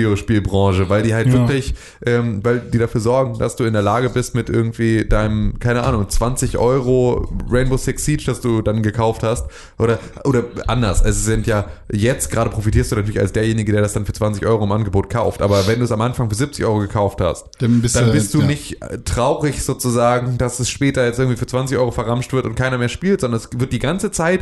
Videospielbranche, 0.00 0.88
weil 0.88 1.02
die 1.02 1.12
halt 1.14 1.26
Ja. 1.26 1.32
wirklich, 1.34 1.74
ähm, 2.06 2.40
weil 2.42 2.60
die 2.60 2.78
dafür 2.78 3.00
sorgen, 3.00 3.38
dass 3.38 3.56
du 3.56 3.64
in 3.64 3.72
der 3.72 3.82
Lage 3.82 4.08
bist 4.10 4.34
mit 4.34 4.48
irgendwie 4.48 5.04
deinem 5.04 5.58
keine 5.58 5.82
Ahnung 5.82 6.08
20 6.08 6.56
Euro 6.58 7.28
Rainbow 7.50 7.76
Six 7.76 8.04
Siege, 8.04 8.22
das 8.26 8.40
du 8.40 8.62
dann 8.62 8.82
gekauft 8.82 9.22
hast 9.22 9.46
oder 9.78 9.98
oder 10.24 10.44
anders. 10.66 11.02
Es 11.04 11.24
sind 11.24 11.46
ja 11.46 11.66
jetzt 11.92 12.30
gerade 12.30 12.50
profitierst 12.50 12.92
du 12.92 12.96
natürlich 12.96 13.20
als 13.20 13.32
derjenige, 13.32 13.72
der 13.72 13.82
das 13.82 13.92
dann 13.92 14.06
für 14.06 14.12
20 14.12 14.46
Euro 14.46 14.64
im 14.64 14.72
Angebot 14.72 15.10
kauft, 15.10 15.42
aber 15.42 15.66
wenn 15.66 15.78
du 15.80 15.84
es 15.84 15.92
am 15.92 16.00
Anfang 16.00 16.28
für 16.30 16.36
70 16.36 16.64
Euro 16.64 16.78
gekauft 16.78 17.20
hast, 17.20 17.46
Dann 17.58 17.82
bist 17.82 17.96
dann 17.96 18.06
du- 18.06 18.12
bist 18.12 18.32
du 18.34 18.40
ja. 18.40 18.46
nicht 18.46 18.80
äh, 18.82 18.98
traurig 19.04 19.62
sozusagen, 19.62 20.38
dass 20.38 20.60
es 20.60 20.70
später 20.70 21.04
jetzt 21.04 21.18
irgendwie 21.18 21.36
für 21.38 21.46
20 21.46 21.76
Euro 21.76 21.90
verramscht 21.90 22.32
wird 22.32 22.46
und 22.46 22.54
keiner 22.54 22.78
mehr 22.78 22.88
spielt, 22.88 23.20
sondern 23.20 23.40
es 23.40 23.48
wird 23.58 23.72
die 23.72 23.78
ganze 23.78 24.10
Zeit, 24.10 24.40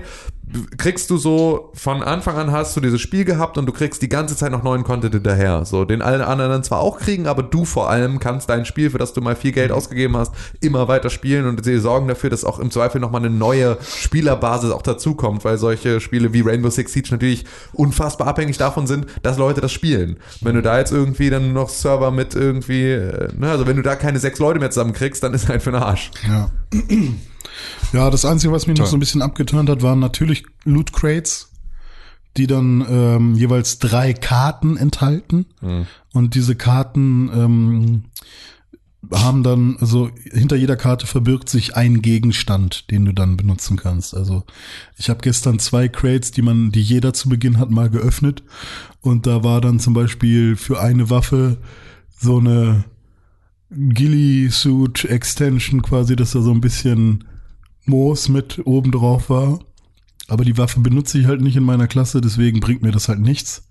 kriegst 0.77 1.09
du 1.11 1.16
so, 1.16 1.70
von 1.74 2.03
Anfang 2.03 2.36
an 2.36 2.53
hast 2.53 2.77
du 2.77 2.81
dieses 2.81 3.01
Spiel 3.01 3.24
gehabt 3.24 3.57
und 3.57 3.66
du 3.66 3.73
kriegst 3.73 4.03
die 4.03 4.09
ganze 4.09 4.36
Zeit 4.36 4.53
noch 4.53 4.62
neuen 4.62 4.85
Content 4.85 5.15
hinterher. 5.15 5.65
So, 5.65 5.85
den 5.85 6.03
alle 6.03 6.27
anderen 6.27 6.62
zwar 6.62 6.81
auch 6.81 6.99
kriegen, 6.99 7.27
aber 7.27 7.43
du 7.43 7.65
vor 7.65 7.89
allem 7.89 8.19
kannst 8.20 8.51
dein 8.51 8.65
Spiel, 8.65 8.90
für 8.90 8.99
das 8.99 9.12
du 9.12 9.20
mal 9.20 9.36
viel 9.36 9.53
Geld 9.53 9.73
ausgegeben 9.73 10.16
hast, 10.16 10.32
immer 10.61 10.89
weiter 10.89 11.11
spielen 11.11 11.47
und 11.47 11.65
sie 11.65 11.78
sorgen 11.78 12.09
dafür, 12.09 12.31
dass 12.31 12.45
auch 12.45 12.59
im 12.59 12.70
Zweifel 12.70 13.01
nochmal 13.01 13.24
eine 13.24 13.35
neue 13.35 13.78
Spielerbasis 13.82 14.70
auch 14.70 14.82
dazukommt, 14.82 15.45
weil 15.45 15.59
solche 15.59 16.01
Spiele 16.01 16.32
wie 16.32 16.43
Rainbow 16.43 16.70
Six 16.70 16.93
Siege 16.93 17.09
natürlich 17.11 17.45
unfassbar 17.73 18.27
abhängig 18.28 18.59
davon 18.59 18.86
sind, 18.86 19.07
dass 19.23 19.39
Leute 19.39 19.61
das 19.61 19.73
spielen. 19.73 20.19
Wenn 20.40 20.55
du 20.55 20.62
da 20.62 20.78
jetzt 20.78 20.93
irgendwie 20.93 21.31
dann 21.31 21.53
noch 21.53 21.69
Server 21.69 22.11
mit 22.11 22.35
irgendwie, 22.35 22.90
äh, 22.93 23.28
ne, 23.36 23.51
also 23.51 23.66
wenn 23.66 23.77
du 23.77 23.82
da 23.82 23.97
keine 23.97 24.19
sechs 24.19 24.39
Leute 24.39 24.61
mehr 24.61 24.70
zusammenkriegst, 24.70 25.23
dann 25.23 25.35
ist 25.35 25.49
halt 25.49 25.62
für 25.62 25.70
den 25.70 25.82
Arsch. 25.82 26.11
Ja. 26.27 26.51
Ja, 27.93 28.11
das 28.11 28.25
Einzige, 28.25 28.53
was 28.53 28.66
mich 28.66 28.79
noch 28.79 28.87
so 28.87 28.97
ein 28.97 29.01
bisschen 29.01 29.23
abgeturnt 29.23 29.69
hat, 29.69 29.83
waren 29.83 29.99
natürlich 29.99 30.45
Loot 30.65 30.93
Crates, 30.93 31.51
die 32.37 32.47
dann 32.47 32.87
ähm, 32.89 33.35
jeweils 33.35 33.79
drei 33.79 34.12
Karten 34.12 34.77
enthalten. 34.77 35.47
Und 36.12 36.35
diese 36.35 36.55
Karten 36.55 37.31
ähm, 37.35 38.05
haben 39.12 39.43
dann, 39.43 39.77
also 39.81 40.11
hinter 40.33 40.57
jeder 40.57 40.77
Karte 40.77 41.07
verbirgt 41.07 41.49
sich 41.49 41.77
ein 41.77 42.03
Gegenstand, 42.03 42.91
den 42.91 43.05
du 43.05 43.12
dann 43.12 43.37
benutzen 43.37 43.77
kannst. 43.77 44.15
Also 44.15 44.45
ich 44.97 45.09
habe 45.09 45.20
gestern 45.23 45.59
zwei 45.59 45.89
Crates, 45.89 46.33
die 46.33 46.43
man, 46.43 46.73
die 46.73 46.83
jeder 46.83 47.15
zu 47.15 47.29
Beginn 47.29 47.59
hat, 47.59 47.70
mal 47.70 47.91
geöffnet. 47.91 48.43
Und 49.01 49.27
da 49.27 49.45
war 49.45 49.61
dann 49.61 49.79
zum 49.79 49.95
Beispiel 49.95 50.57
für 50.57 50.81
eine 50.81 51.11
Waffe 51.11 51.59
so 52.19 52.39
eine 52.39 52.85
Ghillie-Suit 53.70 55.05
Extension 55.05 55.83
quasi, 55.83 56.16
dass 56.16 56.33
da 56.33 56.41
so 56.41 56.51
ein 56.51 56.61
bisschen 56.61 57.25
Moos 57.89 58.28
mit 58.28 58.66
oben 58.66 58.93
drauf 58.93 59.31
war. 59.31 59.60
Aber 60.28 60.44
die 60.44 60.59
Waffe 60.59 60.81
benutze 60.81 61.19
ich 61.19 61.27
halt 61.27 61.40
nicht 61.40 61.56
in 61.56 61.65
meiner 61.65 61.89
Klasse, 61.89 62.20
deswegen 62.20 62.60
bringt 62.60 62.82
mir 62.82 62.93
das 62.93 63.09
halt 63.09 63.19
nichts. 63.19 63.66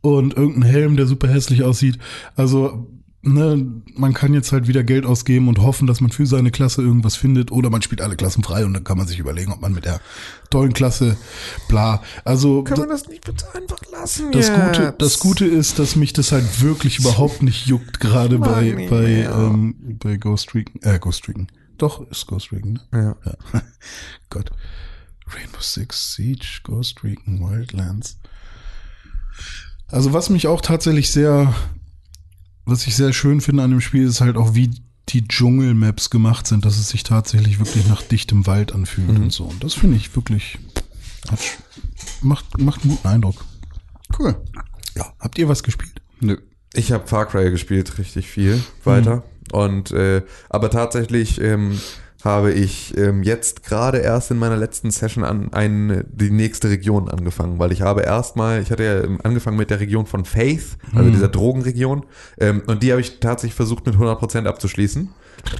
Und 0.00 0.36
irgendein 0.36 0.68
Helm, 0.68 0.96
der 0.96 1.06
super 1.06 1.28
hässlich 1.28 1.62
aussieht. 1.62 1.98
Also, 2.34 2.88
ne, 3.22 3.64
man 3.94 4.12
kann 4.12 4.34
jetzt 4.34 4.50
halt 4.50 4.66
wieder 4.66 4.82
Geld 4.82 5.06
ausgeben 5.06 5.46
und 5.46 5.60
hoffen, 5.60 5.86
dass 5.86 6.00
man 6.00 6.10
für 6.10 6.26
seine 6.26 6.50
Klasse 6.50 6.82
irgendwas 6.82 7.14
findet. 7.14 7.52
Oder 7.52 7.70
man 7.70 7.80
spielt 7.80 8.00
alle 8.00 8.16
Klassen 8.16 8.42
frei 8.42 8.64
und 8.66 8.74
dann 8.74 8.82
kann 8.82 8.98
man 8.98 9.06
sich 9.06 9.20
überlegen, 9.20 9.52
ob 9.52 9.60
man 9.60 9.72
mit 9.72 9.84
der 9.84 10.00
tollen 10.50 10.72
Klasse 10.72 11.16
bla. 11.68 12.02
Also, 12.24 12.62
das 12.62 13.06
nicht 13.06 13.24
bitte 13.24 13.46
einfach 13.54 13.80
lassen? 13.92 14.32
das 14.32 14.52
Gute, 14.52 14.94
das 14.98 15.20
Gute 15.20 15.46
ist, 15.46 15.78
dass 15.78 15.94
mich 15.94 16.12
das 16.12 16.32
halt 16.32 16.60
wirklich 16.60 16.98
überhaupt 16.98 17.44
nicht 17.44 17.66
juckt, 17.66 18.00
gerade 18.00 18.38
bei, 18.38 18.88
bei, 18.90 19.30
ähm, 19.32 19.76
bei 20.02 20.16
Ghost 20.16 20.56
Recon, 20.56 20.82
äh, 20.82 20.98
Ghost 20.98 21.28
Recon. 21.28 21.46
Doch, 21.82 22.08
ist 22.12 22.28
Ghost 22.28 22.52
Recon, 22.52 22.74
ne? 22.74 22.80
Ja. 22.92 23.16
Ja. 23.52 23.62
Gott. 24.30 24.50
Rainbow 25.34 25.60
Six 25.60 26.14
Siege, 26.14 26.60
Ghost 26.62 27.02
Recon, 27.02 27.40
Wildlands. 27.40 28.18
Also 29.88 30.12
was 30.12 30.30
mich 30.30 30.46
auch 30.46 30.60
tatsächlich 30.60 31.10
sehr, 31.10 31.52
was 32.64 32.86
ich 32.86 32.94
sehr 32.94 33.12
schön 33.12 33.40
finde 33.40 33.64
an 33.64 33.70
dem 33.72 33.80
Spiel, 33.80 34.06
ist 34.06 34.20
halt 34.20 34.36
auch, 34.36 34.54
wie 34.54 34.70
die 35.08 35.26
Dschungelmaps 35.26 36.08
gemacht 36.10 36.46
sind, 36.46 36.64
dass 36.64 36.78
es 36.78 36.88
sich 36.90 37.02
tatsächlich 37.02 37.58
wirklich 37.58 37.88
nach 37.88 38.02
dichtem 38.02 38.46
Wald 38.46 38.72
anfühlt 38.72 39.08
Mhm. 39.10 39.24
und 39.24 39.32
so. 39.32 39.44
Und 39.46 39.64
das 39.64 39.74
finde 39.74 39.96
ich 39.96 40.14
wirklich, 40.14 40.60
macht, 42.22 42.60
macht 42.60 42.84
einen 42.84 42.92
guten 42.96 43.08
Eindruck. 43.08 43.44
Cool. 44.16 44.40
Ja. 44.94 45.12
Habt 45.18 45.36
ihr 45.36 45.48
was 45.48 45.64
gespielt? 45.64 46.00
Nö. 46.20 46.36
Ich 46.74 46.92
habe 46.92 47.08
Far 47.08 47.26
Cry 47.26 47.50
gespielt, 47.50 47.98
richtig 47.98 48.28
viel 48.28 48.62
weiter. 48.84 49.16
Mhm. 49.16 49.22
Und 49.50 49.90
äh, 49.90 50.22
aber 50.48 50.70
tatsächlich 50.70 51.40
ähm, 51.40 51.80
habe 52.24 52.52
ich 52.52 52.96
ähm, 52.96 53.24
jetzt 53.24 53.64
gerade 53.64 53.98
erst 53.98 54.30
in 54.30 54.38
meiner 54.38 54.56
letzten 54.56 54.92
Session 54.92 55.24
an 55.24 55.52
ein, 55.52 56.04
die 56.12 56.30
nächste 56.30 56.70
Region 56.70 57.08
angefangen, 57.08 57.58
weil 57.58 57.72
ich 57.72 57.82
habe 57.82 58.02
erstmal, 58.02 58.62
ich 58.62 58.70
hatte 58.70 58.84
ja 58.84 59.18
angefangen 59.24 59.56
mit 59.56 59.70
der 59.70 59.80
Region 59.80 60.06
von 60.06 60.24
Faith, 60.24 60.76
also 60.94 61.08
Mhm. 61.08 61.12
dieser 61.12 61.28
Drogenregion, 61.28 62.06
ähm, 62.38 62.62
und 62.66 62.84
die 62.84 62.92
habe 62.92 63.00
ich 63.00 63.18
tatsächlich 63.18 63.56
versucht 63.56 63.86
mit 63.86 63.96
100% 63.96 64.46
abzuschließen, 64.46 65.08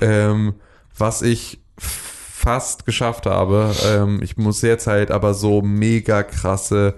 ähm, 0.01 0.55
was 0.97 1.23
ich 1.23 1.61
fast 1.77 2.87
geschafft 2.87 3.27
habe. 3.27 3.75
Ähm, 3.85 4.21
ich 4.23 4.37
muss 4.37 4.61
derzeit 4.61 5.11
aber 5.11 5.35
so 5.35 5.63
mega 5.63 6.23
krasse, 6.23 6.95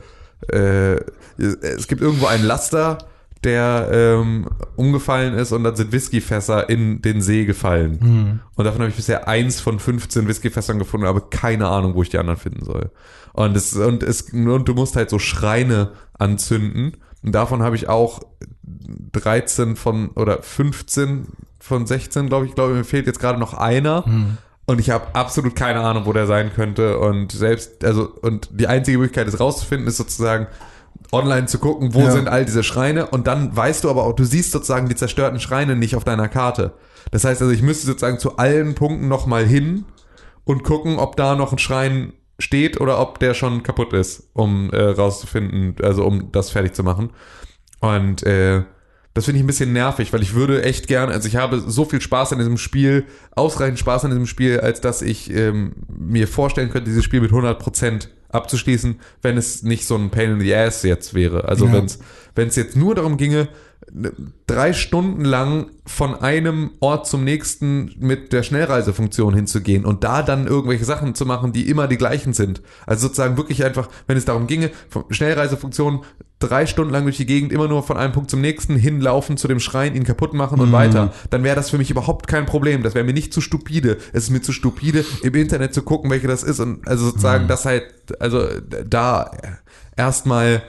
äh, 0.52 0.96
es 1.38 1.88
gibt 1.88 2.02
irgendwo 2.02 2.26
einen 2.26 2.44
Laster, 2.44 2.98
der 3.44 3.88
ähm, 3.92 4.48
umgefallen 4.76 5.34
ist 5.34 5.52
und 5.52 5.64
dann 5.64 5.76
sind 5.76 5.92
Whiskyfässer 5.92 6.68
in 6.68 7.02
den 7.02 7.20
See 7.20 7.44
gefallen. 7.44 7.98
Und 8.54 8.64
davon 8.64 8.80
habe 8.80 8.90
ich 8.90 8.96
bisher 8.96 9.28
eins 9.28 9.60
von 9.60 9.78
15 9.78 10.26
Whiskyfässern 10.26 10.78
gefunden, 10.78 11.06
aber 11.06 11.28
keine 11.28 11.68
Ahnung, 11.68 11.94
wo 11.94 12.02
ich 12.02 12.08
die 12.08 12.18
anderen 12.18 12.38
finden 12.38 12.64
soll. 12.64 12.90
Und 13.32 13.56
es, 13.56 13.74
und 13.74 14.02
es, 14.02 14.22
und 14.32 14.68
du 14.68 14.74
musst 14.74 14.96
halt 14.96 15.10
so 15.10 15.18
Schreine 15.18 15.92
anzünden. 16.18 16.96
Und 17.22 17.32
davon 17.34 17.62
habe 17.62 17.76
ich 17.76 17.88
auch 17.88 18.20
13 19.12 19.76
von, 19.76 20.10
oder 20.10 20.42
15 20.42 21.26
von 21.58 21.86
16, 21.86 22.28
glaube 22.28 22.46
ich, 22.46 22.54
glaube 22.54 22.74
mir 22.74 22.84
fehlt 22.84 23.06
jetzt 23.06 23.20
gerade 23.20 23.38
noch 23.38 23.54
einer. 23.54 24.04
Und 24.66 24.80
ich 24.80 24.90
habe 24.90 25.14
absolut 25.14 25.56
keine 25.56 25.80
Ahnung, 25.80 26.06
wo 26.06 26.12
der 26.12 26.26
sein 26.26 26.52
könnte. 26.54 26.98
Und 26.98 27.32
selbst, 27.32 27.84
also, 27.84 28.08
und 28.22 28.48
die 28.52 28.66
einzige 28.66 28.98
Möglichkeit, 28.98 29.28
es 29.28 29.40
rauszufinden, 29.40 29.88
ist 29.88 29.96
sozusagen 29.98 30.46
online 31.12 31.46
zu 31.46 31.58
gucken, 31.58 31.94
wo 31.94 32.00
Ja. 32.00 32.10
sind 32.10 32.28
all 32.28 32.44
diese 32.44 32.62
Schreine. 32.62 33.06
Und 33.08 33.26
dann 33.26 33.54
weißt 33.56 33.84
du 33.84 33.90
aber 33.90 34.04
auch, 34.04 34.14
du 34.14 34.24
siehst 34.24 34.50
sozusagen 34.52 34.88
die 34.88 34.96
zerstörten 34.96 35.40
Schreine 35.40 35.76
nicht 35.76 35.96
auf 35.96 36.04
deiner 36.04 36.28
Karte. 36.28 36.72
Das 37.10 37.24
heißt 37.24 37.40
also, 37.42 37.52
ich 37.52 37.62
müsste 37.62 37.86
sozusagen 37.86 38.18
zu 38.18 38.36
allen 38.36 38.74
Punkten 38.74 39.08
nochmal 39.08 39.46
hin 39.46 39.84
und 40.44 40.64
gucken, 40.64 40.98
ob 40.98 41.16
da 41.16 41.36
noch 41.36 41.52
ein 41.52 41.58
Schrein 41.58 42.12
steht 42.38 42.80
oder 42.80 42.98
ob 43.00 43.20
der 43.20 43.34
schon 43.34 43.62
kaputt 43.62 43.92
ist, 43.92 44.28
um 44.32 44.70
äh, 44.70 44.80
rauszufinden, 44.82 45.76
also 45.82 46.04
um 46.04 46.32
das 46.32 46.50
fertig 46.50 46.74
zu 46.74 46.82
machen. 46.82 47.10
Und 47.80 48.24
äh, 48.24 48.62
das 49.12 49.26
finde 49.26 49.38
ich 49.38 49.44
ein 49.44 49.46
bisschen 49.46 49.72
nervig, 49.72 50.12
weil 50.12 50.22
ich 50.22 50.34
würde 50.34 50.64
echt 50.64 50.88
gern, 50.88 51.10
also 51.10 51.28
ich 51.28 51.36
habe 51.36 51.60
so 51.60 51.84
viel 51.84 52.00
Spaß 52.00 52.32
an 52.32 52.38
diesem 52.38 52.58
Spiel, 52.58 53.04
ausreichend 53.36 53.78
Spaß 53.78 54.04
an 54.06 54.10
diesem 54.10 54.26
Spiel, 54.26 54.58
als 54.58 54.80
dass 54.80 55.02
ich 55.02 55.30
ähm, 55.32 55.74
mir 55.88 56.26
vorstellen 56.26 56.70
könnte, 56.70 56.90
dieses 56.90 57.04
Spiel 57.04 57.20
mit 57.20 57.30
100% 57.30 58.08
abzuschließen, 58.34 59.00
wenn 59.22 59.36
es 59.36 59.62
nicht 59.62 59.86
so 59.86 59.96
ein 59.96 60.10
Pain 60.10 60.32
in 60.32 60.40
the 60.40 60.54
Ass 60.54 60.82
jetzt 60.82 61.14
wäre. 61.14 61.48
Also 61.48 61.66
Ja. 61.66 61.84
wenn 62.34 62.48
es 62.48 62.56
jetzt 62.56 62.76
nur 62.76 62.94
darum 62.94 63.16
ginge, 63.16 63.48
drei 64.46 64.72
Stunden 64.72 65.24
lang 65.24 65.66
von 65.86 66.14
einem 66.14 66.70
Ort 66.80 67.06
zum 67.06 67.24
nächsten 67.24 67.94
mit 67.98 68.32
der 68.32 68.42
Schnellreisefunktion 68.42 69.34
hinzugehen 69.34 69.84
und 69.84 70.04
da 70.04 70.22
dann 70.22 70.46
irgendwelche 70.46 70.84
Sachen 70.84 71.14
zu 71.14 71.26
machen, 71.26 71.52
die 71.52 71.68
immer 71.68 71.86
die 71.86 71.96
gleichen 71.96 72.32
sind. 72.32 72.62
Also 72.86 73.08
sozusagen 73.08 73.36
wirklich 73.36 73.64
einfach, 73.64 73.88
wenn 74.06 74.16
es 74.16 74.24
darum 74.24 74.46
ginge, 74.46 74.70
Schnellreisefunktion 75.10 76.04
drei 76.38 76.66
Stunden 76.66 76.92
lang 76.92 77.04
durch 77.04 77.16
die 77.16 77.26
Gegend 77.26 77.52
immer 77.52 77.68
nur 77.68 77.82
von 77.82 77.96
einem 77.96 78.12
Punkt 78.12 78.30
zum 78.30 78.40
nächsten 78.40 78.76
hinlaufen 78.76 79.36
zu 79.36 79.48
dem 79.48 79.60
Schrein, 79.60 79.94
ihn 79.94 80.04
kaputt 80.04 80.34
machen 80.34 80.60
und 80.60 80.72
weiter, 80.72 81.12
dann 81.30 81.42
wäre 81.44 81.56
das 81.56 81.70
für 81.70 81.78
mich 81.78 81.90
überhaupt 81.90 82.26
kein 82.26 82.46
Problem. 82.46 82.82
Das 82.82 82.94
wäre 82.94 83.04
mir 83.04 83.14
nicht 83.14 83.32
zu 83.32 83.40
stupide. 83.40 83.98
Es 84.12 84.24
ist 84.24 84.30
mir 84.30 84.42
zu 84.42 84.52
stupide, 84.52 85.04
im 85.22 85.34
Internet 85.34 85.74
zu 85.74 85.82
gucken, 85.82 86.10
welche 86.10 86.26
das 86.26 86.42
ist 86.42 86.60
und 86.60 86.86
also 86.86 87.06
sozusagen 87.06 87.48
das 87.48 87.64
halt, 87.64 87.84
also 88.20 88.46
da 88.86 89.30
erstmal 89.96 90.62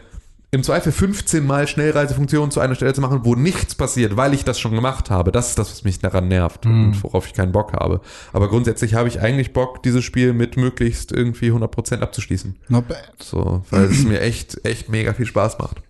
im 0.56 0.64
Zweifel 0.64 0.94
15 0.94 1.46
Mal 1.46 1.68
Schnellreisefunktionen 1.68 2.50
zu 2.50 2.62
einer 2.62 2.76
Stelle 2.76 2.94
zu 2.94 3.02
machen, 3.02 3.22
wo 3.24 3.36
nichts 3.36 3.76
passiert, 3.76 4.16
weil 4.16 4.34
ich 4.34 4.46
das 4.46 4.58
schon 4.58 4.74
gemacht 4.74 5.10
habe. 5.10 5.34
Das 5.34 5.50
ist 5.50 5.60
das, 5.60 5.70
was 5.70 5.84
mich 5.84 6.00
daran 6.00 6.30
nervt 6.30 6.66
und 6.66 7.04
worauf 7.04 7.28
ich 7.28 7.34
keinen 7.34 7.52
Bock 7.52 7.74
habe. 7.74 8.00
Aber 8.32 8.48
grundsätzlich 8.48 8.94
habe 8.94 9.10
ich 9.10 9.20
eigentlich 9.20 9.52
Bock, 9.52 9.84
dieses 9.84 10.06
Spiel 10.06 10.32
mit 10.32 10.56
möglichst 10.56 11.12
irgendwie 11.12 11.52
100% 11.52 12.00
abzuschließen. 12.00 12.58
Not 12.70 12.88
bad. 12.88 13.12
So, 13.22 13.64
weil 13.70 13.84
es 13.84 14.04
mir 14.04 14.22
echt, 14.22 14.66
echt 14.66 14.88
mega 14.88 15.14
viel 15.14 15.26
Spaß 15.26 15.60
macht. 15.60 15.82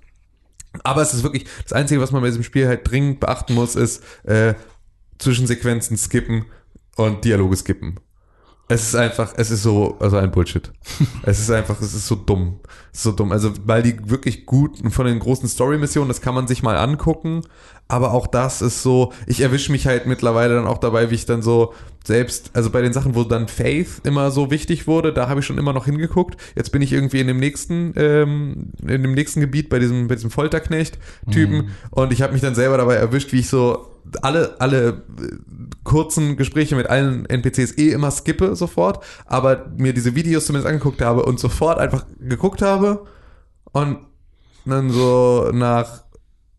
Aber 0.84 1.04
es 1.04 1.14
ist 1.14 1.22
wirklich, 1.22 1.46
das 1.62 1.74
Einzige, 1.74 2.02
was 2.02 2.12
man 2.12 2.24
bei 2.24 2.28
diesem 2.28 2.44
Spiel 2.44 2.68
halt 2.68 2.90
dringend 2.90 3.20
beachten 3.20 3.54
muss, 3.54 3.76
ist 3.76 4.04
äh, 4.24 4.56
Zwischensequenzen 5.20 5.96
skippen 5.96 6.46
und 6.96 7.24
Dialoge 7.24 7.56
skippen. 7.56 8.00
Es 8.68 8.82
ist 8.88 8.96
einfach, 8.96 9.34
es 9.38 9.52
ist 9.52 9.62
so, 9.62 9.96
also 10.00 10.18
ein 10.18 10.32
Bullshit. 10.32 10.72
es 11.24 11.40
ist 11.40 11.52
einfach, 11.52 11.80
es 11.82 11.94
ist 11.94 12.08
so 12.08 12.16
dumm. 12.16 12.60
Es 12.92 13.00
ist 13.00 13.04
so 13.04 13.12
dumm. 13.12 13.32
Also, 13.32 13.52
weil 13.66 13.84
die 13.84 14.10
wirklich 14.10 14.48
gut 14.48 14.80
von 14.92 15.06
den 15.06 15.20
großen 15.20 15.48
Story-Missionen, 15.48 16.08
das 16.08 16.22
kann 16.22 16.34
man 16.34 16.48
sich 16.48 16.64
mal 16.64 16.78
angucken. 16.78 17.42
Aber 17.88 18.14
auch 18.14 18.26
das 18.26 18.64
ist 18.64 18.82
so, 18.82 19.14
ich 19.28 19.42
erwische 19.42 19.72
mich 19.72 19.86
halt 19.86 20.08
mittlerweile 20.08 20.56
dann 20.56 20.66
auch 20.66 20.80
dabei, 20.80 21.12
wie 21.12 21.16
ich 21.16 21.28
dann 21.28 21.44
so 21.44 21.76
selbst, 22.04 22.50
also 22.54 22.72
bei 22.72 22.82
den 22.82 22.94
Sachen, 22.94 23.14
wo 23.14 23.24
dann 23.24 23.48
Faith 23.48 24.02
immer 24.04 24.32
so 24.32 24.50
wichtig 24.50 24.88
wurde, 24.88 25.14
da 25.14 25.30
habe 25.30 25.42
ich 25.42 25.46
schon 25.46 25.60
immer 25.60 25.74
noch 25.74 25.86
hingeguckt. 25.86 26.36
Jetzt 26.56 26.72
bin 26.72 26.82
ich 26.82 26.92
irgendwie 26.92 27.20
in 27.20 27.28
dem 27.28 27.38
nächsten, 27.38 27.94
ähm, 27.96 28.72
in 28.82 29.04
dem 29.04 29.14
nächsten 29.14 29.40
Gebiet 29.40 29.70
bei 29.70 29.78
diesem, 29.78 30.08
bei 30.08 30.16
diesem 30.16 30.32
Folterknecht-Typen 30.32 31.70
und 31.92 32.12
ich 32.12 32.24
habe 32.24 32.34
mich 32.34 32.42
dann 32.42 32.56
selber 32.56 32.78
dabei 32.78 32.96
erwischt, 32.96 33.32
wie 33.34 33.40
ich 33.40 33.50
so 33.50 33.95
alle, 34.22 34.56
alle 34.60 34.88
äh, 34.88 34.94
kurzen 35.84 36.38
Gespräche 36.38 36.76
mit 36.76 36.88
allen 36.88 37.26
NPCs 37.26 37.78
eh 37.78 37.92
immer 37.92 38.12
skippe 38.12 38.56
sofort, 38.56 39.04
aber 39.26 39.72
mir 39.78 39.94
diese 39.94 40.16
Videos 40.16 40.46
zumindest 40.46 40.68
angeguckt 40.68 41.02
habe 41.02 41.24
und 41.24 41.40
sofort 41.40 41.80
einfach 41.80 42.06
geguckt 42.20 42.62
habe 42.62 43.06
und 43.72 44.00
dann 44.66 44.90
so 44.90 45.52
nach 45.54 46.05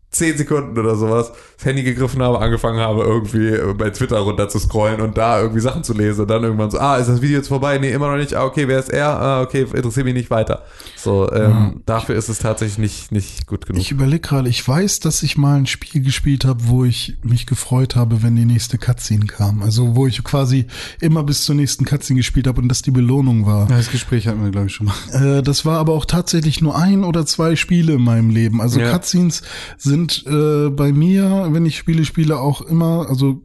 zehn 0.09 0.37
Sekunden 0.37 0.77
oder 0.77 0.95
sowas 0.95 1.31
das 1.57 1.65
Handy 1.65 1.83
gegriffen 1.83 2.21
habe, 2.21 2.39
angefangen 2.39 2.79
habe, 2.79 3.03
irgendwie 3.03 3.73
bei 3.73 3.89
Twitter 3.89 4.19
runter 4.19 4.47
zu 4.47 4.57
scrollen 4.59 5.01
und 5.01 5.17
da 5.17 5.41
irgendwie 5.41 5.59
Sachen 5.59 5.83
zu 5.83 5.93
lesen 5.93 6.21
und 6.21 6.27
dann 6.29 6.43
irgendwann 6.43 6.71
so, 6.71 6.79
ah, 6.79 6.97
ist 6.97 7.07
das 7.07 7.21
Video 7.21 7.37
jetzt 7.37 7.47
vorbei? 7.49 7.77
Nee, 7.77 7.91
immer 7.91 8.09
noch 8.11 8.17
nicht. 8.17 8.33
Ah, 8.35 8.45
okay, 8.45 8.67
wer 8.67 8.79
ist 8.79 8.89
er? 8.89 9.07
Ah, 9.09 9.41
okay, 9.41 9.63
interessiert 9.73 10.05
mich 10.05 10.13
nicht 10.13 10.29
weiter. 10.29 10.63
So, 10.95 11.29
ähm, 11.31 11.81
dafür 11.85 12.15
ist 12.15 12.29
es 12.29 12.39
tatsächlich 12.39 12.77
nicht, 12.77 13.11
nicht 13.11 13.47
gut 13.47 13.65
genug. 13.65 13.81
Ich 13.81 13.91
überlege 13.91 14.19
gerade, 14.19 14.49
ich 14.49 14.65
weiß, 14.65 14.99
dass 14.99 15.23
ich 15.23 15.35
mal 15.37 15.57
ein 15.57 15.65
Spiel 15.65 16.01
gespielt 16.01 16.45
habe, 16.45 16.67
wo 16.67 16.85
ich 16.85 17.17
mich 17.23 17.45
gefreut 17.45 17.95
habe, 17.95 18.23
wenn 18.23 18.35
die 18.35 18.45
nächste 18.45 18.77
Cutscene 18.77 19.25
kam. 19.25 19.61
Also 19.63 19.95
wo 19.95 20.07
ich 20.07 20.23
quasi 20.23 20.67
immer 21.01 21.23
bis 21.23 21.43
zur 21.43 21.55
nächsten 21.55 21.85
Cutscene 21.85 22.17
gespielt 22.19 22.47
habe 22.47 22.61
und 22.61 22.69
das 22.69 22.81
die 22.81 22.91
Belohnung 22.91 23.45
war. 23.45 23.67
Das 23.67 23.89
Gespräch 23.91 24.27
hatten 24.27 24.43
wir, 24.43 24.51
glaube 24.51 24.67
ich, 24.67 24.73
schon 24.73 24.87
mal. 24.87 25.39
Äh, 25.39 25.41
das 25.43 25.65
war 25.65 25.79
aber 25.79 25.93
auch 25.93 26.05
tatsächlich 26.05 26.61
nur 26.61 26.77
ein 26.77 27.03
oder 27.03 27.25
zwei 27.25 27.55
Spiele 27.55 27.93
in 27.93 28.01
meinem 28.03 28.29
Leben. 28.29 28.61
Also 28.61 28.79
Ja. 28.79 28.91
Cutscenes 28.91 29.41
sind 29.77 29.96
äh, 30.05 30.69
bei 30.69 30.91
mir, 30.91 31.47
wenn 31.51 31.65
ich 31.65 31.77
Spiele 31.77 32.05
spiele, 32.05 32.39
auch 32.39 32.61
immer, 32.61 33.07
also 33.09 33.41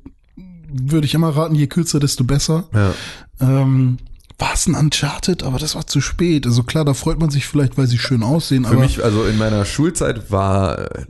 würde 0.72 1.06
ich 1.06 1.14
immer 1.14 1.30
raten, 1.30 1.54
je 1.54 1.66
kürzer, 1.66 2.00
desto 2.00 2.24
besser. 2.24 2.68
ja. 2.72 2.94
Ähm, 3.40 3.98
war 4.42 4.54
es 4.54 4.66
ein 4.66 4.74
Uncharted, 4.74 5.44
aber 5.44 5.58
das 5.60 5.76
war 5.76 5.86
zu 5.86 6.00
spät. 6.00 6.46
Also 6.46 6.64
klar, 6.64 6.84
da 6.84 6.94
freut 6.94 7.20
man 7.20 7.30
sich 7.30 7.46
vielleicht, 7.46 7.78
weil 7.78 7.86
sie 7.86 7.96
schön 7.98 8.24
aussehen, 8.24 8.64
Für 8.64 8.76
mich, 8.76 9.02
also 9.04 9.24
in 9.24 9.38
meiner 9.38 9.64
Schulzeit 9.64 10.32
war 10.32 10.78
äh, 10.80 11.04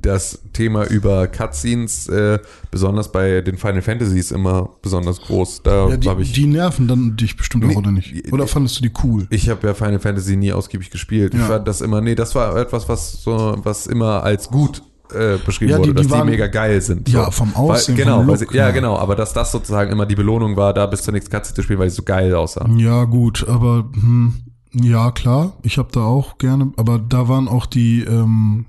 das 0.00 0.40
Thema 0.52 0.84
über 0.86 1.28
Cutscenes, 1.28 2.08
äh, 2.08 2.40
besonders 2.72 3.12
bei 3.12 3.40
den 3.40 3.56
Final 3.56 3.82
Fantasies, 3.82 4.32
immer 4.32 4.70
besonders 4.82 5.20
groß. 5.20 5.62
Da 5.62 5.90
ja, 5.90 5.96
die, 5.96 6.22
ich. 6.22 6.32
die 6.32 6.46
nerven 6.46 6.88
dann 6.88 7.16
dich 7.16 7.36
bestimmt 7.36 7.64
Nee, 7.64 7.74
auch, 7.74 7.78
oder 7.78 7.92
nicht? 7.92 8.32
Oder 8.32 8.48
fandest 8.48 8.78
du 8.78 8.82
die 8.82 8.92
cool? 9.04 9.28
ich 9.30 9.48
habe 9.48 9.64
ja 9.66 9.74
Final 9.74 10.00
Fantasy 10.00 10.36
nie 10.36 10.52
ausgiebig 10.52 10.90
gespielt. 10.90 11.34
Ich 11.34 11.40
Ja. 11.40 11.46
fand 11.46 11.68
das 11.68 11.82
immer, 11.82 12.00
nee, 12.00 12.16
das 12.16 12.34
war 12.34 12.56
etwas, 12.56 12.88
was 12.88 13.22
so, 13.22 13.56
was 13.62 13.86
immer 13.86 14.24
als 14.24 14.48
gut 14.48 14.82
äh, 15.14 15.38
beschrieben 15.44 15.70
Ja, 15.72 15.76
die- 15.78 15.82
wurde, 15.90 15.94
dass 15.94 16.06
die 16.06 16.12
die, 16.12 16.18
waren- 16.18 16.28
mega 16.28 16.46
geil 16.46 16.80
sind. 16.80 17.08
Ja, 17.08 17.30
vom 17.30 17.54
Aussehen, 17.54 17.96
Weil, 17.96 18.04
genau, 18.04 18.18
vom 18.18 18.26
weil 18.28 18.40
Look, 18.40 18.50
sie, 18.50 18.56
ja, 18.56 18.66
ja. 18.66 18.70
genau, 18.72 18.96
aber 18.98 19.14
dass 19.16 19.32
das 19.32 19.52
sozusagen 19.52 19.90
immer 19.92 20.06
die 20.06 20.14
Belohnung 20.16 20.56
war, 20.56 20.72
da 20.74 20.86
bis 20.86 21.02
zur 21.02 21.12
nächsten 21.12 21.30
Cutscene 21.30 21.54
zu 21.56 21.62
spielen, 21.62 21.78
weil 21.78 21.90
sie 21.90 21.96
so 21.96 22.02
geil 22.02 22.34
aussah. 22.34 22.68
Ja, 22.76 23.04
gut, 23.04 23.46
aber 23.48 23.88
hm, 23.94 24.34
ja, 24.72 25.10
klar, 25.10 25.52
ich 25.62 25.78
habe 25.78 25.90
da 25.92 26.00
auch 26.00 26.38
gerne, 26.38 26.72
aber 26.76 26.98
da 26.98 27.28
waren 27.28 27.48
auch 27.48 27.66
die, 27.66 28.00
ähm, 28.02 28.66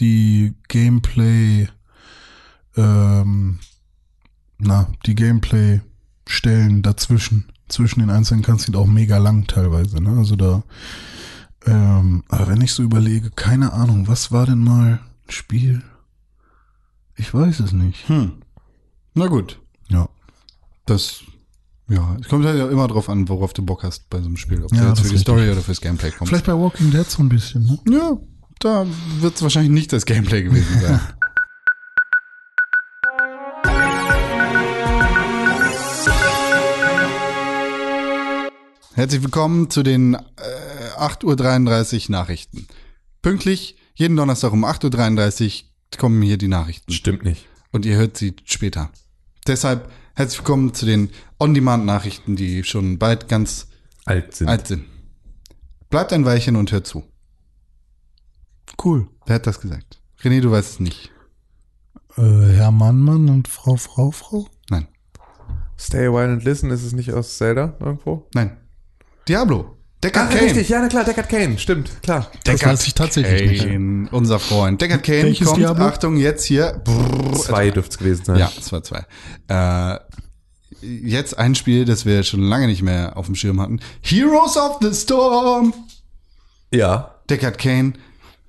die 0.00 0.54
Gameplay, 0.68 1.68
ähm, 2.76 3.58
na, 4.58 4.86
die 5.06 5.14
Gameplay-Stellen 5.14 6.82
dazwischen, 6.82 7.46
zwischen 7.68 8.00
den 8.00 8.10
einzelnen 8.10 8.42
Cutscenes 8.42 8.78
auch 8.80 8.86
mega 8.86 9.18
lang 9.18 9.46
teilweise, 9.46 10.02
ne? 10.02 10.16
Also 10.18 10.36
da, 10.36 10.62
ähm, 11.66 12.22
aber 12.28 12.48
wenn 12.48 12.60
ich 12.60 12.72
so 12.72 12.82
überlege, 12.82 13.30
keine 13.30 13.72
Ahnung, 13.72 14.06
was 14.08 14.30
war 14.32 14.46
denn 14.46 14.60
mal 14.62 15.00
Spiel? 15.28 15.82
Ich 17.16 17.32
weiß 17.32 17.60
es 17.60 17.72
nicht. 17.72 18.08
Hm. 18.08 18.42
Na 19.14 19.26
gut. 19.26 19.60
Ja. 19.88 20.08
Das, 20.84 21.22
ja, 21.88 22.16
es 22.20 22.28
kommt 22.28 22.44
halt 22.44 22.58
ja 22.58 22.68
immer 22.68 22.86
drauf 22.88 23.08
an, 23.08 23.28
worauf 23.28 23.52
du 23.52 23.62
Bock 23.64 23.82
hast 23.82 24.08
bei 24.10 24.20
so 24.20 24.26
einem 24.26 24.36
Spiel. 24.36 24.62
Ob 24.62 24.72
Ja, 24.72 24.82
du 24.82 24.88
jetzt 24.88 25.00
für 25.00 25.08
die 25.08 25.18
Story 25.18 25.50
oder 25.50 25.62
fürs 25.62 25.80
Gameplay 25.80 26.10
kommst. 26.10 26.28
Vielleicht 26.30 26.46
bei 26.46 26.52
Walking 26.52 26.90
Dead 26.90 27.08
so 27.10 27.22
ein 27.22 27.28
bisschen, 27.28 27.64
ne? 27.64 27.78
Ja, 27.88 28.16
da 28.60 28.86
wird 29.20 29.34
es 29.36 29.42
wahrscheinlich 29.42 29.72
nicht 29.72 29.92
das 29.92 30.04
Gameplay 30.04 30.42
gewesen 30.42 30.80
sein. 30.80 31.00
Herzlich 38.94 39.22
willkommen 39.22 39.68
zu 39.70 39.82
den 39.82 40.14
äh, 40.14 40.18
8.33 40.98 42.04
Uhr 42.08 42.12
Nachrichten. 42.12 42.66
Pünktlich, 43.20 43.76
jeden 43.96 44.16
Donnerstag 44.16 44.52
um 44.52 44.64
8.33 44.64 45.62
Uhr 45.64 45.98
kommen 45.98 46.20
hier 46.20 46.36
die 46.36 46.48
Nachrichten. 46.48 46.92
Stimmt 46.92 47.24
nicht. 47.24 47.46
Und 47.72 47.86
ihr 47.86 47.96
hört 47.96 48.16
sie 48.16 48.36
später. 48.44 48.90
Deshalb 49.46 49.90
herzlich 50.14 50.40
willkommen 50.40 50.74
zu 50.74 50.84
den 50.84 51.10
On-Demand-Nachrichten, 51.40 52.36
die 52.36 52.62
schon 52.62 52.98
bald 52.98 53.26
ganz 53.28 53.68
Alt 54.04 54.34
sind. 54.34 54.48
alt 54.48 54.66
sind. 54.66 54.84
Bleibt 55.88 56.12
ein 56.12 56.26
Weilchen 56.26 56.56
und 56.56 56.70
hört 56.72 56.86
zu. 56.86 57.04
Cool. 58.82 59.08
Wer 59.24 59.36
hat 59.36 59.46
das 59.46 59.60
gesagt? 59.60 60.02
René, 60.20 60.42
du 60.42 60.50
weißt 60.50 60.72
es 60.72 60.80
nicht. 60.80 61.10
Äh, 62.18 62.22
Herr 62.22 62.72
Mann, 62.72 63.00
Mann 63.00 63.30
und 63.30 63.48
Frau, 63.48 63.76
Frau, 63.76 64.10
Frau? 64.10 64.46
Nein. 64.68 64.88
Stay 65.78 66.06
a 66.06 66.12
while 66.12 66.32
and 66.32 66.44
listen, 66.44 66.70
ist 66.70 66.82
es 66.82 66.92
nicht 66.92 67.12
aus 67.12 67.38
Zelda 67.38 67.76
irgendwo? 67.80 68.28
Nein. 68.34 68.58
Diablo. 69.26 69.76
Deckard 70.06 70.28
Ah, 70.30 70.32
Kane. 70.34 70.42
richtig, 70.46 70.68
ja, 70.68 70.80
na 70.80 70.86
klar, 70.88 71.04
Deckard 71.04 71.28
Kane, 71.28 71.58
stimmt, 71.58 72.02
klar. 72.02 72.30
Das 72.44 72.64
weiß 72.64 72.86
ich 72.86 72.94
tatsächlich 72.94 73.50
nicht. 73.50 73.64
Kane, 73.66 74.08
unser 74.12 74.38
Freund. 74.38 74.80
Deckard 74.80 75.02
Kane 75.02 75.24
Welches 75.24 75.48
kommt, 75.48 75.58
Diablo? 75.58 75.84
Achtung, 75.84 76.16
jetzt 76.16 76.44
hier. 76.44 76.80
Brrr, 76.84 77.32
Zwei 77.34 77.70
dürfte 77.70 77.90
es 77.90 77.98
gewesen 77.98 78.24
sein. 78.24 78.38
Ja, 78.38 78.52
es 78.56 78.70
war 78.70 78.82
zwei. 78.84 79.04
Äh, 79.48 79.98
jetzt 80.80 81.36
ein 81.38 81.56
Spiel, 81.56 81.84
das 81.84 82.06
wir 82.06 82.22
schon 82.22 82.40
lange 82.40 82.68
nicht 82.68 82.82
mehr 82.82 83.16
auf 83.16 83.26
dem 83.26 83.34
Schirm 83.34 83.60
hatten. 83.60 83.80
Heroes 84.00 84.56
of 84.56 84.78
the 84.80 84.94
Storm. 84.94 85.74
Ja. 86.72 87.16
Deckard 87.28 87.58
Kane 87.58 87.94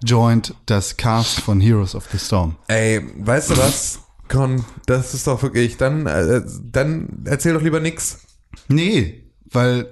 joint 0.03 0.53
das 0.67 0.95
Cast 0.97 1.39
von 1.41 1.59
Heroes 1.59 1.95
of 1.95 2.07
the 2.11 2.19
Storm. 2.19 2.55
Ey, 2.67 3.01
weißt 3.17 3.49
du 3.49 3.57
was? 3.57 3.99
Con, 4.27 4.63
das 4.85 5.13
ist 5.15 5.25
doch 5.25 5.41
wirklich, 5.41 5.77
dann, 5.77 6.05
äh, 6.05 6.41
dann 6.71 7.23
erzähl 7.25 7.53
doch 7.53 7.61
lieber 7.63 7.79
nix. 7.79 8.19
Nee, 8.67 9.23
weil 9.51 9.87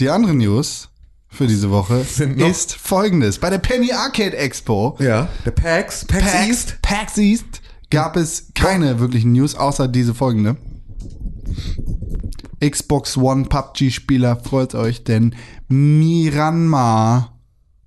die 0.00 0.10
andere 0.10 0.34
News 0.34 0.88
für 1.28 1.46
diese 1.46 1.70
Woche 1.70 2.04
ist 2.48 2.74
folgendes. 2.74 3.38
Bei 3.38 3.50
der 3.50 3.58
Penny 3.58 3.92
Arcade 3.92 4.36
Expo 4.36 4.96
Ja. 5.00 5.28
Der 5.44 5.50
PAX, 5.50 6.04
PAX, 6.04 6.24
PAX, 6.24 6.48
East. 6.48 6.78
PAX 6.82 7.18
East 7.18 7.62
gab 7.90 8.16
es 8.16 8.52
keine 8.54 8.98
wirklichen 9.00 9.32
News, 9.32 9.54
außer 9.54 9.88
diese 9.88 10.14
folgende. 10.14 10.56
Xbox 12.60 13.16
One 13.16 13.44
PUBG-Spieler, 13.44 14.36
freut 14.36 14.74
euch, 14.74 15.04
denn 15.04 15.34
Miranma 15.68 17.38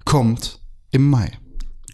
kommt 0.05 0.61
im 0.91 1.09
Mai. 1.09 1.31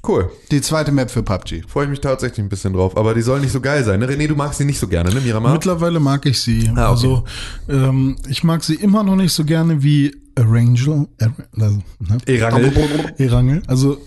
Cool. 0.05 0.30
Die 0.51 0.59
zweite 0.59 0.91
Map 0.91 1.09
für 1.09 1.23
PUBG. 1.23 1.63
Freue 1.65 1.85
ich 1.85 1.89
mich 1.89 2.01
tatsächlich 2.01 2.39
ein 2.39 2.49
bisschen 2.49 2.73
drauf. 2.73 2.97
Aber 2.97 3.13
die 3.13 3.21
soll 3.21 3.39
nicht 3.39 3.53
so 3.53 3.61
geil 3.61 3.85
sein, 3.85 4.01
ne? 4.01 4.07
René, 4.07 4.27
du 4.27 4.35
magst 4.35 4.57
sie 4.57 4.65
nicht 4.65 4.80
so 4.80 4.88
gerne, 4.88 5.13
ne, 5.13 5.21
Miramar? 5.21 5.53
Mittlerweile 5.53 6.01
mag 6.01 6.25
ich 6.25 6.41
sie. 6.41 6.69
Ah, 6.69 6.71
okay. 6.71 6.81
Also 6.91 7.23
ähm, 7.69 8.17
ich 8.27 8.43
mag 8.43 8.63
sie 8.63 8.75
immer 8.75 9.03
noch 9.03 9.15
nicht 9.15 9.31
so 9.31 9.45
gerne 9.45 9.81
wie 9.81 10.13
Arangel. 10.35 11.07
Ar 11.21 11.34
also, 11.57 11.81
ne? 11.99 12.17
Erangel. 12.25 13.13
Erangel. 13.17 13.63
Also 13.67 13.97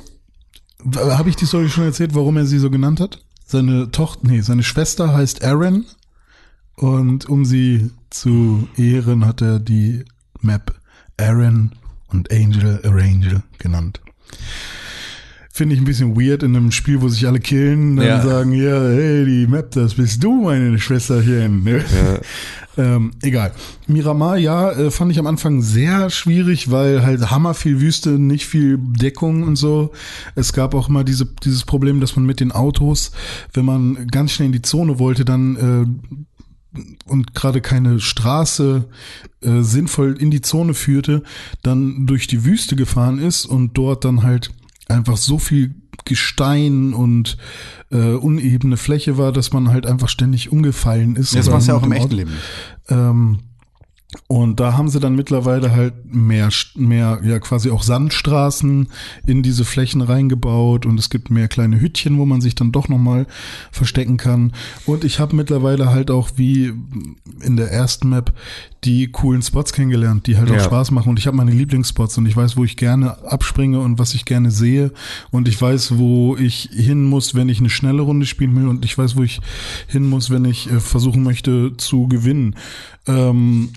habe 0.94 1.30
ich 1.30 1.36
die 1.36 1.46
Story 1.46 1.70
schon 1.70 1.84
erzählt, 1.84 2.14
warum 2.14 2.36
er 2.36 2.44
sie 2.44 2.58
so 2.58 2.70
genannt 2.70 3.00
hat? 3.00 3.22
Seine 3.46 3.90
Tochter, 3.90 4.28
nee, 4.28 4.40
seine 4.40 4.62
Schwester 4.62 5.14
heißt 5.14 5.44
Aaron 5.44 5.86
und 6.74 7.26
um 7.28 7.44
sie 7.44 7.90
zu 8.10 8.68
ehren 8.76 9.24
hat 9.24 9.40
er 9.40 9.60
die 9.60 10.04
Map 10.40 10.74
Aaron 11.16 11.72
und 12.08 12.30
Angel 12.30 12.80
Arangel 12.84 13.42
genannt. 13.58 14.00
Finde 15.56 15.74
ich 15.74 15.80
ein 15.80 15.86
bisschen 15.86 16.20
weird 16.20 16.42
in 16.42 16.54
einem 16.54 16.70
Spiel, 16.70 17.00
wo 17.00 17.08
sich 17.08 17.26
alle 17.26 17.40
killen, 17.40 17.96
dann 17.96 18.06
Ja. 18.06 18.20
sagen, 18.20 18.52
ja, 18.52 18.78
hey, 18.90 19.24
die 19.24 19.46
Map, 19.46 19.70
das 19.70 19.94
bist 19.94 20.22
du, 20.22 20.42
meine 20.42 20.78
Schwesterchen. 20.78 21.64
Ne? 21.64 21.82
ähm, 22.76 23.12
egal. 23.22 23.52
Miramar, 23.86 24.36
ja, 24.36 24.70
äh, 24.72 24.90
fand 24.90 25.12
ich 25.12 25.18
am 25.18 25.26
Anfang 25.26 25.62
sehr 25.62 26.10
schwierig, 26.10 26.70
weil 26.70 27.02
halt 27.02 27.30
hammer 27.30 27.54
viel 27.54 27.80
Wüste, 27.80 28.10
nicht 28.18 28.44
viel 28.44 28.76
Deckung 28.78 29.44
und 29.44 29.56
so. 29.56 29.92
Es 30.34 30.52
gab 30.52 30.74
auch 30.74 30.90
immer 30.90 31.04
diese, 31.04 31.24
dieses 31.42 31.64
Problem, 31.64 32.00
dass 32.00 32.16
man 32.16 32.26
mit 32.26 32.40
den 32.40 32.52
Autos, 32.52 33.12
wenn 33.54 33.64
man 33.64 34.08
ganz 34.08 34.32
schnell 34.32 34.46
in 34.46 34.52
die 34.52 34.62
Zone 34.62 34.98
wollte, 34.98 35.24
dann 35.24 35.56
äh, 35.56 36.80
und 37.06 37.34
gerade 37.34 37.62
keine 37.62 38.00
Straße 38.00 38.84
äh, 39.40 39.62
sinnvoll 39.62 40.16
in 40.20 40.30
die 40.30 40.42
Zone 40.42 40.74
führte, 40.74 41.22
dann 41.62 42.06
durch 42.06 42.26
die 42.26 42.44
Wüste 42.44 42.76
gefahren 42.76 43.18
ist 43.18 43.46
und 43.46 43.78
dort 43.78 44.04
dann 44.04 44.22
halt 44.22 44.50
einfach 44.88 45.16
so 45.16 45.38
viel 45.38 45.74
Gestein 46.04 46.94
und 46.94 47.36
äh, 47.90 48.12
unebene 48.12 48.76
Fläche 48.76 49.18
war, 49.18 49.32
dass 49.32 49.52
man 49.52 49.70
halt 49.70 49.86
einfach 49.86 50.08
ständig 50.08 50.52
umgefallen 50.52 51.16
ist. 51.16 51.34
Das 51.34 51.50
machst 51.50 51.68
du 51.68 51.72
ja 51.72 51.78
auch 51.78 51.82
im 51.82 51.92
echten 51.92 52.14
Leben. 52.14 52.32
ähm, 52.88 53.40
und 54.28 54.60
da 54.60 54.76
haben 54.76 54.88
sie 54.88 55.00
dann 55.00 55.14
mittlerweile 55.16 55.72
halt 55.72 55.94
mehr, 56.14 56.48
mehr, 56.74 57.20
ja 57.24 57.38
quasi 57.38 57.70
auch 57.70 57.82
Sandstraßen 57.82 58.88
in 59.26 59.42
diese 59.42 59.64
Flächen 59.64 60.00
reingebaut 60.00 60.86
und 60.86 60.98
es 60.98 61.10
gibt 61.10 61.30
mehr 61.30 61.48
kleine 61.48 61.80
Hütchen, 61.80 62.16
wo 62.18 62.24
man 62.24 62.40
sich 62.40 62.54
dann 62.54 62.72
doch 62.72 62.88
nochmal 62.88 63.26
verstecken 63.72 64.16
kann. 64.16 64.52
Und 64.86 65.04
ich 65.04 65.18
habe 65.18 65.34
mittlerweile 65.36 65.90
halt 65.90 66.10
auch 66.10 66.30
wie 66.36 66.72
in 67.42 67.56
der 67.56 67.70
ersten 67.70 68.08
Map 68.08 68.32
die 68.84 69.08
coolen 69.10 69.42
Spots 69.42 69.72
kennengelernt, 69.72 70.26
die 70.28 70.36
halt 70.38 70.48
Ja. 70.50 70.56
auch 70.58 70.64
Spaß 70.64 70.92
machen. 70.92 71.10
Und 71.10 71.18
ich 71.18 71.26
habe 71.26 71.36
meine 71.36 71.50
Lieblingsspots 71.50 72.16
und 72.18 72.26
ich 72.26 72.36
weiß, 72.36 72.56
wo 72.56 72.64
ich 72.64 72.76
gerne 72.76 73.24
abspringe 73.24 73.80
und 73.80 73.98
was 73.98 74.14
ich 74.14 74.24
gerne 74.24 74.50
sehe. 74.52 74.92
Und 75.32 75.48
ich 75.48 75.60
weiß, 75.60 75.98
wo 75.98 76.36
ich 76.36 76.70
hin 76.72 77.04
muss, 77.04 77.34
wenn 77.34 77.48
ich 77.48 77.58
eine 77.58 77.70
schnelle 77.70 78.02
Runde 78.02 78.26
spielen 78.26 78.54
will. 78.56 78.68
Und 78.68 78.84
ich 78.84 78.96
weiß, 78.96 79.16
wo 79.16 79.24
ich 79.24 79.40
hin 79.88 80.08
muss, 80.08 80.30
wenn 80.30 80.44
ich 80.44 80.70
äh, 80.70 80.78
versuchen 80.80 81.24
möchte 81.24 81.76
zu 81.76 82.06
gewinnen. 82.06 82.54
Ähm, 83.08 83.70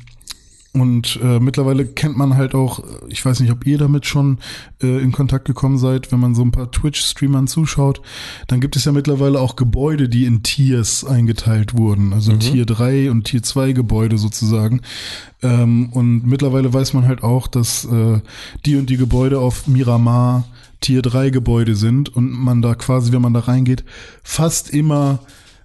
und 0.72 1.20
äh, 1.24 1.40
mittlerweile 1.40 1.86
kennt 1.86 2.16
man 2.16 2.36
halt 2.36 2.54
auch, 2.54 2.84
ich 3.08 3.26
weiß 3.26 3.40
nicht, 3.40 3.52
ob 3.52 3.66
ihr 3.66 3.80
damit 3.80 4.06
schon 4.06 4.38
äh, 4.84 5.02
in 5.02 5.12
Kontakt 5.12 5.46
gekommen 5.46 5.80
seid, 5.80 6.12
wenn 6.12 6.20
man 6.20 6.36
so 6.36 6.44
ein 6.44 6.52
paar 6.52 6.70
Twitch-Streamern 6.70 7.48
zuschaut, 7.48 8.02
dann 8.48 8.60
gibt 8.62 8.76
es 8.76 8.86
ja 8.86 8.92
mittlerweile 8.92 9.40
auch 9.40 9.56
Gebäude, 9.56 10.10
die 10.10 10.26
in 10.26 10.44
Tiers 10.44 11.04
eingeteilt 11.04 11.76
wurden. 11.76 12.14
Also 12.14 12.34
Tier 12.38 12.68
3 12.68 13.10
und 13.10 13.24
Tier 13.24 13.42
2 13.42 13.74
Gebäude 13.74 14.20
sozusagen. 14.20 14.82
Ähm, 15.42 15.90
und 15.92 16.28
mittlerweile 16.28 16.72
weiß 16.72 16.94
man 16.94 17.08
halt 17.08 17.24
auch, 17.24 17.48
dass 17.48 17.86
äh, 17.86 18.20
die 18.66 18.76
und 18.76 18.92
die 18.92 18.98
Gebäude 18.98 19.40
auf 19.40 19.66
Miramar 19.68 20.46
Tier 20.82 21.02
3 21.02 21.32
Gebäude 21.32 21.76
sind 21.76 22.16
und 22.16 22.32
man 22.32 22.62
da 22.62 22.76
quasi, 22.76 23.12
wenn 23.12 23.22
man 23.22 23.34
da 23.34 23.42
reingeht, 23.42 23.84
fast 24.22 24.70
immer 24.70 25.20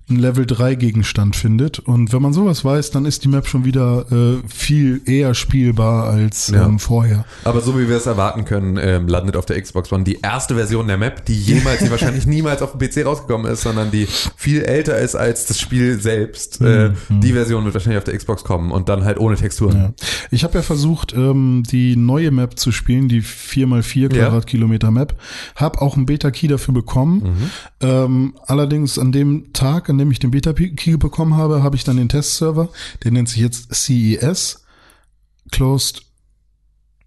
einen 0.09 0.19
Level 0.19 0.45
3 0.45 0.75
Gegenstand 0.75 1.35
findet. 1.35 1.79
Und 1.79 2.13
wenn 2.13 2.21
man 2.21 2.33
sowas 2.35 2.63
weiß, 2.65 2.91
dann 2.91 3.07
ist 3.07 3.25
die 3.25 3.29
Map 3.29 3.47
schon 3.47 3.65
wieder 3.65 4.05
äh, 4.13 4.43
viel 4.49 5.01
eher 5.07 5.33
spielbar 5.35 6.05
als 6.11 6.49
Ja. 6.49 6.67
ähm, 6.67 6.79
vorher. 6.79 7.25
Aber 7.45 7.61
so 7.63 7.79
wie 7.79 7.89
wir 7.89 7.97
es 7.97 8.05
erwarten 8.07 8.45
können, 8.45 8.77
ähm, 8.79 9.09
landet 9.09 9.37
auf 9.37 9.47
der 9.47 9.61
Xbox 9.63 9.91
One 9.93 10.05
die 10.05 10.21
erste 10.21 10.57
Version 10.57 10.87
der 10.89 10.99
Map, 10.99 11.25
die 11.25 11.35
jemals, 11.41 11.79
die 11.83 11.91
wahrscheinlich 11.91 12.27
niemals 12.27 12.61
auf 12.61 12.77
dem 12.77 12.81
PC 12.87 13.07
rausgekommen 13.07 13.51
ist, 13.51 13.63
sondern 13.63 13.91
die 13.91 14.07
viel 14.37 14.63
älter 14.63 14.99
ist 14.99 15.15
als 15.15 15.47
das 15.47 15.59
Spiel 15.59 15.99
selbst. 15.99 16.61
Äh, 16.61 16.91
die 17.09 17.33
Version 17.33 17.65
wird 17.65 17.73
wahrscheinlich 17.75 17.99
auf 17.99 18.05
der 18.05 18.17
Xbox 18.19 18.45
kommen 18.45 18.73
und 18.73 18.91
dann 18.91 19.05
halt 19.05 19.19
ohne 19.19 19.37
Texturen. 19.37 19.77
Ja. 19.77 19.93
Ich 20.31 20.45
habe 20.45 20.55
ja 20.55 20.63
versucht, 20.63 21.15
ähm, 21.15 21.63
die 21.71 21.97
neue 21.97 22.31
Map 22.31 22.59
zu 22.59 22.73
spielen, 22.73 23.09
die 23.09 23.23
4x4 23.23 24.03
Ja. 24.03 24.09
Quadratkilometer 24.27 24.91
Map. 24.91 25.19
Hab 25.57 25.81
auch 25.81 25.97
einen 25.97 26.05
Beta-Key 26.05 26.49
dafür 26.49 26.75
bekommen. 26.75 27.51
Ähm, 27.81 28.35
allerdings 28.47 28.99
an 28.99 29.13
dem 29.13 29.53
Tag, 29.53 29.89
an 29.95 29.99
dem 29.99 30.11
ich 30.11 30.19
den 30.19 30.33
Beta-Key 30.33 30.97
bekommen 30.97 31.37
habe, 31.37 31.63
habe 31.63 31.77
ich 31.77 31.85
dann 31.85 31.97
den 31.97 32.09
Testserver, 32.09 32.69
der 33.03 33.13
nennt 33.13 33.29
sich 33.29 33.39
jetzt 33.39 33.73
CES, 33.73 34.65
Closed 35.51 36.03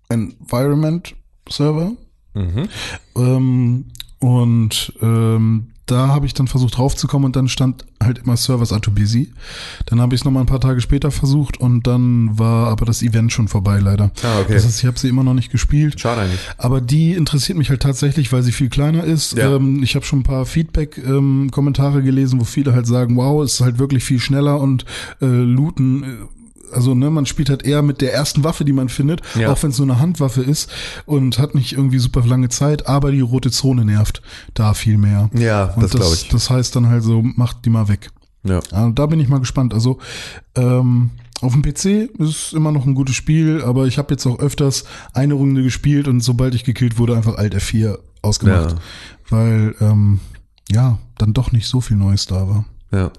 Environment 0.10 1.16
Server. 1.50 1.92
Mhm. 2.34 2.70
Ähm, 3.16 3.86
und 4.20 4.94
ähm, 5.02 5.74
da 5.88 6.10
habe 6.10 6.26
ich 6.26 6.34
dann 6.34 6.48
versucht 6.48 6.78
draufzukommen 6.78 7.26
und 7.26 7.36
dann 7.36 7.48
stand 7.48 7.86
halt 8.04 8.20
immer 8.20 8.38
Servers 8.38 8.72
are 8.72 8.82
too 8.82 8.92
busy. 8.92 9.32
Dann 9.86 10.00
habe 10.00 10.14
ich 10.14 10.22
es 10.22 10.26
nochmal 10.26 10.44
ein 10.44 10.48
paar 10.48 10.60
Tage 10.60 10.82
später 10.82 11.12
versucht 11.12 11.60
und 11.60 11.88
dann 11.88 12.38
war 12.38 12.68
aber 12.68 12.86
das 12.86 13.02
Event 13.02 13.32
schon 13.32 13.48
vorbei 13.48 13.80
leider. 13.80 14.12
Ah, 14.24 14.40
okay. 14.42 14.54
Das 14.54 14.66
heißt, 14.66 14.80
ich 14.80 14.86
habe 14.86 15.00
sie 15.00 15.08
immer 15.08 15.24
noch 15.24 15.34
nicht 15.34 15.52
gespielt. 15.52 16.00
Schade 16.00 16.22
eigentlich. 16.22 16.40
Aber 16.58 16.82
die 16.82 17.14
interessiert 17.14 17.58
mich 17.58 17.70
halt 17.70 17.82
tatsächlich, 17.82 18.32
weil 18.32 18.44
sie 18.44 18.52
viel 18.52 18.70
kleiner 18.70 19.04
ist. 19.04 19.38
Ja. 19.38 19.56
Ähm, 19.56 19.82
ich 19.82 19.96
habe 19.96 20.06
schon 20.06 20.20
ein 20.20 20.24
paar 20.24 20.46
Feedback-Kommentare 20.46 22.04
gelesen, 22.04 22.40
wo 22.40 22.44
viele 22.44 22.74
halt 22.74 22.86
sagen, 22.86 23.16
wow, 23.16 23.44
es 23.44 23.56
ist 23.56 23.62
halt 23.62 23.80
wirklich 23.80 24.04
viel 24.04 24.20
schneller 24.20 24.60
und 24.60 24.86
äh, 25.22 25.26
looten. 25.26 26.28
Also 26.73 26.94
ne, 26.95 27.10
man 27.10 27.26
spielt 27.26 27.49
halt 27.49 27.64
eher 27.64 27.81
mit 27.81 28.02
der 28.02 28.14
ersten 28.14 28.44
Waffe, 28.44 28.65
die 28.65 28.73
man 28.73 28.89
findet, 28.89 29.22
Ja. 29.35 29.52
auch 29.52 29.61
wenn 29.64 29.72
es 29.72 29.77
nur 29.80 29.88
eine 29.89 29.99
Handwaffe 29.99 30.41
ist 30.41 30.69
und 31.06 31.39
hat 31.39 31.56
nicht 31.56 31.73
irgendwie 31.73 31.99
super 31.99 32.26
lange 32.26 32.49
Zeit, 32.49 32.88
aber 32.88 33.11
die 33.11 33.22
rote 33.22 33.52
Zone 33.52 33.85
nervt 33.85 34.22
da 34.53 34.73
viel 34.73 34.98
mehr. 34.98 35.30
Ja, 35.34 35.73
Und 35.76 35.84
das 35.84 35.91
glaube 35.91 36.14
ich. 36.15 36.27
Das 36.30 36.49
heißt 36.49 36.76
dann 36.76 36.89
halt 36.89 37.03
so, 37.03 37.22
macht 37.22 37.65
die 37.65 37.69
mal 37.69 37.88
weg. 37.88 38.10
Ja. 38.44 38.60
Ja, 38.72 38.89
da 38.89 39.06
bin 39.07 39.19
ich 39.19 39.27
mal 39.27 39.39
gespannt. 39.39 39.73
Also 39.73 39.98
ähm, 40.56 41.10
auf 41.41 41.53
dem 41.53 41.61
PC 41.61 42.10
ist 42.19 42.30
es 42.48 42.53
immer 42.53 42.72
noch 42.72 42.85
ein 42.85 42.95
gutes 42.95 43.15
Spiel, 43.15 43.61
aber 43.64 43.85
ich 43.88 43.98
habe 43.98 44.14
jetzt 44.14 44.26
auch 44.26 44.39
öfters 44.39 44.85
eine 45.14 45.34
Runde 45.35 45.64
gespielt 45.64 46.07
und 46.07 46.22
sobald 46.22 46.56
ich 46.56 46.64
gekillt 46.64 46.98
wurde, 46.98 47.15
einfach 47.15 47.35
Alt 47.38 47.56
F4 47.56 47.98
ausgemacht. 48.22 48.72
Ja. 48.72 48.77
Weil 49.30 49.76
ähm, 49.81 50.19
ja, 50.69 50.98
dann 51.18 51.34
doch 51.34 51.52
nicht 51.52 51.68
so 51.68 51.81
viel 51.81 51.98
Neues 51.98 52.26
da 52.26 52.48
war. 52.48 52.65
Ja. 52.91 53.11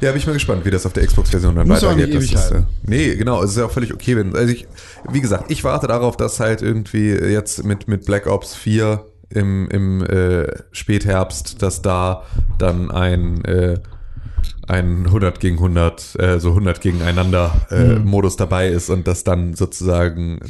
Ja. 0.00 0.10
Bin 0.12 0.18
ich 0.20 0.26
mal 0.26 0.32
gespannt, 0.32 0.64
wie 0.64 0.70
das 0.70 0.86
auf 0.86 0.92
der 0.92 1.06
Xbox-Version 1.06 1.56
dann 1.56 1.66
Muss 1.68 1.82
auch 1.82 1.90
weitergeht. 1.90 2.14
nicht 2.14 2.16
ewig 2.16 2.32
Das 2.32 2.46
ist, 2.46 2.52
äh, 2.52 2.62
nee, 2.84 3.14
genau, 3.16 3.42
es 3.42 3.50
ist 3.50 3.56
ja 3.58 3.64
auch 3.66 3.70
völlig 3.70 3.92
okay, 3.92 4.16
wenn, 4.16 4.34
also 4.34 4.52
ich, 4.52 4.66
wie 5.10 5.20
gesagt, 5.20 5.50
ich 5.50 5.64
warte 5.64 5.86
darauf, 5.86 6.16
dass 6.16 6.40
halt 6.40 6.62
irgendwie 6.62 7.10
jetzt 7.10 7.64
mit, 7.64 7.88
mit 7.88 8.06
Black 8.06 8.26
Ops 8.26 8.54
4 8.54 9.04
im, 9.30 9.68
im 9.68 10.02
äh, 10.04 10.46
Spätherbst, 10.72 11.60
dass 11.62 11.82
da 11.82 12.22
dann 12.58 12.90
ein, 12.90 13.44
äh, 13.44 13.78
ein 14.66 15.06
100 15.06 15.40
gegen 15.40 15.56
100, 15.56 16.16
äh, 16.18 16.38
so 16.40 16.50
100 16.50 16.80
gegeneinander 16.80 17.66
äh, 17.70 17.98
Modus 17.98 18.36
dabei 18.36 18.68
ist 18.68 18.90
und 18.90 19.06
dass 19.06 19.24
dann 19.24 19.54
sozusagen 19.54 20.40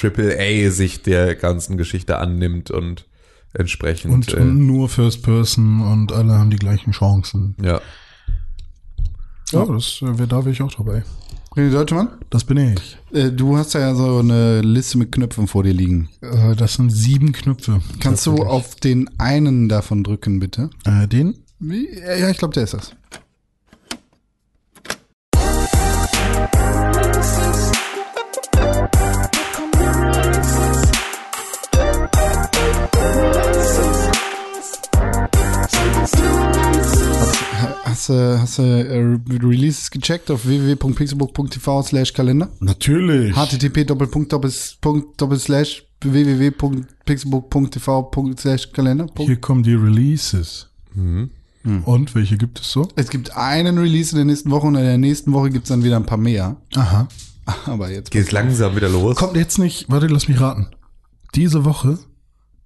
AAA 0.00 0.70
sich 0.70 1.02
der 1.02 1.34
ganzen 1.34 1.78
Geschichte 1.78 2.18
annimmt 2.18 2.70
und 2.70 3.06
entsprechend, 3.54 4.12
Und, 4.12 4.32
äh, 4.34 4.36
und 4.36 4.66
nur 4.66 4.88
First 4.88 5.22
Person 5.22 5.80
und 5.80 6.12
alle 6.12 6.34
haben 6.34 6.50
die 6.50 6.58
gleichen 6.58 6.92
Chancen. 6.92 7.56
ja. 7.62 7.80
Ja, 9.52 9.64
das 9.66 10.00
äh, 10.02 10.26
da 10.26 10.38
wäre 10.44 10.50
ich 10.50 10.62
auch 10.62 10.72
dabei. 10.74 11.02
René 11.56 11.70
Deutschmann, 11.70 12.08
Das 12.30 12.44
bin 12.44 12.56
ich. 12.58 12.98
äh, 13.12 13.30
du 13.32 13.56
hast 13.56 13.72
ja 13.74 13.94
so 13.94 14.18
eine 14.18 14.60
Liste 14.60 14.98
mit 14.98 15.10
Knöpfen 15.12 15.46
vor 15.48 15.62
dir 15.64 15.72
liegen. 15.72 16.08
Äh, 16.20 16.54
das 16.54 16.74
sind 16.74 16.90
sieben 16.90 17.32
Knöpfe. 17.32 17.80
Kannst 18.00 18.26
du 18.26 18.36
auf 18.44 18.76
den 18.76 19.08
einen 19.18 19.68
davon 19.68 20.04
drücken, 20.04 20.38
bitte? 20.40 20.70
äh, 20.84 21.08
den? 21.08 21.34
Wie? 21.58 21.88
Ja, 21.98 22.28
ich 22.30 22.38
glaube, 22.38 22.54
der 22.54 22.64
ist 22.64 22.74
das. 22.74 22.92
Hast 38.08 38.18
du 38.18 38.40
hast, 38.40 38.58
äh, 38.58 39.46
Releases 39.46 39.90
gecheckt 39.90 40.30
auf 40.30 40.46
www.pixelbook.tv 40.46 41.82
slash 41.82 42.14
Kalender? 42.14 42.48
Natürlich. 42.60 43.36
http 43.36 43.86
www.pixelbook.tv 46.00 48.10
slash 48.38 48.72
Kalender. 48.72 49.06
Hier 49.18 49.36
kommen 49.36 49.62
die 49.62 49.74
Releases. 49.74 50.70
Mhm. 50.94 51.30
Und 51.84 52.14
welche 52.14 52.38
gibt 52.38 52.60
es 52.60 52.70
so? 52.70 52.88
Es 52.96 53.10
gibt 53.10 53.36
einen 53.36 53.76
Release 53.76 54.12
in 54.12 54.16
der 54.16 54.24
nächsten 54.24 54.50
Woche 54.50 54.68
und 54.68 54.76
in 54.76 54.84
der 54.84 54.96
nächsten 54.96 55.34
Woche 55.34 55.50
gibt 55.50 55.64
es 55.64 55.68
dann 55.68 55.84
wieder 55.84 55.96
ein 55.96 56.06
paar 56.06 56.16
mehr. 56.16 56.56
Aha. 56.76 57.08
Aber 57.66 57.90
jetzt. 57.90 58.10
Geht 58.10 58.32
langsam 58.32 58.74
wieder 58.74 58.88
los. 58.88 59.16
Kommt 59.16 59.36
jetzt 59.36 59.58
nicht, 59.58 59.90
warte, 59.90 60.06
lass 60.06 60.28
mich 60.28 60.40
raten. 60.40 60.68
Diese 61.34 61.66
Woche, 61.66 61.98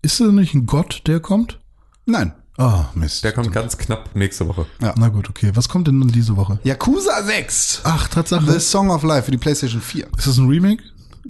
ist 0.03 0.21
es 0.21 0.33
nicht 0.33 0.55
ein 0.55 0.67
Gott, 0.67 1.03
der 1.07 1.19
kommt? 1.19 1.59
Nein. 2.07 2.33
Ah, 2.59 2.87
Mist. 2.95 3.25
Der 3.25 3.33
kommt 3.33 3.51
ganz 3.53 3.79
knapp 3.79 4.15
nächste 4.15 4.47
Woche. 4.47 4.67
Na 4.79 5.09
gut, 5.09 5.31
okay. 5.31 5.53
Was 5.55 5.69
kommt 5.69 5.89
denn 5.89 5.99
dann 6.01 6.11
diese 6.13 6.37
Woche? 6.37 6.59
Yakuza 6.65 7.23
6. 7.23 7.81
Ach, 7.85 8.09
Tatsache. 8.09 8.51
The 8.53 8.61
Song 8.61 8.91
of 8.91 9.03
Life 9.05 9.25
für 9.25 9.31
die 9.31 9.39
PlayStation 9.39 9.81
4. 9.81 10.07
ist 10.19 10.27
das 10.27 10.37
ein 10.39 10.49
Remake? 10.49 10.83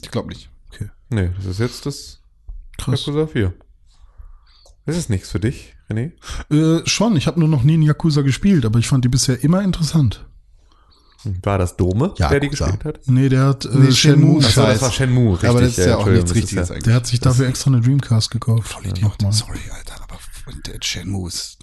Ich 0.03 0.11
glaube 0.11 0.29
nicht. 0.31 0.51
Okay, 0.73 0.91
Nee, 1.11 1.31
das 1.37 1.47
ist 1.47 1.61
jetzt 1.61 1.87
das 1.87 2.19
krass. 2.77 3.07
Yakuza 3.07 3.27
4. 3.29 3.53
Das 4.85 4.97
ist 4.97 5.11
nichts 5.11 5.31
für 5.31 5.39
dich, 5.39 5.75
René. 5.89 6.11
Äh, 6.51 6.83
schon, 6.89 7.15
ich 7.17 7.29
habe 7.29 7.39
nur 7.39 7.49
noch 7.49 7.63
nie 7.63 7.75
in 7.75 7.83
Yakuza 7.83 8.23
gespielt, 8.23 8.65
aber 8.65 8.81
ich 8.81 8.89
fand 8.89 9.05
die 9.05 9.09
bisher 9.09 9.43
immer 9.45 9.63
interessant. 9.63 10.27
War 11.45 11.57
das 11.57 11.77
Dome, 11.77 12.15
der 12.19 12.41
die 12.41 12.47
Yakuza. 12.47 12.65
gespielt 12.65 12.85
hat? 12.85 13.01
Nee, 13.07 13.29
der 13.29 13.45
hat 13.47 13.65
äh, 13.65 13.69
Nee, 13.75 13.93
Shenmue. 13.93 14.43
Shenmue. 14.43 14.45
Achso, 14.45 14.63
das 14.63 14.83
war 14.83 14.91
Shenmue, 14.91 15.33
richtig. 15.35 15.49
aber 15.51 15.61
das 15.61 15.79
ist 15.79 15.87
ja, 15.87 15.97
auch 15.99 16.07
nichts 16.07 16.35
Richtiges 16.35 16.69
ja- 16.69 16.75
eigentlich. 16.75 16.83
Der 16.85 16.95
hat 16.95 17.07
sich 17.07 17.21
dafür 17.21 17.47
extra 17.47 17.71
eine 17.71 17.81
Dreamcast 17.81 18.33
gekauft. 18.33 18.77
Nochmal. 19.01 19.33
Sorry, 19.33 19.61
Alter, 19.73 19.92
der 20.67 20.79
Shenmue 20.83 21.29
ist 21.29 21.59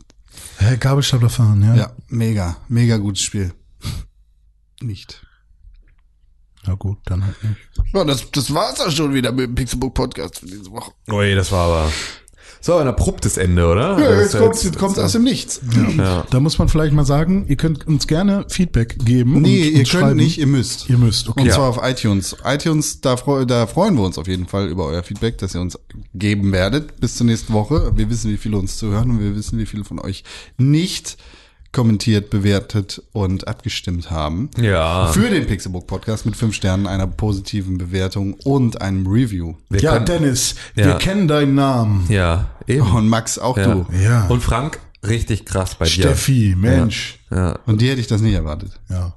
Hä, 0.57 0.77
Gabelstapler 0.77 1.29
fahren, 1.29 1.63
ja? 1.63 1.75
ja 1.75 1.91
mega, 2.07 2.57
mega 2.67 2.97
gutes 2.97 3.21
Spiel. 3.23 3.53
Nicht. 4.81 5.21
Ja 6.65 6.73
gut, 6.75 6.97
dann 7.05 7.25
halt 7.25 7.43
nicht. 7.43 7.57
Ja, 7.93 8.03
das, 8.03 8.29
das 8.31 8.53
war's 8.53 8.79
auch 8.79 8.91
schon 8.91 9.13
wieder 9.13 9.31
mit 9.31 9.47
dem 9.47 9.55
Pixelbook 9.55 9.93
Podcast 9.93 10.39
für 10.39 10.45
diese 10.45 10.69
Woche. 10.71 10.91
Ui, 11.09 11.33
das 11.35 11.51
war 11.51 11.67
aber. 11.67 11.91
So, 12.61 12.75
ein 12.77 12.87
abruptes 12.87 13.37
Ende, 13.37 13.67
oder? 13.67 13.99
Ja, 13.99 14.09
Das 14.09 14.19
jetzt 14.19 14.33
ist 14.33 14.39
kommt's, 14.39 14.63
jetzt 14.63 14.77
kommt's 14.77 14.99
aus 14.99 15.13
dem 15.13 15.23
Nichts. 15.23 15.61
Ja. 15.97 16.25
Da 16.29 16.39
muss 16.39 16.57
man 16.57 16.67
vielleicht 16.69 16.93
mal 16.93 17.05
sagen, 17.05 17.45
ihr 17.47 17.55
könnt 17.55 17.87
uns 17.87 18.07
gerne 18.07 18.45
Feedback 18.49 18.97
geben. 19.03 19.41
Nee, 19.41 19.61
und, 19.61 19.65
ihr 19.65 19.67
und 19.67 19.75
könnt 19.75 19.87
schreiben. 19.87 20.15
nicht, 20.17 20.37
ihr 20.37 20.47
müsst. 20.47 20.89
Ihr 20.89 20.97
müsst, 20.97 21.29
okay. 21.29 21.41
Und 21.41 21.51
zwar 21.51 21.69
auf 21.69 21.79
iTunes. 21.81 22.35
iTunes, 22.43 23.01
da, 23.01 23.15
da 23.45 23.67
freuen 23.67 23.95
wir 23.95 24.03
uns 24.03 24.17
auf 24.17 24.27
jeden 24.27 24.45
Fall 24.47 24.67
über 24.67 24.85
euer 24.85 25.03
Feedback, 25.03 25.37
das 25.37 25.55
ihr 25.55 25.61
uns 25.61 25.79
geben 26.13 26.51
werdet 26.51 26.99
bis 26.99 27.15
zur 27.15 27.25
nächsten 27.25 27.53
Woche. 27.53 27.93
Wir 27.95 28.09
wissen, 28.09 28.31
wie 28.31 28.37
viele 28.37 28.57
uns 28.57 28.77
zuhören 28.77 29.11
und 29.11 29.19
wir 29.19 29.35
wissen, 29.35 29.57
wie 29.57 29.65
viele 29.65 29.83
von 29.83 29.99
euch 29.99 30.23
nicht 30.57 31.17
kommentiert, 31.71 32.29
bewertet 32.31 33.01
und 33.13 33.47
abgestimmt 33.47 34.09
haben. 34.11 34.49
Ja. 34.59 35.07
Für 35.07 35.29
den 35.29 35.45
Pixelbook 35.47 35.87
Podcast 35.87 36.25
mit 36.25 36.35
fünf 36.35 36.53
Sternen, 36.55 36.87
einer 36.87 37.05
positiven 37.07 37.77
Bewertung 37.77 38.33
und 38.43 38.81
einem 38.81 39.05
Review. 39.07 39.53
Wir 39.69 39.79
ja, 39.81 39.93
können- 39.93 40.05
Dennis, 40.05 40.55
Ja. 40.75 40.85
wir 40.87 40.95
kennen 40.95 41.27
deinen 41.27 41.53
Namen. 41.55 42.05
Ja, 42.09 42.49
eben. 42.67 42.81
Und 42.91 43.07
Max, 43.07 43.37
auch 43.37 43.55
ja. 43.57 43.71
du. 43.73 43.85
Ja. 44.03 44.25
Und 44.27 44.41
Frank, 44.41 44.79
richtig 45.07 45.45
krass 45.45 45.75
bei 45.75 45.85
dir. 45.85 45.91
Steffi, 45.91 46.55
Mensch. 46.57 47.19
Ja, 47.29 47.59
Und 47.67 47.79
dir 47.81 47.91
hätte 47.91 48.01
ich 48.01 48.07
das 48.07 48.21
nicht 48.21 48.33
erwartet. 48.33 48.71
Ja. 48.89 49.13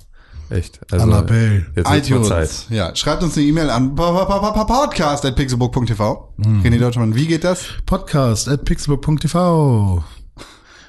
echt. 0.50 0.80
Also, 0.92 1.04
Annabelle. 1.04 1.64
Jetzt 1.74 1.86
mal 1.88 2.02
Zeit. 2.02 2.10
iTunes. 2.10 2.66
Ja, 2.68 2.94
schreibt 2.94 3.22
uns 3.22 3.38
eine 3.38 3.46
E-Mail 3.46 3.70
an 3.70 3.94
podcast.pixelbook.tv. 3.94 6.34
René 6.38 6.78
Deutschmann, 6.78 7.14
wie 7.14 7.26
geht 7.26 7.44
das? 7.44 7.64
Podcast 7.86 8.46
at 8.48 8.66
pixelbook.tv. 8.66 10.04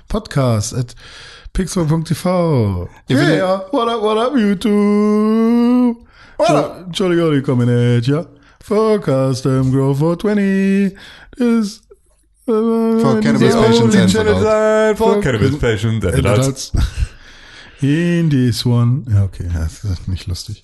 Podcast 0.09 0.73
at 0.75 0.93
findet- 3.17 3.37
Yeah, 3.37 3.59
what 3.71 3.87
up, 3.87 4.01
what 4.01 4.17
up, 4.17 4.33
YouTube? 4.33 5.95
What 6.37 6.49
up? 6.49 6.89
Jolly 6.91 7.15
Jolly 7.15 7.41
coming 7.43 7.69
at 7.69 8.07
ya. 8.07 8.23
For 8.59 8.99
custom 8.99 9.69
grow 9.71 9.93
for 9.93 10.15
20. 10.15 10.95
Is 11.37 11.81
For 12.45 13.19
cannabis 13.21 13.53
patients 13.55 13.95
and 14.15 14.27
adults. 14.29 14.97
for 14.99 15.21
cannabis 15.21 15.55
patients 15.57 16.05
and 16.05 16.25
adults. 16.25 16.71
In 17.81 18.29
this 18.29 18.65
one. 18.65 19.05
Ja, 19.09 19.23
okay, 19.23 19.45
ja, 19.53 19.59
das 19.61 19.83
ist 19.83 20.07
nicht 20.07 20.27
lustig. 20.27 20.61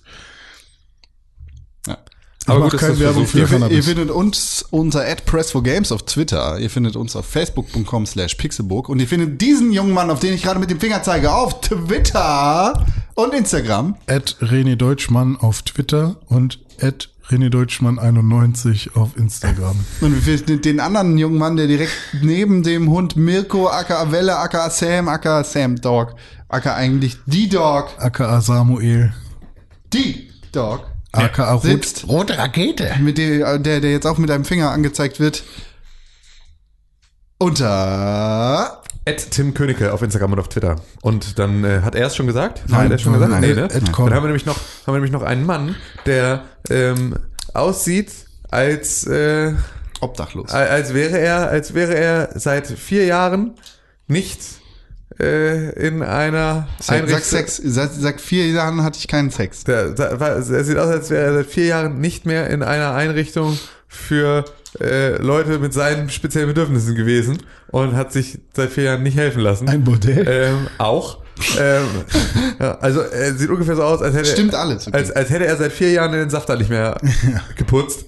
Aber 2.49 2.69
gut, 2.69 2.80
keine 2.80 2.99
Werbung 2.99 3.26
für 3.27 3.39
Ihr, 3.39 3.47
fi- 3.47 3.53
ihr 3.53 3.59
Cannabis. 3.59 3.85
findet 3.85 4.09
uns 4.11 4.65
unter 4.71 5.01
@press4games 5.01 5.91
auf 5.93 6.03
Twitter. 6.03 6.59
Ihr 6.59 6.69
findet 6.69 6.95
uns 6.95 7.15
auf 7.15 7.26
facebook.com 7.26 8.05
slash 8.05 8.35
pixelbook. 8.35 8.89
Und 8.89 8.99
ihr 8.99 9.07
findet 9.07 9.39
diesen 9.41 9.71
jungen 9.71 9.93
Mann, 9.93 10.09
auf 10.09 10.19
den 10.19 10.34
ich 10.34 10.43
gerade 10.43 10.59
mit 10.59 10.69
dem 10.69 10.80
Finger 10.80 11.03
zeige, 11.03 11.31
auf 11.34 11.61
Twitter 11.61 12.85
und 13.15 13.34
Instagram. 13.34 13.95
At 14.07 14.38
René 14.41 14.76
Deutschmann 14.76 15.38
auf 15.38 15.61
Twitter 15.63 16.17
und 16.27 16.59
at 16.81 17.09
René 17.30 17.49
Deutschmann 17.49 17.99
91 17.99 18.95
auf 18.95 19.15
Instagram. 19.15 19.76
Und 20.01 20.15
wir 20.15 20.21
finden 20.39 20.61
den 20.63 20.80
anderen 20.80 21.15
jungen 21.19 21.38
Mann, 21.38 21.57
der 21.57 21.67
direkt 21.67 21.91
neben 22.23 22.63
dem 22.63 22.89
Hund 22.89 23.15
Mirko, 23.17 23.67
aka 23.67 24.11
Welle, 24.11 24.38
aka 24.39 24.71
Sam, 24.71 25.07
aka 25.07 25.43
Sam 25.43 25.76
Dog, 25.80 26.15
aka 26.47 26.73
eigentlich 26.73 27.17
die 27.27 27.47
Dog, 27.47 27.89
aka 27.99 28.41
Samuel. 28.41 29.13
die 29.93 30.31
Dog, 30.51 30.85
aka 31.11 31.53
Rot, 31.53 31.64
sitzt. 31.64 32.07
Rote 32.07 32.38
Rakete. 32.38 32.91
mit 32.99 33.18
der, 33.18 33.60
der, 33.60 33.81
der 33.81 33.91
jetzt 33.91 34.06
auch 34.06 34.18
mit 34.18 34.30
einem 34.31 34.45
Finger 34.45 34.72
angezeigt 34.72 35.19
wird. 35.19 35.44
Unter 37.38 38.81
At 39.07 39.31
Tim 39.31 39.53
Königke 39.53 39.94
auf 39.94 40.02
Instagram 40.02 40.34
und 40.34 40.40
auf 40.40 40.49
Twitter. 40.49 40.76
Und 41.02 41.40
dann 41.40 41.64
äh, 41.64 41.81
hat 41.81 41.95
er 41.95 42.07
es 42.07 42.15
schon 42.15 42.27
gesagt? 42.27 42.64
Nein, 42.68 42.81
hat 42.81 42.91
er 42.91 42.95
es 42.95 43.02
schon 43.02 43.14
gesagt? 43.14 43.31
nein, 43.31 43.41
nee, 43.41 43.53
ne? 43.53 43.68
Dann 43.68 43.95
haben 43.95 44.10
wir 44.10 44.22
nämlich 44.22 44.45
noch, 44.45 44.57
haben 44.57 44.88
wir 44.88 44.94
nämlich 44.94 45.11
noch 45.11 45.23
einen 45.23 45.45
Mann, 45.45 45.76
der 46.06 46.44
ähm, 46.69 47.15
aussieht, 47.53 48.11
als 48.52 49.07
äh, 49.07 49.53
obdachlos. 50.02 50.52
als 50.52 50.94
wäre 50.94 51.18
er, 51.18 51.49
als 51.49 51.73
wäre 51.73 51.95
er 51.95 52.40
seit 52.40 52.68
vier 52.68 53.06
Jahren 53.06 53.56
nicht 54.07 54.59
äh, 55.19 55.69
in 55.87 56.01
einer 56.01 56.67
Sag, 56.79 57.09
sag 57.09 57.23
Sex, 57.23 57.61
sag, 57.63 57.91
sag 57.97 58.19
vier 58.21 58.47
Jahren 58.47 58.83
hatte 58.83 58.97
ich 58.99 59.07
keinen 59.07 59.31
Sex. 59.31 59.63
Der, 59.63 59.89
der, 59.89 60.11
er 60.19 60.41
sieht 60.41 60.77
aus, 60.77 60.89
als 60.89 61.09
wäre 61.09 61.23
er 61.25 61.33
seit 61.33 61.47
vier 61.47 61.65
Jahren 61.65 61.99
nicht 61.99 62.25
mehr 62.25 62.49
in 62.49 62.63
einer 62.63 62.93
Einrichtung 62.93 63.57
für 63.87 64.45
äh, 64.79 65.17
Leute 65.21 65.59
mit 65.59 65.73
seinen 65.73 66.09
speziellen 66.09 66.47
Bedürfnissen 66.47 66.95
gewesen 66.95 67.39
und 67.69 67.95
hat 67.95 68.13
sich 68.13 68.39
seit 68.55 68.71
vier 68.71 68.83
Jahren 68.83 69.03
nicht 69.03 69.17
helfen 69.17 69.41
lassen. 69.41 69.67
Ein 69.67 69.83
Bordell. 69.83 70.25
Ähm, 70.27 70.67
auch. 70.77 71.19
ähm, 71.59 71.85
ja, 72.59 72.77
also 72.79 73.01
er 73.01 73.33
sieht 73.33 73.49
ungefähr 73.49 73.75
so 73.75 73.83
aus, 73.83 74.01
als 74.01 74.15
hätte, 74.15 74.29
Stimmt 74.29 74.53
alles, 74.55 74.87
okay. 74.87 74.97
als, 74.97 75.11
als 75.11 75.29
hätte 75.29 75.45
er 75.45 75.57
seit 75.57 75.71
vier 75.71 75.91
Jahren 75.91 76.11
den 76.11 76.29
Safter 76.29 76.55
nicht 76.55 76.69
mehr 76.69 76.97
geputzt. 77.55 78.05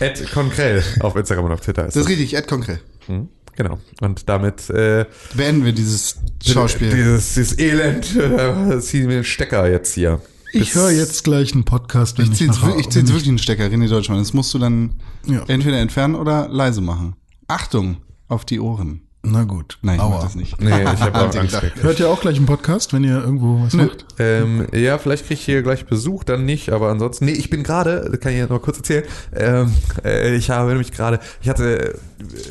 Ed 0.00 0.30
Konkrell 0.32 0.82
auf 1.00 1.14
Instagram 1.16 1.46
und 1.46 1.52
auf 1.52 1.60
Twitter 1.60 1.86
ist 1.86 1.94
Das 1.94 2.02
ist 2.02 2.04
das. 2.04 2.10
richtig, 2.10 2.34
Ed 2.36 2.48
Konkret. 2.48 2.80
Hm, 3.06 3.28
Genau. 3.56 3.78
Und 4.00 4.28
damit 4.28 4.70
äh, 4.70 5.06
Beenden 5.34 5.64
wir 5.64 5.72
dieses 5.72 6.18
Schauspiel. 6.46 6.90
Dieses, 6.90 7.34
dieses 7.34 7.58
Elend, 7.58 8.14
äh, 8.16 8.78
ziehen 8.80 9.08
wir 9.08 9.16
den 9.16 9.24
Stecker 9.24 9.68
jetzt 9.70 9.94
hier. 9.94 10.20
Ich 10.52 10.74
höre 10.74 10.90
jetzt 10.90 11.24
gleich 11.24 11.52
einen 11.52 11.64
Podcast, 11.64 12.18
wenn 12.18 12.26
Ich 12.26 12.32
ich, 12.32 12.38
zieh 12.38 12.44
jetzt, 12.46 12.60
ich 12.78 12.88
zieh 12.88 12.98
jetzt 13.00 13.08
wirklich 13.10 13.28
einen 13.28 13.38
Stecker, 13.38 13.64
René 13.64 13.88
Deutschmann. 13.88 14.18
Das 14.18 14.32
musst 14.32 14.54
du 14.54 14.58
dann 14.58 14.94
Ja. 15.26 15.44
entweder 15.48 15.78
entfernen 15.78 16.14
oder 16.14 16.48
leise 16.48 16.80
machen. 16.80 17.16
Achtung 17.48 17.98
auf 18.28 18.44
die 18.44 18.60
Ohren. 18.60 19.02
Na 19.28 19.42
gut. 19.44 19.78
Nein, 19.82 19.96
ich 19.96 20.00
Aua. 20.02 20.10
mach 20.10 20.22
das 20.22 20.34
nicht. 20.36 20.60
Nee, 20.60 20.70
ich 20.82 21.00
habe 21.00 21.18
auch 21.28 21.34
Angst. 21.34 21.60
Hört 21.80 21.98
ihr 22.00 22.08
auch 22.08 22.20
gleich 22.20 22.36
einen 22.36 22.46
Podcast, 22.46 22.92
wenn 22.92 23.02
ihr 23.04 23.16
irgendwo 23.22 23.60
was 23.64 23.74
macht? 23.74 24.04
Ähm, 24.18 24.66
ja, 24.72 24.98
vielleicht 24.98 25.24
kriege 25.26 25.34
ich 25.40 25.44
hier 25.44 25.62
gleich 25.62 25.86
Besuch, 25.86 26.22
dann 26.24 26.44
nicht, 26.44 26.70
aber 26.70 26.90
ansonsten, 26.90 27.24
nee, 27.26 27.32
ich 27.32 27.50
bin 27.50 27.62
gerade, 27.62 28.08
das 28.10 28.20
kann 28.20 28.32
ich 28.32 28.38
ja 28.38 28.46
noch 28.46 28.62
kurz 28.62 28.78
erzählen, 28.78 29.04
ähm, 29.34 29.72
äh, 30.04 30.34
ich 30.36 30.50
habe 30.50 30.68
nämlich 30.70 30.92
gerade, 30.92 31.18
ich 31.42 31.48
hatte, 31.48 31.98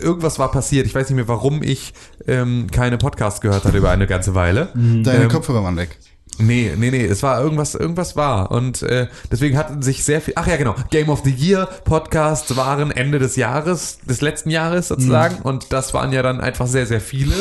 irgendwas 0.01 0.37
war 0.37 0.51
passiert, 0.51 0.85
ich 0.85 0.93
weiß 0.93 1.09
nicht 1.09 1.15
mehr, 1.15 1.27
warum 1.27 1.63
ich 1.63 1.93
ähm, 2.27 2.67
keine 2.71 2.97
Podcasts 2.97 3.41
gehört 3.41 3.63
hatte 3.65 3.77
über 3.77 3.89
eine 3.91 4.05
ganze 4.07 4.35
Weile. 4.35 4.69
Deine 4.75 5.23
Ähm, 5.23 5.29
Kopfhörer 5.29 5.63
waren 5.63 5.77
weg. 5.77 5.97
Nee, 6.37 6.73
nee, 6.77 6.91
nee, 6.91 7.05
es 7.05 7.23
war 7.23 7.41
irgendwas, 7.41 7.75
irgendwas 7.75 8.15
war. 8.15 8.51
Und 8.51 8.81
äh, 8.83 9.07
deswegen 9.31 9.57
hatten 9.57 9.81
sich 9.81 10.03
sehr 10.03 10.21
viel. 10.21 10.33
Ach 10.35 10.47
ja, 10.47 10.57
genau. 10.57 10.75
Game 10.91 11.09
of 11.09 11.21
the 11.23 11.31
Year 11.31 11.67
Podcasts 11.85 12.55
waren 12.57 12.91
Ende 12.91 13.19
des 13.19 13.35
Jahres, 13.35 13.99
des 14.07 14.21
letzten 14.21 14.49
Jahres 14.49 14.89
sozusagen. 14.89 15.35
Und 15.43 15.71
das 15.71 15.93
waren 15.93 16.11
ja 16.11 16.21
dann 16.21 16.41
einfach 16.41 16.67
sehr, 16.67 16.85
sehr 16.85 17.01
viele. 17.01 17.33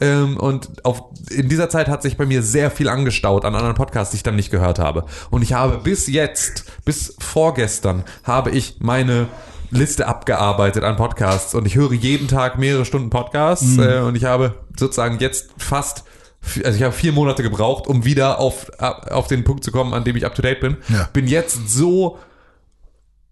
Ähm, 0.00 0.36
und 0.36 0.84
auf, 0.84 1.02
in 1.30 1.48
dieser 1.48 1.68
Zeit 1.70 1.88
hat 1.88 2.02
sich 2.02 2.16
bei 2.16 2.26
mir 2.26 2.42
sehr 2.42 2.70
viel 2.70 2.88
angestaut 2.88 3.44
an 3.44 3.54
anderen 3.54 3.74
Podcasts, 3.74 4.10
die 4.10 4.16
ich 4.16 4.22
dann 4.22 4.36
nicht 4.36 4.50
gehört 4.50 4.78
habe. 4.78 5.04
Und 5.30 5.42
ich 5.42 5.54
habe 5.54 5.78
bis 5.78 6.06
jetzt, 6.06 6.64
bis 6.84 7.14
vorgestern, 7.18 8.04
habe 8.24 8.50
ich 8.50 8.76
meine 8.80 9.28
Liste 9.70 10.06
abgearbeitet 10.06 10.84
an 10.84 10.96
Podcasts 10.96 11.54
und 11.54 11.66
ich 11.66 11.76
höre 11.76 11.92
jeden 11.92 12.28
Tag 12.28 12.58
mehrere 12.58 12.84
Stunden 12.84 13.08
Podcasts 13.08 13.78
äh, 13.78 14.00
und 14.00 14.16
ich 14.16 14.24
habe 14.24 14.54
sozusagen 14.76 15.18
jetzt 15.18 15.48
fast 15.56 16.04
also 16.64 16.76
ich 16.76 16.82
habe 16.82 16.92
vier 16.92 17.12
Monate 17.12 17.42
gebraucht, 17.42 17.86
um 17.86 18.04
wieder 18.04 18.38
auf, 18.38 18.70
auf 18.78 19.26
den 19.28 19.44
Punkt 19.44 19.64
zu 19.64 19.70
kommen, 19.70 19.94
an 19.94 20.04
dem 20.04 20.16
ich 20.16 20.26
up 20.26 20.34
to 20.34 20.42
date 20.42 20.60
bin. 20.60 20.76
Ja. 20.88 21.08
Bin 21.12 21.26
jetzt 21.26 21.68
so 21.70 22.18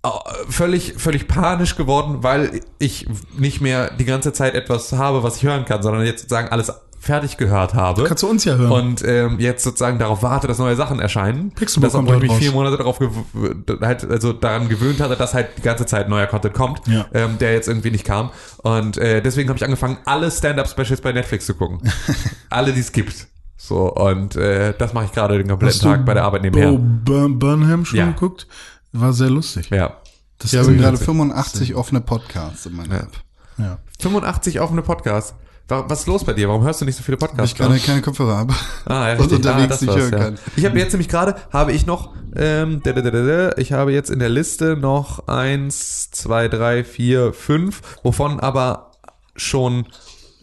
äh, 0.02 0.08
völlig, 0.48 0.94
völlig 0.96 1.28
panisch 1.28 1.76
geworden, 1.76 2.22
weil 2.22 2.60
ich 2.78 3.06
nicht 3.36 3.60
mehr 3.60 3.90
die 3.90 4.04
ganze 4.04 4.32
Zeit 4.32 4.54
etwas 4.54 4.92
habe, 4.92 5.22
was 5.22 5.36
ich 5.36 5.42
hören 5.42 5.64
kann, 5.64 5.82
sondern 5.82 6.06
jetzt 6.06 6.22
sozusagen 6.22 6.48
alles 6.48 6.72
fertig 7.02 7.38
gehört 7.38 7.72
habe. 7.74 8.04
Kannst 8.04 8.22
du 8.22 8.28
uns 8.28 8.44
ja 8.44 8.56
hören. 8.56 8.70
Und 8.70 9.02
ähm, 9.04 9.40
jetzt 9.40 9.64
sozusagen 9.64 9.98
darauf 9.98 10.22
warte, 10.22 10.46
dass 10.46 10.58
neue 10.58 10.76
Sachen 10.76 11.00
erscheinen. 11.00 11.50
Pixelbook 11.52 11.86
dass 11.88 11.92
kommt 11.94 12.08
obwohl 12.10 12.24
ich 12.24 12.30
mich 12.30 12.38
vier 12.38 12.50
raus. 12.50 12.54
Monate 12.54 12.76
darauf 12.76 13.00
halt, 13.80 14.10
also 14.10 14.32
daran 14.34 14.68
gewöhnt 14.68 15.00
hatte, 15.00 15.16
dass 15.16 15.32
halt 15.34 15.48
die 15.58 15.62
ganze 15.62 15.86
Zeit 15.86 16.08
neuer 16.10 16.26
Content 16.26 16.54
kommt, 16.54 16.86
Ja. 16.86 17.06
ähm, 17.14 17.38
der 17.38 17.54
jetzt 17.54 17.68
irgendwie 17.68 17.90
nicht 17.90 18.04
kam. 18.04 18.30
Und 18.58 18.98
äh, 18.98 19.22
deswegen 19.22 19.48
habe 19.48 19.56
ich 19.56 19.64
angefangen, 19.64 19.96
alle 20.04 20.30
Stand-up-Specials 20.30 21.00
bei 21.00 21.12
Netflix 21.12 21.46
zu 21.46 21.54
gucken. 21.54 21.80
alle, 22.50 22.72
die 22.72 22.80
es 22.80 22.92
gibt. 22.92 23.28
So, 23.56 23.92
und 23.92 24.36
äh, 24.36 24.74
das 24.78 24.92
mache 24.92 25.06
ich 25.06 25.12
gerade 25.12 25.38
den 25.38 25.48
kompletten 25.48 25.74
Hast 25.74 25.82
du 25.84 25.88
Tag 25.88 26.04
bei 26.06 26.14
der 26.14 26.24
Arbeit 26.24 26.42
nebenher. 26.42 26.72
Bur 26.72 27.28
Burnham 27.30 27.84
schon 27.84 27.98
Ja. 27.98 28.06
geguckt? 28.06 28.46
War 28.92 29.12
sehr 29.12 29.30
lustig. 29.30 29.70
Ja. 29.70 29.96
Das 30.38 30.52
Ich 30.52 30.58
habe 30.58 30.70
ist 30.72 30.78
gerade 30.78 30.92
witzig. 30.94 31.06
85 31.06 31.74
offene 31.74 32.00
Podcasts 32.00 32.66
in 32.66 32.74
meiner 32.76 32.94
Ja. 32.94 33.00
App. 33.02 33.12
ja. 33.58 33.78
85 34.00 34.60
offene 34.60 34.82
Podcasts. 34.82 35.34
Wa- 35.70 35.84
Was 35.88 36.00
ist 36.00 36.06
los 36.06 36.24
bei 36.24 36.32
dir? 36.32 36.48
Warum 36.48 36.62
hörst 36.62 36.80
du 36.80 36.84
nicht 36.84 36.96
so 36.96 37.02
viele 37.02 37.16
Podcasts? 37.16 37.52
ich 37.52 37.58
gerade 37.58 37.78
keine 37.78 38.02
Kopfhörer 38.02 38.36
habe. 38.36 38.54
Ah, 38.86 39.08
ja, 39.08 39.12
und 39.14 39.20
richtig. 39.20 39.36
unterwegs 39.38 39.68
das 39.68 39.80
nicht 39.82 39.96
hören 39.96 40.12
ja. 40.12 40.18
kann. 40.18 40.38
Ich 40.56 40.64
habe 40.64 40.78
jetzt 40.78 40.92
nämlich 40.92 41.08
gerade, 41.08 41.36
habe 41.52 41.72
ich 41.72 41.86
noch, 41.86 42.14
ähm, 42.36 42.82
ich 43.56 43.72
habe 43.72 43.92
jetzt 43.92 44.10
in 44.10 44.18
der 44.18 44.28
Liste 44.28 44.76
noch 44.76 45.28
eins, 45.28 46.10
zwei, 46.10 46.48
drei, 46.48 46.84
vier, 46.84 47.32
fünf, 47.32 47.80
wovon 48.02 48.40
aber 48.40 48.92
schon 49.36 49.86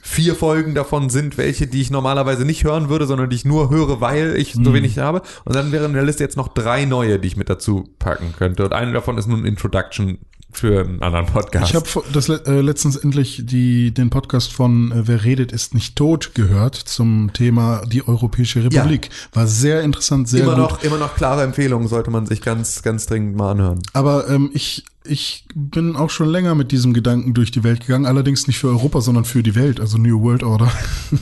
vier 0.02 0.36
Folgen 0.36 0.74
davon 0.74 1.10
sind 1.10 1.38
welche, 1.38 1.68
die 1.68 1.82
ich 1.82 1.92
normalerweise 1.92 2.46
nicht 2.46 2.64
hören 2.64 2.88
würde, 2.88 3.06
sondern 3.06 3.30
die 3.30 3.36
ich 3.36 3.44
nur 3.44 3.70
höre, 3.70 4.00
weil 4.00 4.36
ich 4.38 4.54
so 4.54 4.74
wenig 4.74 5.00
habe. 5.00 5.22
Und 5.44 5.54
dann 5.54 5.74
wären 5.74 5.88
in 5.88 5.94
der 5.94 6.04
Liste 6.04 6.24
jetzt 6.24 6.38
noch 6.38 6.48
drei 6.48 6.86
neue, 6.86 7.20
die 7.20 7.28
ich 7.28 7.36
mit 7.36 7.50
dazu 7.50 7.90
packen 8.00 8.34
könnte. 8.38 8.64
Und 8.64 8.74
eine 8.74 8.94
davon 8.94 9.18
ist 9.18 9.28
nun 9.28 9.46
Introduction 9.46 10.20
für 10.52 10.82
einen 10.82 11.02
anderen 11.02 11.26
Podcast. 11.26 11.70
Ich 11.70 11.76
habe 11.76 11.88
das 12.14 12.30
äh, 12.30 12.62
letztens 12.62 12.96
endlich 12.96 13.42
die, 13.46 13.94
den 13.94 14.10
Podcast 14.10 14.52
von 14.52 14.92
äh, 14.92 15.08
Wer 15.08 15.24
redet 15.24 15.52
ist 15.52 15.74
nicht 15.74 15.96
tot 15.96 16.32
gehört 16.34 16.76
zum 16.76 17.32
Thema 17.34 17.84
die 17.86 18.08
Europäische 18.08 18.64
Republik. 18.64 19.10
War 19.34 19.46
sehr 19.46 19.82
interessant, 19.82 20.28
sehr 20.28 20.44
immer 20.44 20.56
gut. 20.56 20.60
noch, 20.60 20.84
immer 20.84 20.98
noch 20.98 21.16
klare 21.16 21.44
Empfehlungen, 21.44 21.88
sollte 21.88 22.12
man 22.12 22.26
sich 22.26 22.42
ganz, 22.42 22.82
ganz 22.82 23.06
dringend 23.06 23.36
mal 23.36 23.52
anhören. 23.52 23.80
Aber 23.94 24.30
ähm, 24.30 24.50
ich, 24.54 24.86
ich 25.10 25.46
bin 25.56 25.96
auch 25.96 26.10
schon 26.10 26.28
länger 26.30 26.56
mit 26.56 26.72
diesem 26.72 26.94
Gedanken 26.94 27.34
durch 27.34 27.52
die 27.52 27.64
Welt 27.64 27.82
gegangen, 27.82 28.06
allerdings 28.06 28.48
nicht 28.48 28.60
für 28.60 28.68
Europa, 28.68 29.02
sondern 29.02 29.26
für 29.26 29.44
die 29.44 29.56
Welt, 29.56 29.80
also 29.80 29.98
New 29.98 30.22
World 30.22 30.44
Order. 30.44 30.72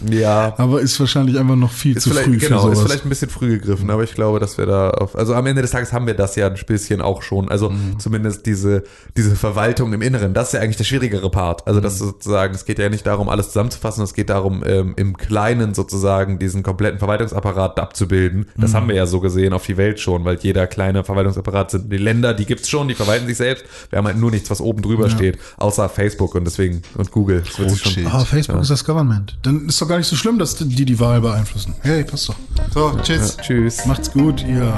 Ja. 0.09 0.53
Aber 0.57 0.81
ist 0.81 0.99
wahrscheinlich 0.99 1.37
einfach 1.37 1.55
noch 1.55 1.71
viel 1.71 1.95
Ist 1.97 2.03
zu 2.03 2.09
früh 2.11 2.37
genau, 2.37 2.63
für 2.63 2.71
ist 2.71 2.77
sowas. 2.77 2.81
vielleicht 2.91 3.05
ein 3.05 3.09
bisschen 3.09 3.29
früh 3.29 3.49
gegriffen, 3.59 3.89
aber 3.89 4.03
ich 4.03 4.13
glaube, 4.13 4.39
dass 4.39 4.57
wir 4.57 4.65
da 4.65 4.89
auf, 4.89 5.15
also 5.15 5.33
am 5.33 5.45
Ende 5.45 5.61
des 5.61 5.71
Tages 5.71 5.93
haben 5.93 6.07
wir 6.07 6.13
das 6.13 6.35
ja 6.35 6.47
ein 6.47 6.55
bisschen 6.67 7.01
auch 7.01 7.21
schon, 7.21 7.49
also 7.49 7.69
Mhm. 7.69 7.99
zumindest 7.99 8.45
diese, 8.45 8.83
diese 9.17 9.35
Verwaltung 9.35 9.93
im 9.93 10.01
Inneren, 10.01 10.33
das 10.33 10.47
ist 10.47 10.53
ja 10.53 10.61
eigentlich 10.61 10.77
der 10.77 10.83
schwierigere 10.85 11.29
Part. 11.29 11.67
Also 11.67 11.79
Mhm. 11.79 11.83
das 11.83 11.99
sozusagen, 11.99 12.53
es 12.55 12.65
geht 12.65 12.79
ja 12.79 12.89
nicht 12.89 13.05
darum, 13.05 13.29
alles 13.29 13.47
zusammenzufassen, 13.47 14.03
es 14.03 14.13
geht 14.13 14.29
darum, 14.29 14.63
ähm, 14.65 14.93
im 14.97 15.17
Kleinen 15.17 15.73
sozusagen 15.73 16.39
diesen 16.39 16.63
kompletten 16.63 16.99
Verwaltungsapparat 16.99 17.79
abzubilden. 17.79 18.47
Das 18.57 18.71
Mhm. 18.71 18.75
haben 18.75 18.87
wir 18.89 18.95
ja 18.95 19.05
so 19.05 19.19
gesehen 19.19 19.53
auf 19.53 19.65
die 19.65 19.77
Welt 19.77 19.99
schon, 19.99 20.25
weil 20.25 20.37
jeder 20.41 20.67
kleine 20.67 21.03
Verwaltungsapparat 21.03 21.71
sind 21.71 21.91
die 21.91 21.97
Länder, 21.97 22.33
die 22.33 22.45
gibt's 22.45 22.69
schon, 22.69 22.87
die 22.87 22.95
verwalten 22.95 23.27
sich 23.27 23.37
selbst. 23.37 23.65
Wir 23.89 23.97
haben 23.97 24.05
halt 24.05 24.17
nur 24.17 24.31
nichts, 24.31 24.49
was 24.49 24.61
oben 24.61 24.81
drüber 24.81 25.09
steht, 25.09 25.37
außer 25.57 25.89
Facebook 25.89 26.35
und 26.35 26.45
deswegen, 26.45 26.81
und 26.95 27.11
Google. 27.11 27.43
Das 27.45 27.59
wird 27.59 27.71
sich 27.71 27.81
schon. 27.81 28.07
Ah, 28.07 28.25
Facebook 28.25 28.61
ist 28.61 28.71
das 28.71 28.83
Government. 28.85 29.37
Dann 29.43 29.67
ist 29.67 29.81
doch 29.81 29.87
gar 29.87 29.97
nicht 29.97 30.07
so 30.07 30.15
schlimm, 30.15 30.39
dass 30.39 30.55
die 30.55 30.85
die 30.85 30.99
Wahl 30.99 31.21
beeinflussen. 31.21 31.75
Hey, 31.81 32.03
passt 32.03 32.29
doch. 32.29 32.35
So, 32.73 32.97
tschüss. 33.01 33.37
Tschüss. 33.37 33.85
Macht's 33.85 34.11
gut, 34.11 34.43
ihr. 34.47 34.73